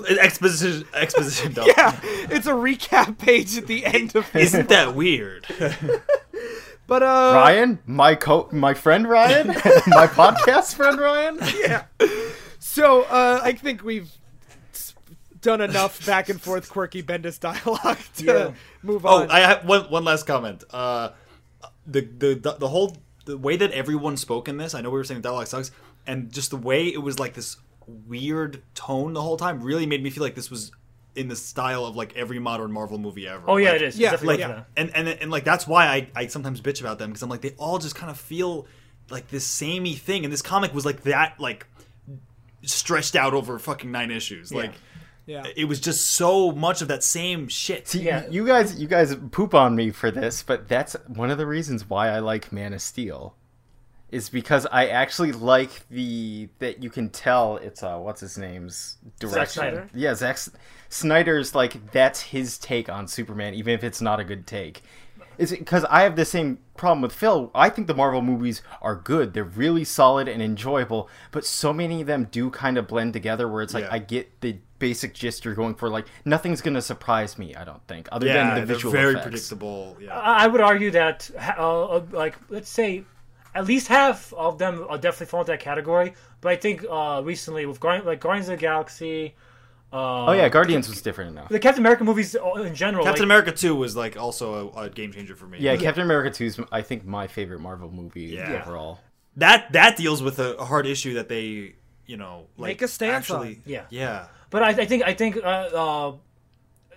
exposition 0.18 0.86
exposition 0.94 1.52
dump. 1.54 1.68
yeah, 1.76 1.98
it's 2.02 2.46
a 2.46 2.52
recap 2.52 3.18
page 3.18 3.56
at 3.56 3.66
the 3.66 3.84
end 3.86 4.14
of 4.16 4.28
it. 4.34 4.42
Isn't 4.42 4.68
that 4.68 4.94
weird? 4.94 5.46
But 6.88 7.02
uh, 7.02 7.32
Ryan, 7.34 7.80
my 7.84 8.14
co, 8.14 8.48
my 8.52 8.72
friend 8.72 9.08
Ryan, 9.08 9.48
my 9.48 10.06
podcast 10.06 10.76
friend 10.76 11.00
Ryan. 11.00 11.40
yeah. 11.58 11.86
So 12.60 13.02
uh, 13.02 13.40
I 13.42 13.52
think 13.54 13.82
we've 13.82 14.04
s- 14.04 14.18
done 15.46 15.60
enough 15.60 16.04
back 16.04 16.28
and 16.28 16.40
forth 16.40 16.68
quirky 16.68 17.02
Bendis 17.02 17.38
dialogue 17.40 17.98
to 18.16 18.24
Yeah. 18.24 18.52
move 18.82 19.06
on. 19.06 19.28
Oh. 19.30 19.32
I 19.32 19.40
have 19.40 19.64
one 19.64 19.82
one 19.90 20.04
last 20.04 20.26
comment. 20.26 20.64
Uh, 20.70 21.10
the, 21.86 22.00
the 22.02 22.34
the 22.34 22.52
the 22.52 22.68
whole 22.68 22.96
the 23.24 23.38
way 23.38 23.56
that 23.56 23.72
everyone 23.72 24.16
spoke 24.16 24.48
in 24.48 24.56
this. 24.58 24.74
I 24.74 24.80
know 24.82 24.90
we 24.90 24.98
were 24.98 25.04
saying 25.04 25.20
dialogue 25.22 25.46
sucks, 25.46 25.70
and 26.06 26.30
just 26.32 26.50
the 26.50 26.56
way 26.56 26.86
it 26.88 27.02
was 27.02 27.18
like 27.18 27.34
this 27.34 27.56
weird 28.06 28.62
tone 28.74 29.12
the 29.12 29.22
whole 29.22 29.36
time 29.36 29.62
really 29.62 29.86
made 29.86 30.02
me 30.02 30.10
feel 30.10 30.22
like 30.24 30.34
this 30.34 30.50
was 30.50 30.72
in 31.14 31.28
the 31.28 31.36
style 31.36 31.86
of 31.86 31.96
like 31.96 32.14
every 32.16 32.38
modern 32.38 32.70
Marvel 32.72 32.98
movie 32.98 33.26
ever. 33.28 33.42
Oh 33.46 33.56
yeah, 33.56 33.70
Like, 33.70 33.76
it 33.80 33.82
is. 33.86 33.98
yeah, 33.98 34.08
It's 34.12 34.20
definitely 34.20 34.42
Like, 34.44 34.48
like 34.56 34.56
that. 34.74 34.80
and, 34.96 34.96
and 35.08 35.08
and 35.22 35.30
like 35.30 35.44
that's 35.44 35.66
why 35.66 35.86
I, 35.86 36.08
I 36.14 36.26
sometimes 36.26 36.60
bitch 36.60 36.80
about 36.80 36.98
them 36.98 37.10
because 37.10 37.22
I'm 37.22 37.30
like 37.30 37.40
they 37.40 37.54
all 37.58 37.78
just 37.78 37.94
kind 37.94 38.10
of 38.10 38.18
feel 38.20 38.66
like 39.08 39.28
this 39.28 39.46
samey 39.46 39.94
thing, 39.94 40.24
and 40.24 40.32
this 40.32 40.42
comic 40.42 40.74
was 40.74 40.84
like 40.84 41.02
that 41.04 41.38
like 41.40 41.66
stretched 42.62 43.14
out 43.16 43.34
over 43.34 43.58
fucking 43.58 43.90
nine 43.90 44.10
issues. 44.10 44.52
Like 44.52 44.72
Yeah. 44.72 44.78
It 45.26 45.66
was 45.66 45.80
just 45.80 46.06
so 46.12 46.52
much 46.52 46.82
of 46.82 46.88
that 46.88 47.02
same 47.02 47.48
shit. 47.48 47.88
See, 47.88 48.02
Yeah. 48.02 48.26
you 48.30 48.46
guys, 48.46 48.78
you 48.80 48.86
guys 48.86 49.14
poop 49.32 49.54
on 49.54 49.74
me 49.74 49.90
for 49.90 50.10
this, 50.10 50.42
but 50.42 50.68
that's 50.68 50.94
one 51.08 51.30
of 51.30 51.38
the 51.38 51.46
reasons 51.46 51.88
why 51.90 52.08
I 52.08 52.20
like 52.20 52.52
Man 52.52 52.72
of 52.72 52.80
Steel, 52.80 53.34
is 54.10 54.28
because 54.30 54.66
I 54.70 54.86
actually 54.86 55.32
like 55.32 55.88
the 55.88 56.48
that 56.60 56.82
you 56.82 56.90
can 56.90 57.10
tell 57.10 57.56
it's 57.56 57.82
uh 57.82 57.98
what's 57.98 58.20
his 58.20 58.38
name's 58.38 58.98
direction. 59.18 59.62
Snyder? 59.62 59.90
Yeah, 59.92 60.14
Zack 60.14 60.38
Snyder's 60.88 61.54
like 61.54 61.90
that's 61.90 62.20
his 62.20 62.56
take 62.58 62.88
on 62.88 63.08
Superman, 63.08 63.54
even 63.54 63.74
if 63.74 63.82
it's 63.82 64.00
not 64.00 64.20
a 64.20 64.24
good 64.24 64.46
take. 64.46 64.82
It's 65.38 65.52
because 65.52 65.84
I 65.90 66.02
have 66.02 66.16
the 66.16 66.24
same 66.24 66.58
problem 66.76 67.02
with 67.02 67.12
Phil. 67.12 67.50
I 67.54 67.68
think 67.70 67.86
the 67.86 67.94
Marvel 67.94 68.22
movies 68.22 68.62
are 68.82 68.94
good; 68.96 69.34
they're 69.34 69.44
really 69.44 69.84
solid 69.84 70.28
and 70.28 70.42
enjoyable, 70.42 71.08
but 71.30 71.44
so 71.44 71.72
many 71.72 72.00
of 72.00 72.06
them 72.06 72.28
do 72.30 72.50
kind 72.50 72.78
of 72.78 72.86
blend 72.86 73.12
together. 73.12 73.48
Where 73.48 73.62
it's 73.62 73.74
like 73.74 73.84
Yeah. 73.84 73.94
I 73.94 73.98
get 73.98 74.40
the 74.40 74.58
basic 74.78 75.14
gist 75.14 75.44
you're 75.44 75.54
going 75.54 75.74
for. 75.74 75.88
Like 75.88 76.06
nothing's 76.24 76.60
gonna 76.60 76.82
surprise 76.82 77.38
me. 77.38 77.54
I 77.54 77.64
don't 77.64 77.86
think, 77.88 78.08
other 78.12 78.26
Yeah, 78.26 78.34
than 78.34 78.60
the 78.60 78.66
they're 78.66 78.76
visual 78.76 78.92
very 78.92 79.12
effects. 79.12 79.24
predictable. 79.26 79.96
Yeah. 80.00 80.18
I 80.18 80.44
I 80.44 80.46
would 80.48 80.60
argue 80.60 80.90
that, 80.92 81.30
uh, 81.58 81.84
uh, 81.84 82.02
like, 82.12 82.36
let's 82.50 82.68
say, 82.68 83.04
at 83.54 83.66
least 83.66 83.88
half 83.88 84.32
of 84.34 84.58
them 84.58 84.84
are 84.88 84.98
definitely 84.98 85.26
fall 85.26 85.40
into 85.40 85.52
that 85.52 85.60
category. 85.60 86.12
But 86.42 86.52
I 86.52 86.56
think 86.56 86.84
uh, 86.90 87.22
recently 87.24 87.64
with 87.64 87.80
Guardian, 87.80 88.04
like 88.06 88.20
Guardians 88.20 88.48
of 88.50 88.58
the 88.58 88.60
Galaxy, 88.60 89.34
uh, 89.96 90.26
Oh 90.26 90.32
yeah, 90.32 90.48
Guardians 90.48 90.88
was 90.88 91.00
different 91.02 91.30
enough. 91.32 91.48
the 91.48 91.58
Captain 91.58 91.82
America 91.82 92.04
movies 92.04 92.34
uh, 92.36 92.52
in 92.62 92.74
general. 92.74 93.04
Captain 93.04 93.22
like, 93.22 93.26
America 93.26 93.52
2 93.52 93.74
was 93.74 93.96
like 93.96 94.16
also 94.16 94.70
a, 94.76 94.82
a 94.84 94.90
game 94.90 95.12
changer 95.12 95.34
for 95.36 95.46
me. 95.46 95.58
Yeah, 95.60 95.76
Captain 95.76 96.02
America 96.04 96.30
2 96.30 96.44
is 96.44 96.60
I 96.70 96.82
think 96.82 97.04
my 97.04 97.26
favorite 97.26 97.60
Marvel 97.60 97.90
movie 97.90 98.22
Yeah. 98.36 98.60
overall. 98.62 99.00
That 99.36 99.72
that 99.72 99.96
deals 99.96 100.22
with 100.22 100.38
a, 100.38 100.56
a 100.56 100.64
hard 100.64 100.86
issue 100.86 101.14
that 101.14 101.28
they, 101.28 101.74
you 102.06 102.16
know, 102.16 102.46
like 102.56 102.68
Make 102.70 102.82
a 102.82 102.88
stance 102.88 103.30
actually, 103.30 103.56
on. 103.56 103.62
Yeah. 103.66 103.84
Yeah. 103.90 104.26
But 104.50 104.62
I, 104.62 104.68
I 104.68 104.86
think 104.86 105.02
I 105.04 105.12
think 105.14 105.36
uh, 105.36 105.40
uh, 105.82 106.12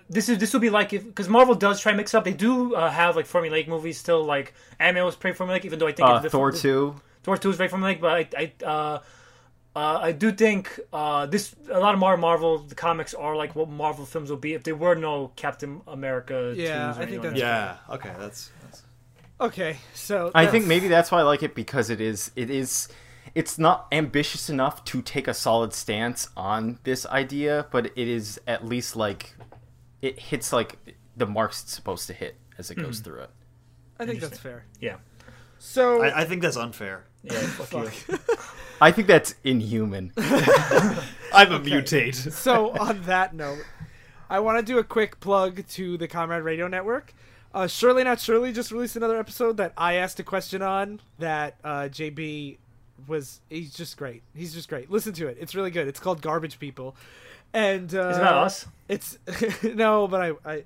this 0.08 0.28
is 0.28 0.38
this 0.38 0.52
will 0.52 0.60
be 0.60 0.70
like 0.70 0.92
if 0.92 1.04
because 1.04 1.28
Marvel 1.28 1.54
does 1.54 1.80
try 1.80 1.90
and 1.92 1.96
mix 1.98 2.14
up. 2.14 2.24
They 2.24 2.32
do 2.32 2.74
uh, 2.74 2.90
have 2.90 3.14
like 3.16 3.26
formulaic 3.26 3.68
movies 3.68 3.98
still. 3.98 4.24
Like 4.24 4.54
Ant-Man 4.78 5.04
was 5.04 5.16
pretty 5.16 5.36
formulaic, 5.38 5.64
even 5.64 5.78
though 5.78 5.86
I 5.86 5.92
think 5.92 6.08
Uh, 6.08 6.18
the- 6.20 6.30
Thor 6.30 6.50
2. 6.52 6.94
Thor 7.22 7.36
two 7.36 7.50
is 7.50 7.56
very 7.56 7.68
formulaic. 7.68 8.00
But 8.00 8.12
I 8.34 8.52
I, 8.64 9.00
uh, 9.76 9.98
I 10.02 10.12
do 10.12 10.32
think 10.32 10.78
uh, 10.92 11.26
this 11.26 11.54
a 11.70 11.78
lot 11.78 11.94
of 11.94 12.00
Marvel 12.00 12.20
Marvel 12.20 12.58
the 12.58 12.74
comics 12.74 13.14
are 13.14 13.36
like 13.36 13.54
what 13.54 13.68
Marvel 13.68 14.04
films 14.04 14.30
would 14.30 14.40
be 14.40 14.54
if 14.54 14.62
there 14.64 14.74
were 14.76 14.94
no 14.94 15.32
Captain 15.36 15.80
America. 15.86 16.52
Yeah, 16.56 16.94
I 16.96 17.06
think 17.06 17.22
that's- 17.22 17.38
Yeah. 17.38 17.76
Okay, 17.88 18.12
that's, 18.18 18.50
that's 18.62 18.82
Okay, 19.40 19.76
so 19.94 20.30
I 20.34 20.44
that's- 20.44 20.52
think 20.52 20.66
maybe 20.66 20.88
that's 20.88 21.10
why 21.10 21.20
I 21.20 21.22
like 21.22 21.42
it 21.42 21.54
because 21.54 21.88
it 21.90 22.00
is 22.00 22.30
it 22.36 22.50
is 22.50 22.88
it's 23.34 23.58
not 23.58 23.86
ambitious 23.92 24.50
enough 24.50 24.84
to 24.86 25.02
take 25.02 25.28
a 25.28 25.34
solid 25.34 25.72
stance 25.72 26.28
on 26.36 26.78
this 26.82 27.06
idea, 27.06 27.66
but 27.70 27.86
it 27.86 28.08
is 28.08 28.40
at 28.48 28.66
least 28.66 28.96
like 28.96 29.34
it 30.02 30.18
hits 30.18 30.52
like 30.52 30.78
the 31.16 31.26
marks 31.26 31.62
it's 31.62 31.72
supposed 31.72 32.06
to 32.08 32.12
hit 32.12 32.36
as 32.58 32.70
it 32.70 32.74
goes 32.76 32.98
through 33.00 33.20
it. 33.20 33.30
I 34.00 34.06
think 34.06 34.20
that's 34.20 34.38
fair. 34.38 34.64
Yeah. 34.80 34.96
So 35.58 36.02
I, 36.02 36.22
I 36.22 36.24
think 36.24 36.42
that's 36.42 36.56
unfair. 36.56 37.04
Yeah. 37.22 37.32
Fuck 37.34 37.72
you. 38.08 38.18
I 38.80 38.92
think 38.92 39.06
that's 39.08 39.34
inhuman. 39.44 40.12
I'm 40.16 41.52
a 41.52 41.60
mutate. 41.60 42.32
so 42.32 42.70
on 42.78 43.02
that 43.02 43.34
note, 43.34 43.64
I 44.28 44.40
want 44.40 44.64
to 44.64 44.72
do 44.72 44.78
a 44.78 44.84
quick 44.84 45.20
plug 45.20 45.66
to 45.68 45.96
the 45.96 46.08
Comrade 46.08 46.42
Radio 46.42 46.66
Network. 46.68 47.12
Uh, 47.52 47.66
Surely 47.66 48.04
Not 48.04 48.20
Surely 48.20 48.52
just 48.52 48.70
released 48.70 48.96
another 48.96 49.18
episode 49.18 49.56
that 49.56 49.72
I 49.76 49.94
asked 49.94 50.20
a 50.20 50.22
question 50.22 50.62
on 50.62 51.00
that 51.18 51.56
uh, 51.64 51.88
JB 51.90 52.58
was. 53.06 53.40
He's 53.50 53.74
just 53.74 53.96
great. 53.96 54.22
He's 54.34 54.54
just 54.54 54.68
great. 54.68 54.90
Listen 54.90 55.12
to 55.14 55.26
it. 55.26 55.36
It's 55.40 55.54
really 55.54 55.70
good. 55.70 55.88
It's 55.88 56.00
called 56.00 56.22
Garbage 56.22 56.58
People, 56.60 56.96
and 57.52 57.92
uh, 57.94 58.08
Is 58.08 58.16
it 58.16 58.20
about 58.20 58.44
us? 58.44 58.66
It's 58.88 59.18
no, 59.62 60.06
but 60.06 60.20
I, 60.20 60.32
I, 60.50 60.64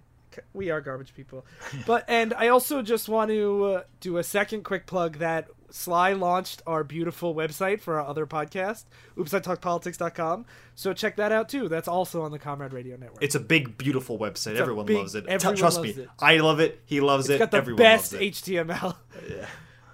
we 0.53 0.71
are 0.71 0.81
garbage 0.81 1.15
people. 1.15 1.45
But 1.87 2.05
and 2.07 2.35
I 2.35 2.49
also 2.49 2.83
just 2.83 3.09
want 3.09 3.31
to 3.31 3.65
uh, 3.65 3.83
do 4.01 4.19
a 4.19 4.23
second 4.23 4.63
quick 4.65 4.87
plug 4.87 5.19
that 5.19 5.49
Sly 5.71 6.13
launched 6.13 6.63
our 6.67 6.85
beautiful 6.85 7.35
website 7.35 7.81
for 7.81 7.99
our 8.01 8.07
other 8.07 8.27
podcast, 8.27 8.85
oopsItalkpolitics.com. 9.17 10.47
So 10.75 10.93
check 10.93 11.17
that 11.17 11.33
out 11.33 11.49
too. 11.49 11.69
That's 11.69 11.89
also 11.89 12.23
on 12.23 12.31
the 12.31 12.39
Comrade 12.39 12.73
Radio 12.73 12.97
Network. 12.97 13.23
It's 13.23 13.35
a 13.35 13.41
big, 13.41 13.77
beautiful 13.79 14.19
website. 14.19 14.55
a 14.57 14.59
everyone 14.59 14.87
big- 14.87 14.97
loves 14.99 15.15
it. 15.15 15.27
Everyone 15.27 15.57
Trust 15.57 15.77
loves 15.79 15.97
me, 15.97 16.03
it. 16.05 16.09
I 16.21 16.37
love 16.39 16.61
it. 16.61 16.81
He 16.87 17.01
loves 17.01 17.27
It's 17.29 17.37
it. 17.37 17.39
got 17.39 17.51
the 17.51 17.57
everyone 17.57 17.79
best 17.83 18.13
loves 18.13 18.23
it. 18.25 18.35
HTML. 18.35 18.97
Yeah. 19.31 19.47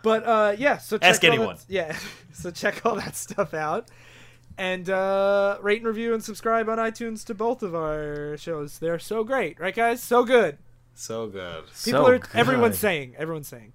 But 0.02 0.24
uh, 0.26 0.56
yeah, 0.58 0.78
so 0.78 0.96
check 0.96 1.10
Ask 1.10 1.24
anyone. 1.24 1.56
That, 1.56 1.64
yeah, 1.68 1.96
so 2.32 2.50
check 2.50 2.86
all 2.86 2.94
that 2.96 3.14
stuff 3.16 3.52
out, 3.52 3.88
and 4.56 4.88
uh, 4.88 5.58
rate 5.60 5.78
and 5.78 5.86
review 5.86 6.14
and 6.14 6.24
subscribe 6.24 6.70
on 6.70 6.78
iTunes 6.78 7.22
to 7.26 7.34
both 7.34 7.62
of 7.62 7.74
our 7.74 8.36
shows. 8.38 8.78
They're 8.78 8.98
so 8.98 9.24
great, 9.24 9.60
right, 9.60 9.74
guys? 9.74 10.02
So 10.02 10.24
good. 10.24 10.56
So 10.94 11.26
good. 11.26 11.64
People 11.84 12.00
So 12.00 12.06
are. 12.06 12.20
Everyone's 12.32 12.78
saying. 12.78 13.14
Everyone's 13.18 13.48
saying. 13.48 13.74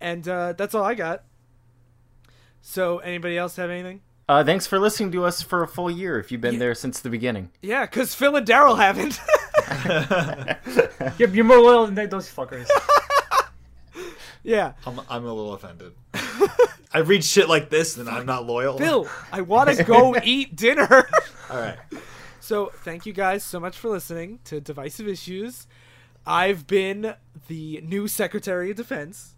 Yeah. 0.00 0.08
And 0.08 0.28
uh, 0.28 0.52
that's 0.54 0.74
all 0.74 0.84
I 0.84 0.94
got. 0.94 1.24
So, 2.62 2.98
anybody 2.98 3.38
else 3.38 3.56
have 3.56 3.70
anything? 3.70 4.02
Uh, 4.28 4.44
thanks 4.44 4.66
for 4.66 4.78
listening 4.78 5.10
to 5.12 5.24
us 5.24 5.42
for 5.42 5.62
a 5.62 5.68
full 5.68 5.90
year 5.90 6.18
if 6.18 6.30
you've 6.30 6.40
been 6.40 6.58
there 6.58 6.74
since 6.74 7.00
the 7.00 7.10
beginning. 7.10 7.50
Yeah, 7.62 7.84
because 7.86 8.14
Phil 8.14 8.36
and 8.36 8.46
Daryl 8.46 8.76
haven't. 8.76 9.18
You're, 11.18 11.28
you're 11.30 11.44
more 11.44 11.58
loyal 11.58 11.86
than 11.86 12.08
those 12.08 12.32
fuckers. 12.32 12.68
yeah. 14.42 14.72
I'm, 14.86 15.00
I'm 15.08 15.24
a 15.24 15.32
little 15.32 15.54
offended. 15.54 15.94
I 16.92 16.98
read 16.98 17.24
shit 17.24 17.48
like 17.48 17.70
this 17.70 17.96
and 17.96 18.08
I'm 18.08 18.26
not 18.26 18.46
loyal. 18.46 18.78
Phil, 18.78 19.08
I 19.32 19.40
want 19.42 19.70
to 19.76 19.84
go 19.84 20.14
eat 20.24 20.56
dinner. 20.56 21.08
All 21.50 21.58
right. 21.58 21.78
So, 22.40 22.72
thank 22.82 23.06
you 23.06 23.12
guys 23.12 23.44
so 23.44 23.60
much 23.60 23.76
for 23.76 23.88
listening 23.88 24.40
to 24.44 24.60
Divisive 24.60 25.06
Issues. 25.06 25.66
I've 26.26 26.66
been 26.66 27.14
the 27.48 27.80
new 27.82 28.08
Secretary 28.08 28.70
of 28.70 28.76
Defense. 28.76 29.36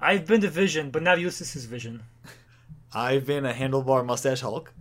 I've 0.00 0.26
been 0.26 0.40
to 0.42 0.48
Vision, 0.48 0.90
but 0.90 1.02
now 1.02 1.14
Ulysses' 1.14 1.64
Vision. 1.64 2.02
I've 2.92 3.26
been 3.26 3.44
a 3.44 3.52
handlebar 3.52 4.04
mustache 4.04 4.40
Hulk. 4.40 4.72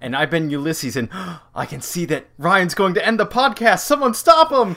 And 0.00 0.16
I've 0.16 0.30
been 0.30 0.48
Ulysses, 0.50 0.96
and 0.96 1.08
I 1.54 1.66
can 1.66 1.80
see 1.80 2.04
that 2.06 2.26
Ryan's 2.38 2.74
going 2.74 2.94
to 2.94 3.04
end 3.06 3.20
the 3.20 3.26
podcast. 3.26 3.80
Someone 3.80 4.14
stop 4.14 4.50
him! 4.50 4.76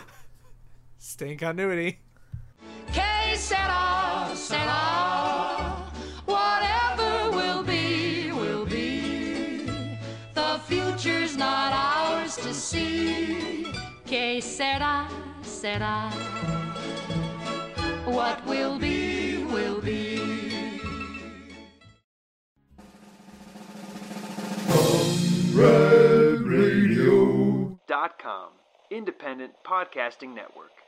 Stay 0.97 1.32
in 1.32 1.38
continuity. 1.38 1.99
Que 2.91 3.36
sera, 3.38 4.29
sera. 4.36 5.89
Whatever 6.25 7.32
will 7.32 7.63
be, 7.63 8.32
will 8.32 8.65
be. 8.65 9.97
The 10.34 10.59
future's 10.65 11.38
not 11.38 11.71
ours 11.73 12.36
to 12.38 12.53
see. 12.53 13.71
Que 14.05 14.41
sera, 14.41 15.07
sera. 15.41 16.11
What 18.05 18.45
will 18.45 18.77
be, 18.77 19.20
dot 27.88 28.18
com. 28.20 28.49
Independent 28.89 29.53
podcasting 29.66 30.34
network 30.34 30.80